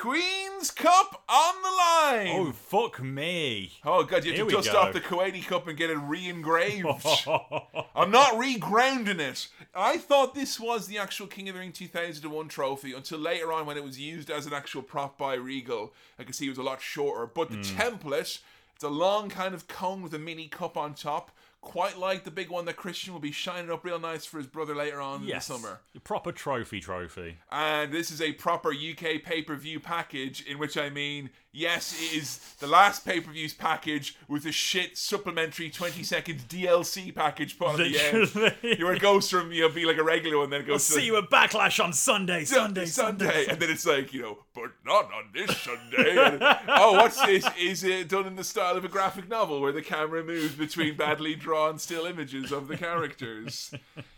Queen's 0.00 0.70
Cup 0.70 1.22
on 1.28 1.54
the 1.62 1.68
line. 1.68 2.28
Oh 2.40 2.52
fuck 2.52 3.02
me! 3.02 3.72
Oh 3.84 4.02
god, 4.02 4.24
you 4.24 4.32
Here 4.32 4.38
have 4.38 4.46
we 4.46 4.52
to 4.52 4.56
dust 4.58 4.72
go. 4.72 4.78
off 4.78 4.92
the 4.92 5.00
Kuwaiti 5.00 5.44
Cup 5.46 5.68
and 5.68 5.76
get 5.76 5.90
it 5.90 5.96
re-engraved. 5.98 6.86
I'm 7.94 8.10
not 8.10 8.38
re-grounding 8.38 9.20
it. 9.20 9.46
I 9.74 9.98
thought 9.98 10.34
this 10.34 10.58
was 10.58 10.86
the 10.86 10.98
actual 10.98 11.26
King 11.26 11.48
of 11.48 11.54
the 11.54 11.60
Ring 11.60 11.72
2001 11.72 12.48
trophy 12.48 12.92
until 12.94 13.18
later 13.18 13.52
on 13.52 13.66
when 13.66 13.76
it 13.76 13.84
was 13.84 13.98
used 14.00 14.30
as 14.30 14.46
an 14.46 14.52
actual 14.54 14.82
prop 14.82 15.18
by 15.18 15.34
Regal. 15.34 15.92
I 16.18 16.24
could 16.24 16.34
see 16.34 16.46
it 16.46 16.50
was 16.50 16.58
a 16.58 16.62
lot 16.62 16.80
shorter, 16.80 17.26
but 17.26 17.50
the 17.50 17.56
Hmm. 17.56 17.62
template, 17.62 18.40
it's 18.74 18.84
a 18.84 18.88
long 18.88 19.28
kind 19.28 19.54
of 19.54 19.68
cone 19.68 20.02
with 20.02 20.14
a 20.14 20.18
mini 20.18 20.48
cup 20.48 20.76
on 20.76 20.94
top, 20.94 21.30
quite 21.64 21.98
like 21.98 22.24
the 22.24 22.30
big 22.30 22.50
one 22.50 22.66
that 22.66 22.76
Christian 22.76 23.12
will 23.12 23.20
be 23.20 23.32
shining 23.32 23.70
up 23.70 23.84
real 23.84 23.98
nice 23.98 24.24
for 24.24 24.38
his 24.38 24.46
brother 24.46 24.74
later 24.74 25.00
on 25.00 25.24
yes, 25.24 25.48
in 25.48 25.54
the 25.54 25.60
summer. 25.60 25.80
proper 26.04 26.30
trophy, 26.30 26.78
trophy. 26.78 27.38
And 27.50 27.92
this 27.92 28.10
is 28.10 28.20
a 28.20 28.32
proper 28.32 28.70
UK 28.70 29.22
pay 29.24 29.42
per 29.42 29.56
view 29.56 29.80
package, 29.80 30.42
in 30.46 30.58
which 30.58 30.76
I 30.76 30.90
mean, 30.90 31.30
yes, 31.54 31.94
it 31.98 32.16
is 32.16 32.38
the 32.58 32.66
last 32.66 33.06
pay 33.06 33.20
per 33.20 33.30
views 33.30 33.54
package 33.54 34.16
with 34.28 34.44
a 34.44 34.52
shit 34.52 34.98
supplementary 34.98 35.70
20 35.70 36.02
seconds 36.02 36.42
DLC 36.44 37.14
package 37.14 37.58
put 37.58 37.68
on 37.68 37.76
the 37.78 37.98
end. 37.98 38.34
Literally. 38.34 38.78
You 38.78 38.88
it 38.90 39.00
goes 39.00 39.30
from, 39.30 39.52
you 39.52 39.62
know, 39.62 39.68
be 39.68 39.86
like 39.86 39.96
a 39.96 40.02
regular 40.02 40.38
one, 40.38 40.50
then 40.50 40.62
it 40.62 40.66
goes 40.66 40.86
to 40.88 40.92
See 40.92 41.06
you 41.06 41.16
at 41.16 41.30
Backlash 41.30 41.82
on 41.82 41.92
Sunday, 41.92 42.44
Sunday, 42.44 42.86
Sunday, 42.86 43.24
Sunday. 43.26 43.46
and 43.48 43.60
then 43.60 43.70
it's 43.70 43.86
like 43.86 44.12
you 44.12 44.22
know, 44.22 44.38
but 44.54 44.72
not 44.84 45.06
on 45.06 45.30
this 45.32 45.56
Sunday. 45.58 46.18
And, 46.18 46.38
oh, 46.68 46.92
what's 46.92 47.24
this? 47.24 47.46
Is 47.58 47.84
it 47.84 48.08
done 48.08 48.26
in 48.26 48.36
the 48.36 48.44
style 48.44 48.76
of 48.76 48.84
a 48.84 48.88
graphic 48.88 49.28
novel 49.28 49.60
where 49.60 49.72
the 49.72 49.82
camera 49.82 50.24
moves 50.24 50.54
between 50.54 50.96
badly 50.96 51.34
drawn 51.34 51.78
still 51.78 52.06
images 52.06 52.52
of 52.52 52.68
the 52.68 52.76
characters? 52.76 53.72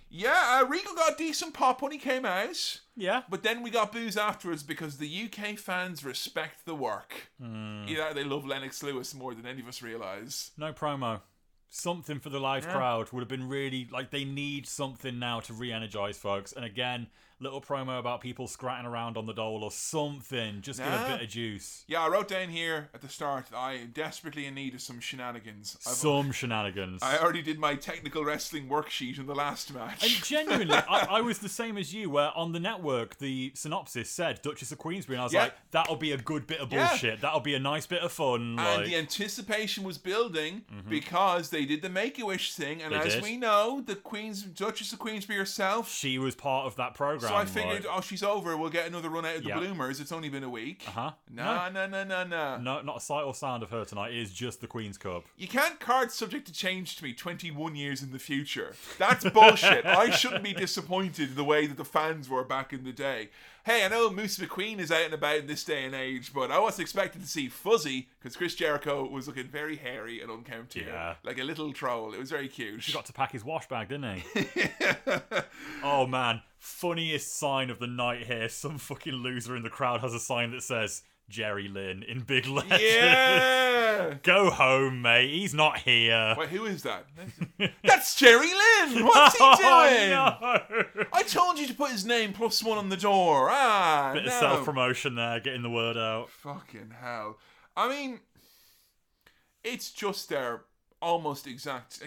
Yeah, 0.09 0.61
uh, 0.61 0.67
Regal 0.67 0.95
got 0.95 1.15
a 1.15 1.17
decent 1.17 1.55
pop 1.55 1.83
when 1.83 1.93
he 1.93 1.99
came 1.99 2.25
out. 2.25 2.81
Yeah. 2.97 3.23
But 3.29 3.43
then 3.43 3.63
we 3.63 3.71
got 3.71 3.93
booze 3.93 4.17
afterwards 4.17 4.63
because 4.63 4.97
the 4.99 5.25
UK 5.25 5.59
fans 5.59 6.05
respect 6.05 6.65
the 6.65 6.75
work. 6.75 7.29
Hmm. 7.41 7.85
Yeah, 7.87 8.13
they 8.13 8.25
love 8.25 8.47
Lennox 8.47 8.83
Lewis 8.83 9.15
more 9.15 9.35
than 9.35 9.47
any 9.47 9.61
of 9.61 9.69
us 9.69 9.83
realise. 9.83 10.53
No 10.57 10.73
promo. 10.73 11.21
Something 11.69 12.21
for 12.21 12.31
the 12.31 12.41
live 12.41 12.67
crowd 12.67 13.13
would 13.13 13.21
have 13.21 13.29
been 13.29 13.49
really 13.49 13.89
like 13.91 14.11
they 14.11 14.25
need 14.25 14.67
something 14.67 15.19
now 15.19 15.41
to 15.41 15.53
re-energize 15.53 16.17
folks. 16.17 16.53
And 16.53 16.65
again, 16.65 17.09
little 17.39 17.61
promo 17.61 17.99
about 17.99 18.21
people 18.21 18.47
scratting 18.47 18.87
around 18.87 19.17
on 19.17 19.27
the 19.27 19.33
dole 19.35 19.63
or 19.63 19.71
something. 19.71 20.61
Just 20.63 20.79
get 20.79 20.89
a 20.89 21.13
bit 21.13 21.23
of 21.23 21.29
juice. 21.29 21.85
Yeah, 21.87 22.03
I 22.03 22.09
wrote 22.09 22.29
down 22.29 22.49
here 22.49 22.89
at 22.95 23.03
the 23.03 23.09
start 23.09 23.47
I 23.55 23.75
am 23.75 23.91
desperately 23.93 24.47
in 24.47 24.55
need 24.55 24.75
of 24.75 24.81
some 24.81 25.01
shenanigans. 25.01 25.77
I've- 25.87 25.97
Some 25.97 26.33
shenanigans. 26.33 27.03
I 27.03 27.19
already 27.19 27.43
did 27.43 27.59
my 27.59 27.75
technical 27.75 28.25
wrestling 28.25 28.69
worksheet 28.69 29.19
in 29.19 29.27
the 29.27 29.35
last 29.35 29.73
match. 29.75 30.03
And 30.03 30.25
genuinely, 30.25 30.75
I, 30.89 31.07
I 31.11 31.21
was 31.21 31.39
the 31.41 31.49
same 31.49 31.77
as 31.77 31.93
you, 31.93 32.09
where 32.11 32.31
on 32.37 32.53
the 32.53 32.61
network 32.61 33.19
the 33.19 33.53
synopsis 33.55 34.09
said 34.11 34.41
Duchess 34.43 34.73
of 34.73 34.79
Queensberry, 34.79 35.17
and 35.17 35.21
I 35.21 35.25
was 35.25 35.33
Yeah. 35.33 35.43
like, 35.45 35.55
"That'll 35.71 35.97
be 35.97 36.13
a 36.13 36.19
good 36.19 36.47
bit 36.47 36.61
of 36.61 36.73
Yeah. 36.73 36.89
bullshit. 36.89 37.21
That'll 37.21 37.41
be 37.41 37.55
a 37.55 37.59
nice 37.61 37.87
bit 37.87 38.01
of 38.03 38.13
fun." 38.13 38.41
and 38.41 38.57
like, 38.57 38.87
the 38.87 38.97
anticipation 38.97 39.85
was 39.85 39.99
building 39.99 40.63
mm-hmm. 40.73 40.89
because 40.89 41.51
they 41.51 41.65
did 41.65 41.83
the 41.83 41.89
Make 41.89 42.19
a 42.19 42.27
Wish 42.27 42.55
thing, 42.55 42.83
and 42.83 42.93
They 42.95 42.99
as 42.99 43.15
did. 43.15 43.23
we 43.23 43.37
know, 43.37 43.81
the 43.81 43.95
Queen's 43.97 44.43
Duchess 44.43 44.93
of 44.93 44.99
Queensberry 44.99 45.39
herself. 45.39 45.93
she 45.93 46.19
was 46.19 46.35
part 46.35 46.67
of 46.67 46.77
that 46.77 46.95
program. 46.95 47.26
So 47.29 47.35
I 47.35 47.45
figured, 47.45 47.87
oh, 47.91 48.01
she's 48.01 48.23
over. 48.23 48.57
We'll 48.57 48.71
get 48.71 48.87
another 48.87 49.09
run 49.11 49.25
out 49.25 49.37
of 49.37 49.43
the 49.43 49.49
Yeah. 49.51 49.59
Bloomers. 49.59 50.01
It's 50.01 50.13
only 50.13 50.29
been 50.29 50.45
a 50.45 50.51
week. 50.51 50.85
Uh-huh. 50.89 51.13
Nah, 51.31 51.69
no, 51.71 51.87
no, 51.87 52.05
no, 52.05 52.25
no. 52.25 52.59
no, 52.59 52.81
not 52.83 52.97
a 52.99 53.01
sight 53.01 53.23
or 53.25 53.35
sound 53.35 53.63
of 53.63 53.71
her 53.71 53.85
tonight. 53.85 54.13
It 54.13 54.19
is 54.19 54.33
just 54.33 54.61
the 54.61 54.67
Queen's 54.67 54.99
Cup. 54.99 55.25
You 55.37 55.49
can't 55.49 55.79
card 55.81 56.11
subject 56.11 56.47
to 56.47 56.53
change 56.53 56.97
to 56.97 57.05
me 57.05 57.13
21 57.13 57.77
years 57.77 58.03
in 58.03 58.13
the 58.13 58.19
future. 58.19 58.75
That's 58.99 59.29
bullshit. 59.31 59.85
I 59.87 60.11
shouldn't 60.11 60.45
be 60.45 60.53
disappointed 60.53 61.37
the 61.37 61.45
way 61.45 61.67
that 61.67 61.77
the 61.77 61.85
fans 61.85 62.29
were 62.29 62.45
back 62.45 62.73
in 62.73 62.85
the 62.85 62.93
day. 62.93 63.31
Hey, 63.65 63.85
I 63.85 63.89
know 63.89 64.11
Moose 64.11 64.39
McQueen 64.39 64.79
is 64.79 64.93
out 64.93 65.07
and 65.07 65.15
about 65.15 65.39
in 65.39 65.49
this 65.49 65.65
day 65.65 65.85
and 65.85 65.93
age, 65.93 66.33
but 66.33 66.53
I 66.53 66.59
was 66.61 66.79
expecting 66.79 67.21
to 67.21 67.27
see 67.27 67.49
Fuzzy 67.49 68.09
because 68.21 68.37
Chris 68.37 68.55
Jericho 68.55 69.05
was 69.09 69.27
looking 69.27 69.49
very 69.49 69.75
hairy 69.75 70.21
and 70.21 70.31
unkempt 70.31 70.75
here. 70.75 70.87
Yeah. 70.87 71.15
Like 71.25 71.41
a 71.41 71.43
little 71.43 71.73
troll. 71.73 72.15
It 72.15 72.21
was 72.21 72.31
very 72.31 72.47
cute. 72.47 72.85
He 72.85 72.93
got 72.93 73.07
to 73.07 73.13
pack 73.13 73.33
his 73.33 73.45
wash 73.45 73.67
bag, 73.69 73.89
didn't 73.89 74.19
he? 74.23 74.45
oh 75.83 76.07
man, 76.07 76.43
funniest 76.59 77.37
sign 77.39 77.71
of 77.71 77.79
the 77.79 77.87
night 77.87 78.27
here. 78.27 78.49
Some 78.51 78.79
fucking 78.79 79.13
loser 79.15 79.57
in 79.57 79.63
the 79.63 79.71
crowd 79.71 80.01
has 80.01 80.15
a 80.15 80.21
sign 80.21 80.51
that 80.53 80.63
says 80.63 81.03
Jerry 81.29 81.69
Lynn 81.69 82.03
in 82.03 82.21
big 82.21 82.47
letters. 82.47 82.81
yeah! 82.81 84.15
Go 84.23 84.51
home, 84.51 85.03
mate. 85.03 85.31
He's 85.31 85.55
not 85.55 85.79
here. 85.79 86.35
Wait, 86.39 86.49
who 86.51 86.65
is 86.67 86.83
that? 86.85 87.07
That's 87.85 88.15
Jerry 88.15 88.47
Lynn! 88.49 89.05
What's 89.05 89.37
he 89.37 89.45
doing? 89.45 90.13
Oh, 90.13 90.37
no. 90.41 91.05
I 91.13 91.23
told 91.27 91.59
you 91.59 91.67
to 91.67 91.75
put 91.75 91.91
his 91.91 92.05
name 92.07 92.33
plus 92.33 92.63
one 92.63 92.79
on 92.79 92.89
the 92.89 92.97
door. 92.97 93.49
Ah, 93.51 94.13
Bit 94.15 94.25
no. 94.27 94.33
of 94.33 94.39
self 94.39 94.65
promotion 94.65 95.15
there, 95.17 95.41
getting 95.41 95.63
the 95.63 95.71
word 95.71 95.97
out. 95.97 96.31
Fucking 96.31 96.93
hell. 97.01 97.39
I 97.77 97.89
mean, 97.89 98.21
it's 99.65 99.91
just 99.91 100.29
their 100.29 100.63
almost 101.03 101.47
exact. 101.47 102.01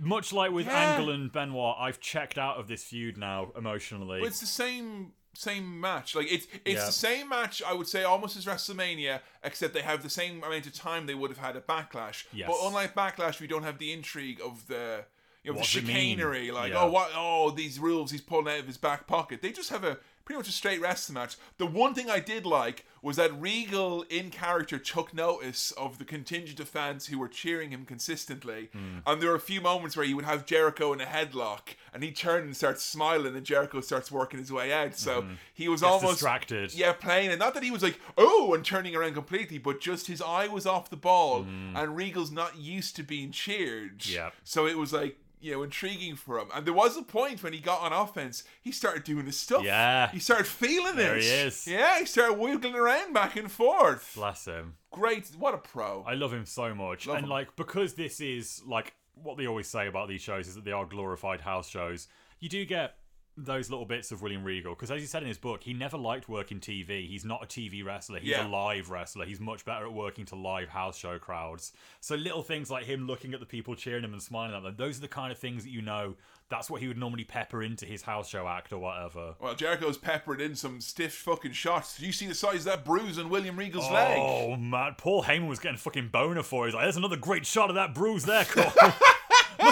Much 0.00 0.32
like 0.32 0.50
with 0.52 0.66
Yeah. 0.66 0.94
Angle 0.96 1.10
and 1.12 1.30
Benoit, 1.32 1.76
I've 1.78 2.00
checked 2.00 2.38
out 2.38 2.56
of 2.58 2.68
this 2.68 2.84
feud 2.84 3.16
now 3.16 3.52
emotionally. 3.56 4.20
But 4.20 4.28
it's 4.28 4.40
the 4.40 4.46
same 4.46 5.12
same 5.34 5.80
match. 5.80 6.14
Like 6.14 6.30
it's 6.30 6.46
it's 6.64 6.80
Yeah. 6.80 6.86
the 6.86 6.92
same 6.92 7.28
match. 7.28 7.62
I 7.62 7.72
would 7.72 7.88
say 7.88 8.04
almost 8.04 8.36
as 8.36 8.44
WrestleMania, 8.44 9.20
except 9.42 9.72
they 9.74 9.80
have 9.82 10.02
the 10.02 10.10
same 10.10 10.42
amount 10.44 10.66
of 10.66 10.74
time 10.74 11.06
they 11.06 11.14
would 11.14 11.30
have 11.30 11.38
had 11.38 11.56
at 11.56 11.66
Backlash. 11.66 12.24
Yes. 12.32 12.48
But 12.48 12.58
unlike 12.66 12.94
Backlash, 12.94 13.40
we 13.40 13.46
don't 13.46 13.62
have 13.62 13.78
the 13.78 13.92
intrigue 13.92 14.40
of 14.44 14.66
the. 14.66 15.04
You 15.44 15.52
know, 15.52 15.58
the 15.58 15.78
it 15.78 15.84
mean? 15.84 15.86
chicanery, 16.16 16.50
like 16.52 16.72
Yeah. 16.72 16.82
oh 16.82 16.90
what 16.90 17.10
oh 17.16 17.50
these 17.50 17.80
rules 17.80 18.12
he's 18.12 18.20
pulling 18.20 18.46
out 18.52 18.60
of 18.60 18.66
his 18.68 18.76
back 18.78 19.06
pocket. 19.08 19.42
They 19.42 19.50
just 19.50 19.70
have 19.70 19.82
a 19.82 19.98
pretty 20.24 20.38
much 20.38 20.48
a 20.48 20.52
straight 20.52 20.80
wrestling 20.80 21.14
match. 21.14 21.36
The 21.58 21.66
one 21.66 21.94
thing 21.94 22.08
I 22.10 22.20
did 22.20 22.46
like 22.46 22.86
was 23.02 23.16
that 23.16 23.32
Regal 23.40 24.02
in 24.02 24.30
character 24.30 24.78
took 24.78 25.12
notice 25.12 25.72
of 25.72 25.98
the 25.98 26.04
contingent 26.04 26.60
of 26.60 26.68
fans 26.68 27.06
who 27.06 27.18
were 27.18 27.26
cheering 27.26 27.70
him 27.70 27.84
consistently, 27.84 28.68
Hmm. 28.72 28.98
and 29.04 29.20
there 29.20 29.30
were 29.30 29.34
a 29.34 29.40
few 29.40 29.60
moments 29.60 29.96
where 29.96 30.06
he 30.06 30.14
would 30.14 30.24
have 30.24 30.46
Jericho 30.46 30.92
in 30.92 31.00
a 31.00 31.04
headlock, 31.06 31.74
and 31.92 32.04
he 32.04 32.12
turned 32.12 32.44
and 32.44 32.56
starts 32.56 32.84
smiling, 32.84 33.34
and 33.36 33.44
Jericho 33.44 33.80
starts 33.80 34.12
working 34.12 34.38
his 34.38 34.52
way 34.52 34.72
out. 34.72 34.94
So 34.96 35.26
he 35.52 35.68
was. 35.68 35.80
Gets 35.80 35.92
almost 35.92 36.14
distracted. 36.14 36.74
yeah, 36.74 36.92
playing, 36.92 37.30
and 37.30 37.38
not 37.40 37.54
that 37.54 37.64
he 37.64 37.72
was 37.72 37.82
like, 37.82 37.98
oh, 38.16 38.54
and 38.54 38.64
turning 38.64 38.94
around 38.94 39.14
completely, 39.14 39.58
but 39.58 39.80
just 39.80 40.06
his 40.06 40.22
eye 40.22 40.46
was 40.46 40.64
off 40.66 40.88
the 40.88 40.96
ball, 40.96 41.42
and 41.74 41.96
Regal's 41.96 42.30
not 42.30 42.56
used 42.56 42.94
to 42.96 43.02
being 43.02 43.32
cheered. 43.32 44.06
Yeah. 44.06 44.30
So 44.44 44.66
it 44.66 44.78
was 44.78 44.92
like, 44.92 45.16
you 45.42 45.52
know, 45.52 45.62
intriguing 45.62 46.16
for 46.16 46.38
him. 46.38 46.48
And 46.54 46.64
there 46.64 46.72
was 46.72 46.96
a 46.96 47.02
point 47.02 47.42
when 47.42 47.52
he 47.52 47.58
got 47.58 47.80
on 47.80 47.92
offense, 47.92 48.44
he 48.62 48.72
started 48.72 49.04
doing 49.04 49.26
his 49.26 49.38
stuff. 49.38 49.64
Yeah. 49.64 50.10
He 50.10 50.18
started 50.20 50.46
feeling 50.46 50.96
There 50.96 51.16
it. 51.16 51.22
he 51.22 51.28
is. 51.28 51.66
Yeah, 51.66 51.98
he 51.98 52.06
started 52.06 52.34
wiggling 52.38 52.74
around 52.74 53.12
back 53.12 53.36
and 53.36 53.50
forth. 53.50 54.12
Bless 54.14 54.44
him. 54.46 54.74
Great. 54.90 55.28
What 55.38 55.54
a 55.54 55.58
pro. 55.58 56.04
I 56.06 56.14
love 56.14 56.32
him 56.32 56.46
so 56.46 56.74
much. 56.74 57.06
Love 57.06 57.16
and 57.16 57.24
him. 57.24 57.30
like 57.30 57.56
because 57.56 57.94
this 57.94 58.20
is 58.20 58.62
like 58.66 58.94
what 59.14 59.36
they 59.36 59.46
always 59.46 59.68
say 59.68 59.88
about 59.88 60.08
these 60.08 60.20
shows 60.22 60.48
is 60.48 60.54
that 60.54 60.64
they 60.64 60.72
are 60.72 60.86
glorified 60.86 61.40
house 61.40 61.68
shows. 61.68 62.08
You 62.40 62.48
do 62.48 62.64
get 62.64 62.96
those 63.36 63.70
little 63.70 63.86
bits 63.86 64.12
of 64.12 64.20
William 64.20 64.44
Regal 64.44 64.74
because, 64.74 64.90
as 64.90 65.00
he 65.00 65.06
said 65.06 65.22
in 65.22 65.28
his 65.28 65.38
book, 65.38 65.62
he 65.64 65.72
never 65.72 65.96
liked 65.96 66.28
working 66.28 66.60
TV. 66.60 67.08
He's 67.08 67.24
not 67.24 67.42
a 67.42 67.46
TV 67.46 67.82
wrestler. 67.84 68.18
He's 68.18 68.30
Yeah. 68.30 68.46
a 68.46 68.48
live 68.48 68.90
wrestler. 68.90 69.24
He's 69.24 69.40
much 69.40 69.64
better 69.64 69.86
at 69.86 69.92
working 69.92 70.26
to 70.26 70.34
live 70.36 70.68
house 70.68 70.98
show 70.98 71.18
crowds. 71.18 71.72
So 72.00 72.14
little 72.14 72.42
things 72.42 72.70
like 72.70 72.84
him 72.84 73.06
looking 73.06 73.32
at 73.32 73.40
the 73.40 73.46
people 73.46 73.74
cheering 73.74 74.04
him 74.04 74.12
and 74.12 74.22
smiling 74.22 74.54
at 74.54 74.62
them, 74.62 74.74
those 74.76 74.98
are 74.98 75.00
the 75.00 75.08
kind 75.08 75.32
of 75.32 75.38
things 75.38 75.64
that 75.64 75.70
you 75.70 75.80
know. 75.82 76.14
That's 76.50 76.68
what 76.68 76.82
he 76.82 76.88
would 76.88 76.98
normally 76.98 77.24
pepper 77.24 77.62
into 77.62 77.86
his 77.86 78.02
house 78.02 78.28
show 78.28 78.46
act 78.46 78.74
or 78.74 78.78
whatever. 78.78 79.36
Well, 79.40 79.54
Jericho's 79.54 79.96
peppered 79.96 80.38
in 80.38 80.54
some 80.54 80.82
stiff 80.82 81.14
fucking 81.14 81.52
shots. 81.52 81.96
Did 81.96 82.04
you 82.04 82.12
see 82.12 82.26
the 82.26 82.34
size 82.34 82.58
of 82.58 82.64
that 82.64 82.84
bruise 82.84 83.18
on 83.18 83.30
William 83.30 83.56
Regal's 83.58 83.86
oh, 83.88 83.94
leg? 83.94 84.18
Oh 84.20 84.56
man, 84.56 84.94
Paul 84.98 85.22
Heyman 85.22 85.48
was 85.48 85.58
getting 85.58 85.78
fucking 85.78 86.08
boner 86.08 86.42
for. 86.42 86.64
it. 86.64 86.68
He's 86.68 86.74
like, 86.74 86.84
"There's 86.84 86.98
another 86.98 87.16
great 87.16 87.46
shot 87.46 87.70
of 87.70 87.76
that 87.76 87.94
bruise 87.94 88.26
there, 88.26 88.44
Cole. 88.44 88.70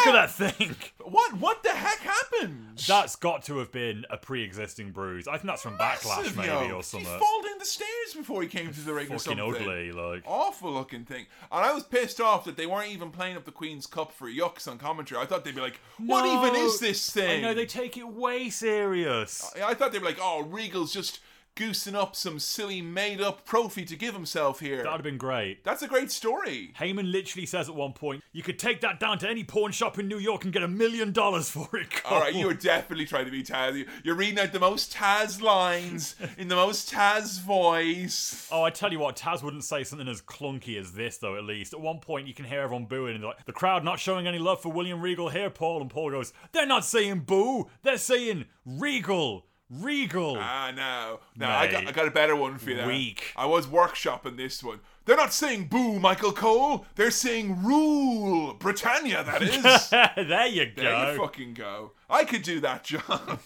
Look 0.06 0.14
at 0.14 0.36
that 0.38 0.52
thing." 0.56 0.74
What? 1.02 1.34
What 1.34 1.62
the 1.62 1.70
heck 1.70 1.98
happened? 1.98 2.82
That's 2.86 3.16
got 3.16 3.42
to 3.44 3.58
have 3.58 3.72
been 3.72 4.06
a 4.10 4.16
pre-existing 4.16 4.92
bruise. 4.92 5.26
I 5.28 5.32
think 5.32 5.46
that's 5.46 5.62
from 5.62 5.76
Backlash, 5.76 6.18
Massive, 6.18 6.36
maybe, 6.36 6.48
yo. 6.48 6.70
or 6.72 6.76
He 6.76 6.82
something. 6.82 7.18
fall 7.18 7.42
down 7.42 7.58
the 7.58 7.64
stairs 7.64 8.14
before 8.16 8.42
he 8.42 8.48
came 8.48 8.72
to 8.72 8.80
the 8.80 8.94
ring 8.94 9.06
or 9.06 9.18
Fucking 9.18 9.38
something. 9.38 9.62
ugly, 9.62 9.92
like. 9.92 10.22
Awful 10.26 10.72
looking 10.72 11.04
thing. 11.04 11.26
And 11.52 11.64
I 11.64 11.72
was 11.72 11.82
pissed 11.82 12.20
off 12.20 12.44
that 12.44 12.56
they 12.56 12.66
weren't 12.66 12.90
even 12.90 13.10
playing 13.10 13.36
up 13.36 13.44
the 13.44 13.50
Queen's 13.52 13.86
Cup 13.86 14.12
for 14.12 14.28
yucks 14.30 14.66
on 14.68 14.78
commentary. 14.78 15.20
I 15.20 15.26
thought 15.26 15.44
they'd 15.44 15.54
be 15.54 15.60
like, 15.60 15.80
what 15.98 16.24
No, 16.24 16.46
even 16.46 16.54
is 16.60 16.78
this 16.80 17.10
thing? 17.10 17.44
I 17.44 17.48
know 17.48 17.54
they 17.54 17.66
take 17.66 17.96
it 17.96 18.06
way 18.08 18.48
serious. 18.50 19.52
I 19.62 19.74
thought 19.74 19.92
they'd 19.92 19.98
be 19.98 20.04
like, 20.06 20.18
oh, 20.20 20.42
Regal's 20.42 20.92
just 20.92 21.20
goosing 21.60 21.94
up 21.94 22.16
some 22.16 22.38
silly 22.38 22.80
made 22.80 23.20
up 23.20 23.44
trophy 23.46 23.84
to 23.84 23.94
give 23.94 24.14
himself 24.14 24.60
here. 24.60 24.78
That 24.78 24.86
would 24.86 24.92
have 24.92 25.02
been 25.02 25.18
great. 25.18 25.62
That's 25.62 25.82
a 25.82 25.86
great 25.86 26.10
story. 26.10 26.72
Heyman 26.80 27.12
literally 27.12 27.44
says 27.44 27.68
at 27.68 27.74
one 27.74 27.92
point, 27.92 28.24
"You 28.32 28.42
could 28.42 28.58
take 28.58 28.80
that 28.80 28.98
down 28.98 29.18
to 29.18 29.28
any 29.28 29.44
pawn 29.44 29.70
shop 29.70 29.98
in 29.98 30.08
New 30.08 30.16
York 30.18 30.44
and 30.44 30.54
get 30.54 30.62
a 30.62 30.68
million 30.68 31.12
dollars 31.12 31.50
for 31.50 31.68
it." 31.76 31.90
Cole." 31.90 32.14
All 32.14 32.20
right, 32.20 32.34
you 32.34 32.46
were 32.46 32.54
definitely 32.54 33.04
trying 33.04 33.26
to 33.26 33.30
be 33.30 33.42
Taz. 33.42 33.86
You're 34.02 34.14
reading 34.14 34.38
out 34.38 34.52
the 34.52 34.58
most 34.58 34.94
Taz 34.94 35.42
lines 35.42 36.16
in 36.38 36.48
the 36.48 36.56
most 36.56 36.90
Taz 36.90 37.38
voice. 37.42 38.48
Oh, 38.50 38.62
I 38.62 38.70
tell 38.70 38.90
you 38.90 38.98
what, 38.98 39.16
Taz 39.16 39.42
wouldn't 39.42 39.64
say 39.64 39.84
something 39.84 40.08
as 40.08 40.22
clunky 40.22 40.80
as 40.80 40.92
this, 40.92 41.18
though. 41.18 41.36
At 41.36 41.44
least 41.44 41.74
at 41.74 41.80
one 41.82 41.98
point, 41.98 42.26
you 42.26 42.32
can 42.32 42.46
hear 42.46 42.62
everyone 42.62 42.86
booing, 42.86 43.16
and 43.16 43.24
like, 43.24 43.44
the 43.44 43.52
crowd 43.52 43.84
not 43.84 44.00
showing 44.00 44.26
any 44.26 44.38
love 44.38 44.62
for 44.62 44.72
William 44.72 45.02
Regal 45.02 45.28
here, 45.28 45.50
Paul. 45.50 45.82
And 45.82 45.90
Paul 45.90 46.10
goes, 46.10 46.32
"They're 46.52 46.64
not 46.64 46.86
saying 46.86 47.20
boo, 47.20 47.68
they're 47.82 47.98
saying 47.98 48.46
Regal, 48.64 49.46
Regal." 49.70 50.36
Ah, 50.38 50.72
no. 50.74 51.20
No, 51.36 51.48
I 51.48 51.70
got, 51.70 51.86
I 51.86 51.92
got 51.92 52.08
a 52.08 52.10
better 52.10 52.34
one 52.34 52.58
for 52.58 52.70
you. 52.70 52.84
Weak. 52.86 53.32
I 53.36 53.46
was 53.46 53.66
workshopping 53.66 54.36
this 54.36 54.62
one. 54.62 54.80
They're 55.04 55.16
not 55.16 55.32
saying 55.32 55.68
boo, 55.68 55.98
Michael 55.98 56.32
Cole. 56.32 56.86
They're 56.96 57.10
saying 57.10 57.64
rule. 57.64 58.54
Britannia, 58.54 59.24
that 59.24 59.42
is. 59.42 59.90
there 60.28 60.46
you 60.46 60.66
go. 60.66 60.82
There 60.82 61.12
you 61.12 61.18
fucking 61.18 61.54
go. 61.54 61.92
I 62.08 62.24
could 62.24 62.42
do 62.42 62.60
that 62.60 62.84
job. 62.84 63.40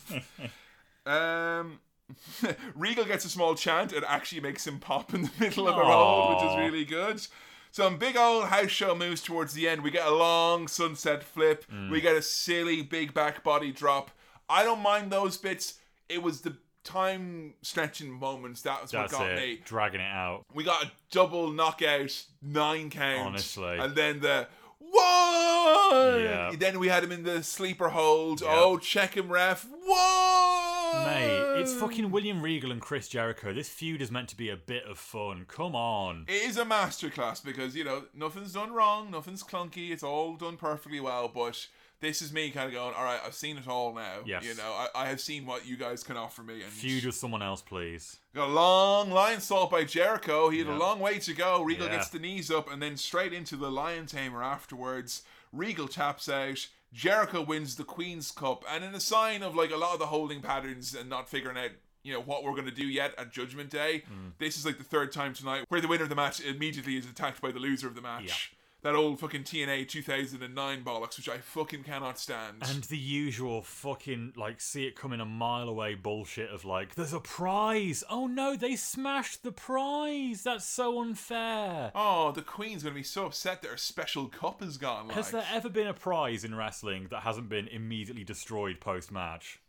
um, 1.07 1.81
Regal 2.75 3.05
gets 3.05 3.25
a 3.25 3.29
small 3.29 3.55
chant. 3.55 3.93
It 3.93 4.05
actually 4.07 4.41
makes 4.41 4.67
him 4.67 4.79
pop 4.79 5.15
in 5.15 5.23
the 5.23 5.31
middle 5.39 5.69
of 5.69 5.77
a 5.77 5.81
roll, 5.81 6.35
which 6.35 6.45
is 6.45 6.57
really 6.59 6.85
good. 6.85 7.27
Some 7.71 7.99
big 7.99 8.17
old 8.17 8.45
house 8.47 8.71
show 8.71 8.95
moves 8.95 9.21
towards 9.21 9.55
the 9.55 9.69
end. 9.69 9.83
We 9.83 9.91
get 9.91 10.07
a 10.07 10.15
long 10.15 10.69
sunset 10.69 11.25
flip. 11.25 11.65
Mm. 11.73 11.91
We 11.91 12.01
get 12.01 12.15
a 12.15 12.23
silly 12.23 12.83
big 12.83 13.13
back 13.15 13.43
body 13.43 13.73
drop. 13.73 14.11
I 14.49 14.63
don't 14.63 14.81
mind 14.81 15.11
those 15.11 15.37
bits. 15.37 15.75
It 16.09 16.23
was 16.23 16.43
the 16.43 16.57
time 16.85 17.55
stretching 17.63 18.11
moments 18.11 18.63
that 18.63 18.83
was 18.83 18.91
That's 18.91 19.13
what 19.13 19.21
got 19.21 19.31
it. 19.31 19.37
me. 19.37 19.61
Dragging 19.65 20.01
it 20.01 20.13
out. 20.13 20.43
We 20.53 20.65
got 20.65 20.85
a 20.85 20.91
double 21.11 21.51
knockout, 21.51 22.25
nine 22.43 22.91
count. 22.91 23.27
Honestly. 23.27 23.79
And 23.79 23.95
then 23.95 24.21
the 24.21 24.47
one. 24.79 26.21
Yeah. 26.21 26.53
Then 26.59 26.79
we 26.79 26.89
had 26.89 27.03
him 27.03 27.13
in 27.13 27.23
the 27.25 27.43
sleeper 27.43 27.89
hold. 27.89 28.43
Oh, 28.45 28.79
check 28.79 29.17
him, 29.17 29.31
ref. 29.31 29.67
One. 29.67 31.07
Mate, 31.07 31.61
it's 31.61 31.75
fucking 31.75 32.11
William 32.11 32.41
Regal 32.41 32.71
and 32.71 32.81
Chris 32.81 33.09
Jericho. 33.09 33.53
This 33.53 33.69
feud 33.69 34.01
is 34.01 34.11
meant 34.11 34.29
to 34.29 34.37
be 34.37 34.49
a 34.49 34.57
bit 34.57 34.85
of 34.85 34.99
fun. 34.99 35.45
Come 35.49 35.75
on. 35.75 36.25
It 36.29 36.49
is 36.49 36.57
a 36.57 36.65
masterclass 36.65 37.45
because, 37.45 37.75
you 37.75 37.83
know, 37.85 38.05
nothing's 38.15 38.53
done 38.53 38.73
wrong, 38.73 39.11
nothing's 39.11 39.43
clunky, 39.43 39.91
it's 39.91 40.05
all 40.05 40.37
done 40.37 40.57
perfectly 40.57 41.01
well, 41.01 41.29
but 41.29 41.67
this 42.05 42.23
is 42.23 42.33
me 42.33 42.51
kind 42.51 42.67
of 42.69 42.73
going, 42.75 42.95
all 42.95 43.05
right, 43.05 43.21
I've 43.25 43.35
seen 43.35 43.57
it 43.57 43.67
all 43.67 43.95
now. 43.95 44.19
Yes. 44.25 44.45
You 44.45 44.55
know, 44.55 44.73
I, 44.73 44.89
I 44.95 45.07
have 45.07 45.21
seen 45.21 45.47
what 45.47 45.67
you 45.67 45.77
guys 45.77 46.03
can 46.03 46.17
offer 46.17 46.43
me. 46.43 46.55
And 46.63 46.71
Feud 46.73 47.05
with 47.07 47.15
someone 47.15 47.43
else, 47.43 47.63
please. 47.63 48.19
Got 48.35 48.49
a 48.49 48.53
long 48.53 49.11
lionsault 49.11 49.71
by 49.71 49.85
Jericho. 49.85 50.49
He 50.51 50.59
had 50.59 50.67
Yeah. 50.69 50.77
a 50.77 50.79
long 50.79 51.01
way 51.01 51.19
to 51.21 51.33
go. 51.35 51.63
Regal 51.63 51.87
Yeah. 51.87 51.97
gets 51.97 52.09
the 52.11 52.19
knees 52.19 52.51
up 52.51 52.71
and 52.71 52.83
then 52.83 52.97
straight 52.97 53.33
into 53.33 53.57
the 53.57 53.71
lion 53.71 54.07
tamer 54.07 54.43
afterwards. 54.43 55.23
Regal 55.53 55.89
taps 55.89 56.29
out. 56.29 56.67
Jericho 56.93 57.43
wins 57.43 57.77
the 57.77 57.85
Queen's 57.85 58.31
Cup. 58.31 58.65
And 58.71 58.85
in 58.85 58.95
a 58.95 59.01
sign 59.01 59.43
of 59.43 59.55
like 59.55 59.71
a 59.73 59.77
lot 59.77 59.95
of 59.95 59.99
the 59.99 60.07
holding 60.07 60.41
patterns 60.43 60.95
and 60.95 61.09
not 61.11 61.29
figuring 61.29 61.57
out, 61.59 61.71
you 62.03 62.13
know, 62.13 62.21
what 62.21 62.45
we're 62.45 62.53
going 62.53 62.67
to 62.67 62.71
do 62.71 62.87
yet 62.87 63.15
at 63.19 63.33
Judgment 63.33 63.71
Day, 63.71 64.05
Mm. 64.13 64.33
this 64.39 64.57
is 64.59 64.65
like 64.67 64.79
the 64.79 64.85
third 64.85 65.11
time 65.11 65.33
tonight 65.35 65.65
where 65.69 65.81
the 65.81 65.89
winner 65.89 66.03
of 66.05 66.09
the 66.09 66.15
match 66.15 66.39
immediately 66.41 66.97
is 66.97 67.07
attacked 67.07 67.41
by 67.41 67.51
the 67.51 67.59
loser 67.59 67.89
of 67.89 67.95
the 67.95 68.01
match. 68.03 68.54
That 68.85 68.94
old 68.94 69.19
fucking 69.19 69.44
TNA 69.44 69.89
2009 69.89 70.85
bollocks, 70.85 71.16
which 71.16 71.31
I 71.31 71.39
fucking 71.39 71.85
cannot 71.85 72.19
stand. 72.19 72.59
And 72.61 72.85
the 72.85 72.98
usual 72.98 73.62
fucking, 73.62 74.35
like, 74.36 74.61
see 74.61 74.86
it 74.86 74.94
coming 74.94 75.20
a 75.20 75.24
mile 75.24 75.70
away 75.70 75.94
bullshit 75.94 76.51
of, 76.51 76.66
like, 76.66 76.94
there's 76.94 77.15
a 77.15 77.20
prize. 77.20 78.05
Oh 78.11 78.27
no, 78.27 78.56
they 78.56 78.77
smashed 78.77 79.43
the 79.43 79.52
prize. 79.52 80.43
That's 80.43 80.66
so 80.66 81.01
unfair. 81.01 81.93
oh, 81.94 82.32
the 82.32 82.43
Queen's 82.43 82.82
to 82.82 82.90
be 82.90 83.02
so 83.02 83.24
upset 83.24 83.62
that 83.62 83.70
her 83.70 83.78
special 83.78 84.28
cup 84.28 84.62
is 84.62 84.77
gone. 84.77 85.09
Like. 85.09 85.16
Has 85.16 85.31
there 85.31 85.47
ever 85.51 85.70
been 85.70 85.86
a 85.86 85.94
prize 85.94 86.44
in 86.44 86.55
wrestling 86.55 87.06
that 87.09 87.23
hasn't 87.23 87.48
been 87.48 87.69
immediately 87.69 88.23
destroyed 88.23 88.81
post 88.81 89.11
match? 89.11 89.61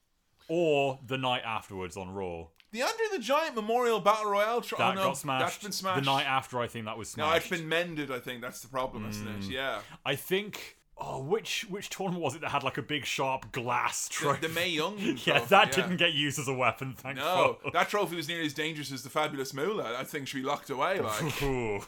Or 0.47 0.99
the 1.05 1.17
night 1.17 1.43
afterwards 1.45 1.97
on 1.97 2.09
Raw? 2.09 2.47
The 2.71 2.81
Andre 2.81 3.05
the 3.13 3.19
Giant 3.19 3.55
Memorial 3.55 3.99
Battle 3.99 4.29
Royale. 4.31 4.61
Tr- 4.61 4.75
That 4.75 4.91
oh, 4.91 4.95
no, 4.95 5.03
got 5.05 5.17
smashed. 5.17 5.45
That's 5.45 5.63
been 5.63 5.71
smashed. 5.71 6.03
The 6.03 6.11
night 6.11 6.25
after, 6.25 6.59
I 6.59 6.67
think 6.67 6.85
that 6.85 6.97
was 6.97 7.09
smashed. 7.09 7.29
No, 7.29 7.35
it's 7.37 7.47
been 7.61 7.69
mended. 7.69 8.11
I 8.11 8.19
think 8.19 8.41
that's 8.41 8.59
the 8.61 8.67
problem, 8.67 9.07
isn't 9.09 9.27
it? 9.27 9.39
Mm. 9.41 9.51
Yeah. 9.51 9.79
I 10.05 10.15
think. 10.15 10.77
Oh, 10.97 11.21
which 11.21 11.65
which 11.69 11.89
tournament 11.89 12.23
was 12.23 12.35
it 12.35 12.41
that 12.41 12.51
had 12.51 12.63
like 12.63 12.77
a 12.77 12.81
big 12.81 13.05
sharp 13.05 13.51
glass 13.51 14.07
trophy? 14.07 14.47
the 14.47 14.53
Mae 14.53 14.69
Young. 14.69 14.97
yeah, 14.99 15.15
trophy, 15.15 15.45
that 15.49 15.71
didn't 15.73 15.97
get 15.97 16.13
used 16.13 16.39
as 16.39 16.47
a 16.47 16.53
weapon. 16.53 16.95
Thank 16.97 17.17
No, 17.17 17.57
fuck. 17.61 17.73
that 17.73 17.89
trophy 17.89 18.15
was 18.15 18.27
nearly 18.29 18.45
as 18.45 18.53
dangerous 18.53 18.91
as 18.93 19.03
the 19.03 19.09
fabulous 19.09 19.53
Moolah. 19.53 19.83
That 19.97 20.07
thing 20.07 20.23
should 20.25 20.41
be 20.41 20.47
locked 20.47 20.69
away. 20.69 20.99
Like 21.01 21.83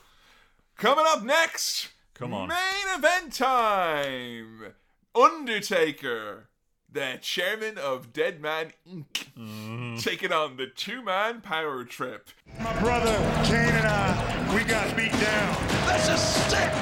coming 0.78 1.06
up 1.08 1.24
next. 1.24 1.90
Come 2.14 2.34
on. 2.34 2.50
Main 2.50 2.96
event 2.98 3.34
time. 3.34 4.74
Undertaker, 5.16 6.50
the 6.92 7.18
chairman 7.22 7.78
of 7.78 8.14
Dead 8.14 8.42
Man 8.42 8.72
Inc., 8.90 9.06
Mm. 9.38 10.02
taking 10.04 10.32
on 10.32 10.58
the 10.58 10.66
two-man 10.66 11.42
power 11.42 11.84
trip. 11.84 12.30
My 12.60 12.74
brother 12.80 13.14
Kane 13.46 13.70
and 13.76 13.86
I, 13.86 14.56
we 14.56 14.64
got 14.64 14.96
beat 14.98 15.12
down. 15.12 15.54
This 15.86 16.10
is 16.10 16.20
sick! 16.50 16.74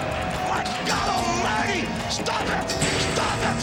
My 0.48 0.64
God 0.88 1.08
Almighty! 1.20 1.84
Stop 2.10 2.48
it! 2.48 2.70
Stop 3.12 3.40
it! 3.52 3.60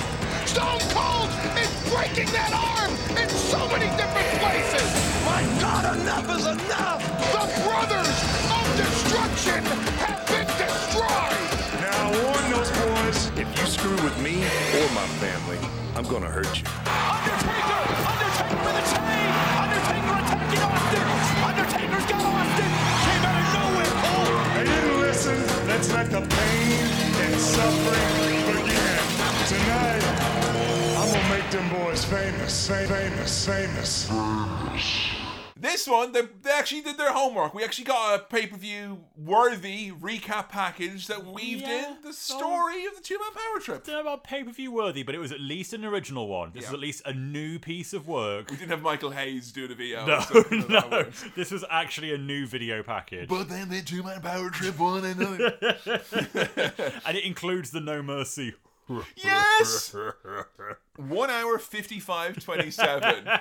Stone 0.46 0.84
Cold 0.92 1.30
is 1.56 1.72
breaking 1.88 2.28
that 2.36 2.52
arm 2.52 2.92
in 3.16 3.28
so 3.30 3.64
many 3.72 3.88
different 3.96 4.28
places! 4.44 4.88
My 5.24 5.40
God, 5.56 5.96
enough 5.96 6.28
is 6.36 6.44
enough! 6.44 7.00
The 7.32 7.44
brothers 7.64 8.18
of 8.52 8.64
destruction 8.76 9.64
have 10.04 10.20
been 10.28 10.48
destroyed! 10.60 11.40
Now 11.80 11.96
I 11.96 12.24
warn 12.28 12.44
those 12.52 12.68
boys, 12.76 13.32
if 13.40 13.48
you 13.56 13.64
screw 13.64 13.96
with 14.04 14.20
me 14.20 14.44
or 14.76 14.86
my 14.92 15.08
family, 15.16 15.56
I'm 16.02 16.10
gonna 16.10 16.26
hurt 16.26 16.58
you. 16.58 16.64
Undertaker! 16.66 17.78
Undertaker 18.10 18.58
with 18.66 18.74
a 18.74 18.84
chain! 18.90 19.30
Undertaker 19.62 20.14
attacking 20.18 20.62
Austin! 20.66 21.06
Undertaker's 21.46 22.06
got 22.10 22.22
Austin! 22.26 22.70
Came 23.06 23.22
out 23.22 23.38
of 23.38 23.46
nowhere, 23.54 23.94
Cole! 24.02 24.34
They 24.56 24.64
didn't 24.64 24.98
listen. 24.98 25.38
Let's 25.68 25.92
let 25.92 26.10
the 26.10 26.22
pain 26.22 26.86
and 27.22 27.40
suffering 27.40 28.42
begin. 28.50 28.98
Tonight, 29.46 30.02
I'm 30.98 31.06
gonna 31.12 31.28
make 31.38 31.48
them 31.52 31.68
boys 31.70 32.04
famous, 32.04 32.66
fa- 32.66 32.88
famous, 32.88 33.46
famous. 33.46 34.10
This 35.62 35.86
one, 35.86 36.10
they, 36.10 36.22
they 36.42 36.50
actually 36.50 36.80
did 36.80 36.98
their 36.98 37.12
homework. 37.12 37.54
We 37.54 37.62
actually 37.62 37.84
got 37.84 38.16
a 38.20 38.24
pay 38.24 38.48
per 38.48 38.56
view 38.56 39.04
worthy 39.16 39.92
recap 39.92 40.48
package 40.48 41.06
that 41.06 41.24
weaved 41.24 41.62
Yeah. 41.62 41.90
in 41.90 42.02
the 42.02 42.12
story 42.12 42.84
of 42.86 42.96
the 42.96 43.00
two 43.00 43.16
man 43.18 43.30
power 43.32 43.60
trip. 43.60 43.84
don't 43.84 43.94
know 43.94 44.00
about 44.00 44.24
pay 44.24 44.42
per 44.42 44.50
view 44.50 44.72
worthy, 44.72 45.04
but 45.04 45.14
it 45.14 45.18
was 45.18 45.30
at 45.30 45.40
least 45.40 45.72
an 45.72 45.84
original 45.84 46.26
one. 46.26 46.50
This 46.52 46.62
Yeah. 46.64 46.68
is 46.70 46.74
at 46.74 46.80
least 46.80 47.02
a 47.06 47.12
new 47.14 47.60
piece 47.60 47.92
of 47.92 48.08
work. 48.08 48.50
We 48.50 48.56
didn't 48.56 48.70
have 48.70 48.82
Michael 48.82 49.12
Hayes 49.12 49.52
do 49.52 49.68
the 49.68 49.76
VO. 49.76 50.04
No, 50.04 50.20
so 50.20 50.44
none 50.50 50.62
of 50.62 50.68
that 50.68 50.90
no, 50.90 51.28
this 51.36 51.52
was 51.52 51.64
actually 51.70 52.12
a 52.12 52.18
new 52.18 52.44
video 52.46 52.82
package, 52.82 53.28
But 53.28 53.48
then 53.48 53.68
the 53.68 53.82
two 53.82 54.02
man 54.02 54.20
power 54.20 54.50
trip 54.50 54.78
won 54.80 55.04
another. 55.04 55.56
and 57.06 57.16
it 57.16 57.24
includes 57.24 57.70
the 57.70 57.80
No 57.80 58.02
Mercy. 58.02 58.54
Yes! 59.16 59.94
One 60.96 61.30
hour 61.30 61.58
55 61.58 62.42
27. 62.44 63.28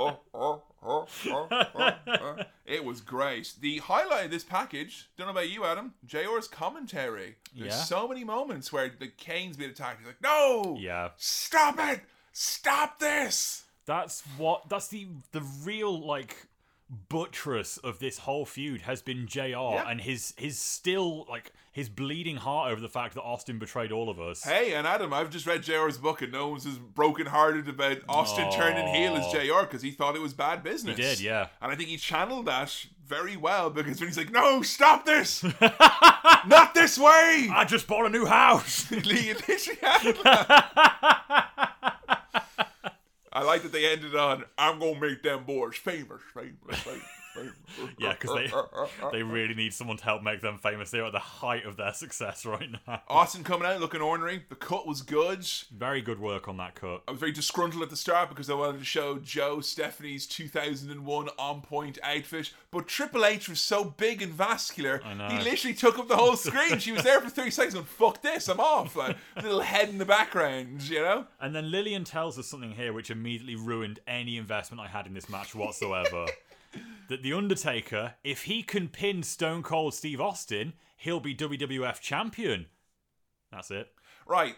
Oh, 0.00 0.20
oh, 0.32 0.62
oh, 0.88 1.06
oh, 1.26 1.48
oh, 1.50 1.92
oh. 2.06 2.36
It 2.66 2.84
was 2.84 3.00
great. 3.00 3.54
The 3.60 3.78
highlight 3.78 4.26
of 4.26 4.30
this 4.30 4.44
package, 4.44 5.08
don't 5.16 5.26
know 5.26 5.32
about 5.32 5.48
you, 5.48 5.64
Adam, 5.64 5.94
JR's 6.06 6.48
commentary. 6.48 7.36
There's 7.56 7.72
Yeah. 7.74 7.82
so 7.84 8.08
many 8.08 8.24
moments 8.24 8.72
where 8.72 8.88
the 8.98 9.08
Kane's 9.08 9.56
being 9.56 9.70
attacked. 9.70 9.98
He's 10.00 10.06
like, 10.06 10.22
no! 10.22 10.76
Yeah. 10.78 11.10
Stop 11.16 11.78
it! 11.80 12.00
Stop 12.32 12.98
this! 12.98 13.64
That's 13.86 14.22
what. 14.36 14.68
That's 14.68 14.88
the 14.88 15.06
the 15.32 15.40
real 15.64 15.98
like 16.06 16.47
buttress 17.08 17.76
of 17.78 17.98
this 17.98 18.18
whole 18.18 18.46
feud 18.46 18.82
has 18.82 19.02
been 19.02 19.26
JR. 19.26 19.82
and 19.86 20.00
his 20.00 20.34
his 20.36 20.58
still 20.58 21.26
like 21.28 21.52
his 21.70 21.88
bleeding 21.88 22.36
heart 22.36 22.72
over 22.72 22.80
the 22.80 22.88
fact 22.88 23.14
that 23.14 23.22
Austin 23.22 23.58
betrayed 23.58 23.92
all 23.92 24.08
of 24.10 24.18
us. 24.18 24.42
Hey, 24.42 24.74
and 24.74 24.86
Adam, 24.86 25.12
I've 25.12 25.30
just 25.30 25.46
read 25.46 25.62
JR's 25.62 25.98
book, 25.98 26.22
and 26.22 26.32
no 26.32 26.48
one's 26.48 26.66
as 26.66 26.76
brokenhearted 26.78 27.68
about 27.68 27.98
Austin 28.08 28.50
turning 28.50 28.86
heel 28.88 29.14
as 29.14 29.30
JR 29.30 29.60
because 29.60 29.82
he 29.82 29.92
thought 29.92 30.16
it 30.16 30.22
was 30.22 30.34
bad 30.34 30.64
business. 30.64 30.96
He 30.96 31.02
did, 31.02 31.20
yeah. 31.20 31.48
And 31.62 31.70
I 31.70 31.76
think 31.76 31.88
he 31.88 31.96
channeled 31.96 32.46
that 32.46 32.86
very 33.06 33.36
well 33.36 33.70
because 33.70 34.00
when 34.00 34.08
he's 34.08 34.18
like, 34.18 34.32
"No, 34.32 34.62
stop 34.62 35.06
this! 35.06 35.42
Not 36.46 36.74
this 36.74 36.98
way!" 36.98 37.48
I 37.52 37.64
just 37.66 37.86
bought 37.86 38.06
a 38.06 38.10
new 38.10 38.26
house. 38.26 38.88
he 38.88 38.96
literally. 39.00 39.78
I 43.38 43.42
like 43.42 43.62
that 43.62 43.70
they 43.70 43.86
ended 43.86 44.16
on, 44.16 44.44
"I'm 44.58 44.80
gonna 44.80 44.98
make 44.98 45.22
them 45.22 45.44
boys 45.44 45.76
famous, 45.76 46.20
famous, 46.34 46.76
famous." 46.80 47.02
Famous." 47.38 47.94
yeah, 47.98 48.12
because 48.18 48.34
they 48.34 48.52
they 49.12 49.22
really 49.22 49.54
need 49.54 49.72
someone 49.72 49.96
to 49.96 50.04
help 50.04 50.22
make 50.22 50.40
them 50.40 50.58
famous. 50.58 50.90
They're 50.90 51.04
at 51.04 51.12
the 51.12 51.18
height 51.18 51.64
of 51.64 51.76
their 51.76 51.92
success 51.92 52.44
right 52.46 52.68
now. 52.86 53.02
Austin 53.08 53.44
coming 53.44 53.66
out 53.66 53.80
looking 53.80 54.00
ornery. 54.00 54.44
The 54.48 54.54
cut 54.54 54.86
was 54.86 55.02
good. 55.02 55.46
Very 55.76 56.00
good 56.02 56.18
work 56.20 56.48
on 56.48 56.56
that 56.58 56.74
cut. 56.74 57.02
I 57.06 57.10
was 57.10 57.20
very 57.20 57.32
disgruntled 57.32 57.82
at 57.82 57.90
the 57.90 57.96
start 57.96 58.28
because 58.28 58.50
I 58.50 58.54
wanted 58.54 58.78
to 58.78 58.84
show 58.84 59.18
Joe 59.18 59.60
Stephanie's 59.60 60.26
2001 60.26 61.28
on 61.38 61.60
point 61.60 61.98
outfit, 62.02 62.52
but 62.70 62.86
Triple 62.88 63.24
H 63.24 63.48
was 63.48 63.60
so 63.60 63.84
big 63.84 64.22
and 64.22 64.32
vascular, 64.32 65.00
he 65.28 65.38
literally 65.38 65.74
took 65.74 65.98
up 65.98 66.08
the 66.08 66.16
whole 66.16 66.36
screen. 66.36 66.78
she 66.78 66.92
was 66.92 67.02
there 67.02 67.20
for 67.20 67.28
30 67.28 67.50
seconds 67.50 67.74
and 67.74 67.86
fuck 67.86 68.22
this, 68.22 68.48
I'm 68.48 68.60
off. 68.60 68.96
Like, 68.96 69.16
little 69.36 69.60
head 69.60 69.88
in 69.88 69.98
the 69.98 70.04
background, 70.04 70.82
you 70.88 71.00
know? 71.00 71.26
And 71.40 71.54
then 71.54 71.70
Lilian 71.70 72.04
tells 72.04 72.38
us 72.38 72.46
something 72.46 72.72
here 72.72 72.92
which 72.92 73.10
immediately 73.10 73.56
ruined 73.56 74.00
any 74.06 74.36
investment 74.36 74.80
I 74.80 74.88
had 74.88 75.06
in 75.06 75.14
this 75.14 75.28
match 75.28 75.54
whatsoever. 75.54 76.26
that 77.08 77.22
The 77.22 77.32
Undertaker, 77.32 78.14
if 78.24 78.44
he 78.44 78.62
can 78.62 78.88
pin 78.88 79.22
Stone 79.22 79.62
Cold 79.62 79.94
Steve 79.94 80.20
Austin, 80.20 80.74
he'll 80.96 81.20
be 81.20 81.34
WWF 81.34 82.00
champion. 82.00 82.66
That's 83.50 83.70
it. 83.70 83.88
Right. 84.26 84.56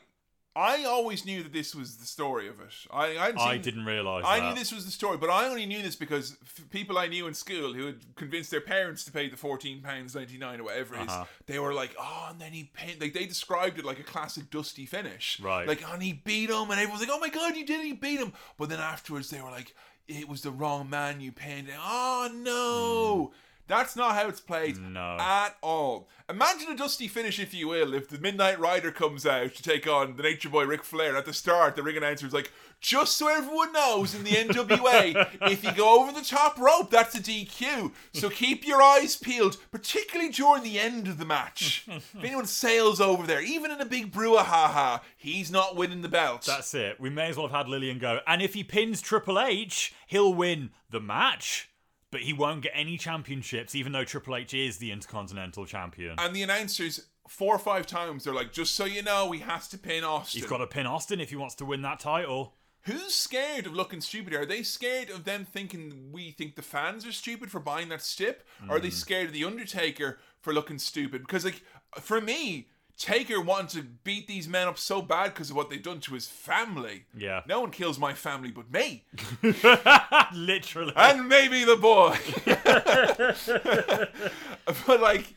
I 0.57 0.83
always 0.83 1.25
knew 1.25 1.45
that 1.45 1.53
this 1.53 1.77
was 1.77 1.99
the 1.99 2.05
story 2.07 2.49
of 2.49 2.59
it. 2.59 2.73
I, 2.93 3.17
I, 3.17 3.33
I 3.53 3.57
didn't 3.57 3.85
realise 3.85 4.25
I 4.27 4.41
that. 4.41 4.49
knew 4.49 4.59
this 4.59 4.73
was 4.73 4.85
the 4.85 4.91
story, 4.91 5.17
but 5.17 5.31
I 5.31 5.47
only 5.47 5.65
knew 5.65 5.81
this 5.81 5.95
because 5.95 6.37
f- 6.43 6.69
people 6.71 6.99
I 6.99 7.07
knew 7.07 7.29
in 7.29 7.35
school 7.35 7.73
who 7.73 7.87
had 7.87 8.17
convinced 8.17 8.51
their 8.51 8.61
parents 8.61 9.05
to 9.05 9.13
pay 9.13 9.29
the 9.29 9.37
fourteen 9.37 9.81
pounds 9.81 10.17
ninety 10.17 10.39
nine 10.39 10.59
or 10.59 10.65
whatever 10.65 10.97
it 10.97 11.03
is, 11.03 11.09
Uh-huh. 11.09 11.25
they 11.47 11.61
were 11.61 11.73
like, 11.73 11.95
"Oh," 11.97 12.27
and 12.33 12.41
then 12.41 12.51
he 12.51 12.65
pinned. 12.75 13.01
Like 13.01 13.13
they 13.13 13.27
described 13.27 13.79
it 13.79 13.85
like 13.85 14.01
a 14.01 14.03
classic 14.03 14.51
dusty 14.51 14.87
finish, 14.87 15.39
Right. 15.41 15.69
Like, 15.69 15.89
and 15.89 16.03
he 16.03 16.15
beat 16.15 16.51
him, 16.51 16.69
and 16.69 16.81
everyone's 16.81 17.01
like, 17.01 17.11
"Oh 17.13 17.21
my 17.21 17.29
god, 17.29 17.55
you 17.55 17.65
did! 17.65 17.87
You 17.87 17.95
beat 17.95 18.19
him!" 18.19 18.33
But 18.59 18.71
then 18.71 18.81
afterwards, 18.81 19.31
they 19.31 19.41
were 19.41 19.53
like, 19.53 19.73
"It 20.11 20.29
was 20.29 20.43
the 20.43 20.51
wrong 20.51 20.91
man 20.91 21.21
you 21.21 21.33
pinned." 21.33 21.69
Oh 21.79 22.31
no. 22.35 23.31
Mm. 23.31 23.35
That's 23.71 23.95
not 23.95 24.15
how 24.15 24.29
it's 24.29 24.41
played. 24.41 24.79
No. 24.79 25.17
at 25.21 25.57
all. 25.63 26.09
Imagine 26.29 26.73
a 26.73 26.77
dusty 26.77 27.09
finish, 27.09 27.39
if 27.39 27.55
you 27.55 27.69
will, 27.69 27.95
if 27.95 28.09
the 28.09 28.19
Midnight 28.19 28.59
Rider 28.59 28.91
comes 28.91 29.25
out 29.25 29.55
to 29.55 29.63
take 29.63 29.87
on 29.87 30.17
the 30.17 30.23
Nature 30.23 30.49
Boy 30.49 30.65
Ric 30.65 30.85
Flair. 30.85 31.17
At 31.17 31.25
the 31.25 31.33
start, 31.33 31.77
the 31.77 31.83
ring 31.83 31.97
announcer 31.97 32.27
is 32.27 32.33
like, 32.33 32.53
just 32.81 33.17
so 33.17 33.29
everyone 33.29 33.73
knows 33.73 34.15
in 34.15 34.25
the 34.25 34.31
NWA, 34.31 35.29
if 35.51 35.63
you 35.63 35.73
go 35.73 36.01
over 36.03 36.13
the 36.13 36.25
top 36.25 36.59
rope, 36.59 36.91
that's 36.91 37.15
a 37.15 37.21
DQ. 37.21 37.93
So 38.13 38.29
keep 38.29 38.67
your 38.67 38.83
eyes 38.83 39.17
peeled, 39.17 39.57
particularly 39.71 40.33
during 40.33 40.63
the 40.63 40.79
end 40.79 41.07
of 41.07 41.19
the 41.19 41.25
match. 41.25 41.85
if 41.89 42.25
anyone 42.25 42.47
sails 42.47 43.01
over 43.01 43.27
there, 43.27 43.43
even 43.43 43.71
in 43.71 43.81
a 43.81 43.87
big 43.87 44.13
brouhaha, 44.13 45.01
he's 45.17 45.51
not 45.51 45.77
winning 45.77 46.03
the 46.03 46.09
belt. 46.09 46.45
That's 46.45 46.75
it. 46.75 47.01
We 47.01 47.11
may 47.11 47.29
as 47.29 47.37
well 47.37 47.49
have 47.49 47.57
had 47.57 47.69
Lilian 47.69 47.99
go. 47.99 48.21
And 48.27 48.43
if 48.43 48.55
he 48.55 48.65
pins 48.65 49.01
Triple 49.01 49.39
H, 49.39 49.95
he'll 50.07 50.35
win 50.35 50.71
the 50.91 51.01
match. 51.01 51.70
But 52.11 52.23
he 52.23 52.33
won't 52.33 52.63
get 52.63 52.73
any 52.75 52.99
championships, 52.99 53.75
even 53.75 53.93
though 53.93 54.05
Triple 54.05 54.35
H 54.37 54.53
is 54.55 54.79
the 54.79 54.91
Intercontinental 54.91 55.65
Champion. 55.65 56.17
and 56.19 56.35
the 56.35 56.43
announcers, 56.43 57.07
four 57.29 57.55
or 57.55 57.59
five 57.59 57.87
times, 57.87 58.25
they're 58.25 58.35
like, 58.35 58.53
just 58.53 58.75
so 58.75 58.85
you 58.85 59.03
know, 59.03 59.31
he 59.31 59.41
has 59.41 59.69
to 59.69 59.79
pin 59.79 60.03
Austin. 60.03 60.41
He's 60.41 60.51
got 60.51 60.59
to 60.59 60.67
pin 60.67 60.87
Austin 60.87 61.21
if 61.21 61.31
he 61.31 61.37
wants 61.37 61.55
to 61.57 61.65
win 61.65 61.83
that 61.83 62.01
title. 62.01 62.57
Who's 62.85 63.15
scared 63.15 63.67
of 63.67 63.75
looking 63.75 64.01
stupid? 64.01 64.33
Are 64.35 64.47
they 64.47 64.63
scared 64.63 65.11
of 65.11 65.25
them 65.25 65.45
thinking 65.45 66.11
we 66.13 66.31
think 66.33 66.57
the 66.57 66.63
fans 66.63 67.07
are 67.07 67.13
stupid 67.13 67.51
for 67.51 67.61
buying 67.61 67.91
that 67.91 68.03
stip? 68.03 68.43
Or 68.69 68.77
are 68.77 68.81
they 68.81 68.89
Mm. 68.89 68.93
scared 68.95 69.27
of 69.27 69.33
the 69.35 69.45
Undertaker 69.45 70.19
for 70.41 70.53
looking 70.55 70.79
stupid? 70.79 71.21
Because 71.21 71.45
like 71.45 71.63
for 72.01 72.21
me, 72.23 72.69
Taker 73.01 73.41
wanted 73.41 73.81
to 73.81 73.87
beat 74.05 74.29
these 74.29 74.47
men 74.47 74.69
up 74.69 74.77
so 74.77 75.01
bad 75.01 75.33
because 75.33 75.49
of 75.49 75.57
what 75.57 75.71
they've 75.71 75.83
done 75.83 76.01
to 76.01 76.13
his 76.13 76.27
family. 76.27 77.05
Yeah. 77.17 77.41
No 77.49 77.63
one 77.63 77.71
kills 77.71 77.99
my 77.99 78.13
family 78.13 78.51
but 78.51 78.71
me. 78.71 79.05
Literally. 80.35 80.93
and 80.95 81.27
maybe 81.27 81.65
the 81.65 81.77
boy. 81.77 82.19
but 84.87 85.01
like, 85.01 85.33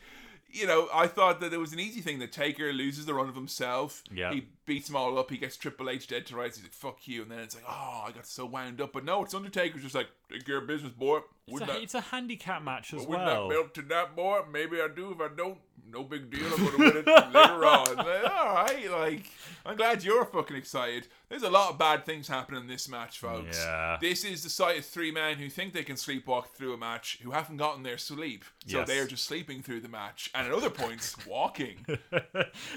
you 0.52 0.66
know, 0.66 0.88
I 0.92 1.06
thought 1.06 1.40
that 1.40 1.54
it 1.54 1.56
was 1.56 1.72
an 1.72 1.80
easy 1.80 2.02
thing 2.02 2.18
that 2.18 2.32
Taker 2.32 2.70
loses 2.70 3.06
the 3.06 3.14
run 3.14 3.30
of 3.30 3.34
himself. 3.34 4.04
Yeah. 4.12 4.34
He 4.34 4.46
beats 4.66 4.86
them 4.88 4.96
all 4.96 5.18
up. 5.18 5.30
He 5.30 5.36
gets 5.36 5.56
Triple 5.56 5.90
H 5.90 6.06
dead 6.06 6.26
to 6.26 6.36
rights. 6.36 6.56
He's 6.56 6.64
like, 6.64 6.72
"Fuck 6.72 7.06
you," 7.08 7.22
and 7.22 7.30
then 7.30 7.40
it's 7.40 7.54
like, 7.54 7.64
"Oh, 7.68 8.04
I 8.06 8.12
got 8.12 8.26
so 8.26 8.46
wound 8.46 8.80
up." 8.80 8.92
But 8.92 9.04
no, 9.04 9.22
it's 9.24 9.34
Undertaker's 9.34 9.82
just 9.82 9.94
like, 9.94 10.08
"Take 10.30 10.44
care 10.46 10.58
of 10.58 10.66
business, 10.66 10.92
boy." 10.92 11.18
It's 11.46 11.52
Win 11.52 11.62
a, 11.64 11.66
that, 11.66 11.82
it's 11.82 11.94
a 11.94 12.00
handicap 12.00 12.62
match 12.62 12.94
as 12.94 13.06
win 13.06 13.20
well. 13.20 13.48
that 13.48 13.54
belt 13.54 13.74
to 13.74 13.82
that 13.82 14.16
boy. 14.16 14.40
Maybe 14.50 14.80
I 14.80 14.88
do. 14.88 15.12
If 15.12 15.20
I 15.20 15.28
don't, 15.36 15.58
no 15.90 16.02
big 16.02 16.30
deal. 16.30 16.46
I'm 16.46 16.64
gonna 16.64 16.78
win 16.78 16.96
it 16.96 17.06
later 17.06 17.66
on. 17.66 17.96
Like, 17.96 18.30
all 18.30 18.54
right, 18.54 18.90
like 18.90 19.26
I'm 19.66 19.76
glad 19.76 20.02
you're 20.02 20.24
fucking 20.24 20.56
excited. 20.56 21.06
There's 21.28 21.42
a 21.42 21.50
lot 21.50 21.70
of 21.70 21.78
bad 21.78 22.06
things 22.06 22.28
happening 22.28 22.62
in 22.62 22.66
this 22.66 22.88
match, 22.88 23.18
folks. 23.18 23.58
Yeah. 23.58 23.98
This 24.00 24.24
is 24.24 24.42
the 24.42 24.48
sight 24.48 24.78
of 24.78 24.86
three 24.86 25.10
men 25.10 25.36
who 25.36 25.50
think 25.50 25.74
they 25.74 25.82
can 25.82 25.96
sleepwalk 25.96 26.46
through 26.48 26.72
a 26.72 26.78
match, 26.78 27.18
who 27.22 27.32
haven't 27.32 27.56
gotten 27.58 27.82
their 27.82 27.98
sleep, 27.98 28.44
so 28.66 28.78
Yes. 28.78 28.88
they 28.88 28.98
are 28.98 29.06
just 29.06 29.24
sleeping 29.24 29.60
through 29.62 29.80
the 29.80 29.88
match, 29.88 30.30
and 30.34 30.46
at 30.46 30.52
other 30.52 30.70
points 30.70 31.14
walking. 31.26 31.84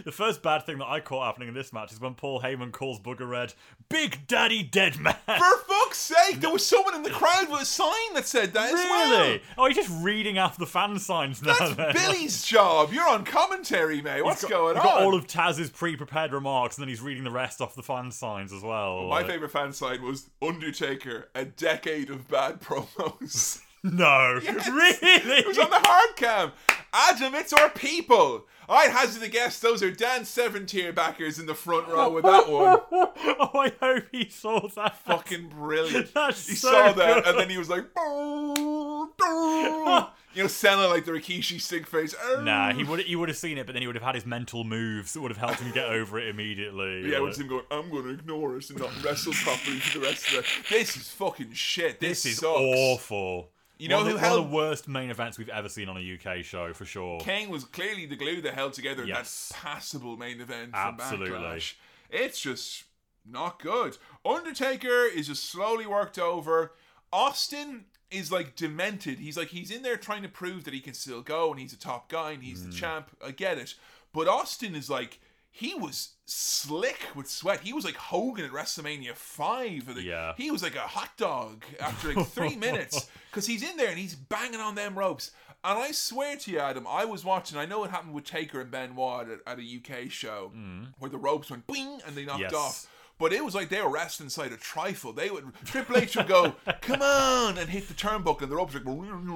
the 0.03 0.11
first 0.11 0.41
bad 0.41 0.65
thing 0.65 0.79
that 0.79 0.87
I 0.87 0.99
caught 0.99 1.25
happening 1.25 1.47
in 1.49 1.53
this 1.53 1.71
match 1.71 1.76
is 1.85 1.99
when 2.01 2.15
Paul 2.15 2.41
Heyman 2.41 2.71
calls 2.71 2.99
Booger 2.99 3.29
Red 3.29 3.53
Big 3.89 4.27
Daddy 4.27 4.63
Dead 4.63 4.99
Man. 4.99 5.15
For 5.25 5.57
fuck's 5.67 5.97
sake, 5.97 6.41
there 6.41 6.51
was 6.51 6.65
someone 6.65 6.95
in 6.95 7.03
the 7.03 7.09
crowd 7.09 7.49
with 7.49 7.61
a 7.61 7.65
sign 7.65 8.13
that 8.13 8.27
said 8.27 8.53
that 8.53 8.67
as 8.67 8.73
well. 8.73 9.25
Really? 9.27 9.41
Oh, 9.57 9.65
he's 9.67 9.75
just 9.77 10.03
reading 10.03 10.37
off 10.37 10.57
the 10.57 10.65
fan 10.65 10.99
signs 10.99 11.41
now. 11.41 11.55
That's 11.57 11.75
then. 11.75 11.93
Billy's 11.93 12.43
job. 12.43 12.91
You're 12.91 13.07
on 13.07 13.23
commentary, 13.23 14.01
mate. 14.01 14.23
What's 14.23 14.41
got, 14.41 14.49
going 14.49 14.77
on? 14.77 14.83
got 14.83 15.03
all 15.03 15.15
of 15.15 15.27
Taz's 15.27 15.69
pre-prepared 15.69 16.33
remarks, 16.33 16.77
and 16.77 16.83
then 16.83 16.89
he's 16.89 17.01
reading 17.01 17.23
the 17.23 17.31
rest 17.31 17.61
off 17.61 17.75
the 17.75 17.83
fan 17.83 18.11
signs 18.11 18.51
as 18.51 18.63
well. 18.63 19.03
My 19.03 19.17
like- 19.17 19.27
favorite 19.27 19.51
fan 19.51 19.71
sign 19.73 20.01
was 20.01 20.29
Undertaker, 20.41 21.29
a 21.35 21.45
decade 21.45 22.09
of 22.09 22.27
bad 22.27 22.59
promos. 22.59 23.61
No, 23.93 24.39
Yes. 24.43 24.67
really? 24.69 24.97
It 25.39 25.47
was 25.47 25.57
on 25.57 25.69
the 25.69 25.79
hard 25.79 26.15
cam. 26.15 26.51
Adam, 26.93 27.35
it's 27.35 27.53
our 27.53 27.69
people. 27.69 28.45
I'd 28.69 28.91
hazard 28.91 29.23
a 29.23 29.29
guess 29.29 29.59
those 29.59 29.81
are 29.81 29.91
Dan 29.91 30.25
Seven 30.25 30.65
tier 30.65 30.91
backers 30.91 31.39
in 31.39 31.45
the 31.45 31.53
front 31.55 31.87
row 31.87 32.09
with 32.09 32.25
that 32.25 32.49
one. 32.49 32.79
oh, 32.91 33.51
I 33.53 33.71
hope 33.79 34.03
he 34.11 34.27
saw 34.29 34.67
that. 34.75 34.97
Fucking 35.05 35.49
brilliant. 35.49 36.13
That's 36.13 36.47
he 36.47 36.55
so 36.55 36.71
saw 36.71 36.91
that 36.91 37.23
good. 37.23 37.27
and 37.27 37.39
then 37.39 37.49
he 37.49 37.57
was 37.57 37.69
like, 37.69 37.93
"Boo, 37.93 39.09
boo." 39.17 40.03
you 40.33 40.43
know, 40.43 40.47
selling 40.47 40.89
like 40.89 41.05
the 41.05 41.11
Rikishi 41.11 41.61
stink 41.61 41.87
face. 41.87 42.13
Nah, 42.41 42.73
he 42.73 42.83
would 42.83 42.99
he 43.01 43.15
would 43.15 43.29
have 43.29 43.37
seen 43.37 43.57
it, 43.57 43.65
but 43.67 43.71
then 43.73 43.81
he 43.81 43.87
would 43.87 43.95
have 43.95 44.03
had 44.03 44.15
his 44.15 44.25
mental 44.25 44.65
moves 44.65 45.13
that 45.13 45.21
would 45.21 45.31
have 45.31 45.37
helped 45.37 45.61
him 45.61 45.71
get 45.71 45.85
over 45.85 46.19
it 46.19 46.27
immediately. 46.27 47.09
Yeah, 47.09 47.19
Like, 47.19 47.29
with 47.29 47.39
him 47.39 47.47
going, 47.47 47.63
I'm 47.71 47.89
going 47.89 48.03
to 48.03 48.09
ignore 48.09 48.57
us 48.57 48.69
and 48.69 48.79
not 48.79 48.91
wrestle 49.03 49.33
properly 49.33 49.79
for 49.79 49.99
the 49.99 50.05
rest 50.05 50.27
of 50.27 50.33
the. 50.33 50.45
This 50.75 50.97
is 50.97 51.09
fucking 51.09 51.53
shit. 51.53 52.01
This, 52.01 52.23
this 52.23 52.33
is 52.33 52.37
sucks. 52.39 52.47
awful. 52.59 53.49
You 53.77 53.89
know 53.89 53.97
one 53.97 54.05
who 54.07 54.11
the, 54.13 54.15
one 54.15 54.23
of 54.23 54.29
held- 54.29 54.45
the 54.51 54.55
worst 54.55 54.87
main 54.87 55.09
events 55.09 55.37
we've 55.37 55.49
ever 55.49 55.69
seen 55.69 55.89
on 55.89 55.97
a 55.97 55.99
UK 55.99 56.43
show 56.43 56.73
for 56.73 56.85
sure. 56.85 57.19
Kane 57.19 57.49
was 57.49 57.63
clearly 57.63 58.05
the 58.05 58.15
glue 58.15 58.41
that 58.41 58.53
held 58.53 58.73
together 58.73 59.05
Yes. 59.05 59.49
that 59.49 59.61
passable 59.61 60.17
main 60.17 60.41
event 60.41 60.71
Absolutely. 60.73 61.29
from 61.29 61.43
Backlash. 61.43 61.73
It's 62.09 62.39
just 62.39 62.85
not 63.25 63.61
good. 63.61 63.97
Undertaker 64.25 65.05
is 65.05 65.27
just 65.27 65.45
slowly 65.45 65.85
worked 65.85 66.17
over. 66.17 66.73
Austin 67.11 67.85
is 68.09 68.31
like 68.31 68.55
demented. 68.55 69.19
He's 69.19 69.37
like 69.37 69.49
he's 69.49 69.71
in 69.71 69.81
there 69.81 69.97
trying 69.97 70.23
to 70.23 70.29
prove 70.29 70.63
that 70.63 70.73
he 70.73 70.79
can 70.79 70.93
still 70.93 71.21
go 71.21 71.51
and 71.51 71.59
he's 71.59 71.73
a 71.73 71.79
top 71.79 72.09
guy 72.09 72.31
and 72.31 72.43
he's 72.43 72.63
the 72.63 72.71
mm. 72.71 72.77
champ. 72.77 73.09
I 73.23 73.31
get 73.31 73.57
it. 73.57 73.75
But 74.13 74.27
Austin 74.27 74.75
is 74.75 74.89
like 74.89 75.19
he 75.57 75.73
was 75.73 76.09
slick 76.25 76.99
with 77.15 77.27
sweat. 77.27 77.61
He 77.61 77.73
was 77.73 77.83
like 77.83 77.95
Hogan 77.95 78.45
at 78.45 78.51
WrestleMania 78.51 79.15
5. 79.15 79.97
Yeah. 80.03 80.33
He 80.37 80.51
was 80.51 80.61
like 80.61 80.75
a 80.75 80.81
hot 80.81 81.09
dog 81.17 81.65
after 81.79 82.13
like 82.13 82.27
three 82.27 82.55
minutes 82.67 83.09
because 83.31 83.47
he's 83.47 83.63
in 83.63 83.75
there 83.75 83.89
and 83.89 83.97
he's 83.97 84.13
banging 84.13 84.59
on 84.59 84.75
them 84.75 84.97
ropes. 84.97 85.31
And 85.63 85.79
I 85.79 85.91
swear 85.91 86.37
to 86.37 86.51
you, 86.51 86.59
Adam, 86.59 86.85
I 86.87 87.05
was 87.05 87.25
watching. 87.25 87.57
I 87.57 87.65
know 87.65 87.83
it 87.83 87.89
happened 87.89 88.13
with 88.13 88.23
Taker 88.23 88.61
and 88.61 88.69
Benoit 88.69 89.27
at, 89.29 89.39
at 89.47 89.59
a 89.59 89.63
UK 89.63 90.11
show 90.11 90.51
mm. 90.55 90.89
where 90.99 91.09
the 91.09 91.17
ropes 91.17 91.49
went 91.49 91.65
bing 91.65 92.01
and 92.05 92.15
they 92.15 92.25
knocked 92.25 92.41
Yes. 92.41 92.53
off. 92.53 92.87
But 93.19 93.33
it 93.33 93.43
was 93.43 93.55
like 93.55 93.69
they 93.69 93.81
were 93.81 93.89
wrestling 93.89 94.27
inside 94.27 94.51
a 94.51 94.57
trifle. 94.57 95.11
They 95.11 95.29
would 95.29 95.45
Triple 95.65 95.97
H 95.97 96.15
would 96.15 96.27
go, 96.27 96.55
"Come 96.81 97.01
on," 97.01 97.57
and 97.57 97.69
hit 97.69 97.87
the 97.87 97.93
turnbuckle, 97.93 98.43
and 98.43 98.51
the 98.51 98.55
ropes 98.55 98.75
like, 98.75 98.83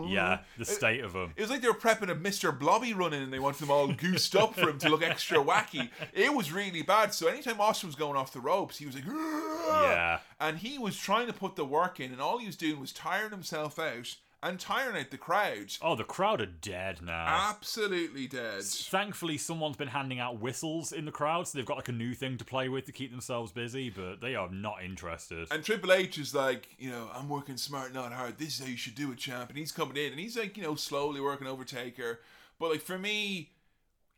Yeah, 0.09 0.39
the 0.57 0.65
state 0.65 1.03
of 1.03 1.13
them. 1.13 1.33
It 1.35 1.41
was 1.41 1.49
like 1.49 1.61
they 1.61 1.67
were 1.67 1.73
prepping 1.73 2.11
a 2.11 2.15
Mr. 2.15 2.57
Blobby 2.57 2.93
running, 2.93 3.23
and 3.23 3.33
they 3.33 3.39
wanted 3.39 3.59
them 3.61 3.71
all 3.71 3.87
goosed 3.87 4.35
up 4.35 4.55
for 4.55 4.69
him 4.69 4.77
to 4.79 4.89
look 4.89 5.01
extra 5.01 5.39
wacky. 5.39 5.89
It 6.13 6.33
was 6.33 6.51
really 6.51 6.83
bad. 6.83 7.13
So 7.13 7.27
anytime 7.27 7.59
Austin 7.59 7.87
was 7.87 7.95
going 7.95 8.17
off 8.17 8.33
the 8.33 8.39
ropes, 8.39 8.77
he 8.77 8.85
was 8.85 8.95
like, 8.95 9.05
Yeah. 9.05 10.19
And 10.39 10.59
he 10.59 10.77
was 10.77 10.97
trying 10.97 11.27
to 11.27 11.33
put 11.33 11.55
the 11.55 11.65
work 11.65 11.99
in, 11.99 12.11
and 12.11 12.21
all 12.21 12.37
he 12.37 12.45
was 12.45 12.55
doing 12.55 12.79
was 12.79 12.91
tiring 12.91 13.31
himself 13.31 13.79
out 13.79 14.15
and 14.43 14.59
tiring 14.59 14.99
out 14.99 15.11
the 15.11 15.18
crowd. 15.18 15.76
Oh, 15.81 15.95
the 15.95 16.03
crowd 16.03 16.41
are 16.41 16.47
dead 16.47 17.01
now. 17.01 17.26
Absolutely 17.49 18.27
dead. 18.27 18.63
Thankfully, 18.63 19.38
someone's 19.38 19.77
been 19.77 19.89
handing 19.89 20.19
out 20.19 20.39
whistles 20.39 20.91
in 20.91 21.05
the 21.05 21.11
crowd, 21.11 21.47
so 21.47 21.57
they've 21.57 21.65
got 21.65 21.77
like 21.77 21.89
a 21.89 21.93
new 21.93 22.13
thing 22.13 22.38
to 22.38 22.45
play 22.45 22.68
with 22.68 22.85
to 22.85 22.91
keep 22.91 23.11
themselves 23.11 23.51
busy, 23.51 23.89
but 23.89 24.19
they 24.22 24.35
are 24.35 24.49
not 24.49 24.84
interested. 24.84 25.47
And 25.51 25.63
Triple 25.63 25.93
H 25.93 26.18
is 26.18 26.34
like, 26.34 26.69
you 26.80 26.89
know, 26.89 27.09
I'm 27.13 27.30
working 27.30 27.57
smart, 27.57 27.93
not 27.93 28.11
hard. 28.11 28.38
This 28.38 28.59
is 28.59 28.59
how 28.59 28.65
you 28.65 28.77
should 28.77 28.95
do 28.95 29.11
it, 29.11 29.18
champ. 29.18 29.49
And 29.49 29.57
he's 29.57 29.72
coming 29.72 29.97
in 29.97 30.11
and 30.11 30.19
he's 30.19 30.38
like, 30.38 30.57
you 30.57 30.63
know, 30.63 30.76
slowly 30.76 31.22
working 31.22 31.47
over 31.47 31.63
Taker. 31.63 32.22
But 32.59 32.72
like 32.72 32.81
for 32.81 32.97
me, 32.97 33.51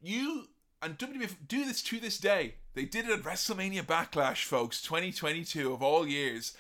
you 0.02 0.48
and 0.82 0.98
WWF 0.98 1.36
do 1.48 1.66
this 1.66 1.82
to 1.84 2.00
this 2.00 2.18
day. 2.18 2.56
They 2.74 2.86
did 2.86 3.06
it 3.06 3.12
at 3.12 3.24
WrestleMania 3.24 3.84
Backlash, 3.84 4.44
folks, 4.46 4.82
2022 4.82 5.72
of 5.72 5.84
all 5.84 6.08
years. 6.08 6.56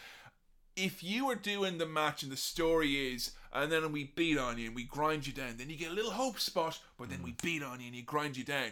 If 0.75 1.03
you 1.03 1.29
are 1.29 1.35
doing 1.35 1.77
the 1.77 1.85
match 1.85 2.23
and 2.23 2.31
the 2.31 2.37
story 2.37 3.13
is, 3.13 3.31
and 3.53 3.71
then 3.71 3.91
we 3.91 4.05
beat 4.15 4.37
on 4.37 4.57
you 4.57 4.67
and 4.67 4.75
we 4.75 4.83
grind 4.83 5.27
you 5.27 5.33
down, 5.33 5.55
then 5.57 5.69
you 5.69 5.77
get 5.77 5.91
a 5.91 5.93
little 5.93 6.11
hope 6.11 6.39
spot, 6.39 6.79
but 6.97 7.09
then 7.09 7.21
we 7.23 7.31
mm. 7.31 7.41
beat 7.41 7.63
on 7.63 7.79
you 7.79 7.87
and 7.87 7.95
you 7.95 8.03
grind 8.03 8.35
you 8.35 8.43
down. 8.43 8.71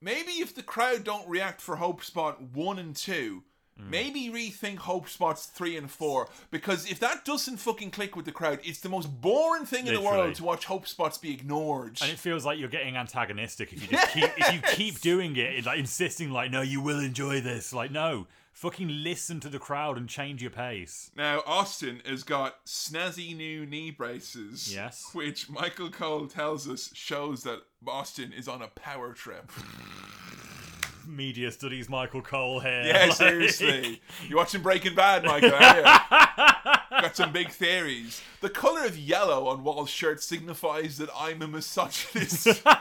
Maybe 0.00 0.32
if 0.32 0.54
the 0.54 0.62
crowd 0.62 1.04
don't 1.04 1.28
react 1.28 1.60
for 1.60 1.76
hope 1.76 2.02
spot 2.02 2.40
one 2.40 2.78
and 2.78 2.96
two, 2.96 3.44
mm. 3.80 3.90
maybe 3.90 4.30
rethink 4.30 4.78
hope 4.78 5.08
spots 5.08 5.46
three 5.46 5.76
and 5.76 5.90
four. 5.90 6.28
Because 6.50 6.90
if 6.90 6.98
that 7.00 7.24
doesn't 7.24 7.58
fucking 7.58 7.90
click 7.90 8.16
with 8.16 8.24
the 8.24 8.32
crowd, 8.32 8.60
it's 8.64 8.80
the 8.80 8.88
most 8.88 9.20
boring 9.20 9.66
thing 9.66 9.86
in 9.86 9.94
the 9.94 10.00
world 10.00 10.34
to 10.36 10.44
watch 10.44 10.64
hope 10.64 10.88
spots 10.88 11.18
be 11.18 11.32
ignored. 11.32 11.98
And 12.00 12.10
it 12.10 12.18
feels 12.18 12.44
like 12.44 12.58
you're 12.58 12.68
getting 12.68 12.96
antagonistic 12.96 13.72
if 13.72 13.82
you 13.82 13.88
just 13.88 14.12
keep 14.14 14.30
if 14.36 14.54
you 14.54 14.60
keep 14.62 15.00
doing 15.00 15.36
it, 15.36 15.66
like 15.66 15.78
insisting 15.78 16.30
like, 16.30 16.50
no, 16.50 16.62
you 16.62 16.80
will 16.80 17.00
enjoy 17.00 17.40
this. 17.42 17.72
Like, 17.72 17.90
no, 17.90 18.26
fucking 18.52 19.02
listen 19.02 19.40
to 19.40 19.48
the 19.48 19.58
crowd 19.58 19.96
and 19.96 20.08
change 20.08 20.42
your 20.42 20.50
pace. 20.50 21.10
Now, 21.16 21.42
Austin 21.46 22.00
has 22.06 22.22
got 22.22 22.64
snazzy 22.64 23.36
new 23.36 23.66
knee 23.66 23.90
braces. 23.90 24.72
Yes. 24.74 25.08
Which 25.12 25.48
Michael 25.50 25.90
Cole 25.90 26.26
tells 26.26 26.68
us 26.68 26.90
shows 26.94 27.42
that 27.44 27.62
Austin 27.86 28.32
is 28.32 28.48
on 28.48 28.62
a 28.62 28.68
power 28.68 29.12
trip. 29.12 29.50
Media 31.06 31.50
studies 31.50 31.88
Michael 31.88 32.22
Cole 32.22 32.60
here. 32.60 32.82
Yeah, 32.84 33.04
like- 33.06 33.12
seriously. 33.14 34.00
You 34.28 34.36
watching 34.36 34.62
Breaking 34.62 34.94
Bad, 34.94 35.24
Michael? 35.24 35.50
Got 37.02 37.16
some 37.16 37.32
big 37.32 37.50
theories. 37.50 38.22
The 38.40 38.48
colour 38.50 38.84
of 38.84 38.96
yellow 38.96 39.48
on 39.48 39.64
Walt's 39.64 39.90
shirt 39.90 40.22
signifies 40.22 40.98
that 40.98 41.08
I'm 41.18 41.42
a 41.42 41.48
misogynist. 41.48 42.62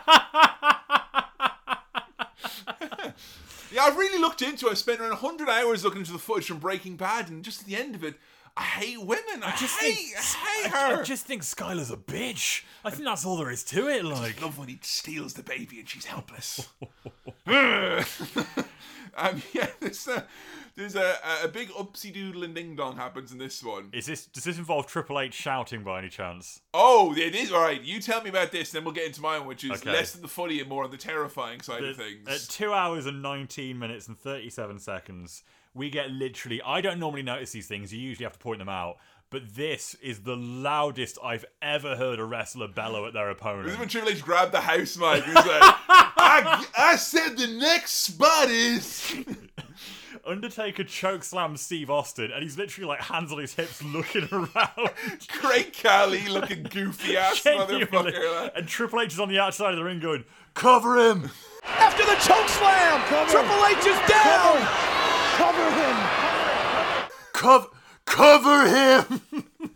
yeah, 3.71 3.83
I've 3.83 3.97
really 3.97 4.19
looked 4.19 4.41
into 4.41 4.67
it. 4.67 4.71
I 4.71 4.73
spent 4.75 4.99
around 4.99 5.11
100 5.11 5.49
hours 5.49 5.83
looking 5.83 5.99
into 5.99 6.11
the 6.11 6.19
footage 6.19 6.47
from 6.47 6.59
Breaking 6.59 6.95
Bad, 6.95 7.29
and 7.29 7.43
just 7.43 7.61
at 7.61 7.67
the 7.67 7.75
end 7.75 7.95
of 7.95 8.03
it, 8.03 8.15
I 8.57 8.63
hate 8.63 8.99
women. 8.99 9.43
I, 9.43 9.55
just 9.55 9.79
hate, 9.79 9.93
think- 9.95 10.17
I 10.17 10.21
hate 10.21 10.71
her. 10.71 10.99
I 10.99 11.03
just 11.03 11.25
think 11.25 11.41
Skyler's 11.43 11.89
a 11.89 11.97
bitch. 11.97 12.63
I 12.83 12.89
think 12.89 13.05
that's 13.05 13.25
all 13.25 13.37
there 13.37 13.49
is 13.49 13.63
to 13.65 13.87
it. 13.87 14.03
Like, 14.03 14.41
love 14.41 14.57
when 14.57 14.67
he 14.67 14.79
steals 14.81 15.33
the 15.33 15.43
baby 15.43 15.79
and 15.79 15.87
she's 15.87 16.05
helpless. 16.05 16.67
um, 17.47 19.41
yeah, 19.53 19.67
there's 19.79 20.07
a, 20.07 20.25
there's 20.75 20.95
a, 20.95 21.15
a 21.43 21.47
big 21.47 21.69
upsy 21.69 22.13
doodle 22.13 22.43
and 22.43 22.55
ding 22.55 22.75
dong 22.75 22.95
happens 22.95 23.31
in 23.31 23.37
this 23.37 23.63
one. 23.63 23.89
is 23.93 24.05
this 24.05 24.25
does 24.25 24.43
this 24.43 24.57
involve 24.57 24.87
Triple 24.87 25.19
H 25.19 25.33
shouting 25.33 25.83
by 25.83 25.99
any 25.99 26.09
chance? 26.09 26.61
Oh, 26.73 27.13
it 27.15 27.35
is 27.35 27.51
all 27.51 27.61
right. 27.61 27.81
You 27.81 27.99
tell 28.01 28.21
me 28.21 28.29
about 28.29 28.51
this, 28.51 28.71
then 28.71 28.83
we'll 28.83 28.93
get 28.93 29.05
into 29.07 29.21
mine, 29.21 29.45
which 29.45 29.63
is 29.63 29.71
Okay. 29.71 29.91
less 29.91 30.13
than 30.13 30.21
the 30.21 30.27
funny 30.27 30.59
and 30.59 30.69
more 30.69 30.83
on 30.83 30.91
the 30.91 30.97
terrifying 30.97 31.61
side 31.61 31.83
of 31.83 31.97
things. 31.97 32.27
At 32.27 32.41
two 32.49 32.73
hours 32.73 33.05
and 33.05 33.21
19 33.21 33.77
minutes 33.77 34.07
and 34.07 34.17
37 34.17 34.79
seconds, 34.79 35.43
we 35.73 35.89
get 35.89 36.11
literally. 36.11 36.61
I 36.61 36.81
don't 36.81 36.99
normally 36.99 37.23
notice 37.23 37.51
these 37.51 37.67
things, 37.67 37.93
you 37.93 37.99
usually 37.99 38.25
have 38.25 38.33
to 38.33 38.39
point 38.39 38.59
them 38.59 38.69
out. 38.69 38.97
But 39.29 39.55
this 39.55 39.95
is 40.03 40.23
the 40.23 40.35
loudest 40.35 41.17
I've 41.23 41.45
ever 41.61 41.95
heard 41.95 42.19
a 42.19 42.25
wrestler 42.25 42.67
bellow 42.67 43.05
at 43.07 43.13
their 43.13 43.29
opponent. 43.29 43.63
This 43.63 43.73
is 43.75 43.79
when 43.79 43.87
Triple 43.87 44.09
H 44.09 44.21
grabbed 44.21 44.51
the 44.51 44.59
house 44.59 44.97
mic. 44.97 45.23
He's 45.23 45.33
like, 45.35 45.45
I, 45.87 46.65
I 46.77 46.95
said 46.97 47.37
the 47.37 47.47
next 47.47 47.91
spot 47.91 48.49
is. 48.49 49.15
Undertaker 50.25 50.83
choke 50.83 51.23
slams 51.23 51.61
Steve 51.61 51.89
Austin, 51.89 52.31
and 52.31 52.43
he's 52.43 52.57
literally 52.57 52.87
like 52.87 53.01
hands 53.01 53.31
on 53.31 53.39
his 53.39 53.53
hips 53.53 53.83
looking 53.83 54.27
around. 54.31 54.91
Great 55.39 55.73
Khali 55.73 56.27
looking 56.27 56.63
goofy 56.63 57.17
ass 57.17 57.41
motherfucker. 57.45 58.51
And 58.55 58.67
Triple 58.67 59.01
H 59.01 59.13
is 59.13 59.19
on 59.19 59.29
the 59.29 59.39
outside 59.39 59.71
of 59.71 59.77
the 59.77 59.83
ring 59.83 59.99
going, 59.99 60.23
Cover 60.53 60.97
him! 60.97 61.29
After 61.63 62.05
the 62.05 62.15
choke 62.15 62.49
slam, 62.49 63.01
Triple 63.29 63.65
H 63.65 63.77
is 63.85 64.09
down. 64.09 64.57
Cover 65.35 65.71
him. 65.71 67.09
Cover, 67.33 67.67
cover 68.05 68.67
him! 68.67 69.45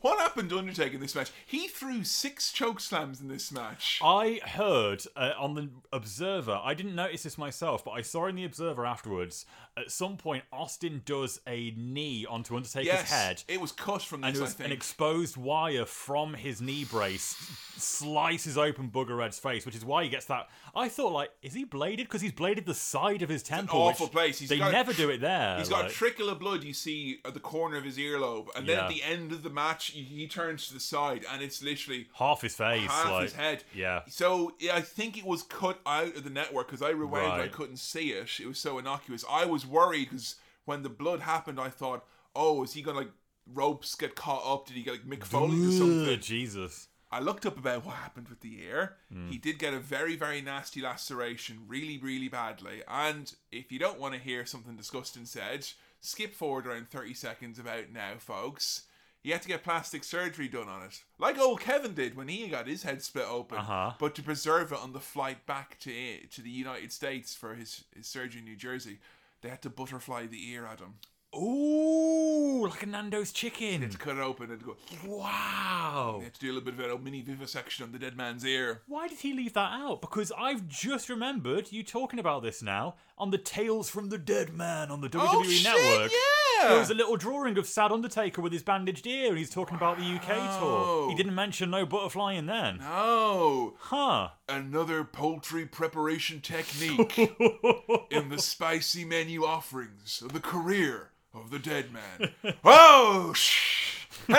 What 0.00 0.18
happened 0.18 0.48
to 0.48 0.58
Undertaker 0.58 0.94
in 0.94 1.00
this 1.02 1.14
match? 1.14 1.30
He 1.44 1.68
threw 1.68 2.04
six 2.04 2.52
choke 2.52 2.80
slams 2.80 3.20
in 3.20 3.28
this 3.28 3.52
match. 3.52 4.00
I 4.02 4.40
heard 4.42 5.04
uh, 5.14 5.32
on 5.38 5.54
the 5.54 5.68
Observer, 5.92 6.58
I 6.62 6.72
didn't 6.72 6.94
notice 6.94 7.24
this 7.24 7.36
myself, 7.36 7.84
but 7.84 7.90
I 7.90 8.00
saw 8.00 8.26
in 8.26 8.36
the 8.36 8.44
Observer 8.44 8.86
afterwards, 8.86 9.44
at 9.76 9.90
some 9.90 10.16
point, 10.16 10.44
Austin 10.52 11.02
does 11.04 11.40
a 11.46 11.72
knee 11.76 12.26
onto 12.28 12.56
Undertaker's 12.56 12.86
yes, 12.86 13.10
head. 13.10 13.42
it 13.48 13.60
was 13.60 13.72
cut 13.72 14.02
from 14.02 14.24
And 14.24 14.34
this, 14.34 14.40
it 14.40 14.42
I 14.42 14.46
was 14.46 14.60
an 14.60 14.72
exposed 14.72 15.36
wire 15.36 15.84
from 15.84 16.34
his 16.34 16.60
knee 16.60 16.84
brace 16.84 17.34
slices 17.76 18.58
open 18.58 18.90
Booger 18.90 19.16
Red's 19.16 19.38
face, 19.38 19.64
which 19.66 19.74
is 19.74 19.84
why 19.84 20.04
he 20.04 20.10
gets 20.10 20.26
that. 20.26 20.48
I 20.74 20.88
thought, 20.88 21.12
like, 21.12 21.30
is 21.42 21.54
he 21.54 21.64
bladed? 21.64 22.06
Because 22.06 22.20
he's 22.20 22.32
bladed 22.32 22.66
the 22.66 22.74
side 22.74 23.22
of 23.22 23.28
his 23.28 23.42
temple. 23.42 23.80
awful 23.80 24.08
place. 24.08 24.38
He's 24.38 24.48
they 24.48 24.58
got 24.58 24.72
never 24.72 24.92
do 24.92 25.10
it 25.10 25.20
there. 25.20 25.58
He's 25.58 25.68
got 25.68 25.86
a 25.86 25.88
trickle 25.88 26.28
of 26.28 26.38
blood 26.38 26.62
you 26.62 26.72
see 26.74 27.20
at 27.24 27.34
the 27.34 27.40
corner 27.40 27.76
of 27.76 27.84
his 27.84 27.96
earlobe, 27.98 28.48
and 28.54 28.68
then 28.68 28.76
Yeah. 28.76 28.84
at 28.84 28.88
the 28.90 29.02
end 29.02 29.32
of 29.32 29.42
the 29.42 29.50
match, 29.50 29.86
he, 29.86 30.28
turns 30.30 30.68
to 30.68 30.74
the 30.74 30.80
side, 30.80 31.24
and 31.30 31.42
it's 31.42 31.62
literally 31.62 32.08
half 32.14 32.42
his 32.42 32.54
face. 32.54 32.88
half 32.88 33.10
like, 33.10 33.22
his 33.24 33.32
head. 33.32 33.64
Yeah. 33.74 34.02
So 34.06 34.52
yeah, 34.60 34.76
I 34.76 34.80
think 34.80 35.16
it 35.18 35.24
was 35.24 35.42
cut 35.42 35.80
out 35.86 36.16
of 36.16 36.24
the 36.24 36.30
network 36.30 36.68
because 36.68 36.82
I 36.82 36.90
rewound, 36.90 37.32
and 37.32 37.42
I 37.42 37.48
couldn't 37.48 37.78
see 37.78 38.12
it. 38.12 38.38
It 38.40 38.46
was 38.46 38.58
so 38.58 38.78
innocuous. 38.78 39.24
I 39.28 39.46
was 39.46 39.59
worried 39.66 40.10
because 40.10 40.36
when 40.64 40.82
the 40.82 40.88
blood 40.88 41.20
happened, 41.20 41.60
I 41.60 41.68
thought, 41.68 42.04
oh, 42.34 42.62
is 42.62 42.74
he 42.74 42.82
gonna 42.82 42.98
like 42.98 43.12
ropes 43.52 43.94
get 43.94 44.14
caught 44.14 44.42
up? 44.46 44.66
Did 44.66 44.76
he 44.76 44.82
get 44.82 44.92
like 44.92 45.06
Mick 45.06 45.24
Foley 45.24 45.66
or 45.66 45.72
something? 45.72 46.20
Jesus. 46.20 46.88
I 47.12 47.18
looked 47.18 47.44
up 47.44 47.58
about 47.58 47.84
what 47.84 47.96
happened 47.96 48.28
with 48.28 48.40
the 48.40 48.62
ear. 48.62 48.94
Mm. 49.12 49.30
He 49.30 49.38
did 49.38 49.58
get 49.58 49.74
a 49.74 49.80
very, 49.80 50.14
very 50.14 50.40
nasty 50.40 50.80
laceration, 50.80 51.62
really, 51.66 51.98
really 51.98 52.28
badly. 52.28 52.82
And 52.86 53.32
if 53.50 53.72
you 53.72 53.80
don't 53.80 53.98
want 53.98 54.14
to 54.14 54.20
hear 54.20 54.46
something 54.46 54.76
disgusting 54.76 55.24
said, 55.24 55.66
skip 56.00 56.34
forward 56.34 56.66
around 56.68 56.88
30 56.88 57.14
seconds 57.14 57.58
about 57.58 57.90
now, 57.92 58.12
folks. 58.18 58.82
He 59.22 59.30
had 59.30 59.42
to 59.42 59.48
get 59.48 59.64
plastic 59.64 60.02
surgery 60.04 60.48
done 60.48 60.68
on 60.68 60.82
it. 60.84 61.02
Like 61.18 61.38
old 61.38 61.60
Kevin 61.60 61.94
did 61.94 62.16
when 62.16 62.28
he 62.28 62.48
got 62.48 62.66
his 62.66 62.84
head 62.84 63.02
split 63.02 63.26
open. 63.28 63.58
Uh-huh. 63.58 63.92
But 63.98 64.14
to 64.14 64.22
preserve 64.22 64.72
it 64.72 64.78
on 64.78 64.92
the 64.92 65.00
flight 65.00 65.44
back 65.44 65.78
to 65.80 65.92
to 66.28 66.40
the 66.40 66.48
United 66.48 66.90
States 66.90 67.34
for 67.34 67.54
his, 67.54 67.84
his 67.94 68.06
surgery 68.06 68.38
in 68.38 68.46
New 68.46 68.56
Jersey, 68.56 68.98
they 69.42 69.48
had 69.48 69.62
to 69.62 69.70
butterfly 69.70 70.26
the 70.26 70.50
ear 70.50 70.66
at 70.66 70.80
him. 70.80 70.94
Ooh, 71.36 72.66
like 72.68 72.82
a 72.82 72.86
Nando's 72.86 73.30
chicken. 73.30 73.66
They 73.80 73.86
had 73.86 73.92
to 73.92 73.98
cut 73.98 74.16
it 74.16 74.20
open 74.20 74.50
and 74.50 74.62
go, 74.64 74.76
Wow. 75.06 76.16
they 76.18 76.24
had 76.24 76.34
to 76.34 76.40
do 76.40 76.50
a 76.50 76.54
little 76.54 76.72
bit 76.72 76.90
of 76.90 77.00
a 77.00 77.02
mini 77.02 77.20
vivisection 77.22 77.84
on 77.84 77.92
the 77.92 77.98
dead 78.00 78.16
man's 78.16 78.44
ear. 78.44 78.82
Why 78.88 79.06
did 79.06 79.18
he 79.20 79.32
leave 79.32 79.52
that 79.52 79.70
out? 79.72 80.00
Because 80.00 80.32
I've 80.36 80.66
just 80.66 81.08
remembered 81.08 81.70
you 81.70 81.84
talking 81.84 82.18
about 82.18 82.42
this 82.42 82.62
now 82.62 82.96
on 83.16 83.30
the 83.30 83.38
Tales 83.38 83.88
from 83.88 84.08
the 84.08 84.18
Dead 84.18 84.52
Man 84.52 84.90
on 84.90 85.00
the 85.02 85.08
WWE 85.08 85.20
Oh, 85.32 85.42
shit, 85.44 85.64
Network. 85.64 86.10
yeah! 86.10 86.18
There 86.62 86.78
was 86.78 86.90
a 86.90 86.94
little 86.94 87.16
drawing 87.16 87.56
of 87.58 87.66
Sad 87.66 87.90
Undertaker 87.92 88.40
with 88.42 88.52
his 88.52 88.62
bandaged 88.62 89.06
ear, 89.06 89.28
and 89.30 89.38
he's 89.38 89.50
talking 89.50 89.76
about 89.76 89.98
the 89.98 90.04
UK 90.04 90.58
tour. 90.60 91.08
He 91.08 91.14
didn't 91.14 91.34
mention 91.34 91.70
no 91.70 91.86
butterfly 91.86 92.34
in 92.34 92.46
then. 92.46 92.78
No. 92.78 93.74
Huh. 93.78 94.30
Another 94.48 95.04
poultry 95.04 95.66
preparation 95.66 96.40
technique 96.40 97.18
in 98.10 98.28
the 98.28 98.38
spicy 98.38 99.04
menu 99.04 99.44
offerings 99.44 100.22
of 100.22 100.32
the 100.32 100.40
career 100.40 101.10
of 101.32 101.50
the 101.50 101.58
dead 101.58 101.86
man. 101.92 102.32
Oh, 102.64 103.32
shh. 103.34 104.06
Oh, 104.28 104.34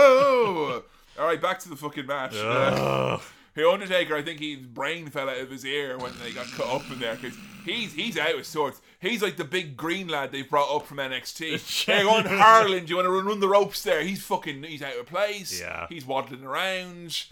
oh. 0.00 1.20
All 1.20 1.26
right, 1.26 1.40
back 1.40 1.58
to 1.60 1.68
the 1.68 1.76
fucking 1.76 2.06
match. 2.06 2.34
Uh, 2.36 3.18
the 3.54 3.68
Undertaker, 3.68 4.14
I 4.16 4.22
think 4.22 4.38
his 4.40 4.58
brain 4.58 5.08
fell 5.08 5.28
out 5.28 5.38
of 5.38 5.50
his 5.50 5.64
ear 5.64 5.98
when 5.98 6.12
they 6.22 6.32
got 6.32 6.46
cut 6.52 6.68
up 6.68 6.88
in 6.92 7.00
there 7.00 7.16
because 7.16 7.36
he's 7.64 7.92
he's 7.92 8.16
out 8.16 8.36
of 8.36 8.46
sorts. 8.46 8.80
He's 9.00 9.22
like 9.22 9.36
the 9.36 9.44
big 9.44 9.76
green 9.76 10.08
lad 10.08 10.32
they 10.32 10.42
brought 10.42 10.74
up 10.74 10.86
from 10.86 10.96
NXT. 10.98 11.84
hey, 11.86 12.02
on, 12.04 12.24
Harland, 12.24 12.86
do 12.86 12.90
you 12.90 12.96
want 12.96 13.06
to 13.06 13.12
run, 13.12 13.26
run 13.26 13.40
the 13.40 13.48
ropes 13.48 13.82
there? 13.82 14.02
He's 14.02 14.22
fucking, 14.22 14.64
he's 14.64 14.82
out 14.82 14.98
of 14.98 15.06
place. 15.06 15.60
Yeah. 15.60 15.86
He's 15.88 16.04
waddling 16.04 16.42
around. 16.44 17.26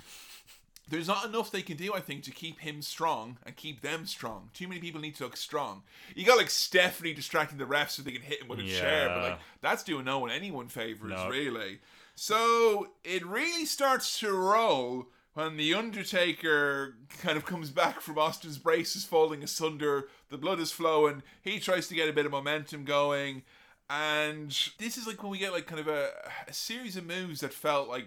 there's 0.88 1.08
not 1.08 1.24
enough 1.24 1.50
they 1.50 1.62
can 1.62 1.76
do, 1.76 1.92
I 1.92 1.98
think, 2.00 2.22
to 2.24 2.30
keep 2.30 2.60
him 2.60 2.82
strong 2.82 3.38
and 3.44 3.56
keep 3.56 3.80
them 3.80 4.06
strong. 4.06 4.50
Too 4.54 4.68
many 4.68 4.80
people 4.80 5.00
need 5.00 5.16
to 5.16 5.24
look 5.24 5.36
strong. 5.36 5.82
You 6.14 6.24
got 6.24 6.38
like 6.38 6.50
Stephanie 6.50 7.12
distracting 7.14 7.58
the 7.58 7.64
refs 7.64 7.90
so 7.90 8.02
they 8.02 8.12
can 8.12 8.22
hit 8.22 8.42
him 8.42 8.46
with 8.48 8.60
a 8.60 8.68
chair, 8.68 9.08
but 9.08 9.22
like 9.30 9.38
that's 9.60 9.82
doing 9.82 10.04
no 10.04 10.20
one 10.20 10.30
anyone 10.30 10.68
favors, 10.68 11.10
No. 11.10 11.28
really. 11.28 11.80
So 12.14 12.90
it 13.02 13.26
really 13.26 13.64
starts 13.66 14.20
to 14.20 14.32
roll 14.32 15.08
when 15.36 15.58
the 15.58 15.74
Undertaker 15.74 16.96
kind 17.20 17.36
of 17.36 17.44
comes 17.44 17.68
back 17.68 18.00
from 18.00 18.18
Austin's 18.18 18.56
braces 18.56 19.04
falling 19.04 19.42
asunder. 19.42 20.08
The 20.30 20.38
blood 20.38 20.58
is 20.60 20.72
flowing. 20.72 21.22
He 21.42 21.60
tries 21.60 21.88
to 21.88 21.94
get 21.94 22.08
a 22.08 22.12
bit 22.14 22.24
of 22.24 22.32
momentum 22.32 22.84
going. 22.84 23.42
And 23.90 24.48
this 24.78 24.96
is 24.96 25.06
like 25.06 25.22
when 25.22 25.30
we 25.30 25.36
get 25.36 25.52
like 25.52 25.66
kind 25.66 25.78
of 25.78 25.88
a, 25.88 26.08
a 26.48 26.54
series 26.54 26.96
of 26.96 27.04
moves 27.04 27.40
that 27.40 27.52
felt 27.52 27.86
like 27.86 28.06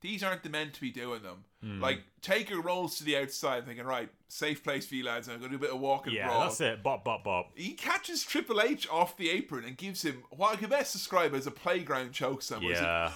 these 0.00 0.22
aren't 0.22 0.44
the 0.44 0.48
men 0.48 0.70
to 0.70 0.80
be 0.80 0.90
doing 0.90 1.22
them. 1.22 1.44
Hmm. 1.62 1.82
Like 1.82 2.00
Taker 2.22 2.58
rolls 2.58 2.96
to 2.96 3.04
the 3.04 3.18
outside, 3.18 3.66
thinking, 3.66 3.84
"Right, 3.84 4.08
safe 4.28 4.64
place 4.64 4.86
for 4.86 4.94
you 4.94 5.04
lads. 5.04 5.28
I'm 5.28 5.36
gonna 5.36 5.50
do 5.50 5.56
a 5.56 5.58
bit 5.58 5.70
of 5.70 5.78
walking." 5.78 6.14
Yeah, 6.14 6.28
brawl." 6.28 6.40
that's 6.40 6.60
it. 6.60 6.82
Bop, 6.82 7.04
bop, 7.04 7.22
bop. 7.22 7.50
He 7.54 7.74
catches 7.74 8.24
Triple 8.24 8.62
H 8.62 8.88
off 8.90 9.16
the 9.16 9.28
apron 9.28 9.64
and 9.64 9.76
gives 9.76 10.02
him 10.02 10.24
what 10.30 10.54
I 10.54 10.56
can 10.56 10.70
best 10.70 10.94
describe 10.94 11.34
as 11.34 11.46
a 11.46 11.52
playground 11.52 12.12
choke 12.12 12.42
where 12.48 12.60
he's 12.60 12.70
like, 12.70 12.82
Yeah. 12.82 13.12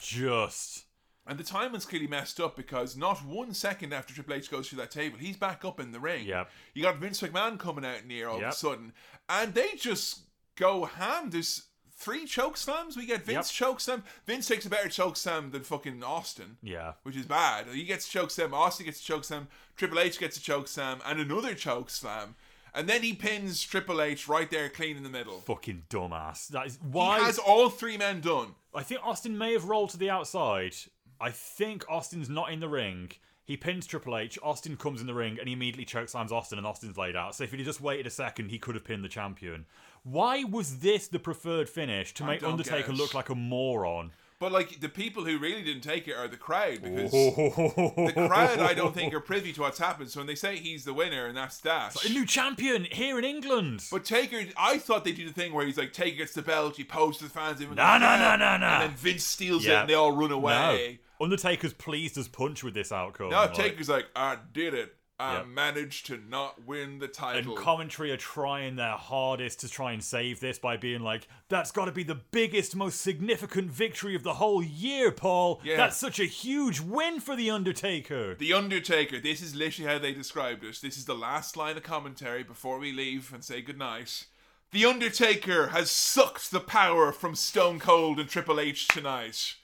Just. 0.00 0.85
And 1.26 1.38
the 1.38 1.44
timing's 1.44 1.84
clearly 1.84 2.06
messed 2.06 2.40
up 2.40 2.56
because 2.56 2.96
not 2.96 3.24
one 3.24 3.52
second 3.54 3.92
after 3.92 4.14
Triple 4.14 4.34
H 4.34 4.50
goes 4.50 4.68
through 4.68 4.78
that 4.78 4.90
table, 4.90 5.18
he's 5.18 5.36
back 5.36 5.64
up 5.64 5.80
in 5.80 5.92
the 5.92 6.00
ring. 6.00 6.26
Yep. 6.26 6.50
You 6.74 6.82
got 6.82 6.98
Vince 6.98 7.20
McMahon 7.20 7.58
coming 7.58 7.84
out 7.84 8.06
near 8.06 8.28
all 8.28 8.36
of 8.36 8.42
a 8.42 8.52
sudden, 8.52 8.92
and 9.28 9.54
they 9.54 9.70
just 9.76 10.20
go 10.56 10.84
ham. 10.84 11.30
There's 11.30 11.64
three 11.96 12.26
choke 12.26 12.56
slams. 12.56 12.96
We 12.96 13.06
get 13.06 13.24
Vince 13.24 13.50
choke 13.50 13.80
slam. 13.80 14.04
Vince 14.26 14.46
takes 14.46 14.66
a 14.66 14.70
better 14.70 14.88
choke 14.88 15.16
slam 15.16 15.50
than 15.50 15.62
fucking 15.62 16.02
Austin. 16.02 16.58
Yeah. 16.62 16.92
Which 17.02 17.16
is 17.16 17.26
bad. 17.26 17.66
He 17.72 17.84
gets 17.84 18.06
a 18.06 18.10
choke 18.10 18.30
slam. 18.30 18.54
Austin 18.54 18.86
gets 18.86 19.00
a 19.00 19.04
choke 19.04 19.24
slam. 19.24 19.48
Triple 19.76 19.98
H 19.98 20.18
gets 20.18 20.36
a 20.36 20.40
choke 20.40 20.68
slam 20.68 21.00
and 21.06 21.20
another 21.20 21.54
choke 21.54 21.90
slam. 21.90 22.36
And 22.74 22.86
then 22.86 23.02
he 23.02 23.14
pins 23.14 23.62
Triple 23.62 24.02
H 24.02 24.28
right 24.28 24.50
there, 24.50 24.68
clean 24.68 24.98
in 24.98 25.02
the 25.02 25.08
middle. 25.08 25.40
Fucking 25.40 25.84
dumbass. 25.88 26.48
That 26.48 26.66
is 26.66 26.78
why. 26.82 27.20
He 27.20 27.24
has 27.24 27.38
all 27.38 27.70
three 27.70 27.96
men 27.96 28.20
done. 28.20 28.54
I 28.74 28.82
think 28.82 29.00
Austin 29.02 29.38
may 29.38 29.54
have 29.54 29.64
rolled 29.64 29.90
to 29.90 29.96
the 29.96 30.10
outside. 30.10 30.74
I 31.20 31.30
think 31.30 31.84
Austin's 31.88 32.28
not 32.28 32.52
in 32.52 32.60
the 32.60 32.68
ring. 32.68 33.12
He 33.44 33.56
pins 33.56 33.86
Triple 33.86 34.16
H. 34.16 34.38
Austin 34.42 34.76
comes 34.76 35.00
in 35.00 35.06
the 35.06 35.14
ring 35.14 35.38
and 35.38 35.46
he 35.46 35.52
immediately 35.54 35.84
chokeslams 35.86 36.32
Austin, 36.32 36.58
and 36.58 36.66
Austin's 36.66 36.96
laid 36.98 37.14
out. 37.14 37.34
So 37.36 37.44
if 37.44 37.52
he'd 37.52 37.62
just 37.64 37.80
waited 37.80 38.06
a 38.06 38.10
second, 38.10 38.50
he 38.50 38.58
could 38.58 38.74
have 38.74 38.84
pinned 38.84 39.04
the 39.04 39.08
champion. 39.08 39.66
Why 40.02 40.42
was 40.44 40.78
this 40.80 41.06
the 41.08 41.18
preferred 41.20 41.68
finish 41.68 42.12
to 42.14 42.24
I 42.24 42.26
make 42.26 42.40
don't 42.40 42.52
Undertaker 42.52 42.88
guess. 42.90 42.98
look 42.98 43.14
like 43.14 43.28
a 43.28 43.34
moron? 43.36 44.10
But 44.38 44.52
like 44.52 44.80
the 44.80 44.88
people 44.90 45.24
who 45.24 45.38
really 45.38 45.62
didn't 45.62 45.80
take 45.82 46.06
it 46.08 46.12
are 46.14 46.28
the 46.28 46.36
crowd 46.36 46.82
because 46.82 47.10
the 47.12 48.12
crowd 48.28 48.58
I 48.58 48.74
don't 48.74 48.94
think 48.94 49.14
are 49.14 49.20
privy 49.20 49.52
to 49.54 49.62
what's 49.62 49.78
happened. 49.78 50.10
So 50.10 50.20
when 50.20 50.26
they 50.26 50.34
say 50.34 50.56
he's 50.56 50.84
the 50.84 50.92
winner 50.92 51.26
and 51.26 51.36
that's 51.36 51.58
that. 51.60 52.04
a 52.04 52.08
new 52.10 52.26
champion 52.26 52.84
here 52.84 53.18
in 53.18 53.24
England. 53.24 53.84
But 53.90 54.04
Taker, 54.04 54.42
I 54.58 54.78
thought 54.78 55.04
they 55.04 55.12
do 55.12 55.26
the 55.26 55.32
thing 55.32 55.54
where 55.54 55.64
he's 55.64 55.78
like, 55.78 55.92
Taker 55.92 56.18
gets 56.18 56.34
the 56.34 56.42
belt, 56.42 56.76
he 56.76 56.84
poses 56.84 57.18
to 57.18 57.24
the 57.24 57.30
fans, 57.30 57.60
and 57.60 57.74
No, 57.76 57.96
no, 57.98 58.18
no, 58.18 58.36
no, 58.36 58.56
no. 58.58 58.66
and 58.66 58.90
then 58.90 58.96
Vince 58.96 59.24
steals 59.24 59.64
it 59.64 59.70
Yeah. 59.70 59.80
and 59.82 59.88
they 59.88 59.94
all 59.94 60.12
run 60.12 60.32
away. 60.32 60.98
Undertaker's 61.20 61.72
pleased 61.72 62.16
as 62.18 62.28
punch 62.28 62.62
with 62.62 62.74
this 62.74 62.92
outcome. 62.92 63.30
No, 63.30 63.42
like- 63.42 63.54
Taker's 63.54 63.88
like, 63.88 64.06
I 64.14 64.38
did 64.52 64.74
it. 64.74 64.94
I 65.18 65.36
Yep. 65.38 65.46
managed 65.46 66.06
to 66.08 66.18
not 66.18 66.66
win 66.66 66.98
the 66.98 67.08
title. 67.08 67.54
And 67.56 67.64
commentary 67.64 68.10
are 68.10 68.18
trying 68.18 68.76
their 68.76 68.98
hardest 68.98 69.60
to 69.60 69.68
try 69.70 69.92
and 69.92 70.04
save 70.04 70.40
this 70.40 70.58
by 70.58 70.76
being 70.76 71.00
like, 71.00 71.26
that's 71.48 71.70
got 71.70 71.86
to 71.86 71.90
be 71.92 72.02
the 72.02 72.16
biggest, 72.16 72.76
most 72.76 73.00
significant 73.00 73.70
victory 73.70 74.14
of 74.14 74.24
the 74.24 74.34
whole 74.34 74.62
year, 74.62 75.10
Paul. 75.10 75.62
Yeah. 75.64 75.78
That's 75.78 75.96
such 75.96 76.20
a 76.20 76.26
huge 76.26 76.80
win 76.80 77.20
for 77.20 77.34
The 77.34 77.50
Undertaker. 77.50 78.34
The 78.34 78.52
Undertaker, 78.52 79.18
this 79.18 79.40
is 79.40 79.54
literally 79.54 79.90
how 79.90 79.98
they 79.98 80.12
described 80.12 80.62
us. 80.66 80.80
This 80.80 80.98
is 80.98 81.06
the 81.06 81.14
last 81.14 81.56
line 81.56 81.78
of 81.78 81.82
commentary 81.82 82.42
before 82.42 82.78
we 82.78 82.92
leave 82.92 83.32
and 83.32 83.42
say 83.42 83.62
goodnight. 83.62 84.26
The 84.70 84.84
Undertaker 84.84 85.68
has 85.68 85.90
sucked 85.90 86.50
the 86.50 86.60
power 86.60 87.10
from 87.10 87.34
Stone 87.34 87.78
Cold 87.78 88.20
and 88.20 88.28
Triple 88.28 88.60
H 88.60 88.86
tonight. 88.88 89.54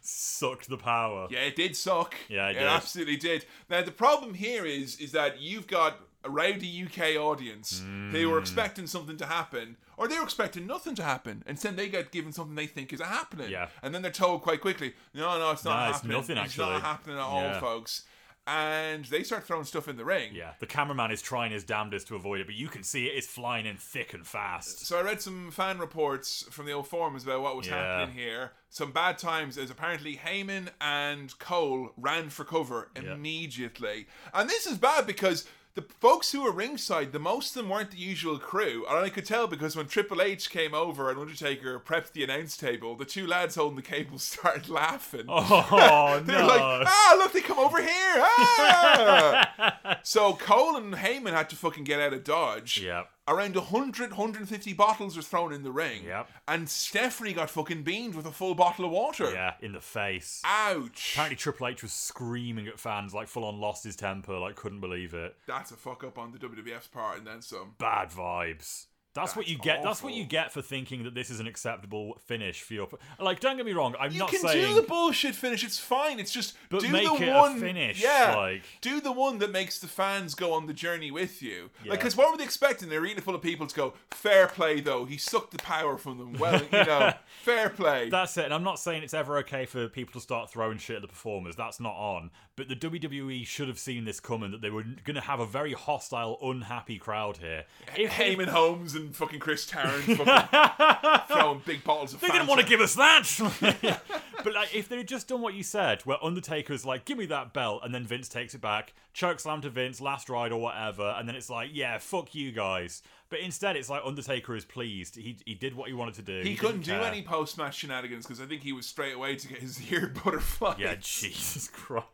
Sucked 0.00 0.68
the 0.68 0.76
power. 0.76 1.28
Yeah, 1.30 1.40
it 1.40 1.56
did 1.56 1.76
suck. 1.76 2.14
Yeah, 2.28 2.48
it 2.48 2.56
it 2.56 2.60
did. 2.60 2.68
absolutely 2.68 3.16
did. 3.16 3.44
Now 3.68 3.82
the 3.82 3.90
problem 3.92 4.34
here 4.34 4.64
is 4.64 4.96
is 5.00 5.12
that 5.12 5.40
you've 5.40 5.66
got 5.66 6.00
a 6.24 6.30
rowdy 6.30 6.66
UK 6.84 7.16
audience 7.16 7.80
who 7.80 7.86
Mm. 7.86 8.30
were 8.30 8.38
expecting 8.38 8.86
something 8.88 9.16
to 9.18 9.26
happen, 9.26 9.76
or 9.96 10.08
they 10.08 10.16
were 10.18 10.24
expecting 10.24 10.66
nothing 10.66 10.94
to 10.96 11.02
happen, 11.04 11.44
and 11.46 11.56
then 11.58 11.76
they 11.76 11.88
get 11.88 12.10
given 12.10 12.32
something 12.32 12.56
they 12.56 12.66
think 12.66 12.92
is 12.92 13.00
happening. 13.00 13.48
Yeah. 13.50 13.68
And 13.82 13.94
then 13.94 14.02
they're 14.02 14.10
told 14.10 14.42
quite 14.42 14.60
quickly, 14.60 14.94
no, 15.14 15.38
no, 15.38 15.52
it's 15.52 15.64
not 15.64 15.78
No, 15.84 15.88
it's 15.90 15.98
happening. 15.98 16.16
nothing, 16.16 16.36
It's 16.38 16.58
not 16.58 16.72
actually. 16.72 16.82
happening 16.88 17.16
at 17.16 17.22
all, 17.22 17.60
folks. 17.60 18.02
And 18.46 19.04
they 19.06 19.24
start 19.24 19.44
throwing 19.44 19.64
stuff 19.64 19.88
in 19.88 19.96
the 19.96 20.04
ring. 20.04 20.30
Yeah, 20.32 20.52
the 20.60 20.66
cameraman 20.66 21.10
is 21.10 21.20
trying 21.20 21.50
his 21.50 21.64
damnedest 21.64 22.06
to 22.08 22.16
avoid 22.16 22.40
it, 22.40 22.46
but 22.46 22.54
you 22.54 22.68
can 22.68 22.82
see 22.84 23.06
it 23.06 23.14
is 23.16 23.26
flying 23.26 23.66
in 23.66 23.76
thick 23.76 24.14
and 24.14 24.24
fast. 24.26 24.86
So 24.86 24.98
I 24.98 25.02
read 25.02 25.20
some 25.20 25.50
fan 25.50 25.78
reports 25.78 26.44
from 26.50 26.66
the 26.66 26.72
old 26.72 26.86
forums 26.86 27.24
about 27.24 27.42
what 27.42 27.56
was 27.56 27.66
Yeah. 27.66 27.74
happening 27.98 28.14
here. 28.16 28.52
Some 28.70 28.92
bad 28.92 29.18
times 29.18 29.56
is 29.56 29.70
apparently 29.70 30.16
Heyman 30.16 30.68
and 30.80 31.36
Cole 31.38 31.92
ran 31.96 32.30
for 32.30 32.44
cover 32.44 32.90
immediately. 32.94 34.06
And 34.34 34.48
this 34.48 34.66
is 34.66 34.78
bad 34.78 35.06
because 35.06 35.46
the 35.76 35.82
folks 36.00 36.32
who 36.32 36.42
were 36.42 36.50
ringside, 36.50 37.12
the 37.12 37.18
most 37.18 37.54
of 37.54 37.62
them 37.62 37.70
weren't 37.70 37.90
the 37.90 37.98
usual 37.98 38.38
crew. 38.38 38.86
And 38.88 38.98
I 38.98 39.10
could 39.10 39.26
tell 39.26 39.46
because 39.46 39.76
when 39.76 39.86
Triple 39.86 40.22
H 40.22 40.48
came 40.48 40.72
over 40.72 41.10
and 41.10 41.20
Undertaker 41.20 41.78
prepped 41.78 42.12
the 42.12 42.24
announce 42.24 42.56
table, 42.56 42.96
the 42.96 43.04
two 43.04 43.26
lads 43.26 43.56
holding 43.56 43.76
the 43.76 43.82
cable 43.82 44.18
started 44.18 44.70
laughing. 44.70 45.26
Oh, 45.28 46.20
They're 46.24 46.40
no. 46.40 46.46
like, 46.46 46.88
ah, 46.88 47.16
look, 47.18 47.32
they 47.32 47.42
come 47.42 47.58
over 47.58 47.78
here. 47.80 47.88
Ah! 47.90 50.00
so 50.02 50.32
Cole 50.32 50.76
and 50.76 50.94
Heyman 50.94 51.34
had 51.34 51.50
to 51.50 51.56
fucking 51.56 51.84
get 51.84 52.00
out 52.00 52.14
of 52.14 52.24
Dodge. 52.24 52.80
Yep. 52.80 53.10
Around 53.28 53.56
100, 53.56 54.10
150 54.10 54.72
bottles 54.74 55.16
were 55.16 55.22
thrown 55.22 55.52
in 55.52 55.64
the 55.64 55.72
ring. 55.72 56.04
Yep. 56.04 56.28
And 56.46 56.68
Stephanie 56.68 57.32
got 57.32 57.50
fucking 57.50 57.82
beamed 57.82 58.14
with 58.14 58.24
a 58.24 58.30
full 58.30 58.54
bottle 58.54 58.84
of 58.84 58.92
water. 58.92 59.32
Yeah, 59.32 59.54
in 59.60 59.72
the 59.72 59.80
face. 59.80 60.42
Ouch. 60.44 61.12
Apparently, 61.14 61.36
Triple 61.36 61.66
H 61.66 61.82
was 61.82 61.92
screaming 61.92 62.68
at 62.68 62.78
fans, 62.78 63.12
like 63.14 63.26
full 63.26 63.44
on 63.44 63.60
lost 63.60 63.82
his 63.82 63.96
temper, 63.96 64.38
like 64.38 64.54
couldn't 64.54 64.80
believe 64.80 65.12
it. 65.12 65.34
That's 65.48 65.72
a 65.72 65.76
fuck 65.76 66.04
up 66.04 66.18
on 66.18 66.30
the 66.30 66.38
WWF's 66.38 66.86
part 66.86 67.18
and 67.18 67.26
then 67.26 67.42
some. 67.42 67.74
Bad 67.78 68.10
vibes. 68.10 68.86
That's, 69.16 69.34
what 69.34 69.48
you 69.48 69.58
get. 69.58 69.82
That's 69.82 70.02
what 70.02 70.12
you 70.14 70.24
get 70.24 70.52
for 70.52 70.62
thinking 70.62 71.02
that 71.04 71.14
this 71.14 71.30
is 71.30 71.40
an 71.40 71.46
acceptable 71.46 72.18
finish 72.26 72.62
for 72.62 72.74
your. 72.74 72.88
Like, 73.18 73.40
don't 73.40 73.56
get 73.56 73.66
me 73.66 73.72
wrong. 73.72 73.94
I'm 73.98 74.12
You 74.12 74.20
not 74.20 74.30
can 74.30 74.40
do 74.52 74.74
the 74.74 74.82
bullshit 74.82 75.34
finish. 75.34 75.64
It's 75.64 75.78
fine. 75.78 76.20
It's 76.20 76.30
just 76.30 76.54
But 76.68 76.82
do 76.82 76.88
make 76.88 77.06
the 77.08 77.14
it 77.24 77.28
a 77.30 77.34
one 77.34 77.58
finish, 77.60 78.00
Yeah, 78.02 78.34
like- 78.36 78.62
do 78.80 79.00
the 79.00 79.12
one 79.12 79.38
that 79.38 79.50
makes 79.50 79.78
the 79.78 79.88
fans 79.88 80.34
go 80.34 80.52
on 80.52 80.66
the 80.66 80.72
journey 80.74 81.10
with 81.10 81.42
you. 81.42 81.70
Like, 81.84 81.98
because 81.98 82.16
what 82.16 82.30
were 82.30 82.36
they 82.36 82.44
expecting? 82.44 82.90
An 82.92 82.94
arena 82.98 83.20
full 83.20 83.34
of 83.34 83.42
people 83.42 83.66
to 83.66 83.74
go, 83.74 83.94
"Fair 84.10 84.46
play, 84.46 84.80
though. 84.80 85.04
He 85.06 85.16
sucked 85.16 85.50
the 85.52 85.58
power 85.58 85.96
from 85.98 86.18
them." 86.18 86.34
Well, 86.34 86.62
you 86.62 86.84
know, 86.84 87.12
fair 87.42 87.70
play. 87.70 88.10
That's 88.10 88.36
it. 88.36 88.44
And 88.44 88.54
I'm 88.54 88.62
not 88.64 88.78
saying 88.78 89.02
it's 89.02 89.14
ever 89.14 89.38
okay 89.38 89.66
for 89.66 89.88
people 89.88 90.12
to 90.14 90.20
start 90.20 90.50
throwing 90.50 90.78
shit 90.78 90.96
at 90.96 91.02
the 91.02 91.08
performers. 91.08 91.56
That's 91.56 91.80
not 91.80 91.94
on. 91.94 92.30
But 92.56 92.68
the 92.68 92.76
WWE 92.76 93.46
should 93.46 93.68
have 93.68 93.78
seen 93.78 94.04
this 94.06 94.18
coming 94.18 94.50
that 94.52 94.62
they 94.62 94.70
were 94.70 94.82
going 94.82 95.14
to 95.14 95.20
have 95.20 95.40
a 95.40 95.46
very 95.46 95.72
hostile, 95.74 96.38
unhappy 96.42 96.98
crowd 96.98 97.36
here. 97.36 97.64
If 97.96 98.12
Eamon 98.12 98.48
Holmes 98.48 98.94
and 98.94 99.05
fucking 99.12 99.40
Chris 99.40 99.66
Tarrant 99.66 100.02
fucking 100.04 101.20
throwing 101.36 101.62
big 101.64 101.84
bottles 101.84 102.14
of 102.14 102.20
They 102.20 102.28
didn't 102.28 102.42
Fanta. 102.44 102.48
want 102.48 102.60
to 102.60 102.66
give 102.66 102.80
us 102.80 102.94
that. 102.94 104.00
but 104.44 104.54
like, 104.54 104.74
if 104.74 104.88
they'd 104.88 105.06
just 105.08 105.28
done 105.28 105.40
what 105.40 105.54
you 105.54 105.62
said, 105.62 106.02
where 106.02 106.22
Undertaker's 106.24 106.84
like, 106.84 107.04
"Give 107.04 107.18
me 107.18 107.26
that 107.26 107.52
belt," 107.52 107.82
and 107.84 107.94
then 107.94 108.04
Vince 108.06 108.28
takes 108.28 108.54
it 108.54 108.60
back, 108.60 108.92
choke 109.12 109.40
slam 109.40 109.60
to 109.62 109.70
Vince, 109.70 110.00
last 110.00 110.28
ride 110.28 110.52
or 110.52 110.60
whatever, 110.60 111.14
and 111.18 111.28
then 111.28 111.36
it's 111.36 111.50
like, 111.50 111.70
"Yeah, 111.72 111.98
fuck 111.98 112.34
you 112.34 112.52
guys." 112.52 113.02
But 113.28 113.40
instead, 113.40 113.76
it's 113.76 113.90
like 113.90 114.02
Undertaker 114.04 114.54
is 114.54 114.64
pleased. 114.64 115.16
He 115.16 115.36
he 115.44 115.54
did 115.54 115.74
what 115.74 115.88
he 115.88 115.94
wanted 115.94 116.14
to 116.14 116.22
do. 116.22 116.42
He 116.42 116.54
couldn't 116.54 116.82
do 116.82 116.94
any 116.94 117.22
post 117.22 117.58
match 117.58 117.76
shenanigans 117.78 118.24
because 118.24 118.40
I 118.40 118.46
think 118.46 118.62
he 118.62 118.72
was 118.72 118.86
straight 118.86 119.14
away 119.14 119.34
to 119.36 119.48
get 119.48 119.58
his 119.58 119.80
ear 119.92 120.12
butterfly. 120.24 120.74
Yeah, 120.78 120.94
Jesus 121.00 121.68
Christ. 121.68 122.06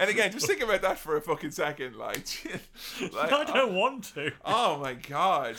And 0.00 0.10
again, 0.10 0.32
just 0.32 0.46
think 0.46 0.62
about 0.62 0.82
that 0.82 0.98
for 0.98 1.16
a 1.16 1.20
fucking 1.20 1.50
second, 1.50 1.96
like, 1.96 2.26
like 3.12 3.32
I 3.32 3.44
don't 3.44 3.74
want 3.74 4.04
to. 4.14 4.32
Oh 4.44 4.78
my 4.78 4.94
god! 4.94 5.56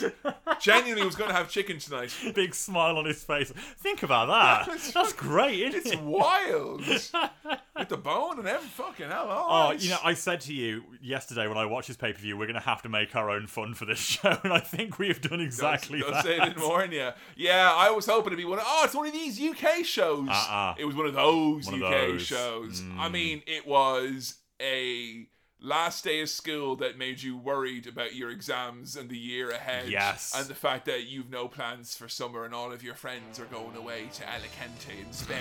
Genuinely 0.60 1.06
was 1.06 1.16
going 1.16 1.30
to 1.30 1.36
have 1.36 1.50
chicken 1.50 1.78
tonight. 1.80 2.14
Big 2.36 2.54
smile 2.56 2.98
on 2.98 3.06
his 3.06 3.24
face. 3.24 3.52
Think 3.80 4.04
about 4.04 4.28
that. 4.28 4.78
That's 4.94 5.14
great, 5.14 5.60
isn't 5.62 5.80
It's 5.82 5.92
it? 5.92 6.02
wild 6.02 6.86
with 6.86 7.90
the 7.90 7.98
bone 7.98 8.40
and 8.40 8.48
every 8.48 8.68
fucking 8.68 9.08
hell. 9.08 9.28
Oh, 9.30 9.70
right. 9.70 9.82
you 9.82 9.90
know, 9.92 9.98
I 10.04 10.14
said 10.16 10.42
to 10.42 10.54
you 10.54 10.84
yesterday 11.02 11.48
when 11.48 11.58
I 11.58 11.66
watched 11.66 11.88
this 11.88 11.98
pay 11.98 12.12
per 12.14 12.20
view, 12.20 12.36
we're 12.38 12.46
going 12.48 12.56
to 12.56 12.60
have 12.62 12.82
to 12.84 12.90
make 12.90 13.16
our 13.16 13.30
own 13.30 13.48
fun 13.48 13.74
for 13.74 13.86
this 13.86 14.00
show, 14.00 14.33
and 14.44 14.54
I 14.54 14.60
think 14.60 15.00
we 15.00 15.08
have 15.08 15.22
done 15.22 15.42
exactly 15.42 16.00
Don't 16.00 16.12
that. 16.12 16.24
say 16.26 16.38
it 16.38 16.44
didn't 16.44 16.62
warn 16.68 16.92
you. 16.92 17.10
Yeah, 17.36 17.72
I 17.74 17.92
was 17.92 18.06
hoping 18.06 18.32
to 18.32 18.38
be 18.38 18.46
one. 18.46 18.60
Of, 18.60 18.66
oh, 18.68 18.82
it's 18.86 18.96
one 18.96 19.08
of 19.08 19.14
these 19.14 19.42
UK 19.42 19.84
shows. 19.86 20.28
Uh-uh. 20.30 20.76
It 20.78 20.86
was 20.86 20.96
one 20.96 21.06
of 21.06 21.14
those 21.14 21.66
One 21.66 21.76
of 21.76 21.84
UK 21.84 21.92
those. 21.92 22.22
Mm. 22.22 22.26
shows. 22.26 22.84
I 22.98 23.10
mean, 23.10 23.42
it 23.48 23.68
was 23.68 24.36
a 24.62 25.28
last 25.64 26.04
day 26.04 26.22
of 26.22 26.30
school 26.30 26.76
that 26.76 26.98
made 26.98 27.24
you 27.24 27.38
worried 27.38 27.88
about 27.88 28.14
your 28.14 28.30
exams 28.30 28.98
and 28.98 29.10
the 29.10 29.18
year 29.18 29.50
ahead. 29.50 29.88
Yes. 29.88 30.34
And 30.36 30.46
the 30.48 30.54
fact 30.54 30.86
that 30.86 31.08
you've 31.08 31.32
no 31.32 31.48
plans 31.48 31.96
for 31.96 32.10
summer 32.10 32.44
and 32.44 32.54
all 32.54 32.74
of 32.74 32.84
your 32.84 32.96
friends 32.96 33.40
are 33.40 33.46
going 33.46 33.76
away 33.78 34.10
to 34.14 34.30
Alicante 34.30 35.00
in 35.00 35.12
Spain. 35.14 35.40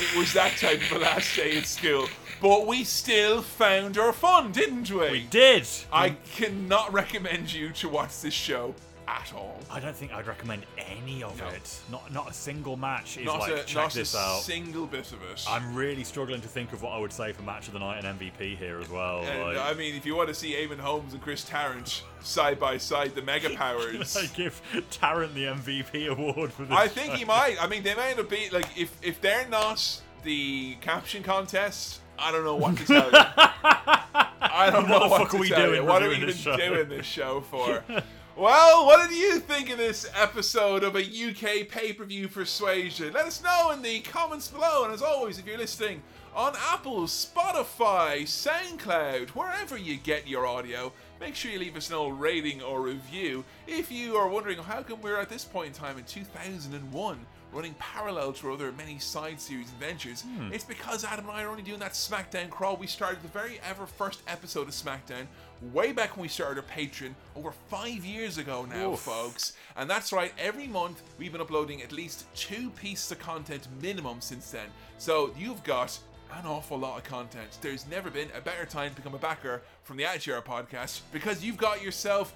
it 0.00 0.16
was 0.18 0.34
that 0.34 0.56
type 0.58 0.82
of 0.90 0.98
a 0.98 1.00
last 1.00 1.34
day 1.34 1.56
at 1.56 1.64
school. 1.64 2.06
But 2.42 2.66
we 2.66 2.84
still 2.84 3.40
found 3.40 3.96
our 3.96 4.12
fun, 4.12 4.52
didn't 4.52 4.90
we? 4.90 5.10
We 5.10 5.26
did. 5.30 5.66
I 5.90 6.10
cannot 6.10 6.92
recommend 6.92 7.52
you 7.52 7.72
to 7.72 7.88
watch 7.88 8.20
this 8.20 8.34
show 8.34 8.74
at 9.08 9.32
all. 9.34 9.60
I 9.70 9.78
don't 9.80 9.94
think 9.94 10.12
I'd 10.12 10.26
recommend 10.26 10.64
any 10.78 11.22
of 11.22 11.38
No. 11.38 11.48
it. 11.48 11.78
Not 11.90 12.12
not 12.12 12.30
a 12.30 12.32
single 12.32 12.76
match 12.76 13.16
is 13.16 13.24
Not 13.24 13.40
like 13.40 13.52
a, 13.52 13.64
check 13.64 13.74
not 13.84 13.92
this 13.92 14.14
a 14.14 14.18
out. 14.18 14.42
single 14.42 14.86
bit 14.86 15.12
of 15.12 15.22
it. 15.30 15.44
I'm 15.48 15.74
really 15.74 16.04
struggling 16.04 16.40
to 16.40 16.48
think 16.48 16.72
of 16.72 16.82
what 16.82 16.92
I 16.92 16.98
would 16.98 17.12
say 17.12 17.32
for 17.32 17.42
match 17.42 17.66
of 17.68 17.72
the 17.74 17.78
night 17.78 18.04
and 18.04 18.18
MVP 18.18 18.56
here 18.56 18.80
as 18.80 18.88
well. 18.88 19.20
And, 19.24 19.42
like, 19.42 19.58
I 19.58 19.74
mean, 19.74 19.94
if 19.94 20.04
you 20.06 20.16
want 20.16 20.28
to 20.28 20.34
see 20.34 20.54
Eamon 20.54 20.78
Holmes 20.80 21.12
and 21.12 21.22
Chris 21.22 21.44
Tarrant 21.44 22.02
side 22.20 22.58
by 22.58 22.78
side, 22.78 23.14
the 23.14 23.22
mega 23.22 23.50
powers. 23.56 24.16
I 24.16 24.26
give 24.34 24.60
Tarrant 24.90 25.34
the 25.34 25.44
MVP 25.44 26.08
award 26.08 26.52
for 26.52 26.64
this. 26.64 26.76
I 26.76 26.88
think 26.88 27.14
he 27.14 27.24
might. 27.24 27.56
I 27.60 27.66
mean, 27.68 27.82
they 27.82 27.94
may 27.94 28.10
end 28.10 28.20
up 28.20 28.28
being 28.28 28.50
like 28.52 28.66
if 28.76 28.96
if 29.02 29.20
they're 29.20 29.48
not 29.48 30.00
the 30.24 30.74
caption 30.80 31.22
contest. 31.22 32.00
I 32.18 32.32
don't 32.32 32.44
know 32.44 32.56
what 32.56 32.76
to 32.78 32.84
tell 32.86 33.10
you. 33.10 33.12
I 34.48 34.70
don't 34.72 34.88
What 34.88 34.88
know 34.88 35.00
the 35.04 35.08
what 35.10 35.20
fuck 35.20 35.30
to 35.32 35.36
are 35.36 35.40
we 35.40 35.48
tell 35.50 35.66
doing 35.66 35.82
you. 35.82 35.86
What 35.86 36.02
are 36.02 36.08
we 36.08 36.14
reviewing 36.14 36.30
even 36.30 36.34
this 36.34 36.38
show? 36.42 36.56
doing 36.56 36.88
this 36.88 37.06
show 37.06 37.40
for? 37.42 37.84
well, 38.36 38.84
what 38.84 39.08
did 39.08 39.16
you 39.16 39.38
think 39.40 39.70
of 39.70 39.78
this 39.78 40.06
episode 40.14 40.84
of 40.84 40.94
a 40.94 41.00
UK 41.00 41.66
pay-per-view 41.68 42.28
persuasion? 42.28 43.14
Let 43.14 43.24
us 43.26 43.42
know 43.42 43.70
in 43.70 43.80
the 43.80 44.00
comments 44.00 44.48
below. 44.48 44.84
And 44.84 44.92
as 44.92 45.00
always, 45.00 45.38
if 45.38 45.46
you're 45.46 45.56
listening 45.56 46.02
on 46.34 46.52
Apple, 46.70 47.04
Spotify, 47.04 48.24
SoundCloud, 48.24 49.30
wherever 49.30 49.78
you 49.78 49.96
get 49.96 50.28
your 50.28 50.46
audio, 50.46 50.92
make 51.18 51.34
sure 51.34 51.50
you 51.50 51.58
leave 51.58 51.76
us 51.76 51.88
an 51.88 51.94
old 51.96 52.20
rating 52.20 52.60
or 52.60 52.82
review. 52.82 53.42
If 53.66 53.90
you 53.90 54.16
are 54.16 54.28
wondering 54.28 54.58
how 54.58 54.82
come 54.82 55.00
we're 55.00 55.18
at 55.18 55.30
this 55.30 55.44
point 55.44 55.68
in 55.68 55.72
time 55.72 55.96
in 55.96 56.04
2001 56.04 57.18
running 57.52 57.74
parallel 57.78 58.34
to 58.34 58.48
our 58.48 58.52
other 58.52 58.70
many 58.72 58.98
side 58.98 59.40
series 59.40 59.68
adventures, 59.68 60.22
Hmm. 60.22 60.52
it's 60.52 60.64
because 60.64 61.04
Adam 61.04 61.26
and 61.26 61.38
I 61.38 61.42
are 61.44 61.48
only 61.48 61.62
doing 61.62 61.78
that 61.78 61.92
SmackDown 61.92 62.50
crawl. 62.50 62.76
We 62.76 62.86
started 62.86 63.22
the 63.22 63.28
very 63.28 63.58
ever 63.66 63.86
first 63.86 64.20
episode 64.28 64.68
of 64.68 64.74
SmackDown 64.74 65.26
way 65.72 65.92
back 65.92 66.16
when 66.16 66.22
we 66.22 66.28
started 66.28 66.62
our 66.62 66.76
Patreon 66.76 67.14
over 67.34 67.52
five 67.68 68.04
years 68.04 68.38
ago 68.38 68.66
now, 68.68 68.92
Oof. 68.92 69.00
folks. 69.00 69.54
And 69.76 69.88
that's 69.88 70.12
right, 70.12 70.32
every 70.38 70.66
month 70.66 71.02
we've 71.18 71.32
been 71.32 71.40
uploading 71.40 71.82
at 71.82 71.92
least 71.92 72.26
two 72.34 72.70
pieces 72.70 73.10
of 73.12 73.18
content 73.18 73.68
minimum 73.80 74.20
since 74.20 74.50
then. 74.50 74.66
So 74.98 75.32
you've 75.38 75.62
got 75.64 75.98
an 76.32 76.46
awful 76.46 76.78
lot 76.78 76.98
of 76.98 77.04
content. 77.04 77.58
There's 77.60 77.86
never 77.88 78.10
been 78.10 78.28
a 78.36 78.40
better 78.40 78.64
time 78.66 78.90
to 78.90 78.96
become 78.96 79.14
a 79.14 79.18
backer 79.18 79.62
from 79.82 79.96
the 79.96 80.04
Attitude 80.04 80.34
Era 80.34 80.42
podcast 80.42 81.00
because 81.12 81.44
you've 81.44 81.56
got 81.56 81.82
yourself 81.82 82.34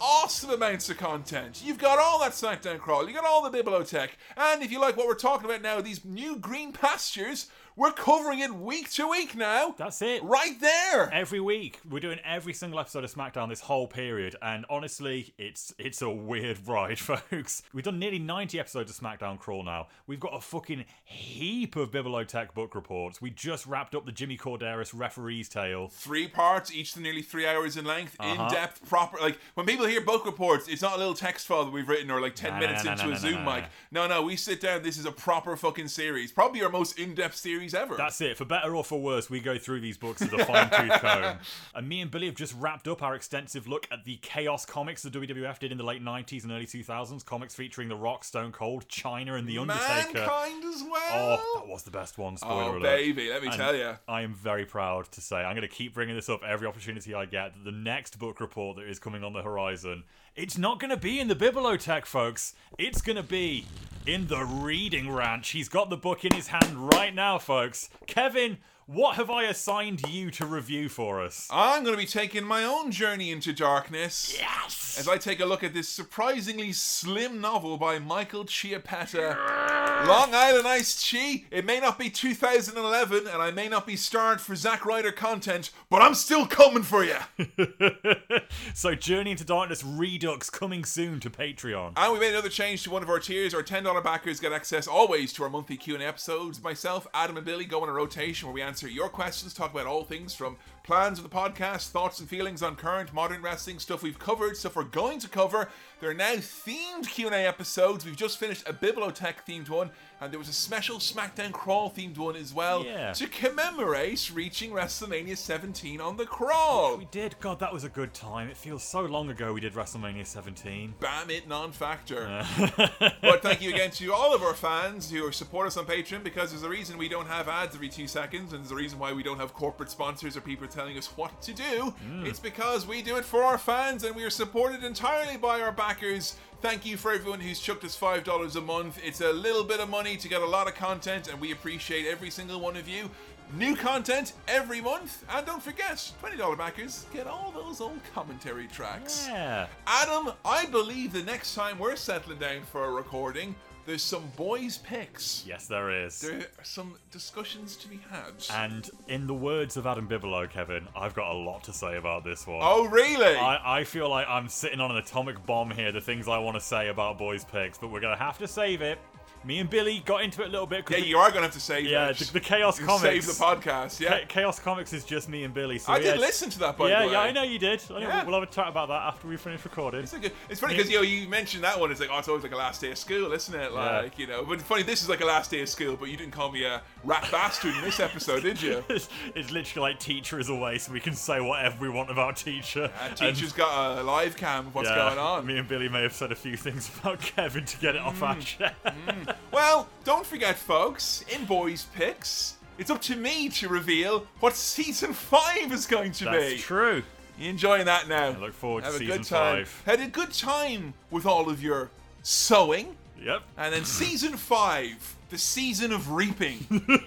awesome 0.00 0.50
amounts 0.50 0.90
of 0.90 0.98
content. 0.98 1.62
You've 1.64 1.78
got 1.78 1.98
all 1.98 2.18
that 2.20 2.32
SmackDown 2.32 2.78
crawl, 2.78 3.06
you 3.06 3.14
got 3.14 3.24
all 3.24 3.48
the 3.48 3.56
bibliotech, 3.56 4.08
and 4.36 4.62
if 4.62 4.72
you 4.72 4.80
like 4.80 4.96
what 4.96 5.06
we're 5.06 5.14
talking 5.14 5.44
about 5.44 5.62
now, 5.62 5.80
these 5.80 6.04
new 6.04 6.36
green 6.36 6.72
pastures, 6.72 7.46
we're 7.76 7.92
covering 7.92 8.40
it 8.40 8.54
week 8.54 8.90
to 8.92 9.08
week 9.08 9.34
now. 9.34 9.74
That's 9.78 10.02
it. 10.02 10.22
Right 10.22 10.60
there. 10.60 11.10
Every 11.12 11.40
week, 11.40 11.80
we're 11.88 12.00
doing 12.00 12.18
every 12.24 12.52
single 12.52 12.78
episode 12.80 13.04
of 13.04 13.12
SmackDown 13.12 13.48
this 13.48 13.60
whole 13.60 13.86
period, 13.86 14.36
and 14.42 14.64
honestly, 14.68 15.34
it's 15.38 15.74
it's 15.78 16.02
a 16.02 16.10
weird 16.10 16.58
ride, 16.66 16.98
folks. 16.98 17.62
We've 17.72 17.84
done 17.84 17.98
nearly 17.98 18.18
90 18.18 18.58
episodes 18.60 18.90
of 18.90 18.96
SmackDown 18.98 19.38
Crawl 19.38 19.62
now. 19.62 19.88
We've 20.06 20.20
got 20.20 20.34
a 20.34 20.40
fucking 20.40 20.84
heap 21.04 21.76
of 21.76 21.90
Bibliotech 21.90 22.54
book 22.54 22.74
reports. 22.74 23.20
We 23.22 23.30
just 23.30 23.66
wrapped 23.66 23.94
up 23.94 24.04
the 24.06 24.12
Jimmy 24.12 24.36
Korderas 24.36 24.92
referee's 24.94 25.48
tale. 25.48 25.88
Three 25.88 26.28
parts, 26.28 26.72
each 26.74 26.94
to 26.94 27.00
nearly 27.00 27.22
three 27.22 27.46
hours 27.46 27.76
in 27.76 27.84
length, 27.84 28.16
Uh-huh. 28.18 28.44
in 28.44 28.50
depth, 28.50 28.88
proper. 28.88 29.18
Like 29.20 29.38
when 29.54 29.66
people 29.66 29.86
hear 29.86 30.00
book 30.00 30.26
reports, 30.26 30.68
it's 30.68 30.82
not 30.82 30.94
a 30.94 30.98
little 30.98 31.14
text 31.14 31.46
file 31.46 31.64
that 31.64 31.70
we've 31.72 31.88
written 31.88 32.10
or 32.10 32.20
like 32.20 32.34
10 32.34 32.52
Nah, 32.54 32.58
minutes 32.60 32.84
nah, 32.84 32.94
nah, 32.94 33.02
into 33.02 33.14
a 33.14 33.18
Zoom 33.18 33.44
mic. 33.44 33.64
No, 33.90 34.06
no, 34.06 34.22
we 34.22 34.36
sit 34.36 34.60
down. 34.60 34.82
This 34.82 34.98
is 34.98 35.06
a 35.06 35.12
proper 35.12 35.56
fucking 35.56 35.88
series. 35.88 36.32
Probably 36.32 36.62
our 36.62 36.68
most 36.70 36.98
in 36.98 37.14
depth 37.14 37.36
series 37.36 37.61
ever. 37.74 37.96
That's 37.96 38.20
it. 38.20 38.36
For 38.36 38.44
better 38.44 38.74
or 38.76 38.84
for 38.84 39.00
worse, 39.00 39.30
we 39.30 39.40
go 39.40 39.56
through 39.58 39.80
these 39.80 39.96
books 39.96 40.20
with 40.20 40.32
a 40.32 40.44
fine 40.44 40.68
tooth 40.70 41.00
comb. 41.00 41.38
And 41.74 41.88
me 41.88 42.00
and 42.00 42.10
Billy 42.10 42.26
have 42.26 42.34
just 42.34 42.54
wrapped 42.58 42.86
up 42.88 43.02
our 43.02 43.14
extensive 43.14 43.66
look 43.68 43.86
at 43.90 44.04
the 44.04 44.16
Chaos 44.16 44.66
comics 44.66 45.02
the 45.02 45.10
WWF 45.10 45.58
did 45.58 45.72
in 45.72 45.78
the 45.78 45.84
late 45.84 46.02
90s 46.02 46.42
and 46.42 46.52
early 46.52 46.66
2000s. 46.66 47.24
Comics 47.24 47.54
featuring 47.54 47.88
The 47.88 47.96
Rock, 47.96 48.24
Stone 48.24 48.52
Cold, 48.52 48.88
Chyna, 48.88 49.38
and 49.38 49.48
The 49.48 49.58
Undertaker. 49.58 50.18
Mankind 50.18 50.64
as 50.64 50.82
well. 50.82 51.40
Oh, 51.42 51.60
that 51.60 51.68
was 51.68 51.82
the 51.84 51.90
best 51.90 52.18
one. 52.18 52.36
Spoiler 52.36 52.62
Oh, 52.64 52.70
alert. 52.72 52.82
baby, 52.82 53.30
let 53.30 53.42
me 53.42 53.48
And 53.48 53.56
tell 53.56 53.74
you. 53.76 53.94
I 54.08 54.22
am 54.22 54.34
very 54.34 54.66
proud 54.66 55.06
to 55.12 55.20
say 55.20 55.36
I'm 55.36 55.54
going 55.56 55.62
to 55.62 55.74
keep 55.74 55.94
bringing 55.94 56.14
this 56.16 56.28
up 56.28 56.42
every 56.42 56.66
opportunity 56.66 57.14
I 57.14 57.26
get. 57.26 57.54
That 57.54 57.64
the 57.64 57.72
next 57.72 58.18
book 58.18 58.40
report 58.40 58.76
that 58.76 58.86
is 58.88 58.98
coming 58.98 59.24
on 59.24 59.32
the 59.32 59.42
horizon, 59.42 60.04
it's 60.34 60.56
not 60.56 60.80
going 60.80 60.90
to 60.90 60.96
be 60.96 61.20
in 61.20 61.28
the 61.28 61.36
Bibliotech, 61.36 62.06
folks. 62.06 62.54
It's 62.78 63.02
going 63.02 63.16
to 63.16 63.22
be 63.22 63.66
in 64.06 64.28
the 64.28 64.44
Reading 64.44 65.10
Ranch. 65.10 65.50
He's 65.50 65.68
got 65.68 65.90
the 65.90 65.96
book 65.96 66.24
in 66.24 66.32
his 66.32 66.48
hand 66.48 66.90
right 66.92 67.14
now, 67.14 67.38
folks. 67.38 67.90
Kevin, 68.06 68.58
what 68.86 69.16
have 69.16 69.30
I 69.30 69.44
assigned 69.44 70.08
you 70.08 70.30
to 70.32 70.46
review 70.46 70.88
for 70.88 71.22
us? 71.22 71.48
I'm 71.50 71.84
going 71.84 71.94
to 71.94 72.00
be 72.00 72.06
taking 72.06 72.44
my 72.44 72.64
own 72.64 72.90
journey 72.90 73.30
into 73.30 73.52
darkness. 73.52 74.36
Yes! 74.38 74.96
As 74.98 75.06
I 75.06 75.18
take 75.18 75.40
a 75.40 75.46
look 75.46 75.62
at 75.62 75.74
this 75.74 75.88
surprisingly 75.88 76.72
slim 76.72 77.40
novel 77.40 77.76
by 77.76 77.98
Michael 77.98 78.44
Chiappetta. 78.44 79.81
Long 80.06 80.34
Island 80.34 80.66
Iced 80.66 81.10
Chi. 81.10 81.44
It 81.52 81.64
may 81.64 81.78
not 81.78 81.96
be 81.96 82.10
2011, 82.10 83.28
and 83.28 83.40
I 83.40 83.52
may 83.52 83.68
not 83.68 83.86
be 83.86 83.94
starred 83.94 84.40
for 84.40 84.56
Zack 84.56 84.84
Ryder 84.84 85.12
content, 85.12 85.70
but 85.88 86.02
I'm 86.02 86.14
still 86.14 86.44
coming 86.44 86.82
for 86.82 87.04
you. 87.04 87.16
so, 88.74 88.96
Journey 88.96 89.30
into 89.30 89.44
Darkness 89.44 89.84
Redux 89.84 90.50
coming 90.50 90.84
soon 90.84 91.20
to 91.20 91.30
Patreon. 91.30 91.92
And 91.96 92.12
we 92.12 92.18
made 92.18 92.32
another 92.32 92.48
change 92.48 92.82
to 92.82 92.90
one 92.90 93.04
of 93.04 93.08
our 93.08 93.20
tiers. 93.20 93.54
Our 93.54 93.62
$10 93.62 94.02
backers 94.02 94.40
get 94.40 94.52
access 94.52 94.88
always 94.88 95.32
to 95.34 95.44
our 95.44 95.50
monthly 95.50 95.76
Q&A 95.76 96.00
episodes. 96.00 96.60
Myself, 96.60 97.06
Adam, 97.14 97.36
and 97.36 97.46
Billy 97.46 97.64
go 97.64 97.82
on 97.82 97.88
a 97.88 97.92
rotation 97.92 98.48
where 98.48 98.54
we 98.54 98.62
answer 98.62 98.88
your 98.88 99.08
questions, 99.08 99.54
talk 99.54 99.70
about 99.70 99.86
all 99.86 100.02
things 100.02 100.34
from 100.34 100.56
plans 100.82 101.18
of 101.18 101.24
the 101.24 101.30
podcast, 101.30 101.90
thoughts 101.90 102.18
and 102.18 102.28
feelings 102.28 102.62
on 102.62 102.74
current 102.74 103.12
modern 103.12 103.40
wrestling, 103.40 103.78
stuff 103.78 104.02
we've 104.02 104.18
covered, 104.18 104.56
stuff 104.56 104.74
we're 104.74 104.84
going 104.84 105.18
to 105.20 105.28
cover. 105.28 105.68
There 106.00 106.10
are 106.10 106.14
now 106.14 106.34
themed 106.34 107.08
Q&A 107.08 107.46
episodes. 107.46 108.04
We've 108.04 108.16
just 108.16 108.38
finished 108.38 108.68
a 108.68 108.72
Bibliotech 108.72 109.46
themed 109.48 109.68
one, 109.68 109.90
and 110.22 110.32
there 110.32 110.38
was 110.38 110.48
a 110.48 110.52
special 110.52 110.98
SmackDown 110.98 111.50
Crawl 111.50 111.90
themed 111.90 112.16
one 112.16 112.36
as 112.36 112.54
well 112.54 112.84
Yeah. 112.84 113.12
to 113.12 113.26
commemorate 113.26 114.30
reaching 114.32 114.70
WrestleMania 114.70 115.36
17 115.36 116.00
on 116.00 116.16
the 116.16 116.26
Crawl. 116.26 116.96
We 116.96 117.06
did. 117.06 117.34
God, 117.40 117.58
that 117.58 117.72
was 117.72 117.82
a 117.82 117.88
good 117.88 118.14
time. 118.14 118.48
It 118.48 118.56
feels 118.56 118.84
so 118.84 119.00
long 119.00 119.30
ago 119.30 119.52
we 119.52 119.60
did 119.60 119.74
WrestleMania 119.74 120.24
17. 120.24 120.94
Bam 121.00 121.28
it 121.30 121.48
non-factor. 121.48 122.28
Uh. 122.28 122.88
but 123.20 123.42
thank 123.42 123.60
you 123.60 123.70
again 123.70 123.90
to 123.92 124.12
all 124.12 124.32
of 124.32 124.42
our 124.42 124.54
fans 124.54 125.10
who 125.10 125.32
support 125.32 125.66
us 125.66 125.76
on 125.76 125.86
Patreon 125.86 126.22
because 126.22 126.50
there's 126.50 126.62
a 126.62 126.68
reason 126.68 126.98
we 126.98 127.08
don't 127.08 127.26
have 127.26 127.48
ads 127.48 127.74
every 127.74 127.88
two 127.88 128.06
seconds, 128.06 128.52
and 128.52 128.62
there's 128.62 128.70
a 128.70 128.76
reason 128.76 129.00
why 129.00 129.12
we 129.12 129.24
don't 129.24 129.38
have 129.38 129.52
corporate 129.54 129.90
sponsors 129.90 130.36
or 130.36 130.40
people 130.40 130.68
telling 130.68 130.96
us 130.96 131.06
what 131.16 131.42
to 131.42 131.52
do. 131.52 131.94
Hmm. 132.06 132.26
It's 132.26 132.38
because 132.38 132.86
we 132.86 133.02
do 133.02 133.16
it 133.16 133.24
for 133.24 133.42
our 133.42 133.58
fans, 133.58 134.04
and 134.04 134.14
we 134.14 134.22
are 134.22 134.30
supported 134.30 134.84
entirely 134.84 135.36
by 135.36 135.60
our 135.60 135.72
backers. 135.72 136.36
Thank 136.62 136.86
you 136.86 136.96
for 136.96 137.12
everyone 137.12 137.40
who's 137.40 137.58
chucked 137.58 137.82
us 137.82 137.96
five 137.96 138.22
dollars 138.22 138.54
a 138.54 138.60
month. 138.60 138.96
It's 139.04 139.20
a 139.20 139.32
little 139.32 139.64
bit 139.64 139.80
of 139.80 139.88
money 139.88 140.16
to 140.16 140.28
get 140.28 140.42
a 140.42 140.46
lot 140.46 140.68
of 140.68 140.76
content, 140.76 141.26
and 141.26 141.40
we 141.40 141.50
appreciate 141.50 142.06
every 142.06 142.30
single 142.30 142.60
one 142.60 142.76
of 142.76 142.88
you. 142.88 143.10
New 143.56 143.74
content 143.74 144.34
every 144.46 144.80
month, 144.80 145.24
and 145.28 145.44
don't 145.44 145.60
forget, 145.62 145.96
$20 146.22 146.56
backers 146.56 147.04
get 147.12 147.26
all 147.26 147.50
those 147.50 147.80
old 147.80 147.98
commentary 148.14 148.68
tracks. 148.68 149.26
Yeah. 149.28 149.66
Adam, 149.88 150.30
I 150.44 150.66
believe 150.66 151.12
the 151.12 151.24
next 151.24 151.54
time 151.56 151.80
we're 151.80 151.96
settling 151.96 152.38
down 152.38 152.62
for 152.62 152.84
a 152.84 152.90
recording, 152.92 153.56
there's 153.86 154.02
some 154.02 154.24
boys' 154.36 154.78
picks. 154.78 155.44
Yes, 155.46 155.66
there 155.66 156.04
is. 156.04 156.20
There 156.20 156.38
are 156.58 156.64
some 156.64 156.94
discussions 157.10 157.76
to 157.76 157.88
be 157.88 158.00
had. 158.10 158.32
And 158.52 158.88
in 159.08 159.26
the 159.26 159.34
words 159.34 159.76
of 159.76 159.86
Adam 159.86 160.06
Bigelow, 160.06 160.46
Kevin, 160.46 160.86
I've 160.96 161.14
got 161.14 161.32
a 161.32 161.36
lot 161.36 161.64
to 161.64 161.72
say 161.72 161.96
about 161.96 162.24
this 162.24 162.46
one. 162.46 162.60
oh, 162.62 162.86
really? 162.86 163.36
I, 163.36 163.80
I 163.80 163.84
feel 163.84 164.08
like 164.08 164.26
I'm 164.28 164.48
sitting 164.48 164.80
on 164.80 164.90
an 164.90 164.98
atomic 164.98 165.44
bomb 165.46 165.70
here, 165.70 165.92
the 165.92 166.00
things 166.00 166.28
I 166.28 166.38
want 166.38 166.56
to 166.56 166.60
say 166.60 166.88
about 166.88 167.18
boys' 167.18 167.44
picks, 167.44 167.78
but 167.78 167.90
we're 167.90 168.00
going 168.00 168.16
to 168.16 168.22
have 168.22 168.38
to 168.38 168.48
save 168.48 168.82
it. 168.82 168.98
Me 169.44 169.58
and 169.58 169.68
Billy 169.68 170.02
got 170.04 170.22
into 170.22 170.42
it 170.42 170.48
a 170.48 170.50
little 170.50 170.66
bit. 170.66 170.84
yeah, 170.90 170.98
the- 171.00 171.06
you 171.06 171.18
are 171.18 171.28
going 171.30 171.40
to 171.40 171.46
have 171.46 171.52
to 171.52 171.60
save 171.60 171.86
Yeah, 171.86 172.12
the, 172.12 172.24
the 172.32 172.40
Chaos 172.40 172.78
You 172.78 172.86
Comics. 172.86 173.02
Save 173.02 173.26
the 173.26 173.32
podcast, 173.44 174.00
yeah. 174.00 174.20
Cha- 174.20 174.26
Chaos 174.26 174.58
Comics 174.58 174.92
is 174.92 175.04
just 175.04 175.28
me 175.28 175.44
and 175.44 175.52
Billy. 175.52 175.78
So 175.78 175.92
I 175.92 175.98
we 175.98 176.04
did 176.04 176.18
listen 176.20 176.50
to 176.50 176.58
that, 176.60 176.76
by 176.76 176.88
yeah, 176.88 177.00
the 177.00 177.06
way. 177.08 177.12
Yeah, 177.12 177.20
I 177.20 177.32
know 177.32 177.42
you 177.42 177.58
did. 177.58 177.82
Know 177.90 177.98
Yeah. 177.98 178.24
We'll 178.24 178.34
have 178.40 178.48
a 178.48 178.52
chat 178.52 178.68
about 178.68 178.88
that 178.88 179.02
after 179.02 179.26
we 179.28 179.36
finish 179.36 179.64
recording. 179.64 180.00
It's, 180.00 180.12
like 180.12 180.32
it's 180.48 180.60
funny 180.60 180.76
because 180.76 180.90
you 180.90 180.96
know 180.96 181.02
you 181.02 181.28
mentioned 181.28 181.64
that 181.64 181.78
one. 181.78 181.90
It's 181.90 182.00
like 182.00 182.10
oh, 182.12 182.18
it's 182.18 182.28
always 182.28 182.42
like 182.42 182.52
a 182.52 182.56
last 182.56 182.80
day 182.80 182.90
of 182.92 182.98
school, 182.98 183.32
isn't 183.32 183.54
it? 183.54 183.70
Yeah. 183.72 184.00
Like 184.00 184.18
you 184.18 184.26
know, 184.26 184.44
but 184.44 184.54
it's 184.54 184.62
funny. 184.64 184.82
This 184.82 185.02
is 185.02 185.08
like 185.08 185.20
a 185.20 185.26
last 185.26 185.50
day 185.50 185.60
of 185.62 185.68
school, 185.68 185.96
but 185.96 186.08
you 186.08 186.16
didn't 186.16 186.32
call 186.32 186.50
me 186.52 186.64
a 186.64 186.82
rat 187.04 187.26
bastard 187.30 187.74
in 187.74 187.82
this 187.82 188.00
episode, 188.00 188.42
did 188.42 188.60
you? 188.60 188.84
it's, 188.88 189.08
it's 189.34 189.50
literally 189.50 189.90
like 189.90 189.98
teacher 190.00 190.38
is 190.38 190.48
away, 190.48 190.78
so 190.78 190.92
we 190.92 191.00
can 191.00 191.14
say 191.14 191.40
whatever 191.40 191.76
we 191.80 191.88
want 191.88 192.10
about 192.10 192.36
teacher. 192.36 192.90
And 193.02 193.16
teacher's 193.16 193.52
got 193.52 193.98
a 193.98 194.02
live 194.02 194.36
cam 194.36 194.68
of 194.68 194.74
what's 194.74 194.88
yeah, 194.88 194.96
going 194.96 195.18
on. 195.18 195.46
Me 195.46 195.58
and 195.58 195.68
Billy 195.68 195.88
may 195.88 196.02
have 196.02 196.12
said 196.12 196.30
a 196.32 196.36
few 196.36 196.56
things 196.56 196.90
about 196.98 197.20
Kevin 197.20 197.64
to 197.64 197.78
get 197.78 197.96
it 197.96 198.02
off 198.02 198.22
our 198.22 198.36
Mm. 198.36 199.31
Well, 199.50 199.88
don't 200.04 200.26
forget, 200.26 200.56
folks, 200.56 201.24
in 201.32 201.44
boys' 201.44 201.86
picks, 201.94 202.56
it's 202.78 202.90
up 202.90 203.00
to 203.02 203.16
me 203.16 203.48
to 203.50 203.68
reveal 203.68 204.26
what 204.40 204.56
season 204.56 205.12
five 205.12 205.72
is 205.72 205.86
going 205.86 206.12
to 206.12 206.24
be. 206.24 206.30
That's 206.30 206.52
be. 206.54 206.58
true. 206.58 207.02
You 207.38 207.50
enjoying 207.50 207.86
that 207.86 208.08
now? 208.08 208.28
I 208.28 208.36
look 208.36 208.52
forward 208.52 208.84
Have 208.84 208.92
to 208.92 208.96
a 208.96 209.00
season 209.00 209.16
good 209.18 209.26
time. 209.26 209.64
five. 209.64 209.82
Had 209.86 210.00
a 210.00 210.06
good 210.08 210.32
time 210.32 210.94
with 211.10 211.26
all 211.26 211.48
of 211.48 211.62
your 211.62 211.90
sewing. 212.22 212.96
Yep. 213.22 213.42
And 213.56 213.72
then 213.74 213.84
season 213.84 214.36
five, 214.36 215.16
the 215.30 215.38
season 215.38 215.92
of 215.92 216.12
reaping. 216.12 216.58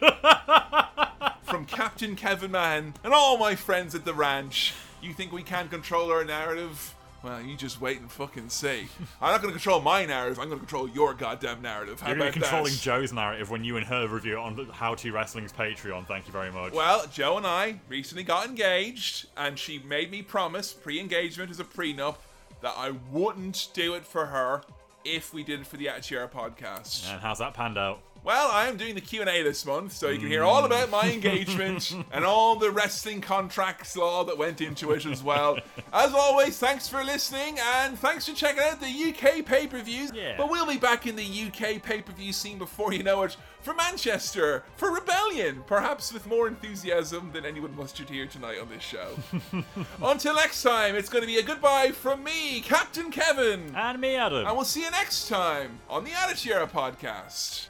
From 1.44 1.66
Captain 1.66 2.16
Kevin 2.16 2.52
Mann 2.52 2.96
and 3.04 3.14
all 3.14 3.38
my 3.38 3.56
friends 3.56 3.94
at 3.96 4.04
the 4.04 4.14
ranch. 4.14 4.74
You 5.02 5.14
think 5.14 5.32
we 5.32 5.44
can't 5.44 5.70
control 5.70 6.12
our 6.12 6.26
narrative? 6.26 6.96
Well, 7.26 7.42
you 7.42 7.58
just 7.58 7.82
wait 7.82 8.00
and 8.00 8.12
fucking 8.12 8.50
see. 8.50 8.88
I'm 9.22 9.32
not 9.32 9.42
going 9.42 9.52
to 9.52 9.60
control 9.60 9.82
my 9.82 10.06
narrative. 10.06 10.38
I'm 10.38 10.48
going 10.48 10.60
to 10.60 10.64
control 10.66 10.88
your 10.88 11.16
goddamn 11.16 11.60
narrative. 11.64 12.00
How 12.00 12.10
You're 12.10 12.18
gonna 12.18 12.30
about 12.30 12.36
be 12.36 12.40
controlling 12.42 12.74
that? 12.74 12.82
Joe's 12.82 13.12
narrative 13.12 13.50
when 13.50 13.64
you 13.64 13.78
and 13.78 13.86
her 13.88 14.08
review 14.08 14.38
on 14.38 14.70
How 14.72 14.94
to 14.94 15.12
Wrestling's 15.12 15.52
Patreon. 15.52 16.06
Thank 16.08 16.28
you 16.28 16.32
very 16.32 16.52
much. 16.52 16.74
Well, 16.74 17.08
Joe 17.12 17.38
and 17.38 17.48
I 17.48 17.80
recently 17.90 18.24
got 18.24 18.48
engaged, 18.48 19.26
and 19.36 19.58
she 19.58 19.80
made 19.80 20.12
me 20.12 20.22
promise, 20.22 20.72
pre-engagement 20.72 21.50
as 21.50 21.60
a 21.60 21.64
prenup, 21.64 22.18
that 22.62 22.76
I 22.78 22.92
wouldn't 23.12 23.70
do 23.74 23.96
it 23.96 24.06
for 24.06 24.28
her 24.28 24.62
if 25.04 25.34
we 25.34 25.44
did 25.44 25.62
it 25.62 25.66
for 25.68 25.78
the 25.78 25.90
Attitude 25.90 26.30
podcast. 26.32 27.12
and 27.12 27.20
how's 27.22 27.40
that 27.40 27.56
panned 27.56 27.80
out? 27.80 28.02
Well, 28.26 28.50
I 28.52 28.68
am 28.68 28.76
doing 28.76 28.96
the 28.96 29.02
Q&A 29.02 29.44
this 29.44 29.68
month, 29.68 29.92
so 29.92 30.10
you 30.10 30.18
can 30.18 30.30
hear 30.30 30.44
all 30.44 30.66
about 30.66 30.90
my 30.90 31.04
mm. 31.04 31.14
engagement 31.14 31.96
and 32.12 32.26
all 32.26 32.56
the 32.56 32.72
wrestling 32.72 33.22
contracts 33.22 33.96
law 33.96 34.24
that 34.24 34.36
went 34.36 34.62
into 34.62 34.94
it 34.94 35.06
as 35.06 35.22
well. 35.22 35.60
As 35.94 36.12
always, 36.12 36.58
thanks 36.58 36.88
for 36.88 37.04
listening 37.04 37.60
and 37.60 38.00
thanks 38.00 38.28
for 38.28 38.34
checking 38.34 38.64
out 38.64 38.82
the 38.82 38.88
UK 38.88 39.46
pay-per-views. 39.46 40.12
Yeah. 40.12 40.38
But 40.38 40.50
we'll 40.50 40.66
be 40.66 40.80
back 40.80 41.06
in 41.06 41.16
the 41.16 41.24
UK 41.24 41.84
pay-per-view 41.84 42.34
scene 42.34 42.58
before 42.58 42.94
you 42.94 43.04
know 43.04 43.22
it 43.22 43.38
for 43.62 43.76
Manchester, 43.76 44.64
for 44.76 44.92
Rebellion, 44.92 45.64
perhaps 45.68 46.12
with 46.12 46.26
more 46.26 46.48
enthusiasm 46.48 47.30
than 47.32 47.46
anyone 47.46 47.76
mustered 47.76 48.10
here 48.10 48.26
tonight 48.26 48.58
on 48.60 48.70
this 48.70 48.82
show. 48.82 49.20
Until 50.02 50.34
next 50.34 50.64
time, 50.64 50.96
it's 50.96 51.10
going 51.10 51.22
to 51.22 51.28
be 51.28 51.38
a 51.38 51.44
goodbye 51.44 51.92
from 51.92 52.24
me, 52.24 52.62
Captain 52.62 53.12
Kevin. 53.12 53.76
And 53.76 54.02
me, 54.02 54.16
Adam. 54.16 54.48
And 54.48 54.56
we'll 54.56 54.66
see 54.66 54.82
you 54.82 54.90
next 54.90 55.28
time 55.28 55.78
on 55.92 56.04
the 56.04 56.12
Attitude 56.12 56.54
Era 56.54 56.66
podcast. 56.66 57.68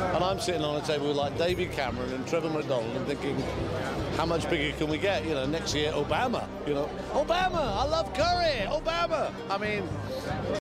And 0.00 0.24
I'm 0.24 0.40
sitting 0.40 0.62
on 0.62 0.76
a 0.76 0.80
table 0.86 1.08
with 1.08 1.16
like 1.16 1.36
David 1.36 1.72
Cameron 1.72 2.12
and 2.12 2.26
Trevor 2.26 2.48
McDonald 2.50 2.96
and 2.96 3.06
thinking, 3.06 3.36
how 4.16 4.24
much 4.26 4.48
bigger 4.48 4.76
can 4.76 4.88
we 4.88 4.98
get? 4.98 5.24
You 5.24 5.34
know, 5.34 5.46
next 5.46 5.74
year 5.74 5.92
Obama. 5.92 6.48
You 6.66 6.74
know, 6.74 6.90
Obama. 7.12 7.76
I 7.76 7.84
love 7.84 8.12
Curry. 8.14 8.66
Obama. 8.66 9.32
I 9.50 9.58
mean, 9.58 9.88